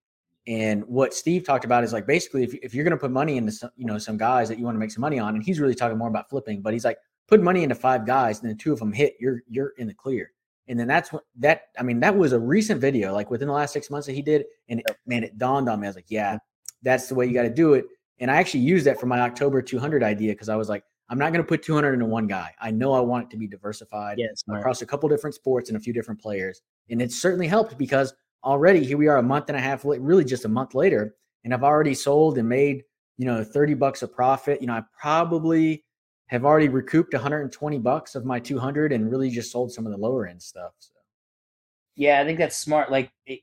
And 0.47 0.85
what 0.85 1.15
Steve 1.15 1.45
talked 1.45 1.65
about 1.65 1.85
is 1.85 1.93
like 1.93 2.07
basically 2.07 2.45
if, 2.45 2.55
if 2.55 2.75
you're 2.75 2.85
going 2.85 2.93
to 2.93 2.99
put 2.99 3.11
money 3.11 3.39
into 3.39 3.53
some, 3.53 3.71
you 3.77 3.87
know 3.87 3.99
some 3.99 4.19
guys 4.19 4.49
that 4.49 4.59
you 4.59 4.65
want 4.65 4.75
to 4.75 4.79
make 4.79 4.91
some 4.91 5.01
money 5.01 5.19
on, 5.19 5.35
and 5.35 5.43
he's 5.43 5.59
really 5.59 5.75
talking 5.75 5.97
more 5.97 6.09
about 6.09 6.29
flipping, 6.29 6.61
but 6.61 6.73
he's 6.73 6.85
like 6.85 6.99
put 7.29 7.43
money 7.43 7.63
into 7.63 7.75
five 7.75 8.07
guys, 8.07 8.41
and 8.41 8.51
then 8.51 8.57
two 8.57 8.73
of 8.73 8.79
them 8.79 8.93
hit, 8.93 9.15
you're 9.19 9.43
you're 9.49 9.73
in 9.79 9.87
the 9.87 9.95
clear. 9.95 10.33
And 10.69 10.79
then 10.79 10.87
that's 10.87 11.13
what 11.13 11.25
that 11.39 11.69
I 11.79 11.83
mean 11.83 12.01
that 12.01 12.15
was 12.15 12.33
a 12.33 12.39
recent 12.39 12.81
video, 12.81 13.13
like 13.13 13.31
within 13.31 13.49
the 13.49 13.55
last 13.55 13.73
six 13.73 13.91
months 13.91 14.07
that 14.07 14.13
he 14.15 14.23
did, 14.23 14.45
and 14.69 14.81
it, 14.81 14.87
man, 15.07 15.25
it 15.25 15.39
dawned 15.39 15.69
on 15.69 15.81
me. 15.81 15.87
I 15.87 15.91
was 15.91 15.97
like, 15.97 16.07
yeah, 16.09 16.39
that's 16.83 17.09
the 17.09 17.15
way 17.15 17.27
you 17.27 17.33
got 17.33 17.43
to 17.43 17.51
do 17.51 17.75
it. 17.75 17.87
And 18.21 18.31
I 18.31 18.37
actually 18.37 18.61
used 18.61 18.87
that 18.87 19.01
for 19.01 19.07
my 19.07 19.21
October 19.21 19.61
200 19.61 20.03
idea 20.03 20.33
because 20.33 20.49
I 20.49 20.57
was 20.57 20.69
like, 20.69 20.85
I'm 21.09 21.19
not 21.19 21.33
going 21.33 21.43
to 21.43 21.49
put 21.49 21.63
200 21.63 21.95
into 21.95 22.07
one 22.07 22.27
guy. 22.27 22.53
I 22.61 22.71
know 22.71 22.93
I 22.93 23.01
want 23.01 23.25
it 23.25 23.31
to 23.31 23.37
be 23.37 23.47
diversified 23.47 24.19
yes, 24.19 24.45
across 24.49 24.83
a 24.83 24.87
couple 24.87 25.09
different 25.09 25.35
sports 25.35 25.69
and 25.69 25.77
a 25.77 25.81
few 25.81 25.93
different 25.93 26.21
players, 26.21 26.63
and 26.91 27.03
it 27.03 27.13
certainly 27.13 27.47
helped 27.47 27.77
because 27.79 28.15
already 28.45 28.85
here 28.85 28.99
we 28.99 29.09
are 29.09 29.17
a 29.17 29.23
month 29.23 29.49
and 29.49 29.57
a 29.57 29.61
half 29.61 29.85
late, 29.85 30.01
really 30.01 30.25
just 30.25 30.45
a 30.45 30.49
month 30.49 30.75
later, 30.75 31.17
and 31.45 31.53
I've 31.53 31.65
already 31.65 31.95
sold 31.95 32.39
and 32.39 32.49
made, 32.49 32.85
you 33.19 33.27
know, 33.27 33.43
30 33.43 33.75
bucks 33.75 34.03
of 34.03 34.13
profit. 34.13 34.61
You 34.61 34.69
know, 34.69 34.75
I 34.75 34.83
probably 35.01 35.85
have 36.29 36.45
already 36.45 36.69
recouped 36.69 37.13
120 37.13 37.79
bucks 37.79 38.15
of 38.15 38.25
my 38.25 38.41
200 38.41 38.93
and 38.93 39.11
really 39.11 39.31
just 39.31 39.53
sold 39.53 39.73
some 39.73 39.87
of 39.87 39.93
the 39.93 39.99
lower 39.99 40.27
end 40.27 40.43
stuff. 40.43 40.73
So. 40.79 40.93
Yeah, 41.97 42.21
I 42.21 42.25
think 42.25 42.39
that's 42.39 42.57
smart. 42.57 42.91
Like 42.91 43.11
it, 43.27 43.41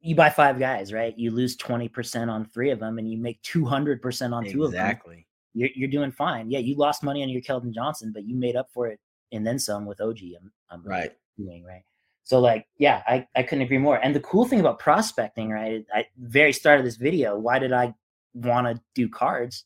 you 0.00 0.14
buy 0.14 0.30
five 0.30 0.58
guys, 0.58 0.92
right? 0.92 1.16
You 1.16 1.30
lose 1.30 1.56
20% 1.56 2.28
on 2.28 2.44
three 2.44 2.70
of 2.70 2.80
them 2.80 2.98
and 2.98 3.10
you 3.10 3.18
make 3.18 3.42
200% 3.42 4.32
on 4.32 4.44
two 4.44 4.64
of 4.64 4.72
them. 4.72 4.84
Exactly. 4.84 5.26
you're 5.54 5.70
you're 5.74 5.88
doing 5.88 6.12
fine. 6.12 6.50
Yeah, 6.50 6.60
you 6.60 6.76
lost 6.76 7.02
money 7.02 7.22
on 7.22 7.28
your 7.28 7.42
Keldon 7.42 7.72
Johnson, 7.72 8.12
but 8.12 8.24
you 8.24 8.36
made 8.36 8.56
up 8.56 8.68
for 8.72 8.88
it 8.88 9.00
and 9.32 9.46
then 9.46 9.58
some 9.58 9.86
with 9.86 10.00
OG. 10.00 10.18
I'm, 10.40 10.52
I'm 10.70 10.82
right 10.82 11.12
doing 11.36 11.64
right. 11.64 11.82
So 12.28 12.40
like, 12.40 12.66
yeah, 12.76 13.02
I, 13.06 13.26
I 13.34 13.42
couldn't 13.42 13.62
agree 13.62 13.78
more. 13.78 13.96
And 13.96 14.14
the 14.14 14.20
cool 14.20 14.44
thing 14.44 14.60
about 14.60 14.78
prospecting, 14.78 15.48
right? 15.48 15.82
I 15.94 16.04
very 16.18 16.52
start 16.52 16.78
of 16.78 16.84
this 16.84 16.96
video, 16.96 17.38
why 17.38 17.58
did 17.58 17.72
I 17.72 17.94
want 18.34 18.66
to 18.66 18.82
do 18.94 19.08
cards? 19.08 19.64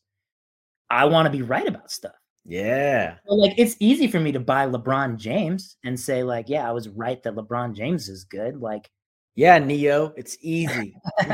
I 0.89 1.03
want 1.03 1.25
to 1.25 1.29
be 1.29 1.41
right 1.41 1.67
about 1.67 1.91
stuff. 1.91 2.15
Yeah. 2.45 3.15
So 3.27 3.33
like 3.33 3.53
it's 3.57 3.75
easy 3.81 4.07
for 4.07 4.21
me 4.21 4.31
to 4.31 4.39
buy 4.39 4.65
LeBron 4.65 5.17
James 5.17 5.75
and 5.83 5.99
say, 5.99 6.23
like, 6.23 6.47
yeah, 6.47 6.65
I 6.65 6.71
was 6.71 6.87
right 6.87 7.21
that 7.23 7.35
LeBron 7.35 7.75
James 7.75 8.07
is 8.07 8.23
good. 8.23 8.61
Like, 8.61 8.89
yeah, 9.35 9.59
Neo, 9.59 10.13
it's 10.15 10.37
easy. 10.39 10.95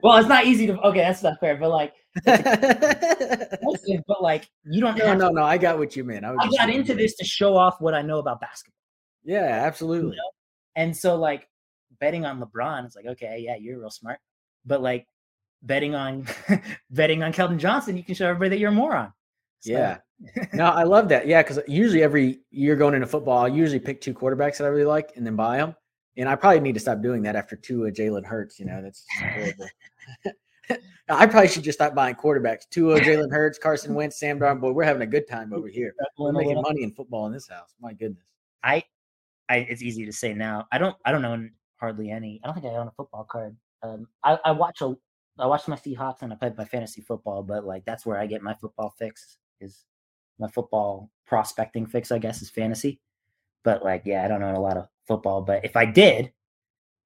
well, 0.00 0.16
it's 0.16 0.28
not 0.30 0.46
easy 0.46 0.66
to 0.68 0.80
okay, 0.80 1.00
that's 1.00 1.22
not 1.22 1.40
fair, 1.40 1.58
but 1.58 1.68
like 1.68 1.92
but 2.24 4.22
like 4.22 4.48
you 4.64 4.80
don't 4.80 4.96
No, 4.96 5.12
no, 5.12 5.28
no, 5.28 5.42
I 5.42 5.58
got 5.58 5.76
what 5.76 5.94
you 5.94 6.04
meant. 6.04 6.24
I, 6.24 6.34
I 6.40 6.48
got 6.56 6.70
into 6.70 6.94
this 6.94 7.16
to 7.16 7.24
show 7.26 7.54
off 7.54 7.82
what 7.82 7.92
I 7.92 8.00
know 8.00 8.18
about 8.18 8.40
basketball. 8.40 8.80
Yeah, 9.24 9.60
absolutely. 9.66 10.12
You 10.12 10.16
know? 10.16 10.30
And 10.76 10.96
so 10.96 11.16
like 11.16 11.48
betting 12.00 12.24
on 12.24 12.40
LeBron, 12.40 12.84
it's 12.84 12.96
like, 12.96 13.06
okay, 13.06 13.38
yeah, 13.40 13.56
you're 13.56 13.78
real 13.78 13.90
smart. 13.90 14.18
But 14.64 14.82
like 14.82 15.06
betting 15.62 15.94
on 15.94 16.26
betting 16.90 17.22
on 17.22 17.32
Keldon 17.32 17.58
Johnson, 17.58 17.96
you 17.96 18.04
can 18.04 18.14
show 18.14 18.28
everybody 18.28 18.50
that 18.50 18.58
you're 18.58 18.70
a 18.70 18.74
moron. 18.74 19.12
So. 19.60 19.72
Yeah. 19.72 19.98
no, 20.52 20.66
I 20.66 20.84
love 20.84 21.08
that. 21.08 21.26
Yeah, 21.26 21.42
because 21.42 21.60
usually 21.66 22.02
every 22.02 22.40
year 22.50 22.76
going 22.76 22.94
into 22.94 23.06
football, 23.06 23.44
I 23.44 23.48
usually 23.48 23.80
pick 23.80 24.00
two 24.00 24.14
quarterbacks 24.14 24.58
that 24.58 24.64
I 24.64 24.68
really 24.68 24.84
like 24.84 25.12
and 25.16 25.26
then 25.26 25.36
buy 25.36 25.58
them. 25.58 25.74
And 26.16 26.28
I 26.28 26.36
probably 26.36 26.60
need 26.60 26.74
to 26.74 26.80
stop 26.80 27.02
doing 27.02 27.22
that 27.22 27.34
after 27.34 27.56
Tua 27.56 27.90
Jalen 27.90 28.24
Hurts. 28.24 28.60
You 28.60 28.66
know, 28.66 28.80
that's 28.82 29.04
horrible. 29.20 29.66
I 31.08 31.26
probably 31.26 31.48
should 31.48 31.64
just 31.64 31.78
stop 31.78 31.94
buying 31.94 32.14
quarterbacks. 32.14 32.62
Tua, 32.70 33.00
Jalen 33.00 33.30
Hurts, 33.30 33.58
Carson 33.58 33.94
Wentz, 33.94 34.18
Sam 34.18 34.38
Darnold. 34.38 34.60
Boy, 34.60 34.72
we're 34.72 34.84
having 34.84 35.02
a 35.02 35.06
good 35.06 35.28
time 35.28 35.52
over 35.52 35.68
here. 35.68 35.94
We're 36.16 36.32
making 36.32 36.62
money 36.62 36.82
in 36.82 36.92
football 36.92 37.26
in 37.26 37.32
this 37.32 37.48
house. 37.48 37.74
My 37.80 37.92
goodness. 37.92 38.24
I 38.62 38.84
I, 39.48 39.56
it's 39.58 39.82
easy 39.82 40.04
to 40.06 40.12
say 40.12 40.32
now. 40.34 40.66
I 40.72 40.78
don't 40.78 40.96
I 41.04 41.12
don't 41.12 41.24
own 41.24 41.52
hardly 41.76 42.10
any. 42.10 42.40
I 42.42 42.46
don't 42.46 42.54
think 42.54 42.66
I 42.66 42.76
own 42.76 42.88
a 42.88 42.92
football 42.92 43.24
card. 43.24 43.56
Um, 43.82 44.06
I, 44.22 44.38
I 44.44 44.52
watch 44.52 44.80
a 44.80 44.94
I 45.38 45.46
watch 45.46 45.66
my 45.68 45.76
Seahawks 45.76 46.22
and 46.22 46.32
I 46.32 46.36
play 46.36 46.52
my 46.56 46.64
fantasy 46.64 47.02
football, 47.02 47.42
but 47.42 47.64
like 47.64 47.84
that's 47.84 48.06
where 48.06 48.18
I 48.18 48.26
get 48.26 48.42
my 48.42 48.54
football 48.54 48.94
fix 48.98 49.38
is 49.60 49.84
my 50.38 50.48
football 50.48 51.10
prospecting 51.26 51.86
fix. 51.86 52.10
I 52.12 52.18
guess 52.18 52.42
is 52.42 52.50
fantasy. 52.50 53.00
But 53.64 53.82
like, 53.82 54.02
yeah, 54.04 54.24
I 54.24 54.28
don't 54.28 54.42
own 54.42 54.54
a 54.54 54.60
lot 54.60 54.76
of 54.76 54.88
football. 55.06 55.42
But 55.42 55.64
if 55.64 55.76
I 55.76 55.86
did, 55.86 56.32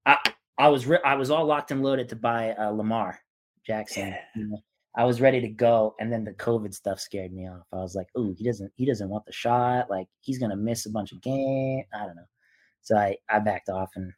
I 0.07 0.18
I 0.59 0.68
was 0.68 0.86
re- 0.86 1.01
I 1.05 1.14
was 1.14 1.30
all 1.30 1.45
locked 1.45 1.70
and 1.70 1.82
loaded 1.82 2.09
to 2.11 2.16
buy 2.16 2.53
uh, 2.53 2.70
Lamar 2.70 3.18
Jackson. 3.66 4.09
Yeah. 4.09 4.20
You 4.36 4.49
know? 4.49 4.59
I 4.97 5.05
was 5.05 5.20
ready 5.20 5.41
to 5.41 5.49
go, 5.49 5.95
and 6.01 6.12
then 6.12 6.24
the 6.24 6.32
COVID 6.34 6.74
stuff 6.74 6.99
scared 7.01 7.32
me 7.32 7.49
off. 7.49 7.66
I 7.72 7.76
was 7.76 7.95
like, 7.95 8.09
"Oh, 8.16 8.34
he 8.36 8.45
doesn't 8.45 8.72
he 8.76 8.84
doesn't 8.86 9.09
want 9.09 9.26
the 9.26 9.32
shot. 9.32 9.91
Like 9.91 10.09
he's 10.20 10.39
gonna 10.39 10.57
miss 10.57 10.86
a 10.86 10.91
bunch 10.91 11.12
of 11.12 11.20
games. 11.20 11.86
I 11.95 12.07
don't 12.07 12.16
know." 12.16 12.28
So 12.82 12.97
I 12.97 13.16
I 13.28 13.39
backed 13.39 13.68
off, 13.68 13.91
and 13.97 14.12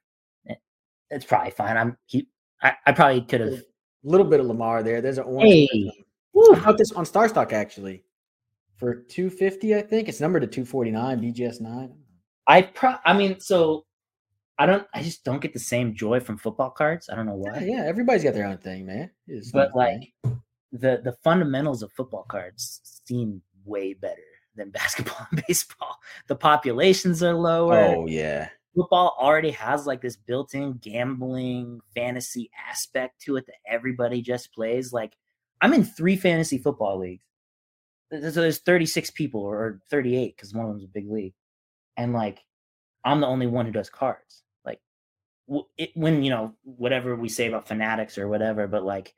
it, 0.47 0.59
it's 1.11 1.25
probably 1.25 1.51
fine. 1.51 1.77
I'm 1.77 1.97
he. 2.07 2.29
I, 2.63 2.75
I 2.87 2.93
probably 2.93 3.23
could 3.23 3.41
have 3.41 3.53
a 3.55 3.63
little 4.05 4.27
bit 4.27 4.41
of 4.41 4.47
Lamar 4.47 4.83
there. 4.83 5.01
There's 5.01 5.19
an 5.19 5.25
orange. 5.25 5.69
Hey. 5.73 5.93
I 6.55 6.73
this 6.73 6.93
on 6.93 7.05
StarStock 7.05 7.53
actually 7.53 8.05
for 8.77 8.95
250. 8.95 9.75
I 9.75 9.83
think 9.83 10.09
it's 10.09 10.21
numbered 10.21 10.43
to 10.43 10.49
249 10.49 11.21
BGS 11.21 11.61
nine. 11.61 11.95
I 12.47 12.63
pro. 12.63 12.95
I 13.05 13.13
mean, 13.13 13.39
so 13.41 13.85
I 14.59 14.67
don't. 14.67 14.87
I 14.95 15.03
just 15.03 15.25
don't 15.25 15.41
get 15.41 15.53
the 15.53 15.59
same 15.59 15.95
joy 15.95 16.21
from 16.21 16.39
football 16.39 16.71
cards. 16.71 17.09
I 17.11 17.17
don't 17.17 17.27
know 17.27 17.35
why. 17.35 17.61
Yeah, 17.61 17.77
yeah 17.77 17.85
everybody's 17.87 18.25
got 18.25 18.35
their 18.35 18.47
own 18.47 18.59
thing, 18.59 18.87
man. 18.87 19.11
but 19.53 19.75
like, 19.75 20.01
thing 20.23 20.30
the 20.73 21.01
the 21.03 21.13
fundamentals 21.25 21.83
of 21.83 21.93
football 21.93 22.25
cards 22.29 22.81
seem 23.07 23.43
way 23.65 23.95
better 23.95 24.23
than 24.57 24.71
basketball 24.71 25.27
and 25.31 25.43
baseball. 25.47 25.97
The 26.27 26.37
populations 26.37 27.23
are 27.23 27.35
lower. 27.35 27.79
Oh 27.79 28.07
yeah. 28.07 28.49
Football 28.75 29.17
already 29.19 29.51
has 29.51 29.85
like 29.85 30.01
this 30.01 30.17
built-in 30.17 30.75
gambling 30.75 31.81
fantasy 31.95 32.51
aspect 32.69 33.21
to 33.23 33.37
it 33.37 33.47
that 33.47 33.57
everybody 33.67 34.23
just 34.23 34.55
plays. 34.55 34.93
Like 34.93 35.17
I'm 35.61 35.75
in 35.75 35.85
three 35.85 36.17
fantasy 36.17 36.59
football 36.59 36.99
leagues. 36.99 37.25
So 38.13 38.31
there's 38.31 38.59
36 38.59 39.11
people 39.13 39.41
or 39.41 39.81
38 39.91 40.37
because 40.37 40.55
one 40.55 40.67
of 40.67 40.73
them's 40.73 40.85
a 40.85 40.89
big 40.89 41.11
league. 41.11 41.35
And 41.97 42.13
like 42.13 42.41
I'm 43.05 43.21
the 43.21 43.27
only 43.27 43.47
one 43.47 43.67
who 43.67 43.73
does 43.73 43.91
cards. 43.91 44.45
Like 44.65 44.81
it, 45.77 45.91
when 45.95 46.23
you 46.23 46.31
know 46.31 46.55
whatever 46.63 47.17
we 47.17 47.29
say 47.29 47.49
about 47.49 47.67
fanatics 47.67 48.19
or 48.19 48.29
whatever, 48.29 48.69
but 48.69 48.85
like 48.85 49.15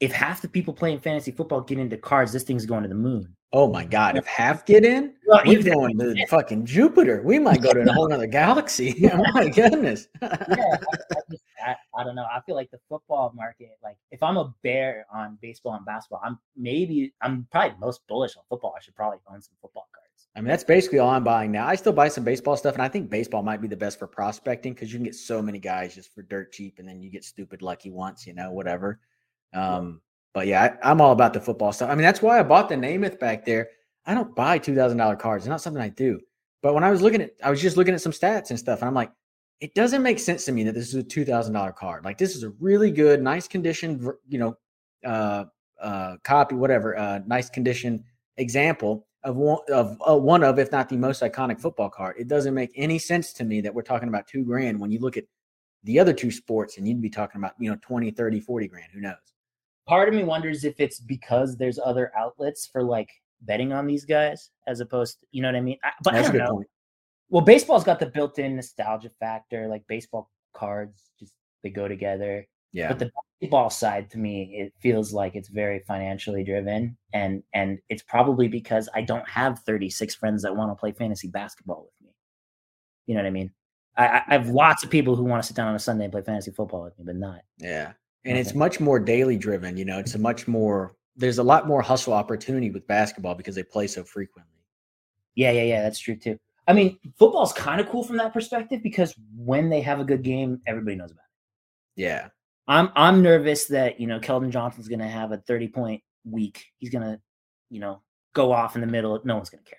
if 0.00 0.12
half 0.12 0.40
the 0.40 0.48
people 0.48 0.72
playing 0.72 0.98
fantasy 0.98 1.30
football 1.30 1.60
get 1.60 1.78
into 1.78 1.96
cards, 1.96 2.32
this 2.32 2.42
thing's 2.42 2.64
going 2.64 2.82
to 2.82 2.88
the 2.88 2.94
moon. 2.94 3.34
Oh 3.52 3.70
my 3.70 3.84
god! 3.84 4.16
If 4.16 4.26
half 4.26 4.64
get 4.64 4.84
in, 4.84 5.12
well, 5.26 5.42
we're 5.44 5.62
going 5.62 5.98
to 5.98 6.26
fucking 6.28 6.64
Jupiter. 6.64 7.20
We 7.22 7.40
might 7.40 7.60
go 7.60 7.72
to 7.72 7.80
a 7.80 7.92
whole 7.92 8.12
other 8.12 8.28
galaxy. 8.28 9.08
oh 9.12 9.24
my 9.34 9.48
goodness! 9.48 10.06
yeah, 10.22 10.28
I, 10.30 10.36
I, 10.36 11.20
just, 11.30 11.42
I, 11.66 11.74
I, 11.98 12.04
don't 12.04 12.14
know. 12.14 12.26
I 12.32 12.40
feel 12.42 12.54
like 12.54 12.70
the 12.70 12.78
football 12.88 13.32
market, 13.34 13.70
like 13.82 13.96
if 14.12 14.22
I'm 14.22 14.36
a 14.36 14.54
bear 14.62 15.04
on 15.12 15.36
baseball 15.42 15.74
and 15.74 15.84
basketball, 15.84 16.20
I'm 16.24 16.38
maybe 16.56 17.12
I'm 17.20 17.48
probably 17.50 17.76
most 17.80 18.06
bullish 18.06 18.36
on 18.36 18.44
football. 18.48 18.72
I 18.76 18.80
should 18.80 18.94
probably 18.94 19.18
own 19.28 19.42
some 19.42 19.54
football 19.60 19.88
cards. 19.92 20.28
I 20.36 20.40
mean, 20.40 20.48
that's 20.48 20.62
basically 20.62 21.00
all 21.00 21.10
I'm 21.10 21.24
buying 21.24 21.50
now. 21.50 21.66
I 21.66 21.74
still 21.74 21.92
buy 21.92 22.06
some 22.06 22.22
baseball 22.22 22.56
stuff, 22.56 22.74
and 22.74 22.82
I 22.82 22.88
think 22.88 23.10
baseball 23.10 23.42
might 23.42 23.60
be 23.60 23.66
the 23.66 23.76
best 23.76 23.98
for 23.98 24.06
prospecting 24.06 24.74
because 24.74 24.92
you 24.92 24.98
can 24.98 25.04
get 25.04 25.16
so 25.16 25.42
many 25.42 25.58
guys 25.58 25.96
just 25.96 26.14
for 26.14 26.22
dirt 26.22 26.52
cheap, 26.52 26.78
and 26.78 26.86
then 26.86 27.02
you 27.02 27.10
get 27.10 27.24
stupid 27.24 27.62
lucky 27.62 27.90
once, 27.90 28.28
you 28.28 28.32
know, 28.32 28.52
whatever. 28.52 29.00
Um, 29.52 30.00
but 30.32 30.46
yeah, 30.46 30.76
I, 30.82 30.90
am 30.90 31.00
all 31.00 31.12
about 31.12 31.32
the 31.32 31.40
football 31.40 31.72
stuff. 31.72 31.90
I 31.90 31.94
mean, 31.94 32.02
that's 32.02 32.22
why 32.22 32.38
I 32.38 32.42
bought 32.42 32.68
the 32.68 32.76
Namath 32.76 33.18
back 33.18 33.44
there. 33.44 33.68
I 34.06 34.14
don't 34.14 34.34
buy 34.34 34.58
two 34.58 34.74
thousand 34.74 34.98
dollar 34.98 35.16
cards. 35.16 35.44
It's 35.44 35.50
not 35.50 35.60
something 35.60 35.82
I 35.82 35.88
do. 35.88 36.20
But 36.62 36.74
when 36.74 36.84
I 36.84 36.90
was 36.90 37.02
looking 37.02 37.22
at, 37.22 37.32
I 37.42 37.50
was 37.50 37.60
just 37.60 37.76
looking 37.76 37.94
at 37.94 38.00
some 38.00 38.12
stats 38.12 38.50
and 38.50 38.58
stuff, 38.58 38.80
and 38.80 38.88
I'm 38.88 38.94
like, 38.94 39.10
it 39.60 39.74
doesn't 39.74 40.02
make 40.02 40.18
sense 40.18 40.44
to 40.46 40.52
me 40.52 40.64
that 40.64 40.74
this 40.74 40.88
is 40.88 40.94
a 40.94 41.02
two 41.02 41.24
thousand 41.24 41.54
dollar 41.54 41.72
card. 41.72 42.04
Like 42.04 42.18
this 42.18 42.36
is 42.36 42.42
a 42.42 42.50
really 42.60 42.90
good, 42.90 43.22
nice 43.22 43.48
condition, 43.48 44.08
you 44.28 44.38
know, 44.38 44.56
uh, 45.04 45.44
uh, 45.80 46.16
copy, 46.24 46.54
whatever, 46.54 46.96
uh, 46.96 47.20
nice 47.26 47.50
condition 47.50 48.04
example 48.36 49.06
of 49.24 49.36
one 49.36 49.58
of 49.72 50.00
uh, 50.08 50.16
one 50.16 50.42
of, 50.42 50.58
if 50.58 50.72
not 50.72 50.88
the 50.88 50.96
most 50.96 51.22
iconic 51.22 51.60
football 51.60 51.90
card. 51.90 52.16
It 52.18 52.28
doesn't 52.28 52.54
make 52.54 52.70
any 52.76 52.98
sense 52.98 53.32
to 53.34 53.44
me 53.44 53.60
that 53.60 53.74
we're 53.74 53.82
talking 53.82 54.08
about 54.08 54.26
two 54.26 54.44
grand 54.44 54.78
when 54.78 54.90
you 54.90 54.98
look 54.98 55.16
at 55.16 55.24
the 55.84 55.98
other 55.98 56.12
two 56.12 56.30
sports 56.30 56.78
and 56.78 56.86
you'd 56.86 57.00
be 57.00 57.10
talking 57.10 57.40
about, 57.40 57.52
you 57.58 57.70
know, 57.70 57.78
20, 57.80 58.10
30, 58.10 58.40
40 58.40 58.68
grand. 58.68 58.86
Who 58.92 59.00
knows? 59.00 59.16
Part 59.90 60.08
of 60.08 60.14
me 60.14 60.22
wonders 60.22 60.62
if 60.62 60.78
it's 60.78 61.00
because 61.00 61.56
there's 61.56 61.80
other 61.84 62.12
outlets 62.16 62.68
for 62.72 62.84
like 62.84 63.10
betting 63.42 63.72
on 63.72 63.88
these 63.88 64.04
guys 64.04 64.50
as 64.68 64.78
opposed 64.78 65.18
to, 65.18 65.26
you 65.32 65.42
know 65.42 65.48
what 65.48 65.56
I 65.56 65.60
mean? 65.60 65.78
I, 65.82 65.90
but 66.04 66.12
That's 66.14 66.28
I 66.28 66.32
don't 66.32 66.38
know. 66.38 66.52
Point. 66.52 66.68
Well, 67.28 67.44
baseball's 67.44 67.82
got 67.82 67.98
the 67.98 68.06
built-in 68.06 68.54
nostalgia 68.54 69.10
factor, 69.18 69.66
like 69.66 69.82
baseball 69.88 70.30
cards 70.54 71.10
just 71.18 71.32
they 71.64 71.70
go 71.70 71.88
together. 71.88 72.46
Yeah. 72.72 72.86
But 72.86 73.00
the 73.00 73.10
basketball 73.40 73.68
side 73.68 74.08
to 74.10 74.18
me, 74.18 74.54
it 74.54 74.72
feels 74.78 75.12
like 75.12 75.34
it's 75.34 75.48
very 75.48 75.80
financially 75.80 76.44
driven. 76.44 76.96
And 77.12 77.42
and 77.52 77.80
it's 77.88 78.04
probably 78.04 78.46
because 78.46 78.88
I 78.94 79.02
don't 79.02 79.28
have 79.28 79.58
36 79.66 80.14
friends 80.14 80.42
that 80.44 80.54
want 80.54 80.70
to 80.70 80.76
play 80.76 80.92
fantasy 80.92 81.26
basketball 81.26 81.86
with 81.86 82.06
me. 82.06 82.14
You 83.06 83.16
know 83.16 83.22
what 83.22 83.26
I 83.26 83.32
mean? 83.32 83.50
I, 83.96 84.22
I 84.28 84.34
have 84.34 84.50
lots 84.50 84.84
of 84.84 84.90
people 84.90 85.16
who 85.16 85.24
want 85.24 85.42
to 85.42 85.46
sit 85.48 85.56
down 85.56 85.66
on 85.66 85.74
a 85.74 85.80
Sunday 85.80 86.04
and 86.04 86.12
play 86.12 86.22
fantasy 86.22 86.52
football 86.52 86.84
with 86.84 86.96
me, 86.96 87.04
but 87.04 87.16
not. 87.16 87.40
Yeah 87.58 87.94
and 88.24 88.36
it's 88.36 88.54
much 88.54 88.80
more 88.80 88.98
daily 88.98 89.36
driven. 89.36 89.76
You 89.76 89.84
know, 89.84 89.98
it's 89.98 90.14
a 90.14 90.18
much 90.18 90.46
more 90.46 90.96
there's 91.16 91.38
a 91.38 91.42
lot 91.42 91.66
more 91.66 91.82
hustle 91.82 92.12
opportunity 92.12 92.70
with 92.70 92.86
basketball 92.86 93.34
because 93.34 93.54
they 93.54 93.62
play 93.62 93.86
so 93.86 94.02
frequently. 94.02 94.52
Yeah, 95.34 95.50
yeah, 95.52 95.62
yeah, 95.62 95.82
that's 95.82 95.98
true 95.98 96.16
too. 96.16 96.38
I 96.66 96.72
mean, 96.72 96.98
football's 97.18 97.52
kind 97.52 97.80
of 97.80 97.88
cool 97.88 98.04
from 98.04 98.16
that 98.18 98.32
perspective 98.32 98.82
because 98.82 99.14
when 99.36 99.68
they 99.68 99.80
have 99.80 100.00
a 100.00 100.04
good 100.04 100.22
game, 100.22 100.60
everybody 100.66 100.96
knows 100.96 101.10
about 101.10 101.24
it. 101.24 102.02
Yeah. 102.02 102.28
I'm 102.68 102.90
I'm 102.94 103.22
nervous 103.22 103.64
that, 103.66 104.00
you 104.00 104.06
know, 104.06 104.20
Keldon 104.20 104.50
Johnson's 104.50 104.88
gonna 104.88 105.08
have 105.08 105.32
a 105.32 105.38
30 105.38 105.68
point 105.68 106.02
week. 106.24 106.66
He's 106.78 106.90
gonna, 106.90 107.20
you 107.70 107.80
know, 107.80 108.02
go 108.34 108.52
off 108.52 108.76
in 108.76 108.80
the 108.80 108.86
middle. 108.86 109.20
No 109.24 109.36
one's 109.36 109.50
gonna 109.50 109.64
care. 109.64 109.78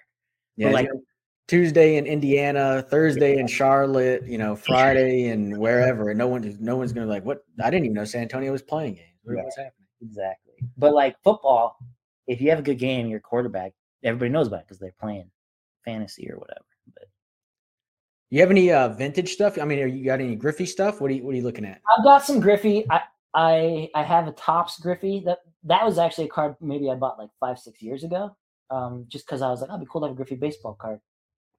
Yeah, 0.57 0.67
but 0.67 0.73
like 0.73 0.89
Tuesday 1.51 1.97
in 1.97 2.05
Indiana, 2.05 2.81
Thursday 2.81 3.37
in 3.37 3.45
Charlotte, 3.45 4.25
you 4.25 4.37
know, 4.37 4.55
Friday 4.55 5.27
and 5.27 5.57
wherever. 5.57 6.11
And 6.11 6.17
no 6.17 6.25
one, 6.25 6.57
no 6.61 6.77
one's 6.77 6.93
gonna 6.93 7.07
be 7.07 7.11
like, 7.11 7.25
what? 7.25 7.43
I 7.61 7.69
didn't 7.69 7.87
even 7.87 7.95
know 7.95 8.05
San 8.05 8.21
Antonio 8.21 8.53
was 8.53 8.61
playing 8.61 8.93
games. 8.93 9.19
What, 9.23 9.35
yeah, 9.35 9.43
what's 9.43 9.57
happening? 9.57 9.73
Exactly. 10.01 10.53
But 10.77 10.93
like 10.93 11.21
football, 11.25 11.77
if 12.25 12.39
you 12.39 12.49
have 12.51 12.59
a 12.59 12.61
good 12.61 12.79
game, 12.79 13.07
your 13.07 13.19
quarterback, 13.19 13.73
everybody 14.01 14.29
knows 14.29 14.47
about 14.47 14.61
it 14.61 14.67
because 14.67 14.79
they're 14.79 14.95
playing 14.97 15.29
fantasy 15.83 16.31
or 16.31 16.37
whatever. 16.37 16.63
But 16.93 17.09
you 18.29 18.39
have 18.39 18.49
any 18.49 18.71
uh, 18.71 18.87
vintage 18.87 19.33
stuff? 19.33 19.59
I 19.59 19.65
mean, 19.65 19.79
are 19.79 19.87
you 19.87 20.05
got 20.05 20.21
any 20.21 20.37
Griffey 20.37 20.65
stuff? 20.65 21.01
What 21.01 21.11
are 21.11 21.15
you 21.15 21.25
What 21.25 21.33
are 21.33 21.37
you 21.37 21.43
looking 21.43 21.65
at? 21.65 21.81
I've 21.97 22.05
got 22.05 22.23
some 22.23 22.39
Griffey. 22.39 22.85
I 22.89 23.01
I 23.33 23.89
I 23.93 24.03
have 24.03 24.29
a 24.29 24.31
Topps 24.31 24.79
Griffey. 24.79 25.21
That 25.25 25.39
that 25.65 25.83
was 25.83 25.97
actually 25.97 26.27
a 26.27 26.29
card 26.29 26.55
maybe 26.61 26.89
I 26.89 26.95
bought 26.95 27.19
like 27.19 27.31
five 27.41 27.59
six 27.59 27.81
years 27.81 28.05
ago. 28.05 28.37
Um, 28.69 29.03
just 29.09 29.25
because 29.25 29.41
I 29.41 29.49
was 29.49 29.59
like, 29.59 29.69
oh, 29.69 29.73
it'd 29.73 29.85
be 29.85 29.89
cool 29.91 29.99
to 29.99 30.07
have 30.07 30.13
a 30.13 30.15
Griffey 30.15 30.35
baseball 30.35 30.77
card. 30.79 31.01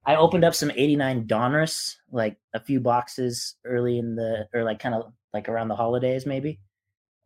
I 0.05 0.15
opened 0.15 0.43
up 0.43 0.55
some 0.55 0.71
89 0.71 1.27
Donruss, 1.27 1.95
like 2.11 2.37
a 2.53 2.59
few 2.59 2.79
boxes 2.79 3.55
early 3.65 3.97
in 3.97 4.15
the, 4.15 4.47
or 4.53 4.63
like 4.63 4.79
kind 4.79 4.95
of 4.95 5.13
like 5.33 5.47
around 5.47 5.69
the 5.69 5.75
holidays, 5.75 6.25
maybe. 6.25 6.59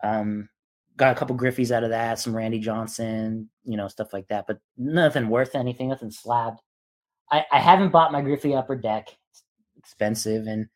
Um, 0.04 0.50
got 0.96 1.16
a 1.16 1.20
couple 1.20 1.38
Griffies 1.38 1.72
out 1.72 1.84
of 1.84 1.90
that, 1.90 2.20
some 2.20 2.36
Randy 2.36 2.60
Johnson, 2.60 3.50
you 3.64 3.78
know, 3.78 3.88
stuff 3.88 4.14
like 4.14 4.28
that, 4.28 4.46
but 4.48 4.60
nothing 4.78 5.30
worth 5.30 5.56
anything, 5.56 5.90
nothing 5.90 6.12
slabbed. 6.12 6.60
I, 7.32 7.46
I 7.52 7.60
haven't 7.60 7.92
bought 7.92 8.12
my 8.12 8.22
Griffey 8.22 8.56
upper 8.56 8.76
deck. 8.76 9.10
It's 9.32 9.44
expensive 9.78 10.48
and 10.48 10.68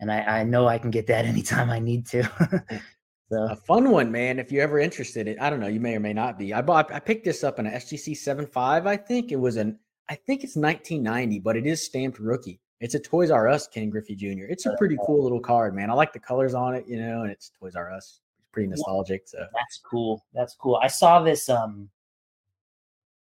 and 0.00 0.10
I, 0.10 0.40
I 0.40 0.44
know 0.44 0.66
I 0.66 0.78
can 0.78 0.90
get 0.90 1.06
that 1.06 1.24
anytime 1.24 1.70
I 1.70 1.78
need 1.78 2.06
to. 2.06 2.22
so 3.30 3.48
a 3.50 3.56
fun 3.56 3.90
one, 3.90 4.10
man. 4.10 4.38
If 4.38 4.50
you're 4.50 4.62
ever 4.62 4.78
interested 4.80 5.28
in, 5.28 5.38
I 5.38 5.50
don't 5.50 5.60
know, 5.60 5.68
you 5.68 5.80
may 5.80 5.94
or 5.96 6.00
may 6.00 6.12
not 6.12 6.38
be. 6.38 6.52
I 6.52 6.62
bought 6.62 6.92
I 6.92 6.98
picked 6.98 7.24
this 7.24 7.44
up 7.44 7.58
in 7.58 7.66
an 7.66 7.74
SGC 7.74 8.12
7.5, 8.12 8.86
I 8.86 8.96
think. 8.96 9.32
It 9.32 9.36
was 9.36 9.56
an 9.56 9.78
I 10.08 10.14
think 10.14 10.44
it's 10.44 10.56
1990, 10.56 11.40
but 11.40 11.56
it 11.56 11.66
is 11.66 11.84
stamped 11.84 12.18
rookie. 12.18 12.60
It's 12.80 12.94
a 12.94 13.00
Toys 13.00 13.30
R 13.30 13.48
Us 13.48 13.66
Ken 13.66 13.88
Griffey 13.88 14.14
Jr. 14.14 14.44
It's 14.48 14.66
a 14.66 14.76
pretty 14.76 14.98
cool 15.06 15.22
little 15.22 15.40
card, 15.40 15.74
man. 15.74 15.90
I 15.90 15.94
like 15.94 16.12
the 16.12 16.18
colors 16.18 16.54
on 16.54 16.74
it, 16.74 16.86
you 16.86 16.98
know, 16.98 17.22
and 17.22 17.30
it's 17.30 17.50
Toys 17.58 17.76
R 17.76 17.90
Us. 17.90 18.20
It's 18.38 18.48
pretty 18.52 18.68
nostalgic. 18.68 19.22
So 19.26 19.38
that's 19.54 19.80
cool. 19.82 20.24
That's 20.34 20.54
cool. 20.54 20.78
I 20.82 20.88
saw 20.88 21.22
this 21.22 21.48
um 21.48 21.88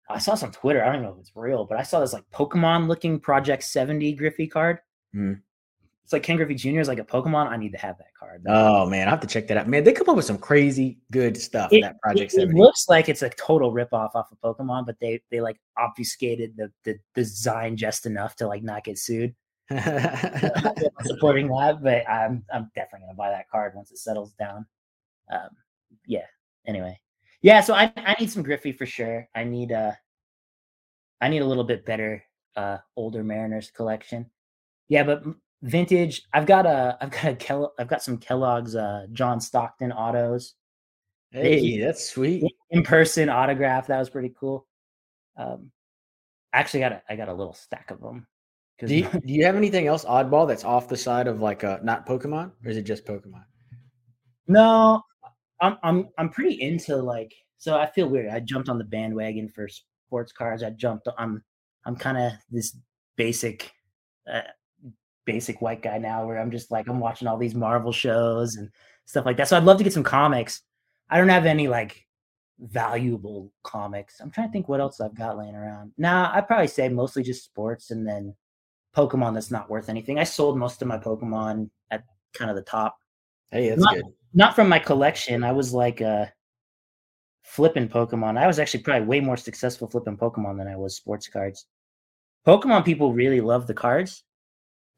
I 0.09 0.17
saw 0.17 0.32
this 0.32 0.43
on 0.43 0.51
Twitter. 0.51 0.84
I 0.84 0.93
don't 0.93 1.03
know 1.03 1.11
if 1.11 1.19
it's 1.19 1.32
real, 1.36 1.65
but 1.65 1.77
I 1.77 1.84
saw 1.84 1.99
this 1.99 2.13
like 2.13 2.30
Pokemon 2.32 2.88
looking 2.88 3.19
Project 3.19 3.63
70 3.63 4.13
Griffey 4.13 4.47
card. 4.47 4.80
Mm. 5.15 5.41
It's 6.10 6.14
like 6.14 6.24
Ken 6.24 6.38
Griffey 6.38 6.55
Jr. 6.55 6.80
is 6.80 6.88
like 6.88 6.97
a 6.97 7.03
Pokemon. 7.03 7.49
I 7.49 7.55
need 7.55 7.72
to 7.74 7.78
have 7.78 7.95
that 7.99 8.16
card. 8.20 8.43
Oh 8.47 8.88
man, 8.88 9.07
I 9.07 9.12
have 9.12 9.20
to 9.20 9.28
check 9.28 9.47
that 9.47 9.57
out. 9.57 9.68
Man, 9.68 9.84
they 9.84 9.93
come 9.93 10.10
up 10.10 10.16
with 10.16 10.26
some 10.26 10.39
crazy 10.39 10.97
good 11.12 11.38
stuff. 11.38 11.72
It, 11.72 11.82
that 11.82 12.01
Project 12.01 12.34
it, 12.34 12.49
it 12.49 12.55
looks 12.55 12.89
like 12.89 13.10
it's 13.10 13.22
a 13.22 13.30
total 13.30 13.72
ripoff 13.72 14.16
off 14.16 14.32
of 14.32 14.39
Pokemon, 14.43 14.88
but 14.88 14.95
they 14.99 15.22
they 15.30 15.39
like 15.39 15.62
obfuscated 15.78 16.57
the 16.57 16.72
the 16.84 16.97
design 17.14 17.78
just 17.78 18.07
enough 18.07 18.36
to 18.38 18.47
like 18.47 18.64
not 18.64 18.86
get 18.86 18.97
sued. 18.97 19.36
supporting 21.03 21.47
that, 21.49 21.78
but 21.84 22.10
I'm 22.10 22.43
I'm 22.51 22.72
definitely 22.74 23.05
gonna 23.05 23.16
buy 23.16 23.30
that 23.30 23.47
card 23.51 23.74
once 23.76 23.91
it 23.91 23.99
settles 23.99 24.34
down. 24.34 24.66
Um, 25.32 25.49
yeah. 26.07 26.26
Anyway, 26.66 26.99
yeah. 27.43 27.62
So 27.62 27.76
I 27.76 27.93
I 27.95 28.16
need 28.20 28.32
some 28.32 28.41
Griffey 28.41 28.72
for 28.72 28.88
sure. 28.88 29.30
I 29.36 29.43
need 29.43 29.72
uh 29.72 29.91
I 31.22 31.30
need 31.30 31.43
a 31.43 31.45
little 31.45 31.66
bit 31.66 31.86
better 31.86 32.24
uh 32.55 32.78
older 32.95 33.24
Mariners 33.24 33.70
collection. 33.70 34.26
Yeah, 34.88 35.03
but 35.03 35.22
vintage. 35.62 36.24
I've 36.34 36.45
got 36.45 36.66
a 36.66 36.97
I've 37.01 37.12
got 37.12 37.26
a 37.26 37.36
Kell, 37.36 37.74
I've 37.80 37.88
got 37.88 38.03
some 38.03 38.18
Kellogg's 38.18 38.76
uh 38.76 39.07
John 39.12 39.39
Stockton 39.39 39.91
autos. 39.91 40.55
Hey, 41.32 41.80
that's 41.80 42.10
sweet. 42.10 42.43
In 42.72 42.84
person 42.84 43.30
autograph. 43.30 43.88
That 43.88 43.99
was 43.99 44.10
pretty 44.10 44.34
cool. 44.39 44.66
Um 45.38 45.72
actually 46.53 46.82
got 46.82 46.91
a 46.93 47.03
I 47.10 47.16
got 47.16 47.30
a 47.30 47.34
little 47.34 47.53
stack 47.53 47.91
of 47.91 48.01
them. 48.01 48.28
Do 48.80 48.95
you, 48.95 49.03
do 49.03 49.34
you 49.34 49.43
have 49.43 49.57
anything 49.57 49.88
else 49.88 50.05
oddball 50.05 50.47
that's 50.47 50.64
off 50.64 50.88
the 50.88 50.95
side 50.95 51.28
of 51.28 51.41
like 51.41 51.64
uh 51.64 51.80
not 51.84 52.07
Pokemon 52.07 52.51
or 52.64 52.72
is 52.72 52.78
it 52.78 52.84
just 52.84 53.05
Pokemon? 53.05 53.43
No, 54.47 55.03
I'm 55.62 55.78
I'm 55.84 56.10
I'm 56.18 56.30
pretty 56.30 56.62
into 56.62 56.95
like 56.97 57.34
so 57.57 57.78
I 57.78 57.88
feel 57.88 58.07
weird. 58.07 58.30
I 58.30 58.39
jumped 58.39 58.70
on 58.70 58.78
the 58.78 58.86
bandwagon 58.86 59.49
for 59.49 59.68
sports 59.68 60.32
cars. 60.32 60.64
I 60.64 60.70
jumped 60.72 61.07
I'm 61.18 61.43
I'm 61.86 61.95
kind 61.95 62.18
of 62.18 62.32
this 62.49 62.78
basic 63.18 63.72
uh, 64.32 64.41
basic 65.26 65.61
white 65.61 65.82
guy 65.82 65.97
now 65.97 66.26
where 66.26 66.39
I'm 66.39 66.51
just 66.51 66.72
like 66.72 66.88
I'm 66.88 66.99
watching 66.99 67.28
all 67.28 67.38
these 67.38 67.55
Marvel 67.55 67.91
shows 67.91 68.55
and 68.55 68.70
stuff 69.05 69.26
like 69.26 69.38
that. 69.38 69.47
So 69.47 69.57
I'd 69.57 69.63
love 69.63 69.78
to 69.78 69.84
get 69.84 69.93
some 69.93 70.03
comics. 70.03 70.61
I 71.09 71.17
don't 71.17 71.30
have 71.30 71.45
any 71.45 71.67
like 71.67 72.05
valuable 72.59 73.51
comics. 73.63 74.20
I'm 74.20 74.32
trying 74.32 74.47
to 74.47 74.51
think 74.51 74.67
what 74.70 74.80
else 74.80 74.99
I've 74.99 75.15
got 75.15 75.38
laying 75.38 75.55
around. 75.55 75.91
Nah, 75.97 76.32
I'd 76.34 76.47
probably 76.47 76.67
say 76.67 76.89
mostly 76.89 77.24
just 77.24 77.43
sports 77.43 77.91
and 77.91 78.07
then 78.07 78.36
Pokemon 78.95 79.34
that's 79.34 79.51
not 79.51 79.70
worth 79.70 79.89
anything. 79.89 80.20
I 80.20 80.24
sold 80.24 80.57
most 80.57 80.82
of 80.82 80.88
my 80.88 80.97
Pokemon 80.97 81.70
at 81.91 82.03
kind 82.34 82.49
of 82.49 82.55
the 82.55 82.63
top. 82.63 82.97
Hey, 83.51 83.70
that's 83.70 83.82
not, 83.82 83.95
good. 83.95 84.05
Not 84.34 84.55
from 84.55 84.70
my 84.70 84.80
collection. 84.80 85.43
I 85.43 85.51
was 85.51 85.74
like 85.74 86.01
uh 86.01 86.26
flipping 87.43 87.89
Pokemon. 87.89 88.38
I 88.38 88.47
was 88.47 88.59
actually 88.59 88.84
probably 88.84 89.07
way 89.07 89.20
more 89.20 89.38
successful 89.38 89.89
flipping 89.89 90.17
Pokemon 90.17 90.57
than 90.57 90.67
I 90.67 90.76
was 90.76 90.95
sports 90.95 91.28
cards. 91.28 91.65
Pokemon 92.45 92.86
people 92.86 93.13
really 93.13 93.41
love 93.41 93.67
the 93.67 93.74
cards 93.74 94.24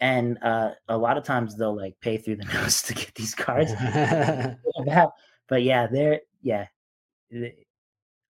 and 0.02 0.40
uh, 0.42 0.72
a 0.90 0.98
lot 0.98 1.18
of 1.18 1.24
times 1.24 1.56
they'll 1.56 1.76
like 1.76 1.96
pay 2.02 2.18
through 2.18 2.38
the 2.38 2.46
nose 2.54 2.82
to 2.82 2.94
get 2.94 3.14
these 3.16 3.36
cards. 3.36 3.72
but 5.48 5.64
yeah, 5.64 5.88
they're 5.88 6.22
yeah. 6.42 6.66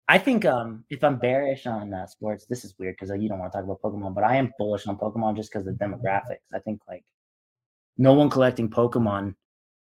I 0.07 0.17
think 0.17 0.43
um, 0.45 0.83
if 0.89 1.03
I'm 1.03 1.17
bearish 1.17 1.65
on 1.65 1.93
uh, 1.93 2.05
sports, 2.05 2.45
this 2.45 2.65
is 2.65 2.75
weird 2.77 2.95
because 2.95 3.09
uh, 3.09 3.15
you 3.15 3.29
don't 3.29 3.39
want 3.39 3.53
to 3.53 3.57
talk 3.57 3.65
about 3.65 3.81
Pokemon, 3.81 4.13
but 4.13 4.25
I 4.25 4.35
am 4.35 4.51
bullish 4.59 4.85
on 4.85 4.97
Pokemon 4.97 5.37
just 5.37 5.51
because 5.51 5.65
of 5.65 5.77
the 5.77 5.83
demographics. 5.83 6.43
I 6.53 6.59
think 6.59 6.81
like 6.87 7.03
no 7.97 8.13
one 8.13 8.29
collecting 8.29 8.69
Pokemon 8.69 9.35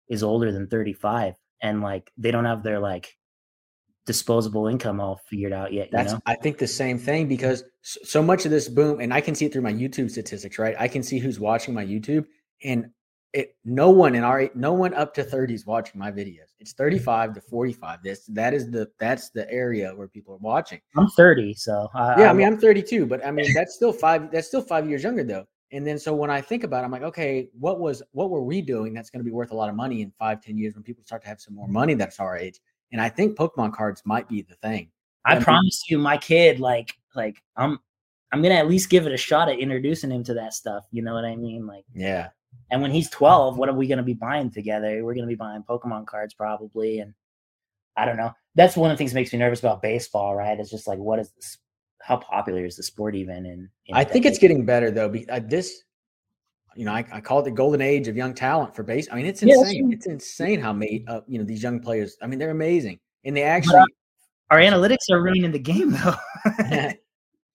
is 0.09 0.23
older 0.23 0.51
than 0.51 0.67
35, 0.67 1.35
and 1.61 1.81
like 1.81 2.11
they 2.17 2.31
don't 2.31 2.45
have 2.45 2.63
their 2.63 2.79
like 2.79 3.15
disposable 4.05 4.67
income 4.67 4.99
all 4.99 5.17
figured 5.29 5.53
out 5.53 5.73
yet. 5.73 5.89
That's 5.91 6.13
know? 6.13 6.19
I 6.25 6.35
think 6.35 6.57
the 6.57 6.67
same 6.67 6.97
thing 6.97 7.27
because 7.27 7.63
so 7.81 8.21
much 8.21 8.45
of 8.45 8.51
this 8.51 8.67
boom, 8.67 8.99
and 8.99 9.13
I 9.13 9.21
can 9.21 9.35
see 9.35 9.45
it 9.45 9.53
through 9.53 9.63
my 9.63 9.73
YouTube 9.73 10.09
statistics, 10.11 10.59
right? 10.59 10.75
I 10.79 10.87
can 10.87 11.03
see 11.03 11.19
who's 11.19 11.39
watching 11.39 11.73
my 11.73 11.85
YouTube, 11.85 12.25
and 12.63 12.89
it 13.33 13.55
no 13.65 13.89
one 13.89 14.15
in 14.15 14.23
our 14.23 14.49
no 14.55 14.73
one 14.73 14.93
up 14.93 15.13
to 15.15 15.23
30 15.23 15.53
is 15.53 15.65
watching 15.65 15.99
my 15.99 16.11
videos. 16.11 16.53
It's 16.59 16.73
35 16.73 17.33
to 17.33 17.41
45. 17.41 18.01
This 18.01 18.25
that 18.27 18.53
is 18.53 18.71
the 18.71 18.89
that's 18.97 19.29
the 19.29 19.49
area 19.51 19.93
where 19.93 20.07
people 20.07 20.33
are 20.33 20.39
watching. 20.39 20.79
I'm 20.97 21.09
30, 21.09 21.53
so 21.55 21.89
I, 21.93 22.21
yeah, 22.21 22.29
I 22.29 22.33
mean 22.33 22.47
I'm 22.47 22.57
32, 22.57 23.05
but 23.05 23.25
I 23.25 23.31
mean 23.31 23.53
that's 23.53 23.75
still 23.75 23.91
five 23.91 24.31
that's 24.31 24.47
still 24.47 24.61
five 24.61 24.87
years 24.89 25.03
younger 25.03 25.23
though. 25.23 25.45
And 25.71 25.85
then 25.85 25.99
so 25.99 26.13
when 26.13 26.29
I 26.29 26.39
think 26.39 26.63
about 26.63 26.83
it, 26.83 26.85
I'm 26.85 26.91
like, 26.91 27.01
okay, 27.01 27.49
what 27.59 27.79
was 27.79 28.01
what 28.11 28.29
were 28.29 28.43
we 28.43 28.61
doing 28.61 28.93
that's 28.93 29.09
going 29.09 29.19
to 29.19 29.25
be 29.25 29.31
worth 29.31 29.51
a 29.51 29.55
lot 29.55 29.67
of 29.67 29.75
money 29.75 30.01
in 30.01 30.11
five, 30.17 30.41
ten 30.41 30.57
years 30.57 30.75
when 30.75 30.83
people 30.83 31.03
start 31.03 31.21
to 31.23 31.27
have 31.27 31.41
some 31.41 31.55
more 31.55 31.67
money 31.67 31.95
that's 31.95 32.19
our 32.19 32.37
age? 32.37 32.61
And 32.91 33.01
I 33.01 33.09
think 33.09 33.37
Pokemon 33.37 33.73
cards 33.73 34.01
might 34.05 34.27
be 34.27 34.41
the 34.41 34.55
thing. 34.55 34.89
I, 35.25 35.39
promise 35.39 35.83
you, 35.89 35.97
my 35.97 36.17
kid, 36.17 36.59
like, 36.59 36.93
like 37.15 37.41
I'm, 37.57 37.79
I'm 38.31 38.41
gonna 38.41 38.55
at 38.55 38.67
least 38.67 38.89
give 38.89 39.07
it 39.07 39.13
a 39.13 39.17
shot 39.17 39.49
at 39.49 39.59
introducing 39.59 40.11
him 40.11 40.23
to 40.25 40.33
that 40.35 40.53
stuff. 40.53 40.85
You 40.91 41.01
know 41.01 41.13
what 41.13 41.25
I 41.25 41.35
mean? 41.35 41.65
Like, 41.65 41.85
yeah. 41.93 42.29
And 42.69 42.81
when 42.81 42.91
he's 42.91 43.09
12, 43.09 43.57
what 43.57 43.69
are 43.69 43.73
we 43.73 43.87
gonna 43.87 44.03
be 44.03 44.13
buying 44.13 44.51
together? 44.51 45.03
We're 45.03 45.15
gonna 45.15 45.27
be 45.27 45.35
buying 45.35 45.63
Pokemon 45.63 46.05
cards 46.05 46.33
probably, 46.33 46.99
and 46.99 47.13
I 47.95 48.05
don't 48.05 48.17
know. 48.17 48.33
That's 48.55 48.77
one 48.77 48.91
of 48.91 48.95
the 48.95 48.97
things 48.97 49.13
that 49.13 49.19
makes 49.19 49.33
me 49.33 49.39
nervous 49.39 49.59
about 49.59 49.81
baseball. 49.81 50.35
Right? 50.35 50.59
It's 50.59 50.69
just 50.69 50.87
like, 50.87 50.99
what 50.99 51.19
is 51.19 51.31
this? 51.31 51.57
How 52.01 52.17
popular 52.17 52.65
is 52.65 52.75
the 52.75 52.83
sport 52.83 53.15
even? 53.15 53.45
And 53.45 53.69
I 53.93 54.03
think 54.03 54.25
it's 54.25 54.37
getting 54.37 54.65
better 54.65 54.91
though. 54.91 55.09
Be, 55.09 55.27
uh, 55.29 55.39
this 55.43 55.84
you 56.75 56.85
know, 56.85 56.91
I, 56.91 57.05
I 57.11 57.21
call 57.21 57.39
it 57.39 57.43
the 57.43 57.51
golden 57.51 57.81
age 57.81 58.07
of 58.07 58.17
young 58.17 58.33
talent 58.33 58.75
for 58.75 58.83
base. 58.83 59.07
I 59.11 59.15
mean, 59.15 59.25
it's 59.25 59.41
insane. 59.41 59.91
It's 59.91 60.07
insane 60.07 60.59
how 60.59 60.73
made 60.73 61.05
uh, 61.07 61.21
you 61.27 61.39
know 61.39 61.45
these 61.45 61.63
young 61.63 61.79
players. 61.79 62.17
I 62.21 62.27
mean, 62.27 62.39
they're 62.39 62.51
amazing, 62.51 62.99
and 63.23 63.35
they 63.35 63.43
actually. 63.43 63.81
Our 64.51 64.59
analytics 64.59 65.09
are 65.09 65.21
ruining 65.21 65.51
the 65.51 65.59
game, 65.59 65.91
though. 65.91 66.15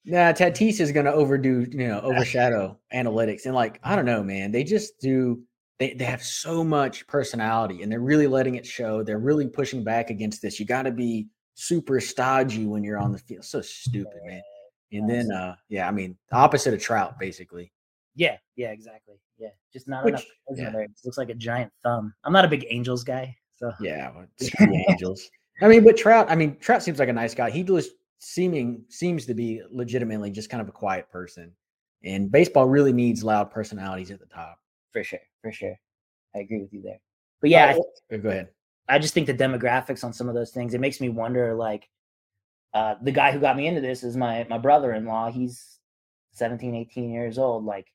nah, 0.05 0.33
Tatis 0.33 0.81
is 0.81 0.91
going 0.91 1.07
to 1.07 1.13
overdo, 1.13 1.65
you 1.71 1.87
know, 1.87 2.01
overshadow 2.05 2.79
analytics, 2.93 3.47
and 3.47 3.55
like 3.55 3.79
I 3.83 3.95
don't 3.95 4.07
know, 4.07 4.23
man. 4.23 4.51
They 4.53 4.65
just 4.65 4.99
do. 5.01 5.43
They 5.79 5.95
they 5.95 6.05
have 6.05 6.23
so 6.23 6.65
much 6.65 7.07
personality, 7.07 7.83
and 7.83 7.93
they're 7.93 8.01
really 8.01 8.27
letting 8.27 8.57
it 8.57 8.67
show. 8.67 9.03
They're 9.03 9.19
really 9.19 9.47
pushing 9.47 9.85
back 9.85 10.11
against 10.11 10.43
this. 10.43 10.59
You 10.59 10.67
got 10.67 10.83
to 10.83 10.91
be 10.91 11.29
super 11.55 12.01
stodgy 12.01 12.67
when 12.67 12.83
you're 12.83 12.99
on 12.99 13.13
the 13.13 13.19
field. 13.19 13.45
So 13.45 13.61
stupid, 13.61 14.21
man. 14.25 14.43
And 14.93 15.09
then, 15.09 15.31
uh, 15.31 15.55
yeah, 15.69 15.87
I 15.87 15.93
mean, 15.93 16.17
the 16.31 16.37
opposite 16.37 16.75
of 16.75 16.81
Trout, 16.81 17.19
basically. 17.19 17.71
Yeah, 18.15 18.37
yeah, 18.57 18.71
exactly. 18.71 19.17
Yeah, 19.39 19.51
just 19.73 19.89
not 19.89 20.05
Which, 20.05 20.15
enough 20.15 20.25
yeah. 20.57 20.71
there. 20.71 20.83
It 20.83 20.91
looks 21.05 21.19
like 21.19 21.31
a 21.31 21.35
giant 21.35 21.73
thumb. 21.83 22.13
I'm 22.25 22.33
not 22.33 22.45
a 22.45 22.49
big 22.49 22.67
Angels 22.69 23.05
guy, 23.05 23.37
so 23.57 23.73
yeah, 23.81 24.13
Angels. 24.89 25.31
I 25.63 25.69
mean, 25.69 25.85
but 25.85 25.97
Trout. 25.97 26.31
I 26.31 26.35
mean, 26.35 26.57
Trout 26.59 26.83
seems 26.83 26.99
like 26.99 27.09
a 27.09 27.13
nice 27.13 27.35
guy. 27.35 27.51
He 27.51 27.63
just 27.63 27.93
seeming 28.19 28.85
seems 28.89 29.27
to 29.27 29.35
be 29.35 29.63
legitimately 29.71 30.31
just 30.31 30.51
kind 30.51 30.61
of 30.61 30.69
a 30.69 30.73
quiet 30.73 31.11
person. 31.11 31.53
And 32.05 32.31
baseball 32.31 32.67
really 32.67 32.93
needs 32.93 33.23
loud 33.23 33.51
personalities 33.51 34.11
at 34.11 34.21
the 34.21 34.27
top. 34.27 34.59
For 34.93 35.05
sure, 35.05 35.21
for 35.43 35.53
sure. 35.53 35.75
I 36.35 36.41
agree 36.41 36.63
with 36.63 36.73
you 36.73 36.83
there. 36.83 37.01
But 37.41 37.51
yeah, 37.51 37.77
uh, 38.13 38.17
go 38.17 38.31
ahead. 38.31 38.49
I 38.89 38.99
just 38.99 39.15
think 39.15 39.27
the 39.27 39.35
demographics 39.35 40.05
on 40.05 40.13
some 40.13 40.29
of 40.29 40.35
those 40.35 40.51
things. 40.51 40.75
It 40.75 40.81
makes 40.81 41.01
me 41.01 41.09
wonder. 41.09 41.55
Like, 41.55 41.89
uh, 42.75 42.95
the 43.03 43.13
guy 43.13 43.33
who 43.33 43.41
got 43.41 43.57
me 43.57 43.67
into 43.67 43.81
this 43.81 44.03
is 44.03 44.17
my 44.17 44.47
my 44.49 44.59
brother-in-law. 44.59 45.33
He's 45.33 45.79
17, 46.33 46.75
18 46.75 47.11
years 47.11 47.39
old. 47.39 47.65
Like, 47.65 47.87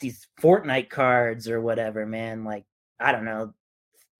these 0.00 0.26
Fortnite 0.40 0.90
cards 0.90 1.48
or 1.48 1.60
whatever, 1.60 2.06
man. 2.06 2.44
Like 2.44 2.64
I 3.00 3.12
don't 3.12 3.24
know, 3.24 3.52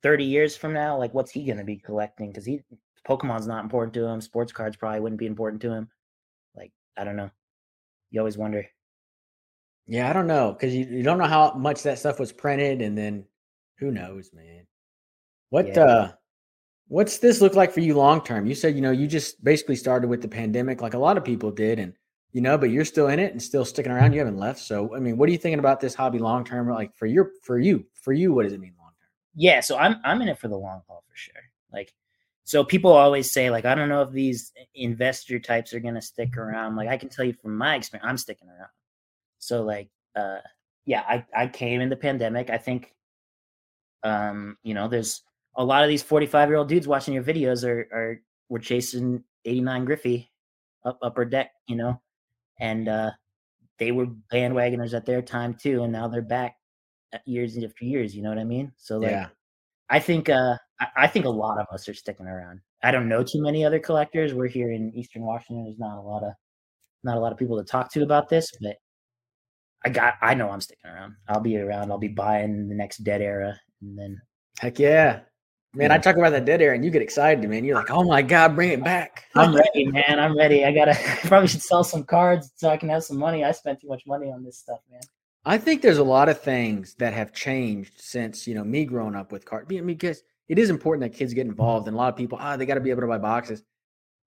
thirty 0.02 0.24
years 0.24 0.56
from 0.56 0.72
now, 0.72 0.98
like 0.98 1.14
what's 1.14 1.30
he 1.30 1.44
gonna 1.44 1.64
be 1.64 1.76
collecting? 1.76 2.30
Because 2.30 2.46
he 2.46 2.62
Pokemon's 3.08 3.46
not 3.46 3.64
important 3.64 3.94
to 3.94 4.06
him. 4.06 4.20
Sports 4.20 4.52
cards 4.52 4.76
probably 4.76 5.00
wouldn't 5.00 5.18
be 5.18 5.26
important 5.26 5.60
to 5.62 5.72
him. 5.72 5.88
Like 6.56 6.72
I 6.96 7.04
don't 7.04 7.16
know. 7.16 7.30
You 8.10 8.20
always 8.20 8.38
wonder. 8.38 8.66
Yeah, 9.86 10.08
I 10.08 10.12
don't 10.12 10.26
know 10.26 10.52
because 10.52 10.74
you, 10.74 10.86
you 10.86 11.02
don't 11.02 11.18
know 11.18 11.26
how 11.26 11.52
much 11.52 11.82
that 11.82 11.98
stuff 11.98 12.18
was 12.18 12.32
printed, 12.32 12.80
and 12.80 12.96
then 12.96 13.24
who 13.78 13.90
knows, 13.90 14.30
man. 14.32 14.66
What 15.50 15.68
yeah. 15.68 15.80
uh 15.80 16.12
what's 16.88 17.18
this 17.18 17.40
look 17.40 17.54
like 17.54 17.72
for 17.72 17.80
you 17.80 17.94
long 17.94 18.22
term? 18.22 18.46
You 18.46 18.54
said 18.54 18.74
you 18.74 18.80
know 18.80 18.90
you 18.90 19.06
just 19.06 19.42
basically 19.44 19.76
started 19.76 20.08
with 20.08 20.22
the 20.22 20.28
pandemic, 20.28 20.80
like 20.80 20.94
a 20.94 20.98
lot 20.98 21.18
of 21.18 21.24
people 21.24 21.50
did, 21.50 21.78
and 21.78 21.92
you 22.34 22.42
know, 22.42 22.58
but 22.58 22.68
you're 22.68 22.84
still 22.84 23.08
in 23.08 23.18
it 23.18 23.32
and 23.32 23.42
still 23.42 23.64
sticking 23.64 23.90
around. 23.90 24.12
You 24.12 24.18
haven't 24.18 24.36
left. 24.36 24.58
So, 24.58 24.94
I 24.94 24.98
mean, 24.98 25.16
what 25.16 25.30
are 25.30 25.32
you 25.32 25.38
thinking 25.38 25.60
about 25.60 25.80
this 25.80 25.94
hobby 25.94 26.18
long 26.18 26.44
term? 26.44 26.68
Like 26.68 26.94
for 26.94 27.06
your, 27.06 27.30
for 27.42 27.58
you, 27.58 27.86
for 27.94 28.12
you, 28.12 28.34
what 28.34 28.42
does 28.42 28.52
it 28.52 28.60
mean 28.60 28.74
long 28.78 28.90
term? 29.00 29.08
Yeah. 29.34 29.60
So 29.60 29.78
I'm, 29.78 29.96
I'm 30.04 30.20
in 30.20 30.28
it 30.28 30.38
for 30.38 30.48
the 30.48 30.58
long 30.58 30.82
haul 30.86 31.02
for 31.08 31.16
sure. 31.16 31.34
Like 31.72 31.94
so 32.44 32.62
people 32.62 32.92
always 32.92 33.30
say 33.30 33.50
like 33.50 33.64
i 33.64 33.74
don't 33.74 33.88
know 33.88 34.02
if 34.02 34.10
these 34.12 34.52
investor 34.74 35.38
types 35.40 35.72
are 35.72 35.80
going 35.80 35.94
to 35.94 36.00
stick 36.00 36.36
around 36.36 36.76
like 36.76 36.88
i 36.88 36.96
can 36.96 37.08
tell 37.08 37.24
you 37.24 37.32
from 37.32 37.56
my 37.56 37.74
experience 37.74 38.06
i'm 38.08 38.18
sticking 38.18 38.48
around 38.48 38.68
so 39.38 39.62
like 39.62 39.88
uh 40.14 40.38
yeah 40.84 41.02
i 41.08 41.24
i 41.34 41.48
came 41.48 41.80
in 41.80 41.88
the 41.88 41.96
pandemic 41.96 42.50
i 42.50 42.58
think 42.58 42.94
um 44.04 44.56
you 44.62 44.74
know 44.74 44.86
there's 44.86 45.22
a 45.56 45.64
lot 45.64 45.82
of 45.82 45.88
these 45.88 46.02
45 46.02 46.48
year 46.48 46.58
old 46.58 46.68
dudes 46.68 46.86
watching 46.86 47.14
your 47.14 47.24
videos 47.24 47.66
are 47.66 47.88
are 47.92 48.20
were 48.48 48.58
chasing 48.58 49.24
89 49.44 49.84
griffey 49.86 50.30
up 50.84 50.98
upper 51.02 51.24
deck 51.24 51.50
you 51.66 51.76
know 51.76 52.00
and 52.60 52.88
uh 52.88 53.10
they 53.78 53.92
were 53.92 54.06
bandwagoners 54.32 54.94
at 54.94 55.06
their 55.06 55.22
time 55.22 55.54
too 55.54 55.82
and 55.82 55.92
now 55.92 56.08
they're 56.08 56.22
back 56.22 56.56
years 57.26 57.56
after 57.56 57.84
years 57.84 58.14
you 58.14 58.22
know 58.22 58.28
what 58.28 58.38
i 58.38 58.44
mean 58.44 58.72
so 58.76 58.98
like 58.98 59.10
yeah. 59.10 59.28
i 59.90 59.98
think 59.98 60.28
uh 60.28 60.56
I 60.96 61.06
think 61.06 61.24
a 61.24 61.30
lot 61.30 61.58
of 61.58 61.66
us 61.72 61.88
are 61.88 61.94
sticking 61.94 62.26
around. 62.26 62.60
I 62.82 62.90
don't 62.90 63.08
know 63.08 63.22
too 63.22 63.40
many 63.40 63.64
other 63.64 63.78
collectors. 63.78 64.34
We're 64.34 64.48
here 64.48 64.72
in 64.72 64.92
Eastern 64.94 65.22
Washington. 65.22 65.64
There's 65.64 65.78
not 65.78 65.98
a 65.98 66.00
lot 66.00 66.22
of 66.22 66.32
not 67.04 67.16
a 67.16 67.20
lot 67.20 67.32
of 67.32 67.38
people 67.38 67.56
to 67.58 67.64
talk 67.64 67.92
to 67.92 68.02
about 68.02 68.28
this, 68.28 68.50
but 68.60 68.76
I 69.84 69.90
got 69.90 70.14
I 70.20 70.34
know 70.34 70.50
I'm 70.50 70.60
sticking 70.60 70.90
around. 70.90 71.14
I'll 71.28 71.40
be 71.40 71.56
around. 71.58 71.90
I'll 71.90 71.98
be 71.98 72.08
buying 72.08 72.68
the 72.68 72.74
next 72.74 72.98
dead 72.98 73.22
era 73.22 73.58
and 73.82 73.98
then 73.98 74.20
heck 74.58 74.78
yeah. 74.78 75.20
Man. 75.74 75.90
I 75.90 75.98
talk 75.98 76.16
about 76.16 76.30
that 76.30 76.44
dead 76.44 76.62
air 76.62 76.72
and 76.72 76.84
you 76.84 76.90
get 76.90 77.02
excited, 77.02 77.48
man. 77.48 77.64
You're 77.64 77.76
like, 77.76 77.90
oh 77.90 78.04
my 78.04 78.22
God, 78.22 78.54
bring 78.54 78.70
it 78.70 78.84
back. 78.84 79.24
I'm 79.34 79.54
ready, 79.54 79.86
man. 79.86 80.20
I'm 80.20 80.36
ready. 80.36 80.64
I 80.64 80.72
gotta 80.72 80.94
probably 81.26 81.48
should 81.48 81.62
sell 81.62 81.82
some 81.82 82.04
cards 82.04 82.52
so 82.54 82.68
I 82.68 82.76
can 82.76 82.88
have 82.88 83.02
some 83.02 83.18
money. 83.18 83.44
I 83.44 83.52
spent 83.52 83.80
too 83.80 83.88
much 83.88 84.04
money 84.06 84.30
on 84.30 84.44
this 84.44 84.58
stuff, 84.58 84.80
man. 84.90 85.00
I 85.44 85.58
think 85.58 85.82
there's 85.82 85.98
a 85.98 86.04
lot 86.04 86.28
of 86.28 86.40
things 86.40 86.94
that 86.94 87.12
have 87.12 87.32
changed 87.32 88.00
since, 88.00 88.46
you 88.46 88.54
know, 88.54 88.64
me 88.64 88.84
growing 88.84 89.14
up 89.14 89.32
with 89.32 89.44
cards. 89.44 89.68
Because 89.68 90.22
it 90.48 90.58
is 90.58 90.70
important 90.70 91.02
that 91.02 91.18
kids 91.18 91.34
get 91.34 91.46
involved. 91.46 91.88
And 91.88 91.94
a 91.94 91.98
lot 91.98 92.08
of 92.08 92.16
people, 92.16 92.38
ah, 92.40 92.54
oh, 92.54 92.56
they 92.56 92.66
got 92.66 92.74
to 92.74 92.80
be 92.80 92.90
able 92.90 93.02
to 93.02 93.08
buy 93.08 93.18
boxes. 93.18 93.62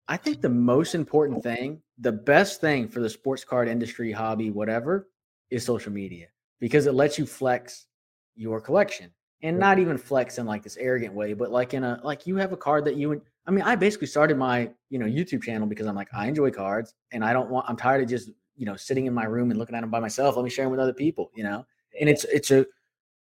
I 0.07 0.17
think 0.17 0.41
the 0.41 0.49
most 0.49 0.95
important 0.95 1.43
thing, 1.43 1.81
the 1.97 2.11
best 2.11 2.61
thing 2.61 2.87
for 2.87 2.99
the 2.99 3.09
sports 3.09 3.43
card 3.43 3.67
industry, 3.67 4.11
hobby, 4.11 4.51
whatever, 4.51 5.09
is 5.49 5.65
social 5.65 5.91
media 5.91 6.27
because 6.59 6.87
it 6.87 6.93
lets 6.93 7.17
you 7.17 7.25
flex 7.25 7.87
your 8.35 8.61
collection 8.61 9.11
and 9.41 9.59
not 9.59 9.79
even 9.79 9.97
flex 9.97 10.37
in 10.37 10.45
like 10.45 10.63
this 10.63 10.77
arrogant 10.77 11.13
way, 11.13 11.33
but 11.33 11.51
like 11.51 11.73
in 11.73 11.83
a 11.83 11.99
like 12.03 12.25
you 12.25 12.35
have 12.37 12.51
a 12.51 12.57
card 12.57 12.85
that 12.85 12.95
you 12.95 13.21
I 13.45 13.51
mean, 13.51 13.63
I 13.63 13.75
basically 13.75 14.07
started 14.07 14.37
my 14.37 14.71
you 14.89 14.99
know 14.99 15.05
YouTube 15.05 15.43
channel 15.43 15.67
because 15.67 15.87
I'm 15.87 15.95
like 15.95 16.09
I 16.13 16.27
enjoy 16.27 16.51
cards 16.51 16.95
and 17.11 17.23
I 17.23 17.33
don't 17.33 17.49
want 17.49 17.65
I'm 17.69 17.77
tired 17.77 18.01
of 18.03 18.09
just 18.09 18.31
you 18.55 18.65
know 18.65 18.75
sitting 18.75 19.05
in 19.05 19.13
my 19.13 19.25
room 19.25 19.51
and 19.51 19.59
looking 19.59 19.75
at 19.75 19.81
them 19.81 19.89
by 19.89 19.99
myself. 19.99 20.35
Let 20.35 20.43
me 20.43 20.49
share 20.49 20.65
them 20.65 20.71
with 20.71 20.79
other 20.79 20.93
people, 20.93 21.31
you 21.35 21.43
know. 21.43 21.65
And 21.99 22.09
it's 22.09 22.23
it's 22.25 22.51
a 22.51 22.65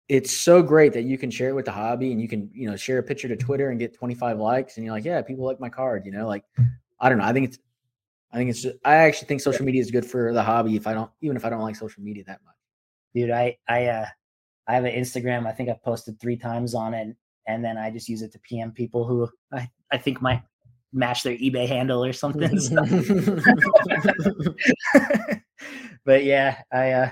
it's 0.08 0.30
so 0.30 0.62
great 0.62 0.92
that 0.92 1.02
you 1.02 1.18
can 1.18 1.30
share 1.30 1.50
it 1.50 1.54
with 1.54 1.64
the 1.64 1.72
hobby 1.72 2.12
and 2.12 2.20
you 2.20 2.28
can, 2.28 2.48
you 2.54 2.70
know, 2.70 2.76
share 2.76 2.98
a 2.98 3.02
picture 3.02 3.26
to 3.26 3.36
Twitter 3.36 3.70
and 3.70 3.78
get 3.78 3.92
25 3.92 4.38
likes 4.38 4.76
and 4.76 4.86
you're 4.86 4.94
like, 4.94 5.04
yeah, 5.04 5.20
people 5.20 5.44
like 5.44 5.58
my 5.58 5.68
card, 5.68 6.06
you 6.06 6.12
know, 6.12 6.26
like 6.26 6.44
I 7.00 7.08
don't 7.08 7.18
know. 7.18 7.24
I 7.24 7.32
think 7.32 7.48
it's 7.48 7.58
I 8.32 8.36
think 8.36 8.50
it's 8.50 8.62
just, 8.62 8.76
I 8.84 8.94
actually 8.96 9.28
think 9.28 9.40
social 9.40 9.64
media 9.64 9.80
is 9.80 9.90
good 9.90 10.04
for 10.04 10.32
the 10.32 10.42
hobby 10.42 10.76
if 10.76 10.86
I 10.86 10.94
don't 10.94 11.10
even 11.20 11.36
if 11.36 11.44
I 11.44 11.50
don't 11.50 11.60
like 11.60 11.76
social 11.76 12.02
media 12.02 12.24
that 12.26 12.40
much. 12.44 12.54
Dude, 13.14 13.30
I 13.30 13.56
I 13.68 13.86
uh 13.86 14.06
I 14.68 14.74
have 14.74 14.84
an 14.84 14.92
Instagram. 14.92 15.46
I 15.46 15.52
think 15.52 15.68
I've 15.68 15.82
posted 15.82 16.20
3 16.20 16.36
times 16.36 16.74
on 16.74 16.94
it 16.94 17.16
and 17.46 17.64
then 17.64 17.78
I 17.78 17.90
just 17.90 18.08
use 18.08 18.22
it 18.22 18.32
to 18.32 18.38
PM 18.40 18.72
people 18.72 19.06
who 19.06 19.28
I 19.52 19.70
I 19.92 19.98
think 19.98 20.20
might 20.20 20.42
match 20.92 21.22
their 21.22 21.36
eBay 21.36 21.68
handle 21.68 22.04
or 22.04 22.12
something. 22.12 22.58
So. 22.58 22.76
but 26.04 26.24
yeah, 26.24 26.60
I 26.72 26.90
uh 26.92 27.10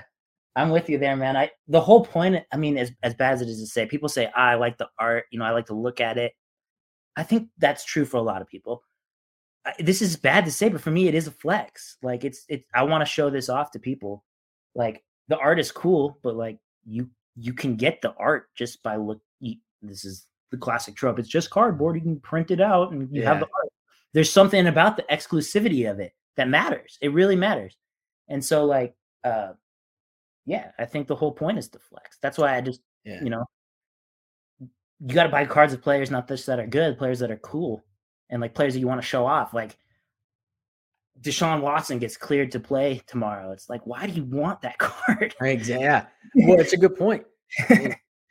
I'm 0.55 0.69
with 0.69 0.89
you 0.89 0.97
there, 0.97 1.15
man. 1.15 1.37
I 1.37 1.51
the 1.67 1.81
whole 1.81 2.05
point. 2.05 2.43
I 2.51 2.57
mean, 2.57 2.77
as 2.77 2.91
as 3.03 3.13
bad 3.13 3.33
as 3.33 3.41
it 3.41 3.49
is 3.49 3.59
to 3.59 3.67
say, 3.67 3.85
people 3.85 4.09
say 4.09 4.31
ah, 4.35 4.49
I 4.49 4.55
like 4.55 4.77
the 4.77 4.89
art. 4.99 5.25
You 5.31 5.39
know, 5.39 5.45
I 5.45 5.51
like 5.51 5.67
to 5.67 5.73
look 5.73 6.01
at 6.01 6.17
it. 6.17 6.33
I 7.15 7.23
think 7.23 7.49
that's 7.57 7.85
true 7.85 8.05
for 8.05 8.17
a 8.17 8.21
lot 8.21 8.41
of 8.41 8.47
people. 8.47 8.83
I, 9.65 9.73
this 9.79 10.01
is 10.01 10.17
bad 10.17 10.45
to 10.45 10.51
say, 10.51 10.69
but 10.69 10.81
for 10.81 10.91
me, 10.91 11.07
it 11.07 11.15
is 11.15 11.27
a 11.27 11.31
flex. 11.31 11.97
Like 12.03 12.23
it's 12.23 12.45
it. 12.49 12.65
I 12.73 12.83
want 12.83 13.01
to 13.01 13.05
show 13.05 13.29
this 13.29 13.49
off 13.49 13.71
to 13.71 13.79
people. 13.79 14.23
Like 14.75 15.03
the 15.27 15.37
art 15.37 15.59
is 15.59 15.71
cool, 15.71 16.19
but 16.23 16.35
like 16.35 16.59
you 16.85 17.09
you 17.35 17.53
can 17.53 17.75
get 17.75 18.01
the 18.01 18.13
art 18.17 18.49
just 18.55 18.81
by 18.83 18.95
look. 18.95 19.21
You, 19.39 19.57
this 19.81 20.05
is 20.05 20.27
the 20.51 20.57
classic 20.57 20.95
trope. 20.95 21.19
It's 21.19 21.29
just 21.29 21.49
cardboard. 21.49 21.95
You 21.95 22.01
can 22.01 22.19
print 22.19 22.51
it 22.51 22.61
out 22.61 22.91
and 22.91 23.13
you 23.13 23.21
yeah. 23.21 23.29
have 23.29 23.39
the 23.39 23.47
art. 23.47 23.69
There's 24.13 24.31
something 24.31 24.67
about 24.67 24.97
the 24.97 25.03
exclusivity 25.11 25.89
of 25.89 25.99
it 25.99 26.13
that 26.37 26.47
matters. 26.47 26.97
It 27.01 27.13
really 27.13 27.35
matters. 27.35 27.75
And 28.29 28.43
so 28.43 28.65
like 28.65 28.95
uh 29.23 29.53
yeah, 30.45 30.71
I 30.77 30.85
think 30.85 31.07
the 31.07 31.15
whole 31.15 31.31
point 31.31 31.57
is 31.57 31.67
to 31.69 31.79
flex. 31.79 32.17
That's 32.21 32.37
why 32.37 32.55
I 32.55 32.61
just, 32.61 32.79
yeah. 33.03 33.21
you 33.21 33.29
know, 33.29 33.45
you 34.59 35.13
got 35.13 35.23
to 35.23 35.29
buy 35.29 35.45
cards 35.45 35.73
of 35.73 35.81
players, 35.81 36.11
not 36.11 36.27
just 36.27 36.45
that 36.45 36.59
are 36.59 36.67
good, 36.67 36.97
players 36.97 37.19
that 37.19 37.31
are 37.31 37.37
cool 37.37 37.83
and 38.29 38.41
like 38.41 38.53
players 38.53 38.73
that 38.73 38.79
you 38.79 38.87
want 38.87 39.01
to 39.01 39.07
show 39.07 39.25
off. 39.25 39.53
Like 39.53 39.77
Deshaun 41.21 41.61
Watson 41.61 41.99
gets 41.99 42.17
cleared 42.17 42.51
to 42.51 42.59
play 42.59 43.01
tomorrow. 43.07 43.51
It's 43.51 43.69
like, 43.69 43.85
why 43.85 44.05
do 44.07 44.13
you 44.13 44.23
want 44.25 44.61
that 44.61 44.77
card? 44.79 45.35
Exactly. 45.41 45.85
Yeah. 45.85 46.05
Well, 46.35 46.59
it's 46.59 46.73
a 46.73 46.77
good 46.77 46.95
point. 46.95 47.25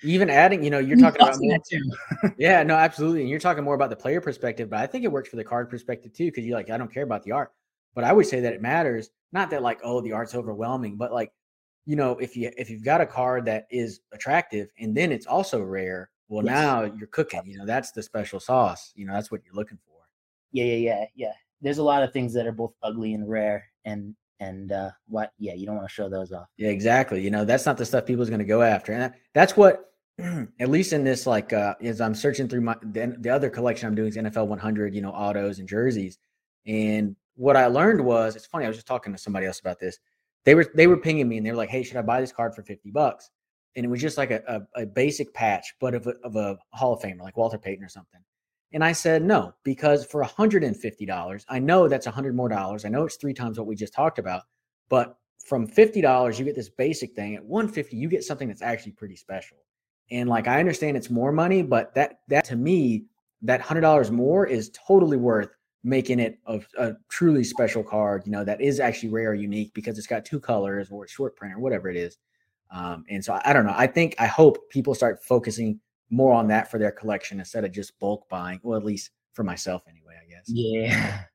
Even 0.02 0.28
adding, 0.28 0.62
you 0.62 0.70
know, 0.70 0.80
you're 0.80 0.98
talking 0.98 1.22
about 1.22 1.38
more, 1.40 1.58
yeah, 2.38 2.62
no, 2.62 2.74
absolutely. 2.74 3.22
And 3.22 3.30
you're 3.30 3.40
talking 3.40 3.64
more 3.64 3.74
about 3.74 3.90
the 3.90 3.96
player 3.96 4.20
perspective, 4.20 4.68
but 4.68 4.80
I 4.80 4.86
think 4.86 5.04
it 5.04 5.12
works 5.12 5.30
for 5.30 5.36
the 5.36 5.44
card 5.44 5.70
perspective 5.70 6.12
too, 6.12 6.26
because 6.26 6.44
you're 6.44 6.56
like, 6.56 6.70
I 6.70 6.76
don't 6.76 6.92
care 6.92 7.04
about 7.04 7.22
the 7.22 7.32
art. 7.32 7.52
But 7.94 8.04
I 8.04 8.12
would 8.12 8.26
say 8.26 8.40
that 8.40 8.52
it 8.52 8.60
matters. 8.60 9.10
Not 9.32 9.50
that 9.50 9.62
like, 9.62 9.80
oh, 9.82 10.00
the 10.00 10.12
art's 10.12 10.34
overwhelming, 10.34 10.96
but 10.96 11.12
like 11.12 11.32
you 11.86 11.96
know, 11.96 12.12
if 12.18 12.36
you 12.36 12.50
if 12.56 12.70
you've 12.70 12.84
got 12.84 13.00
a 13.00 13.06
card 13.06 13.44
that 13.44 13.66
is 13.70 14.00
attractive 14.12 14.68
and 14.78 14.96
then 14.96 15.12
it's 15.12 15.26
also 15.26 15.60
rare, 15.60 16.10
well, 16.28 16.44
yes. 16.44 16.50
now 16.50 16.82
you're 16.84 17.08
cooking. 17.08 17.42
You 17.44 17.58
know, 17.58 17.66
that's 17.66 17.92
the 17.92 18.02
special 18.02 18.40
sauce. 18.40 18.92
You 18.94 19.06
know, 19.06 19.12
that's 19.12 19.30
what 19.30 19.42
you're 19.44 19.54
looking 19.54 19.78
for. 19.86 20.00
Yeah, 20.52 20.64
yeah, 20.64 20.76
yeah, 20.76 21.04
yeah. 21.14 21.32
There's 21.64 21.78
a 21.78 21.82
lot 21.82 22.02
of 22.02 22.12
things 22.12 22.32
that 22.34 22.46
are 22.46 22.52
both 22.52 22.74
ugly 22.82 23.14
and 23.14 23.28
rare, 23.28 23.64
and 23.84 24.14
and 24.40 24.70
uh 24.70 24.90
what? 25.08 25.32
Yeah, 25.38 25.54
you 25.54 25.66
don't 25.66 25.76
want 25.76 25.88
to 25.88 25.94
show 25.94 26.08
those 26.08 26.30
off. 26.30 26.46
Yeah, 26.56 26.68
exactly. 26.68 27.20
You 27.20 27.30
know, 27.30 27.44
that's 27.44 27.66
not 27.66 27.76
the 27.76 27.84
stuff 27.84 28.06
people's 28.06 28.28
going 28.28 28.38
to 28.38 28.44
go 28.44 28.62
after, 28.62 28.92
and 28.92 29.02
that, 29.02 29.14
that's 29.32 29.56
what. 29.56 29.90
At 30.60 30.68
least 30.68 30.92
in 30.92 31.02
this, 31.02 31.26
like, 31.26 31.52
uh, 31.52 31.74
as 31.82 32.00
I'm 32.00 32.14
searching 32.14 32.46
through 32.46 32.60
my 32.60 32.76
the, 32.82 33.16
the 33.18 33.30
other 33.30 33.50
collection 33.50 33.88
I'm 33.88 33.96
doing 33.96 34.10
is 34.10 34.16
NFL 34.16 34.46
100, 34.46 34.94
you 34.94 35.00
know, 35.00 35.10
autos 35.10 35.58
and 35.58 35.68
jerseys, 35.68 36.18
and 36.68 37.16
what 37.34 37.56
I 37.56 37.66
learned 37.66 38.00
was 38.00 38.36
it's 38.36 38.46
funny. 38.46 38.64
I 38.64 38.68
was 38.68 38.76
just 38.76 38.86
talking 38.86 39.12
to 39.12 39.18
somebody 39.18 39.46
else 39.46 39.58
about 39.58 39.80
this 39.80 39.98
they 40.44 40.54
were 40.54 40.70
they 40.74 40.86
were 40.86 40.96
pinging 40.96 41.28
me 41.28 41.38
and 41.38 41.46
they 41.46 41.50
were 41.50 41.56
like, 41.56 41.70
"Hey, 41.70 41.82
should 41.82 41.96
I 41.96 42.02
buy 42.02 42.20
this 42.20 42.32
card 42.32 42.54
for 42.54 42.62
fifty 42.62 42.90
bucks?" 42.90 43.30
And 43.76 43.84
it 43.84 43.88
was 43.88 44.00
just 44.00 44.18
like 44.18 44.30
a, 44.30 44.42
a, 44.76 44.82
a 44.82 44.86
basic 44.86 45.34
patch, 45.34 45.74
but 45.80 45.94
of 45.94 46.06
a, 46.06 46.14
of 46.22 46.36
a 46.36 46.56
Hall 46.72 46.92
of 46.92 47.00
Famer 47.00 47.20
like 47.20 47.36
Walter 47.36 47.58
Payton 47.58 47.84
or 47.84 47.88
something. 47.88 48.20
And 48.74 48.84
I 48.84 48.90
said 48.90 49.22
no 49.22 49.54
because 49.62 50.04
for 50.04 50.22
hundred 50.24 50.64
and 50.64 50.76
fifty 50.76 51.06
dollars, 51.06 51.46
I 51.48 51.60
know 51.60 51.88
that's 51.88 52.08
a 52.08 52.10
hundred 52.10 52.34
more 52.34 52.48
dollars. 52.48 52.84
I 52.84 52.88
know 52.88 53.04
it's 53.04 53.16
three 53.16 53.32
times 53.32 53.56
what 53.56 53.68
we 53.68 53.76
just 53.76 53.94
talked 53.94 54.18
about, 54.18 54.42
but 54.88 55.16
from 55.38 55.66
fifty 55.66 56.00
dollars, 56.00 56.38
you 56.38 56.44
get 56.44 56.56
this 56.56 56.68
basic 56.68 57.14
thing. 57.14 57.36
At 57.36 57.44
150, 57.44 57.96
you 57.96 58.08
get 58.08 58.24
something 58.24 58.48
that's 58.48 58.62
actually 58.62 58.92
pretty 58.92 59.14
special. 59.14 59.58
And 60.10 60.28
like 60.28 60.48
I 60.48 60.58
understand 60.58 60.96
it's 60.96 61.08
more 61.08 61.30
money, 61.30 61.62
but 61.62 61.94
that 61.94 62.20
that 62.28 62.44
to 62.46 62.56
me, 62.56 63.04
that 63.42 63.60
hundred 63.60 63.82
dollars 63.82 64.10
more 64.10 64.44
is 64.44 64.70
totally 64.70 65.18
worth 65.18 65.50
making 65.84 66.18
it 66.18 66.38
a, 66.46 66.60
a, 66.78 66.94
truly 67.10 67.44
special 67.44 67.84
card, 67.84 68.22
you 68.24 68.32
know, 68.32 68.42
that 68.42 68.60
is 68.60 68.80
actually 68.80 69.10
rare 69.10 69.30
or 69.30 69.34
unique 69.34 69.72
because 69.74 69.98
it's 69.98 70.06
got 70.06 70.24
two 70.24 70.40
colors 70.40 70.88
or 70.90 71.06
short 71.06 71.36
print 71.36 71.54
or 71.54 71.58
whatever 71.58 71.90
it 71.90 71.96
is. 71.96 72.16
Um, 72.70 73.04
and 73.10 73.22
so 73.22 73.34
I, 73.34 73.42
I, 73.44 73.52
don't 73.52 73.66
know. 73.66 73.74
I 73.76 73.86
think 73.86 74.14
I 74.18 74.24
hope 74.24 74.70
people 74.70 74.94
start 74.94 75.22
focusing 75.22 75.78
more 76.10 76.32
on 76.32 76.48
that 76.48 76.70
for 76.70 76.78
their 76.78 76.92
collection 76.92 77.38
instead 77.38 77.64
of 77.64 77.72
just 77.72 77.98
bulk 77.98 78.28
buying. 78.28 78.60
Well, 78.62 78.78
at 78.78 78.84
least 78.84 79.10
for 79.32 79.42
myself 79.42 79.82
anyway, 79.88 80.14
I 80.22 80.30
guess. 80.30 80.44
Yeah. 80.46 81.20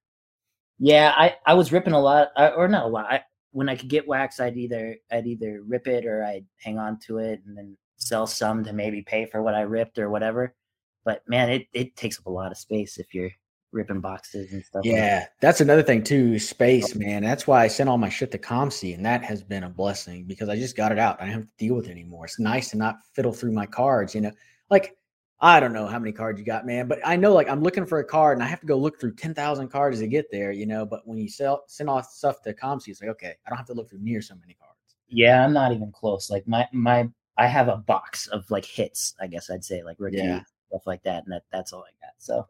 Yeah, 0.80 1.14
I, 1.16 1.36
I 1.46 1.56
was 1.56 1.74
ripping 1.74 1.94
a 1.94 2.00
lot 2.00 2.30
or 2.38 2.70
not 2.70 2.86
a 2.86 2.88
lot. 2.88 3.06
I, 3.12 3.22
when 3.52 3.68
I 3.68 3.76
could 3.76 3.90
get 3.90 4.08
wax, 4.08 4.40
I'd 4.40 4.58
either 4.58 4.96
I'd 5.12 5.28
either 5.28 5.62
rip 5.68 5.88
it 5.88 6.06
or 6.06 6.24
I'd 6.24 6.46
hang 6.58 6.78
on 6.78 6.98
to 7.08 7.18
it 7.18 7.42
and 7.46 7.58
then 7.58 7.78
sell 7.98 8.26
some 8.26 8.64
to 8.64 8.74
maybe 8.74 9.02
pay 9.02 9.26
for 9.26 9.42
what 9.44 9.56
I 9.56 9.62
ripped 9.62 10.00
or 10.00 10.10
whatever. 10.10 10.56
But 11.04 11.22
man, 11.28 11.50
it, 11.50 11.68
it 11.74 11.96
takes 11.96 12.18
up 12.18 12.28
a 12.28 12.32
lot 12.32 12.52
of 12.52 12.58
space 12.58 12.98
if 12.98 13.14
you're 13.14 13.32
ripping 13.72 14.00
boxes 14.00 14.54
and 14.54 14.64
stuff. 14.64 14.82
Yeah, 14.86 15.20
like 15.22 15.30
that's 15.42 15.62
another 15.62 15.84
thing 15.84 16.04
too. 16.04 16.40
Space, 16.40 16.96
oh. 16.96 17.00
man. 17.00 17.24
That's 17.24 17.46
why 17.46 17.64
I 17.64 17.68
sent 17.68 17.90
all 17.90 17.98
my 17.98 18.10
shit 18.10 18.32
to 18.32 18.38
COMC, 18.38 18.96
and 18.96 19.06
that 19.06 19.24
has 19.24 19.44
been 19.44 19.64
a 19.64 19.70
blessing 19.70 20.26
because 20.26 20.50
I 20.50 20.56
just 20.56 20.78
got 20.78 20.92
it 20.92 21.00
out. 21.00 21.22
I 21.22 21.26
don't 21.26 21.34
have 21.34 21.44
to 21.44 21.58
deal 21.58 21.76
with 21.76 21.88
it 21.88 21.92
anymore. 21.92 22.26
It's 22.26 22.40
nice 22.40 22.70
to 22.72 22.78
not 22.78 22.98
fiddle 23.14 23.34
through 23.34 23.52
my 23.52 23.66
cards. 23.66 24.16
You 24.16 24.22
know, 24.22 24.32
like 24.70 24.96
I 25.42 25.60
don't 25.60 25.74
know 25.74 25.88
how 25.88 26.00
many 26.00 26.12
cards 26.12 26.40
you 26.40 26.46
got, 26.46 26.66
man, 26.66 26.88
but 26.88 27.00
I 27.06 27.16
know 27.16 27.34
like 27.34 27.50
I'm 27.50 27.64
looking 27.64 27.86
for 27.86 28.00
a 28.00 28.04
card 28.04 28.38
and 28.38 28.44
I 28.44 28.48
have 28.48 28.60
to 28.62 28.66
go 28.66 28.78
look 28.78 29.00
through 29.00 29.16
ten 29.16 29.34
thousand 29.34 29.70
cards 29.70 30.00
to 30.00 30.08
get 30.08 30.30
there. 30.32 30.52
You 30.52 30.66
know, 30.66 30.86
but 30.86 31.08
when 31.08 31.18
you 31.18 31.30
sell 31.30 31.64
send 31.68 31.90
off 31.90 32.10
stuff 32.12 32.42
to 32.44 32.54
COMC, 32.54 32.90
it's 32.90 33.02
like 33.02 33.12
okay, 33.12 33.36
I 33.46 33.50
don't 33.50 33.58
have 33.58 33.68
to 33.68 33.74
look 33.74 33.90
through 33.90 34.02
near 34.02 34.22
so 34.22 34.36
many 34.36 34.54
cards. 34.54 34.76
Yeah, 35.08 35.44
I'm 35.44 35.54
not 35.54 35.72
even 35.72 35.92
close. 35.92 36.30
Like 36.30 36.48
my 36.48 36.68
my 36.74 37.10
I 37.38 37.48
have 37.48 37.70
a 37.70 37.78
box 37.78 38.28
of 38.28 38.50
like 38.52 38.66
hits. 38.66 39.16
I 39.22 39.28
guess 39.28 39.50
I'd 39.50 39.64
say 39.64 39.82
like 39.84 39.98
rookie 40.00 40.18
yeah. 40.18 40.42
stuff 40.68 40.86
like 40.86 41.04
that, 41.04 41.24
and 41.24 41.34
that 41.34 41.44
that's 41.52 41.74
all 41.74 41.84
I 41.84 42.06
got. 42.06 42.14
So 42.18 42.48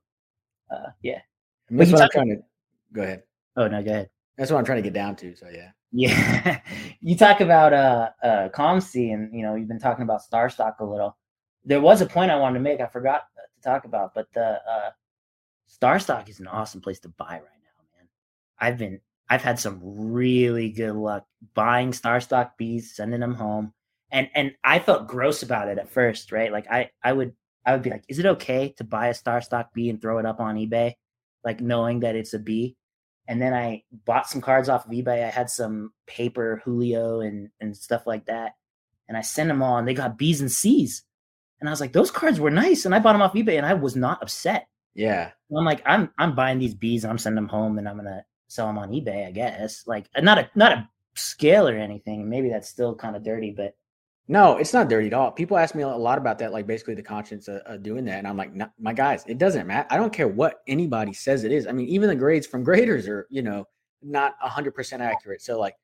uh, 0.71 0.89
yeah. 1.01 1.19
And 1.69 1.79
that's 1.79 1.91
what 1.91 2.01
I'm 2.01 2.09
trying 2.09 2.29
to 2.29 2.37
go 2.93 3.03
ahead. 3.03 3.23
Oh 3.55 3.67
no, 3.67 3.83
go 3.83 3.91
ahead. 3.91 4.09
That's 4.37 4.51
what 4.51 4.57
I'm 4.57 4.65
trying 4.65 4.79
to 4.79 4.83
get 4.83 4.93
down 4.93 5.15
to. 5.17 5.35
So 5.35 5.47
yeah. 5.51 5.71
Yeah. 5.91 6.59
you 7.01 7.15
talk 7.15 7.41
about 7.41 7.73
uh 7.73 8.09
uh 8.23 8.49
COMC 8.49 9.13
and 9.13 9.33
you 9.33 9.43
know, 9.43 9.55
you've 9.55 9.67
been 9.67 9.79
talking 9.79 10.03
about 10.03 10.21
StarStock 10.21 10.79
a 10.79 10.85
little. 10.85 11.17
There 11.69 11.79
was 11.79 12.01
a 12.01 12.07
point 12.07 12.31
I 12.31 12.35
wanted 12.35 12.55
to 12.55 12.63
make, 12.63 12.81
I 12.81 12.87
forgot 12.87 13.27
to 13.35 13.69
talk 13.69 13.85
about, 13.85 14.15
but 14.15 14.27
the 14.33 14.59
uh 14.67 14.89
StarStock 15.69 16.27
is 16.27 16.39
an 16.39 16.47
awesome 16.47 16.81
place 16.81 16.99
to 17.01 17.09
buy 17.09 17.33
right 17.33 17.41
now, 17.41 17.83
man. 17.95 18.07
I've 18.59 18.79
been 18.79 18.99
I've 19.29 19.43
had 19.43 19.59
some 19.59 19.79
really 19.83 20.71
good 20.71 20.95
luck 20.95 21.27
buying 21.53 21.91
StarStock 21.91 22.57
bees, 22.57 22.95
sending 22.95 23.19
them 23.19 23.35
home. 23.35 23.71
And 24.11 24.29
and 24.33 24.53
I 24.63 24.79
felt 24.79 25.07
gross 25.07 25.43
about 25.43 25.67
it 25.67 25.77
at 25.77 25.91
first, 25.91 26.31
right? 26.31 26.51
Like 26.51 26.65
I 26.71 26.89
I 27.03 27.13
would 27.13 27.33
I 27.67 27.73
would 27.73 27.83
be 27.83 27.91
like, 27.91 28.03
is 28.07 28.17
it 28.17 28.25
okay 28.25 28.73
to 28.77 28.83
buy 28.83 29.09
a 29.09 29.13
StarStock 29.13 29.67
bee 29.71 29.91
and 29.91 30.01
throw 30.01 30.17
it 30.17 30.25
up 30.25 30.39
on 30.39 30.55
eBay? 30.55 30.95
Like 31.43 31.61
knowing 31.61 31.99
that 31.99 32.15
it's 32.15 32.33
a 32.33 32.39
bee. 32.39 32.75
And 33.27 33.39
then 33.39 33.53
I 33.53 33.83
bought 34.05 34.27
some 34.27 34.41
cards 34.41 34.69
off 34.69 34.87
of 34.87 34.91
eBay. 34.91 35.23
I 35.23 35.29
had 35.29 35.51
some 35.51 35.93
paper 36.07 36.63
Julio 36.65 37.21
and 37.21 37.49
and 37.61 37.77
stuff 37.77 38.07
like 38.07 38.25
that. 38.25 38.53
And 39.07 39.15
I 39.15 39.21
sent 39.21 39.49
them 39.49 39.61
all 39.61 39.77
and 39.77 39.87
they 39.87 39.93
got 39.93 40.17
B's 40.17 40.41
and 40.41 40.51
C's. 40.51 41.03
And 41.59 41.69
I 41.69 41.71
was 41.71 41.81
like, 41.81 41.93
those 41.93 42.11
cards 42.11 42.39
were 42.39 42.51
nice. 42.51 42.85
And 42.85 42.95
I 42.95 42.99
bought 42.99 43.13
them 43.13 43.21
off 43.21 43.33
eBay 43.33 43.57
and 43.57 43.65
I 43.65 43.73
was 43.73 43.95
not 43.95 44.21
upset. 44.21 44.67
Yeah. 44.93 45.31
I'm 45.55 45.65
like, 45.65 45.81
I'm 45.85 46.11
I'm 46.17 46.35
buying 46.35 46.59
these 46.59 46.73
bees 46.73 47.03
and 47.03 47.11
I'm 47.11 47.17
sending 47.17 47.35
them 47.35 47.49
home 47.49 47.77
and 47.77 47.87
I'm 47.87 47.97
gonna 47.97 48.23
sell 48.47 48.67
them 48.67 48.77
on 48.77 48.89
eBay, 48.89 49.27
I 49.27 49.31
guess. 49.31 49.83
Like 49.87 50.09
uh, 50.15 50.21
not 50.21 50.37
a 50.37 50.49
not 50.55 50.71
a 50.71 50.89
scale 51.15 51.67
or 51.67 51.75
anything. 51.75 52.29
Maybe 52.29 52.49
that's 52.49 52.69
still 52.69 52.95
kind 52.95 53.15
of 53.15 53.23
dirty, 53.23 53.51
but 53.51 53.75
no, 54.27 54.57
it's 54.57 54.73
not 54.73 54.89
dirty 54.89 55.07
at 55.07 55.13
all. 55.13 55.31
People 55.31 55.57
ask 55.57 55.73
me 55.73 55.81
a 55.81 55.87
lot 55.87 56.19
about 56.19 56.37
that, 56.37 56.53
like 56.53 56.67
basically 56.67 56.93
the 56.93 57.01
conscience 57.01 57.47
of, 57.47 57.61
of 57.65 57.81
doing 57.81 58.05
that, 58.05 58.19
and 58.19 58.27
I'm 58.27 58.37
like, 58.37 58.51
my 58.79 58.93
guys, 58.93 59.23
it 59.27 59.39
doesn't 59.39 59.65
matter. 59.65 59.87
I 59.89 59.97
don't 59.97 60.13
care 60.13 60.27
what 60.27 60.61
anybody 60.67 61.13
says 61.13 61.43
it 61.43 61.51
is. 61.51 61.65
I 61.65 61.71
mean, 61.71 61.87
even 61.87 62.09
the 62.09 62.15
grades 62.15 62.45
from 62.45 62.63
graders 62.63 63.07
are, 63.07 63.25
you 63.31 63.41
know, 63.41 63.65
not 64.03 64.35
hundred 64.39 64.75
percent 64.75 65.01
accurate. 65.01 65.41
So 65.41 65.59
like, 65.59 65.75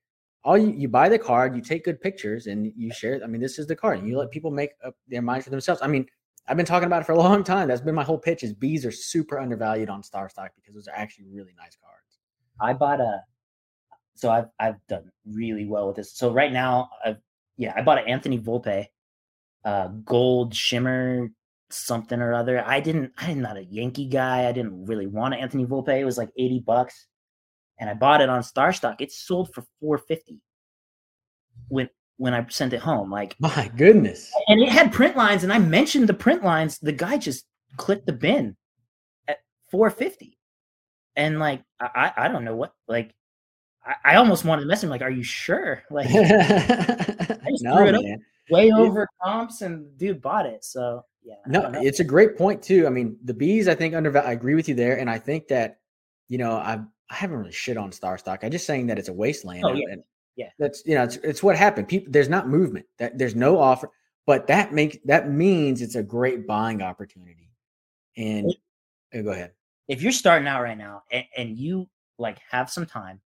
all 0.45 0.57
you 0.57 0.71
you 0.77 0.87
buy 0.87 1.09
the 1.09 1.19
card, 1.19 1.55
you 1.55 1.61
take 1.61 1.83
good 1.83 1.99
pictures, 1.99 2.47
and 2.47 2.71
you 2.77 2.93
share. 2.93 3.19
I 3.23 3.27
mean, 3.27 3.41
this 3.41 3.59
is 3.59 3.67
the 3.67 3.75
card, 3.75 3.99
and 3.99 4.07
you 4.07 4.17
let 4.17 4.31
people 4.31 4.51
make 4.51 4.71
up 4.85 4.95
their 5.07 5.21
minds 5.21 5.43
for 5.45 5.51
themselves. 5.51 5.81
I 5.81 5.87
mean, 5.87 6.05
I've 6.47 6.55
been 6.55 6.65
talking 6.65 6.87
about 6.87 7.01
it 7.01 7.05
for 7.05 7.13
a 7.13 7.17
long 7.27 7.43
time. 7.43 7.67
That's 7.67 7.81
been 7.81 7.95
my 7.95 8.03
whole 8.03 8.19
pitch. 8.19 8.43
Is 8.43 8.53
bees 8.53 8.85
are 8.85 8.91
super 8.91 9.39
undervalued 9.39 9.89
on 9.89 10.01
StarStock 10.01 10.49
because 10.55 10.73
those 10.73 10.87
are 10.87 10.95
actually 10.95 11.25
really 11.25 11.53
nice 11.57 11.75
cards. 11.83 12.19
I 12.61 12.73
bought 12.73 13.01
a, 13.01 13.21
so 14.13 14.29
I've 14.29 14.47
I've 14.59 14.85
done 14.87 15.11
really 15.25 15.65
well 15.65 15.87
with 15.87 15.97
this. 15.97 16.13
So 16.13 16.31
right 16.31 16.53
now 16.53 16.89
I've 17.03 17.17
yeah, 17.57 17.73
I 17.75 17.81
bought 17.81 17.97
an 17.97 18.07
Anthony 18.07 18.39
Volpe, 18.39 18.85
uh, 19.63 19.87
gold 19.87 20.53
shimmer 20.53 21.29
something 21.69 22.19
or 22.19 22.33
other. 22.33 22.63
I 22.65 22.79
didn't, 22.79 23.11
I'm 23.17 23.41
not 23.41 23.57
a 23.57 23.63
Yankee 23.63 24.07
guy. 24.07 24.47
I 24.47 24.51
didn't 24.51 24.85
really 24.85 25.07
want 25.07 25.33
an 25.33 25.39
Anthony 25.39 25.65
Volpe. 25.65 25.99
It 25.99 26.05
was 26.05 26.17
like 26.17 26.29
80 26.37 26.59
bucks. 26.59 27.07
And 27.79 27.89
I 27.89 27.93
bought 27.93 28.21
it 28.21 28.29
on 28.29 28.41
StarStock. 28.41 28.95
It 28.99 29.11
sold 29.11 29.53
for 29.53 29.63
450 29.81 30.41
when 31.67 31.89
when 32.17 32.33
I 32.33 32.45
sent 32.49 32.73
it 32.73 32.79
home. 32.79 33.11
Like 33.11 33.35
my 33.39 33.71
goodness. 33.75 34.31
And 34.47 34.61
it 34.61 34.69
had 34.69 34.93
print 34.93 35.15
lines, 35.15 35.43
and 35.43 35.51
I 35.51 35.59
mentioned 35.59 36.07
the 36.07 36.13
print 36.13 36.43
lines. 36.43 36.79
The 36.79 36.91
guy 36.91 37.17
just 37.17 37.45
clicked 37.77 38.05
the 38.05 38.13
bin 38.13 38.55
at 39.27 39.37
450. 39.71 40.37
And 41.17 41.39
like 41.39 41.63
I, 41.79 42.11
I 42.15 42.27
don't 42.27 42.45
know 42.45 42.55
what 42.55 42.73
like 42.87 43.13
I, 43.85 44.13
I 44.13 44.15
almost 44.15 44.45
wanted 44.45 44.61
to 44.61 44.67
mess 44.67 44.83
him 44.83 44.89
like, 44.89 45.01
are 45.01 45.11
you 45.11 45.23
sure? 45.23 45.83
Like 45.91 46.07
I 46.09 47.37
no, 47.61 47.77
threw 47.77 47.87
it 47.87 48.03
man. 48.03 48.25
way 48.49 48.71
over 48.71 49.07
comps, 49.23 49.61
and 49.61 49.97
dude 49.97 50.21
bought 50.21 50.45
it. 50.45 50.63
So 50.63 51.03
yeah. 51.23 51.35
No, 51.47 51.71
it's 51.75 51.99
a 51.99 52.03
great 52.03 52.37
point 52.37 52.61
too. 52.61 52.85
I 52.85 52.89
mean, 52.89 53.17
the 53.23 53.33
bees, 53.33 53.67
I 53.67 53.75
think 53.75 53.95
under 53.95 54.15
I 54.17 54.31
agree 54.31 54.55
with 54.55 54.69
you 54.69 54.75
there, 54.75 54.97
and 54.99 55.09
I 55.09 55.17
think 55.19 55.47
that 55.47 55.79
you 56.27 56.37
know 56.37 56.51
I 56.51 56.81
I 57.09 57.15
haven't 57.15 57.37
really 57.37 57.51
shit 57.51 57.77
on 57.77 57.91
StarStock. 57.91 58.39
I'm 58.43 58.51
just 58.51 58.65
saying 58.65 58.87
that 58.87 58.99
it's 58.99 59.09
a 59.09 59.13
wasteland. 59.13 59.63
Oh, 59.65 59.73
yeah. 59.73 59.85
And 59.91 60.03
yeah, 60.35 60.49
that's 60.59 60.83
you 60.85 60.95
know 60.95 61.03
it's, 61.03 61.15
it's 61.17 61.43
what 61.43 61.55
happened. 61.55 61.87
People, 61.87 62.11
there's 62.11 62.29
not 62.29 62.49
movement. 62.49 62.85
That 62.99 63.17
there's 63.17 63.35
no 63.35 63.57
offer, 63.57 63.89
but 64.25 64.47
that 64.47 64.73
make 64.73 65.01
that 65.05 65.29
means 65.29 65.81
it's 65.81 65.95
a 65.95 66.03
great 66.03 66.45
buying 66.45 66.81
opportunity. 66.81 67.49
And 68.17 68.53
oh, 69.13 69.23
go 69.23 69.31
ahead. 69.31 69.51
If 69.87 70.01
you're 70.01 70.11
starting 70.11 70.47
out 70.47 70.61
right 70.63 70.77
now 70.77 71.03
and, 71.11 71.25
and 71.37 71.57
you 71.57 71.87
like 72.17 72.39
have 72.49 72.69
some 72.69 72.85
time 72.85 73.21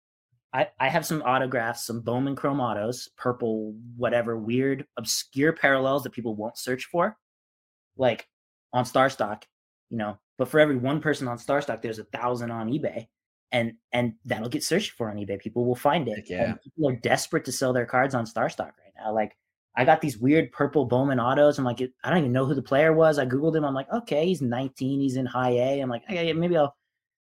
I, 0.53 0.69
I 0.81 0.89
have 0.89 1.05
some 1.05 1.23
autographs, 1.23 1.87
some 1.87 2.01
Bowman 2.01 2.35
Chrome 2.35 2.61
autos, 2.61 3.09
purple, 3.17 3.75
whatever, 3.97 4.39
weird, 4.39 4.87
obscure 4.97 5.53
parallels 5.53 6.03
that 6.05 6.11
people 6.11 6.35
won't 6.35 6.57
search 6.57 6.87
for, 6.87 7.17
like 7.97 8.27
on 8.73 8.85
StarStock, 8.85 9.43
you 9.91 9.99
know. 9.99 10.19
But 10.39 10.49
for 10.49 10.61
every 10.61 10.77
one 10.77 11.01
person 11.01 11.29
on 11.29 11.37
StarStock, 11.37 11.83
there's 11.83 11.99
a 11.99 12.05
thousand 12.05 12.51
on 12.51 12.69
eBay, 12.71 13.09
and 13.53 13.73
and 13.93 14.15
that'll 14.25 14.49
get 14.49 14.65
searched 14.65 14.93
for 14.93 15.11
on 15.11 15.17
eBay. 15.17 15.39
People 15.39 15.65
will 15.65 15.75
find 15.75 16.09
it. 16.09 16.25
yeah, 16.29 16.51
and 16.51 16.61
people 16.61 16.89
are 16.89 16.97
desperate 16.97 17.45
to 17.47 17.53
sell 17.53 17.73
their 17.73 17.87
cards 17.87 18.15
on 18.15 18.27
StarStock 18.27 18.61
right 18.61 18.93
now. 18.99 19.13
Like 19.13 19.37
I 19.75 19.85
got 19.85 20.01
these 20.01 20.19
weird 20.19 20.51
purple 20.53 20.85
Bowman 20.85 21.21
autos. 21.21 21.59
I'm 21.59 21.65
like, 21.65 21.81
I 22.03 22.11
don't 22.11 22.19
even 22.19 22.33
know 22.33 22.45
who 22.45 22.55
the 22.55 22.63
player 22.63 22.93
was. 22.93 23.19
I 23.19 23.27
googled 23.27 23.55
him. 23.57 23.65
I'm 23.65 23.75
like, 23.75 23.91
okay, 23.93 24.27
he's 24.27 24.43
19. 24.43 25.01
He's 25.01 25.17
in 25.17 25.25
high 25.25 25.51
A. 25.53 25.81
I'm 25.81 25.89
like, 25.89 26.03
okay, 26.11 26.33
maybe 26.33 26.57
I'll 26.57 26.75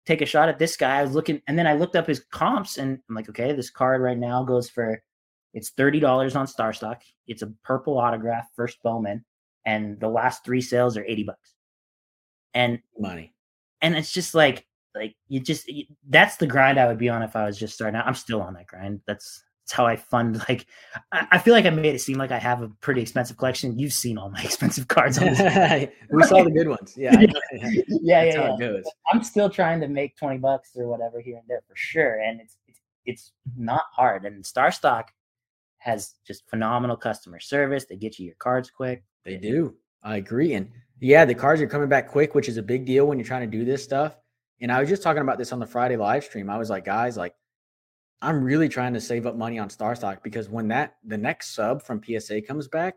take 0.05 0.21
a 0.21 0.27
shot 0.27 0.47
at 0.47 0.59
this 0.59 0.77
guy. 0.77 0.99
I 0.99 1.03
was 1.03 1.13
looking, 1.15 1.41
and 1.47 1.57
then 1.57 1.67
I 1.67 1.73
looked 1.73 1.95
up 1.95 2.07
his 2.07 2.23
comps, 2.31 2.77
and 2.77 2.99
I'm 3.09 3.15
like, 3.15 3.29
okay, 3.29 3.53
this 3.53 3.69
card 3.69 4.01
right 4.01 4.17
now 4.17 4.43
goes 4.43 4.69
for 4.69 5.01
it's 5.53 5.69
thirty 5.71 5.99
dollars 5.99 6.35
on 6.35 6.45
StarStock. 6.45 7.01
It's 7.27 7.41
a 7.41 7.53
purple 7.63 7.97
autograph, 7.97 8.47
first 8.55 8.77
Bowman, 8.83 9.25
and 9.65 9.99
the 9.99 10.09
last 10.09 10.45
three 10.45 10.61
sales 10.61 10.97
are 10.97 11.05
eighty 11.05 11.23
bucks. 11.23 11.53
And 12.53 12.79
money, 12.97 13.33
and 13.81 13.95
it's 13.95 14.11
just 14.11 14.35
like 14.35 14.65
like 14.95 15.15
you 15.27 15.39
just 15.39 15.67
you, 15.67 15.85
that's 16.09 16.37
the 16.37 16.47
grind 16.47 16.79
I 16.79 16.87
would 16.87 16.97
be 16.97 17.09
on 17.09 17.21
if 17.21 17.35
I 17.35 17.45
was 17.45 17.57
just 17.57 17.73
starting 17.73 17.99
out. 17.99 18.07
I'm 18.07 18.15
still 18.15 18.41
on 18.41 18.53
that 18.53 18.67
grind. 18.67 19.01
That's 19.07 19.43
that's 19.65 19.73
how 19.73 19.85
I 19.85 19.95
fund. 19.95 20.41
Like, 20.49 20.67
I, 21.11 21.27
I, 21.31 21.37
feel 21.39 21.53
like 21.53 21.65
I 21.65 21.71
made 21.71 21.95
it 21.95 21.99
seem 21.99 22.17
like 22.17 22.31
I 22.31 22.37
have 22.37 22.61
a 22.61 22.69
pretty 22.81 23.01
expensive 23.01 23.37
collection. 23.37 23.79
You've 23.79 23.93
seen 23.93 24.17
all 24.17 24.29
my 24.29 24.41
expensive 24.43 24.87
cards. 24.87 25.19
we 25.19 25.27
saw 26.23 26.43
the 26.43 26.51
good 26.53 26.67
ones. 26.67 26.93
Yeah, 26.95 27.19
yeah, 27.19 27.27
yeah. 27.51 28.23
yeah, 28.23 28.55
yeah. 28.59 28.81
I'm 29.11 29.23
still 29.23 29.49
trying 29.49 29.81
to 29.81 29.87
make 29.87 30.17
twenty 30.17 30.37
bucks 30.37 30.71
or 30.75 30.87
whatever 30.87 31.19
here 31.19 31.37
and 31.37 31.45
there 31.47 31.61
for 31.67 31.75
sure, 31.75 32.19
and 32.19 32.39
it's 32.41 32.57
it's, 32.67 32.79
it's 33.05 33.31
not 33.57 33.83
hard. 33.91 34.25
And 34.25 34.43
StarStock 34.43 35.05
has 35.79 36.15
just 36.25 36.47
phenomenal 36.49 36.95
customer 36.95 37.39
service. 37.39 37.85
They 37.85 37.95
get 37.95 38.19
you 38.19 38.25
your 38.27 38.35
cards 38.35 38.69
quick. 38.69 39.03
They 39.23 39.37
do. 39.37 39.75
I 40.03 40.17
agree. 40.17 40.53
And 40.53 40.69
yeah, 40.99 41.25
the 41.25 41.35
cards 41.35 41.61
are 41.61 41.67
coming 41.67 41.89
back 41.89 42.07
quick, 42.07 42.35
which 42.35 42.47
is 42.47 42.57
a 42.57 42.63
big 42.63 42.85
deal 42.85 43.07
when 43.07 43.17
you're 43.17 43.27
trying 43.27 43.49
to 43.49 43.57
do 43.57 43.65
this 43.65 43.83
stuff. 43.83 44.17
And 44.61 44.71
I 44.71 44.79
was 44.79 44.89
just 44.89 45.03
talking 45.03 45.21
about 45.21 45.37
this 45.37 45.51
on 45.51 45.59
the 45.59 45.65
Friday 45.65 45.97
live 45.97 46.23
stream. 46.23 46.49
I 46.49 46.57
was 46.57 46.69
like, 46.69 46.85
guys, 46.85 47.17
like 47.17 47.35
I'm 48.21 48.43
really 48.43 48.69
trying 48.69 48.93
to 48.93 49.01
save 49.01 49.25
up 49.25 49.35
money 49.35 49.59
on 49.59 49.69
StarStock 49.69 50.23
because 50.23 50.49
when 50.49 50.67
that 50.69 50.95
the 51.03 51.17
next 51.17 51.53
sub 51.53 51.81
from 51.81 52.01
PSA 52.03 52.41
comes 52.41 52.67
back, 52.67 52.95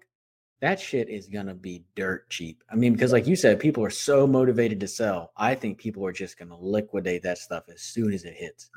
that 0.60 0.80
shit 0.80 1.08
is 1.08 1.28
gonna 1.28 1.54
be 1.54 1.84
dirt 1.94 2.28
cheap. 2.30 2.62
I 2.70 2.76
mean, 2.76 2.92
because 2.92 3.12
like 3.12 3.26
you 3.26 3.36
said, 3.36 3.60
people 3.60 3.84
are 3.84 3.90
so 3.90 4.26
motivated 4.26 4.80
to 4.80 4.88
sell. 4.88 5.32
I 5.36 5.54
think 5.54 5.78
people 5.78 6.04
are 6.06 6.12
just 6.12 6.38
gonna 6.38 6.58
liquidate 6.58 7.22
that 7.24 7.38
stuff 7.38 7.64
as 7.72 7.82
soon 7.82 8.12
as 8.12 8.24
it 8.24 8.34
hits. 8.34 8.70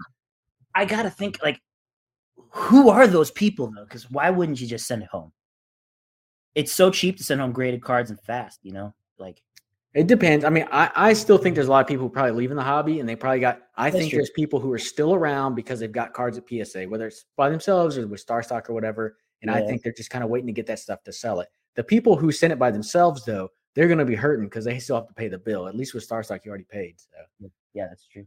I 0.75 0.85
gotta 0.85 1.09
think 1.09 1.39
like, 1.43 1.59
who 2.49 2.89
are 2.89 3.07
those 3.07 3.31
people 3.31 3.71
though? 3.71 3.83
Because 3.83 4.09
why 4.09 4.29
wouldn't 4.29 4.59
you 4.59 4.67
just 4.67 4.87
send 4.87 5.03
it 5.03 5.09
home? 5.09 5.31
It's 6.53 6.73
so 6.73 6.91
cheap 6.91 7.17
to 7.17 7.23
send 7.23 7.39
home 7.39 7.51
graded 7.51 7.81
cards 7.81 8.09
and 8.09 8.19
fast, 8.19 8.59
you 8.63 8.73
know. 8.73 8.93
Like 9.17 9.41
it 9.93 10.07
depends. 10.07 10.45
I 10.45 10.49
mean, 10.49 10.65
I, 10.71 10.89
I 10.95 11.13
still 11.13 11.37
think 11.37 11.55
there's 11.55 11.67
a 11.67 11.71
lot 11.71 11.81
of 11.81 11.87
people 11.87 12.05
who 12.05 12.09
probably 12.09 12.31
leaving 12.31 12.55
the 12.55 12.63
hobby 12.63 13.01
and 13.01 13.09
they 13.09 13.15
probably 13.15 13.41
got 13.41 13.61
I 13.75 13.89
That's 13.89 13.97
think 13.97 14.11
true. 14.11 14.17
there's 14.17 14.29
people 14.29 14.59
who 14.59 14.71
are 14.71 14.79
still 14.79 15.13
around 15.13 15.55
because 15.55 15.79
they've 15.79 15.91
got 15.91 16.13
cards 16.13 16.37
at 16.37 16.45
PSA, 16.47 16.85
whether 16.85 17.07
it's 17.07 17.25
by 17.35 17.49
themselves 17.49 17.97
or 17.97 18.07
with 18.07 18.25
StarStock 18.25 18.69
or 18.69 18.73
whatever. 18.73 19.17
And 19.41 19.51
yeah. 19.51 19.57
I 19.57 19.65
think 19.65 19.83
they're 19.83 19.91
just 19.91 20.09
kind 20.09 20.23
of 20.23 20.29
waiting 20.29 20.47
to 20.47 20.53
get 20.53 20.67
that 20.67 20.79
stuff 20.79 21.03
to 21.03 21.11
sell 21.11 21.41
it. 21.41 21.49
The 21.75 21.83
people 21.83 22.15
who 22.15 22.31
send 22.31 22.53
it 22.53 22.59
by 22.59 22.71
themselves 22.71 23.25
though, 23.25 23.49
they're 23.75 23.89
gonna 23.89 24.05
be 24.05 24.15
hurting 24.15 24.45
because 24.45 24.63
they 24.63 24.79
still 24.79 24.95
have 24.95 25.07
to 25.07 25.13
pay 25.13 25.27
the 25.27 25.37
bill. 25.37 25.67
At 25.67 25.75
least 25.75 25.93
with 25.93 26.07
StarStock, 26.07 26.45
you 26.45 26.49
already 26.49 26.67
paid. 26.69 26.95
So 26.99 27.49
yeah, 27.73 27.87
that's 27.89 28.07
true. 28.07 28.25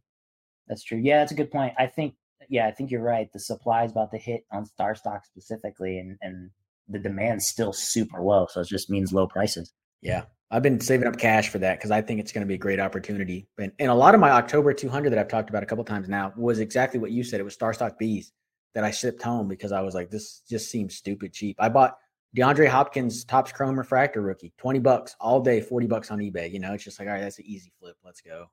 That's 0.69 0.83
true. 0.83 0.99
Yeah, 0.99 1.21
that's 1.21 1.33
a 1.33 1.37
good 1.37 1.51
point. 1.51 1.73
I 1.79 1.87
think 1.87 2.15
yeah, 2.51 2.67
I 2.67 2.73
think 2.73 2.91
you're 2.91 3.03
right. 3.03 3.33
The 3.33 3.41
supply 3.41 3.85
is 3.85 3.93
about 3.93 4.11
to 4.11 4.19
hit 4.19 4.45
on 4.53 4.67
StarStock 4.79 5.25
specifically 5.25 5.99
and 5.99 6.19
and 6.21 6.51
the 6.89 6.99
demand's 6.99 7.49
still 7.49 7.73
super 7.73 8.21
low. 8.21 8.47
So 8.51 8.61
it 8.61 8.69
just 8.69 8.91
means 8.91 9.13
low 9.13 9.27
prices. 9.27 9.73
Yeah. 10.03 10.25
I've 10.55 10.63
been 10.63 10.81
saving 10.81 11.09
up 11.09 11.19
cash 11.19 11.49
for 11.49 11.59
that 11.59 11.79
because 11.79 11.91
I 11.91 12.01
think 12.01 12.21
it's 12.21 12.31
going 12.31 12.43
to 12.43 12.47
be 12.47 12.55
a 12.55 12.59
great 12.59 12.79
opportunity. 12.79 13.49
And, 13.59 13.73
and 13.81 13.91
a 13.91 13.95
lot 13.95 14.15
of 14.15 14.21
my 14.21 14.31
October 14.31 14.73
200 14.73 15.11
that 15.11 15.19
I've 15.19 15.27
talked 15.27 15.51
about 15.51 15.65
a 15.65 15.67
couple 15.67 15.83
times 15.83 16.09
now 16.09 16.33
was 16.37 16.61
exactly 16.61 17.01
what 17.01 17.11
you 17.11 17.25
said. 17.25 17.41
It 17.41 17.43
was 17.43 17.57
StarStock 17.57 17.99
Bees 17.99 18.31
that 18.73 18.85
I 18.85 18.93
shipped 18.93 19.21
home 19.21 19.49
because 19.49 19.73
I 19.73 19.81
was 19.81 19.95
like, 19.95 20.11
this 20.11 20.43
just 20.49 20.71
seems 20.71 20.95
stupid 20.95 21.33
cheap. 21.33 21.57
I 21.59 21.69
bought 21.69 21.99
DeAndre 22.37 22.69
Hopkins 22.69 23.25
Topps 23.25 23.51
Chrome 23.51 23.77
Refractor 23.77 24.21
rookie, 24.21 24.53
20 24.59 24.79
bucks 24.79 25.17
all 25.19 25.41
day, 25.41 25.61
40 25.61 25.89
bucks 25.89 26.13
on 26.13 26.21
eBay. 26.21 26.53
You 26.53 26.61
know, 26.61 26.73
it's 26.73 26.85
just 26.85 27.01
like, 27.01 27.09
all 27.09 27.15
right, 27.15 27.21
that's 27.21 27.41
an 27.41 27.47
easy 27.47 27.73
flip. 27.81 27.97
Let's 28.05 28.21
go. 28.21 28.47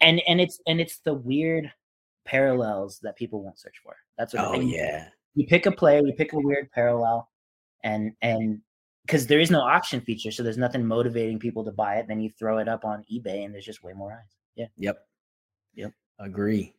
And 0.00 0.22
and 0.28 0.40
it's 0.40 0.60
and 0.68 0.80
it's 0.80 1.00
the 1.00 1.14
weird 1.14 1.72
parallels 2.24 3.00
that 3.02 3.16
people 3.16 3.42
won't 3.42 3.58
search 3.58 3.80
for. 3.82 3.96
That's 4.16 4.32
what 4.32 4.44
oh, 4.44 4.60
yeah. 4.60 5.08
You 5.34 5.44
pick 5.48 5.66
a 5.66 5.72
player, 5.72 6.02
you 6.06 6.12
pick 6.12 6.34
a 6.34 6.38
weird 6.38 6.70
parallel, 6.70 7.28
and 7.82 8.12
and 8.22 8.60
because 9.08 9.26
there 9.26 9.40
is 9.40 9.50
no 9.50 9.62
auction 9.62 10.02
feature, 10.02 10.30
so 10.30 10.42
there's 10.42 10.58
nothing 10.58 10.86
motivating 10.86 11.38
people 11.38 11.64
to 11.64 11.72
buy 11.72 11.94
it. 11.94 12.06
Then 12.06 12.20
you 12.20 12.30
throw 12.38 12.58
it 12.58 12.68
up 12.68 12.84
on 12.84 13.06
eBay, 13.10 13.46
and 13.46 13.54
there's 13.54 13.64
just 13.64 13.82
way 13.82 13.94
more 13.94 14.12
eyes. 14.12 14.36
Yeah. 14.54 14.66
Yep. 14.76 14.98
Yep. 15.76 15.92
Agree. 16.18 16.74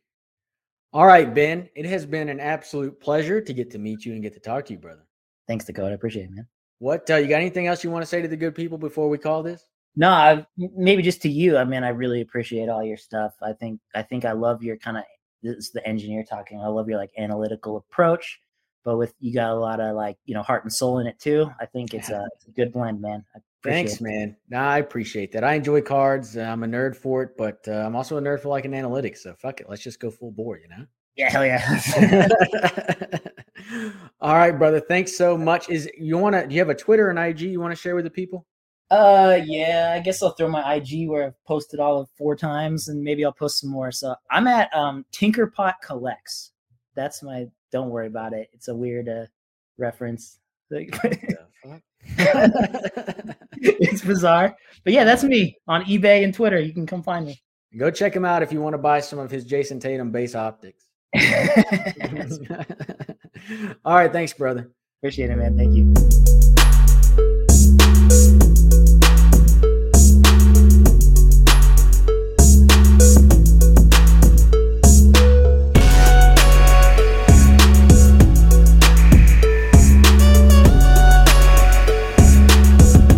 All 0.92 1.06
right, 1.06 1.34
Ben. 1.34 1.68
It 1.74 1.86
has 1.86 2.06
been 2.06 2.28
an 2.28 2.38
absolute 2.38 3.00
pleasure 3.00 3.40
to 3.40 3.52
get 3.52 3.68
to 3.72 3.78
meet 3.78 4.04
you 4.04 4.12
and 4.12 4.22
get 4.22 4.32
to 4.34 4.40
talk 4.40 4.64
to 4.66 4.72
you, 4.72 4.78
brother. 4.78 5.06
Thanks, 5.48 5.64
Dakota. 5.64 5.90
I 5.90 5.94
appreciate 5.94 6.26
it, 6.26 6.30
man. 6.30 6.46
What 6.78 7.10
uh, 7.10 7.16
you 7.16 7.26
got? 7.26 7.40
Anything 7.40 7.66
else 7.66 7.82
you 7.82 7.90
want 7.90 8.02
to 8.02 8.06
say 8.06 8.22
to 8.22 8.28
the 8.28 8.36
good 8.36 8.54
people 8.54 8.78
before 8.78 9.08
we 9.08 9.18
call 9.18 9.42
this? 9.42 9.64
No, 9.96 10.10
I, 10.10 10.46
maybe 10.56 11.02
just 11.02 11.20
to 11.22 11.28
you. 11.28 11.56
I 11.56 11.64
mean, 11.64 11.82
I 11.82 11.88
really 11.88 12.20
appreciate 12.20 12.68
all 12.68 12.84
your 12.84 12.96
stuff. 12.96 13.32
I 13.42 13.54
think 13.54 13.80
I 13.92 14.02
think 14.02 14.24
I 14.24 14.32
love 14.32 14.62
your 14.62 14.76
kind 14.76 14.96
of 14.96 15.02
this 15.42 15.56
is 15.56 15.70
the 15.72 15.84
engineer 15.86 16.22
talking. 16.22 16.60
I 16.60 16.68
love 16.68 16.88
your 16.88 16.98
like 16.98 17.10
analytical 17.18 17.76
approach, 17.76 18.38
but 18.84 18.96
with 18.96 19.14
you 19.20 19.34
got 19.34 19.50
a 19.50 19.54
lot 19.54 19.80
of 19.80 19.96
like 19.96 20.16
you 20.24 20.34
know 20.34 20.42
heart 20.42 20.64
and 20.64 20.72
soul 20.72 20.98
in 20.98 21.06
it 21.06 21.18
too. 21.18 21.50
I 21.60 21.66
think 21.66 21.94
it's 21.94 22.10
a, 22.10 22.26
it's 22.36 22.46
a 22.46 22.50
good 22.50 22.72
blend, 22.72 23.00
man. 23.00 23.24
Thanks, 23.62 23.94
it. 23.94 24.00
man. 24.00 24.36
Nah, 24.48 24.70
I 24.70 24.78
appreciate 24.78 25.32
that. 25.32 25.44
I 25.44 25.54
enjoy 25.54 25.82
cards. 25.82 26.36
I'm 26.36 26.62
a 26.62 26.66
nerd 26.66 26.96
for 26.96 27.22
it, 27.22 27.36
but 27.36 27.60
uh, 27.68 27.72
I'm 27.72 27.94
also 27.94 28.16
a 28.16 28.20
nerd 28.22 28.40
for 28.40 28.48
like 28.48 28.64
an 28.64 28.72
analytics. 28.72 29.18
So 29.18 29.34
fuck 29.34 29.60
it, 29.60 29.68
let's 29.68 29.82
just 29.82 30.00
go 30.00 30.10
full 30.10 30.32
bore, 30.32 30.58
you 30.58 30.68
know. 30.68 30.86
Yeah, 31.16 31.30
hell 31.30 31.44
yeah. 31.44 32.28
All 34.20 34.34
right, 34.34 34.52
brother. 34.52 34.80
Thanks 34.80 35.16
so 35.16 35.36
much. 35.36 35.68
Is 35.68 35.90
you 35.98 36.16
want 36.16 36.34
to? 36.34 36.46
Do 36.46 36.54
you 36.54 36.60
have 36.60 36.70
a 36.70 36.74
Twitter 36.74 37.10
and 37.10 37.18
IG 37.18 37.40
you 37.40 37.60
want 37.60 37.72
to 37.72 37.80
share 37.80 37.94
with 37.94 38.04
the 38.04 38.10
people? 38.10 38.46
Uh, 38.90 39.38
yeah. 39.44 39.92
I 39.96 40.00
guess 40.00 40.22
I'll 40.22 40.32
throw 40.32 40.48
my 40.48 40.74
IG 40.74 41.08
where 41.08 41.26
I've 41.26 41.44
posted 41.44 41.78
all 41.78 42.00
of 42.00 42.08
four 42.16 42.36
times, 42.36 42.88
and 42.88 43.02
maybe 43.02 43.24
I'll 43.24 43.32
post 43.32 43.60
some 43.60 43.70
more. 43.70 43.92
So 43.92 44.14
I'm 44.30 44.46
at 44.46 44.74
um 44.74 45.04
Tinkerpot 45.12 45.74
Collects. 45.82 46.52
That's 46.94 47.22
my. 47.22 47.46
Don't 47.72 47.90
worry 47.90 48.06
about 48.06 48.32
it. 48.32 48.48
It's 48.52 48.68
a 48.68 48.74
weird 48.74 49.08
uh, 49.08 49.26
reference. 49.78 50.38
it's 53.60 54.02
bizarre, 54.02 54.56
but 54.84 54.92
yeah, 54.92 55.04
that's 55.04 55.24
me 55.24 55.58
on 55.68 55.84
eBay 55.84 56.22
and 56.22 56.32
Twitter. 56.32 56.60
You 56.60 56.72
can 56.72 56.86
come 56.86 57.02
find 57.02 57.26
me. 57.26 57.42
Go 57.76 57.90
check 57.90 58.14
him 58.14 58.24
out 58.24 58.42
if 58.42 58.52
you 58.52 58.60
want 58.60 58.74
to 58.74 58.78
buy 58.78 59.00
some 59.00 59.18
of 59.18 59.30
his 59.30 59.44
Jayson 59.44 59.80
Tatum 59.80 60.10
base 60.10 60.34
optics. 60.34 60.84
All 63.84 63.94
right. 63.94 64.12
Thanks, 64.12 64.32
brother. 64.32 64.70
Appreciate 65.00 65.30
it, 65.30 65.36
man. 65.36 65.56
Thank 65.56 65.74
you. 65.74 65.92